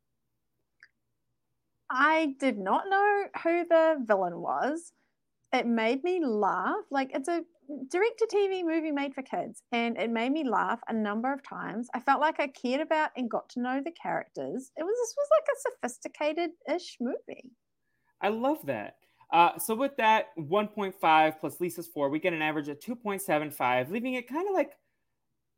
I 1.90 2.34
did 2.40 2.58
not 2.58 2.84
know 2.88 3.24
who 3.42 3.66
the 3.68 4.02
villain 4.06 4.40
was. 4.40 4.92
It 5.52 5.66
made 5.66 6.02
me 6.02 6.24
laugh. 6.24 6.84
Like 6.90 7.10
it's 7.12 7.28
a 7.28 7.44
direct 7.88 8.18
to 8.18 8.26
TV 8.26 8.64
movie 8.64 8.92
made 8.92 9.14
for 9.14 9.22
kids, 9.22 9.62
and 9.72 9.96
it 9.96 10.10
made 10.10 10.32
me 10.32 10.48
laugh 10.48 10.80
a 10.88 10.92
number 10.92 11.32
of 11.32 11.42
times. 11.42 11.88
I 11.94 12.00
felt 12.00 12.20
like 12.20 12.40
I 12.40 12.48
cared 12.48 12.80
about 12.80 13.10
and 13.16 13.30
got 13.30 13.48
to 13.50 13.60
know 13.60 13.80
the 13.84 13.92
characters. 13.92 14.70
It 14.76 14.82
was 14.82 14.96
this 15.02 15.14
was 15.16 15.28
like 15.30 15.46
a 15.48 15.60
sophisticated 15.70 16.50
ish 16.74 16.96
movie. 17.00 17.50
I 18.20 18.28
love 18.28 18.58
that. 18.66 18.96
Uh, 19.32 19.58
so 19.58 19.74
with 19.74 19.96
that 19.96 20.26
1.5 20.38 21.40
plus 21.40 21.60
Lisa's 21.60 21.88
four, 21.88 22.10
we 22.10 22.18
get 22.18 22.34
an 22.34 22.42
average 22.42 22.68
of 22.68 22.78
2.75, 22.80 23.90
leaving 23.90 24.14
it 24.14 24.28
kind 24.28 24.46
of 24.46 24.54
like 24.54 24.72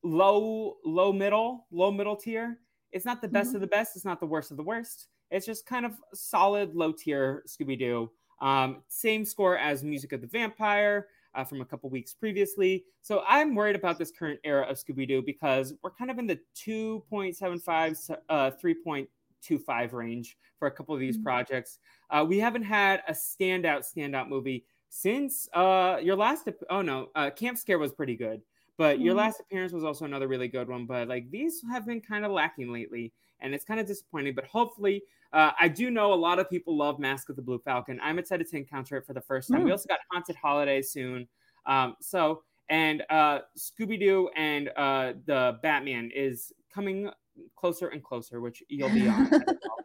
low, 0.05 0.77
low 0.85 1.13
middle, 1.13 1.67
low 1.73 1.91
middle 1.91 2.17
tier. 2.17 2.59
It's 2.93 3.05
not 3.05 3.21
the 3.21 3.29
best 3.29 3.49
mm-hmm. 3.49 3.57
of 3.57 3.61
the 3.63 3.67
best. 3.67 3.97
It's 3.97 4.05
not 4.05 4.21
the 4.21 4.27
worst 4.27 4.53
of 4.53 4.57
the 4.57 4.63
worst. 4.63 5.09
It's 5.31 5.45
just 5.45 5.67
kind 5.67 5.85
of 5.85 5.93
solid 6.15 6.77
low 6.77 6.93
tier 6.93 7.43
Scooby 7.49 7.77
Doo. 7.77 8.11
Um, 8.41 8.83
same 8.89 9.25
score 9.25 9.59
as 9.59 9.83
Music 9.83 10.13
of 10.13 10.21
the 10.21 10.29
Vampire 10.29 11.09
uh, 11.35 11.45
from 11.45 11.61
a 11.61 11.65
couple 11.65 11.91
weeks 11.91 12.15
previously. 12.15 12.85
So 13.03 13.23
I'm 13.27 13.55
worried 13.55 13.77
about 13.77 13.99
this 13.99 14.11
current 14.11 14.41
era 14.45 14.67
of 14.67 14.77
Scooby 14.77 15.07
Doo 15.07 15.23
because 15.23 15.75
we're 15.83 15.91
kind 15.91 16.11
of 16.11 16.19
in 16.19 16.27
the 16.27 16.39
2.75, 16.57 18.17
uh, 18.29 18.51
3.25 18.63 19.93
range 19.93 20.37
for 20.59 20.69
a 20.69 20.71
couple 20.71 20.95
of 20.95 21.01
these 21.01 21.17
mm-hmm. 21.17 21.25
projects. 21.25 21.79
Uh, 22.11 22.25
we 22.27 22.39
haven't 22.39 22.63
had 22.63 23.03
a 23.09 23.13
standout, 23.13 23.85
standout 23.85 24.29
movie 24.29 24.65
since 24.89 25.49
uh, 25.55 25.99
your 26.03 26.17
last. 26.17 26.49
Oh 26.71 26.83
no, 26.83 27.09
uh, 27.15 27.31
Camp 27.31 27.59
Scare 27.59 27.79
was 27.79 27.93
pretty 27.93 28.17
good, 28.17 28.41
but 28.79 28.97
mm-hmm. 28.97 29.07
your 29.07 29.15
last 29.15 29.41
appearance 29.41 29.73
was 29.73 29.85
also 29.85 30.05
another 30.05 30.29
really 30.29 30.49
good 30.49 30.69
one. 30.69 30.87
But 30.87 31.09
like 31.09 31.31
these 31.31 31.61
have 31.71 31.87
been 31.87 32.01
kind 32.01 32.25
of 32.25 32.31
lacking 32.31 32.73
lately 32.73 33.13
and 33.45 33.55
it's 33.55 33.65
kind 33.65 33.79
of 33.79 33.87
disappointing. 33.87 34.35
But 34.35 34.47
hopefully, 34.47 35.03
uh, 35.33 35.53
I 35.61 35.69
do 35.69 35.91
know 35.91 36.13
a 36.13 36.17
lot 36.17 36.39
of 36.39 36.51
people 36.51 36.77
love 36.77 36.99
Mask 36.99 37.29
of 37.29 37.37
the 37.37 37.43
Blue 37.43 37.59
Falcon. 37.59 38.01
I'm 38.03 38.19
excited 38.19 38.49
to 38.49 38.57
encounter 38.57 38.97
it 38.97 39.07
for 39.07 39.13
the 39.13 39.21
first 39.21 39.51
time. 39.51 39.61
Mm. 39.61 39.65
We 39.67 39.71
also 39.71 39.89
got 39.89 40.01
Haunted 40.13 40.37
Holiday 40.37 40.83
soon. 40.83 41.29
Um, 41.67 41.95
so, 42.01 42.43
and 42.69 43.03
uh, 43.11 43.41
Scooby 43.59 44.01
Doo 44.01 44.31
and 44.35 44.71
uh, 44.77 45.13
the 45.27 45.59
Batman 45.63 46.11
is 46.15 46.53
coming 46.73 47.11
closer 47.57 47.89
and 47.89 48.03
closer, 48.03 48.41
which 48.41 48.63
you'll 48.69 48.91
be 48.91 49.07
on. 49.07 49.31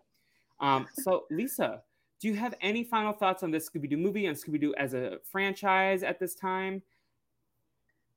um, 0.59 0.87
so, 0.93 1.25
Lisa, 1.29 1.81
do 2.21 2.27
you 2.27 2.35
have 2.35 2.53
any 2.61 2.83
final 2.83 3.13
thoughts 3.13 3.43
on 3.43 3.51
this 3.51 3.69
Scooby 3.69 3.89
Doo 3.89 3.97
movie 3.97 4.27
and 4.27 4.37
Scooby 4.37 4.59
Doo 4.59 4.73
as 4.77 4.93
a 4.93 5.17
franchise 5.23 6.03
at 6.03 6.19
this 6.19 6.35
time? 6.35 6.81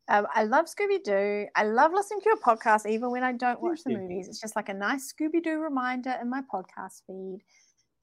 Um, 0.08 0.26
I 0.34 0.44
love 0.44 0.66
Scooby 0.66 1.02
Doo. 1.02 1.46
I 1.54 1.64
love 1.64 1.92
listening 1.92 2.20
to 2.20 2.28
your 2.28 2.38
podcast, 2.38 2.86
even 2.86 3.10
when 3.10 3.22
I 3.22 3.32
don't 3.32 3.60
watch 3.62 3.80
the 3.84 3.96
movies. 3.96 4.28
It's 4.28 4.40
just 4.40 4.56
like 4.56 4.68
a 4.68 4.74
nice 4.74 5.12
Scooby 5.12 5.42
Doo 5.42 5.58
reminder 5.58 6.14
in 6.20 6.28
my 6.28 6.42
podcast 6.52 7.02
feed. 7.06 7.38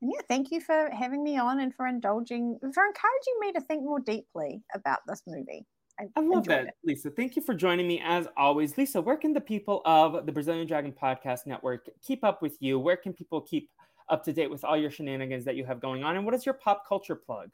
And 0.02 0.12
yeah, 0.14 0.22
thank 0.30 0.50
you 0.52 0.62
for 0.62 0.90
having 0.94 1.24
me 1.24 1.38
on 1.38 1.60
and 1.60 1.76
for 1.76 1.86
indulging, 1.86 2.58
for 2.62 2.68
encouraging 2.86 3.40
me 3.42 3.52
to 3.52 3.62
think 3.62 3.84
more 3.84 4.00
deeply 4.00 4.64
about 4.74 5.00
this 5.08 5.24
movie. 5.28 5.66
I, 6.00 6.06
I 6.16 6.22
love 6.22 6.46
that, 6.46 6.68
it. 6.68 6.74
Lisa. 6.86 7.10
Thank 7.10 7.36
you 7.36 7.42
for 7.42 7.54
joining 7.54 7.86
me 7.86 8.02
as 8.04 8.28
always. 8.38 8.78
Lisa, 8.78 9.02
where 9.02 9.18
can 9.18 9.34
the 9.34 9.42
people 9.42 9.82
of 9.84 10.26
the 10.26 10.32
Brazilian 10.32 10.66
Dragon 10.66 10.94
Podcast 10.94 11.46
Network 11.46 11.90
keep 12.02 12.24
up 12.24 12.42
with 12.42 12.56
you? 12.62 12.80
Where 12.80 12.96
can 12.96 13.12
people 13.12 13.42
keep 13.42 13.70
up 14.08 14.24
to 14.24 14.32
date 14.32 14.50
with 14.50 14.64
all 14.64 14.78
your 14.78 14.90
shenanigans 14.90 15.44
that 15.44 15.58
you 15.58 15.66
have 15.66 15.82
going 15.82 16.04
on? 16.06 16.16
And 16.16 16.24
what 16.24 16.34
is 16.34 16.46
your 16.46 16.54
pop 16.54 16.88
culture 16.88 17.16
plug? 17.16 17.50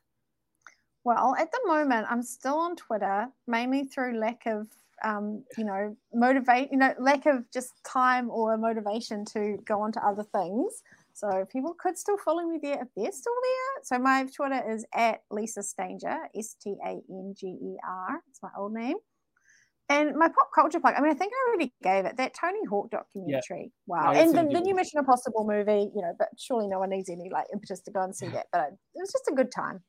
Well, 1.05 1.35
at 1.39 1.51
the 1.51 1.61
moment, 1.67 2.07
I'm 2.09 2.23
still 2.23 2.57
on 2.57 2.75
Twitter, 2.75 3.27
mainly 3.47 3.83
through 3.83 4.19
lack 4.19 4.47
of, 4.47 4.67
um, 5.03 5.43
you 5.55 5.63
know, 5.63 5.95
motivate, 6.11 6.69
you 6.71 6.79
know, 6.79 6.95
lack 6.99 7.27
of 7.27 7.49
just 7.53 7.73
time 7.85 8.31
or 8.31 8.57
motivation 8.57 9.23
to 9.33 9.57
go 9.65 9.81
on 9.81 9.91
to 9.91 10.03
other 10.03 10.23
things. 10.23 10.81
So 11.13 11.45
people 11.51 11.75
could 11.79 11.95
still 11.95 12.17
follow 12.17 12.43
me 12.43 12.59
there 12.61 12.81
if 12.81 12.87
they're 12.97 13.11
still 13.11 13.33
there. 13.43 13.83
So 13.83 13.99
my 13.99 14.25
Twitter 14.35 14.63
is 14.73 14.83
at 14.95 15.21
Lisa 15.29 15.61
Stanger, 15.61 16.17
S 16.35 16.55
T 16.59 16.75
A 16.83 16.99
N 17.07 17.35
G 17.39 17.47
E 17.47 17.77
R. 17.87 18.21
It's 18.27 18.41
my 18.41 18.49
old 18.57 18.73
name. 18.73 18.97
And 19.87 20.15
my 20.15 20.27
pop 20.27 20.49
culture 20.55 20.79
plug, 20.79 20.95
I 20.97 21.01
mean, 21.01 21.11
I 21.11 21.13
think 21.13 21.31
I 21.31 21.49
already 21.49 21.71
gave 21.83 22.05
it 22.05 22.17
that 22.17 22.33
Tony 22.33 22.65
Hawk 22.67 22.89
documentary. 22.89 23.41
Yeah. 23.51 23.67
Wow. 23.85 24.11
No, 24.11 24.19
and 24.19 24.29
the, 24.31 24.41
the, 24.51 24.59
new 24.59 24.73
Mission 24.73 24.97
Impossible 24.97 25.45
movie, 25.47 25.91
you 25.95 26.01
know, 26.01 26.13
but 26.17 26.29
surely 26.39 26.67
no 26.67 26.79
one 26.79 26.89
needs 26.89 27.11
any 27.11 27.29
like 27.31 27.45
impetus 27.53 27.81
to 27.81 27.91
go 27.91 28.01
and 28.01 28.15
see 28.15 28.27
that. 28.29 28.47
But 28.51 28.69
it 28.69 28.99
was 28.99 29.11
just 29.11 29.29
a 29.31 29.35
good 29.35 29.51
time. 29.51 29.83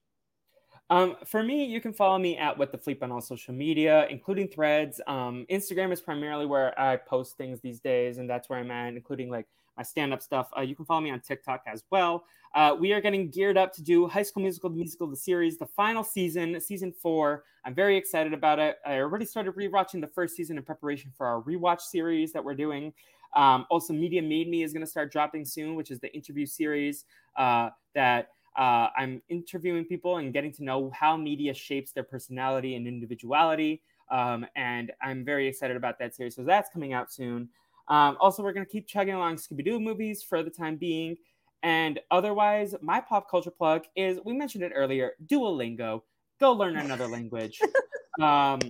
Um, 0.89 1.17
for 1.25 1.43
me, 1.43 1.65
you 1.65 1.81
can 1.81 1.93
follow 1.93 2.19
me 2.19 2.37
at 2.37 2.57
What 2.57 2.71
the 2.71 2.79
Fleep 2.79 3.03
on 3.03 3.11
all 3.11 3.21
social 3.21 3.53
media, 3.53 4.07
including 4.09 4.47
threads. 4.49 5.01
Um, 5.09 5.45
Instagram 5.51 5.93
is 5.93 6.01
primarily 6.01 6.47
where 6.47 6.79
I 6.79 6.97
post 6.97 7.37
things 7.37 7.61
these 7.61 7.81
days, 7.81 8.19
and 8.19 8.31
that's 8.31 8.49
where 8.49 8.61
I'm 8.61 8.71
at, 8.71 8.95
including 8.95 9.29
like 9.29 9.47
my 9.77 9.83
stand 9.83 10.13
up 10.13 10.23
stuff. 10.23 10.49
Uh, 10.57 10.61
you 10.61 10.77
can 10.77 10.85
follow 10.85 11.01
me 11.01 11.11
on 11.11 11.21
TikTok 11.21 11.63
as 11.67 11.83
well. 11.91 12.25
Uh, 12.55 12.75
we 12.79 12.93
are 12.93 13.01
getting 13.01 13.29
geared 13.31 13.59
up 13.59 13.73
to 13.75 13.83
do 13.83 14.07
High 14.07 14.23
School 14.23 14.43
Musical, 14.43 14.71
the 14.71 14.77
musical, 14.77 15.09
the 15.09 15.17
series, 15.17 15.59
the 15.59 15.67
final 15.67 16.05
season, 16.05 16.59
season 16.61 16.93
four. 16.93 17.45
I'm 17.65 17.75
very 17.75 17.97
excited 17.97 18.33
about 18.33 18.61
it. 18.61 18.77
I 18.87 18.99
already 18.99 19.25
started 19.25 19.55
rewatching 19.57 20.01
the 20.01 20.07
first 20.07 20.37
season 20.37 20.57
in 20.57 20.63
preparation 20.63 21.13
for 21.17 21.27
our 21.27 21.43
rewatch 21.43 21.81
series 21.81 22.33
that 22.33 22.45
we're 22.45 22.55
doing. 22.55 22.93
Um, 23.35 23.67
also, 23.71 23.93
Media 23.93 24.23
Made 24.23 24.49
Me 24.49 24.63
is 24.63 24.73
going 24.73 24.85
to 24.85 24.91
start 24.91 25.13
dropping 25.13 25.45
soon, 25.45 25.75
which 25.75 25.91
is 25.91 25.99
the 26.01 26.15
interview 26.15 26.47
series 26.47 27.05
uh, 27.37 27.71
that 27.95 28.31
uh, 28.57 28.89
I'm 28.97 29.23
interviewing 29.29 29.85
people 29.85 30.19
and 30.19 30.33
getting 30.33 30.53
to 30.55 30.65
know 30.65 30.91
how 30.91 31.17
media 31.17 31.53
shapes 31.53 31.93
their 31.93 32.05
personality 32.05 32.75
and 32.75 32.87
individuality. 32.87 33.83
Um, 34.11 34.47
and 34.57 34.93
I'm 35.03 35.25
very 35.25 35.47
excited 35.47 35.77
about 35.77 35.99
that 35.99 36.15
series. 36.15 36.35
So 36.35 36.43
that's 36.43 36.71
coming 36.71 36.93
out 36.93 37.13
soon. 37.13 37.49
Um, 37.89 38.17
also, 38.21 38.43
we're 38.43 38.53
going 38.53 38.67
to 38.67 38.73
keep 38.73 38.87
chugging 38.87 39.15
along 39.15 39.37
Scooby 39.37 39.65
Doo 39.65 39.79
movies 39.79 40.23
for 40.23 40.43
the 40.43 40.51
time 40.51 40.77
being. 40.77 41.17
And 41.63 42.01
otherwise, 42.11 42.75
my 42.81 43.01
pop 43.01 43.31
culture 43.31 43.51
plug 43.51 43.85
is 43.97 44.19
we 44.25 44.33
mentioned 44.33 44.65
it 44.65 44.73
earlier 44.75 45.13
Duolingo. 45.27 46.03
Go 46.39 46.53
learn 46.53 46.77
another 46.77 47.07
language. 47.07 47.61
Um, 48.19 48.61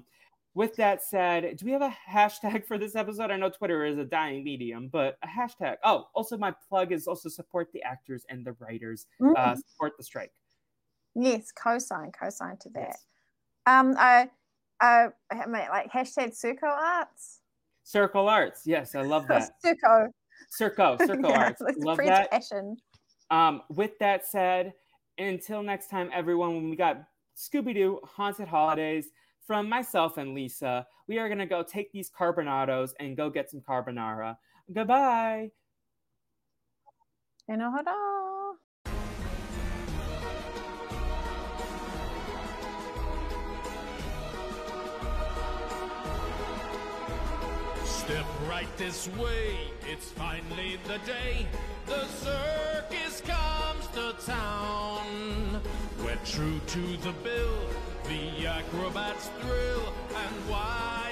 with 0.57 0.75
that 0.77 1.03
said, 1.03 1.59
do 1.59 1.67
we 1.67 1.73
have 1.73 1.83
a 1.83 1.95
hashtag 2.11 2.65
for 2.67 2.79
this 2.79 2.97
episode? 2.97 3.31
I 3.31 3.37
know 3.37 3.51
Twitter 3.51 3.85
is 3.85 3.99
a 3.99 4.05
dying 4.05 4.43
medium, 4.43 4.89
but 4.89 5.19
a 5.23 5.27
hashtag. 5.27 5.77
Oh, 5.85 6.09
also 6.15 6.39
my 6.39 6.53
plug 6.67 6.93
is 6.93 7.07
also 7.07 7.29
support 7.29 7.69
the 7.75 7.83
actors 7.83 8.25
and 8.31 8.43
the 8.43 8.53
writers. 8.59 9.05
Uh, 9.21 9.25
mm. 9.25 9.37
Uh, 9.37 9.57
support 9.57 9.93
the 9.99 10.03
strike. 10.03 10.33
Yes, 11.15 11.53
co-sign, 11.53 12.11
co-sign 12.11 12.57
to 12.63 12.71
that. 12.71 12.89
Yes. 12.89 13.05
Um, 13.67 13.97
I, 13.99 14.31
I, 14.81 15.09
like 15.31 15.93
hashtag 15.93 16.35
Circo 16.35 16.71
Arts. 16.71 17.41
Circle 17.85 18.27
Arts, 18.27 18.63
yes, 18.65 18.95
I 18.95 19.03
love 19.03 19.27
that. 19.29 19.51
Circo. 19.65 20.09
Circo, 20.59 20.99
Circo 21.01 21.29
yeah, 21.29 21.39
Arts, 21.39 21.63
love 21.77 21.99
that. 21.99 22.31
Passion. 22.31 22.79
Um, 23.31 23.61
with 23.69 23.99
that 23.99 24.27
said, 24.27 24.73
until 25.19 25.63
next 25.63 25.89
time, 25.89 26.09
everyone, 26.15 26.55
when 26.55 26.71
we 26.71 26.77
got 26.77 27.03
Scooby 27.37 27.75
Doo 27.75 28.01
Haunted 28.05 28.49
Holidays 28.49 29.11
from 29.47 29.69
myself 29.69 30.19
and 30.19 30.35
Lisa, 30.35 30.87
we 31.07 31.19
are 31.19 31.29
going 31.29 31.39
to 31.39 31.47
go 31.47 31.63
take 31.63 31.93
these 31.93 32.11
carbonados 32.11 32.91
and 32.99 33.17
go 33.17 33.31
get 33.31 33.51
some 33.51 33.61
carbonara. 33.61 34.37
Goodbye. 34.73 35.51
Enohara. 37.49 37.95
Step 47.85 48.27
right 48.49 48.69
this 48.77 49.09
way, 49.17 49.57
it's 49.89 50.11
finally 50.11 50.79
the 50.87 50.99
day. 50.99 51.47
The 51.87 52.05
circus 52.07 53.21
comes 53.21 53.87
to 53.95 54.15
town. 54.25 55.61
We're 56.05 56.17
true 56.25 56.61
to 56.67 56.97
the 56.99 57.13
bill 57.25 57.59
the 58.09 58.47
acrobats 58.47 59.29
thrill 59.41 59.93
and 60.15 60.49
wild 60.49 61.06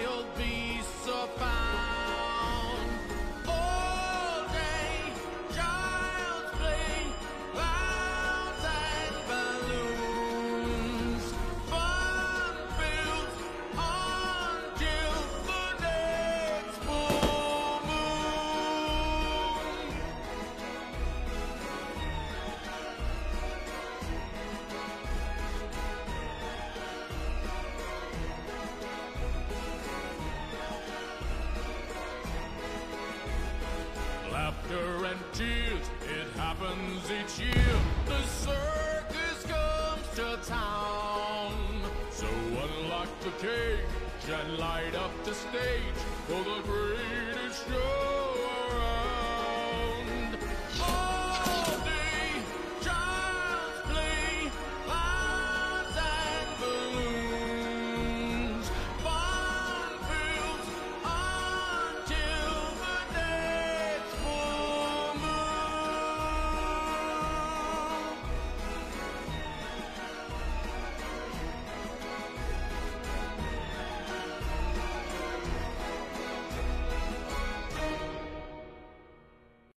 stage 45.50 46.00
for 46.26 46.42
the 46.42 46.62
greatest 46.62 47.68
show. 47.68 48.13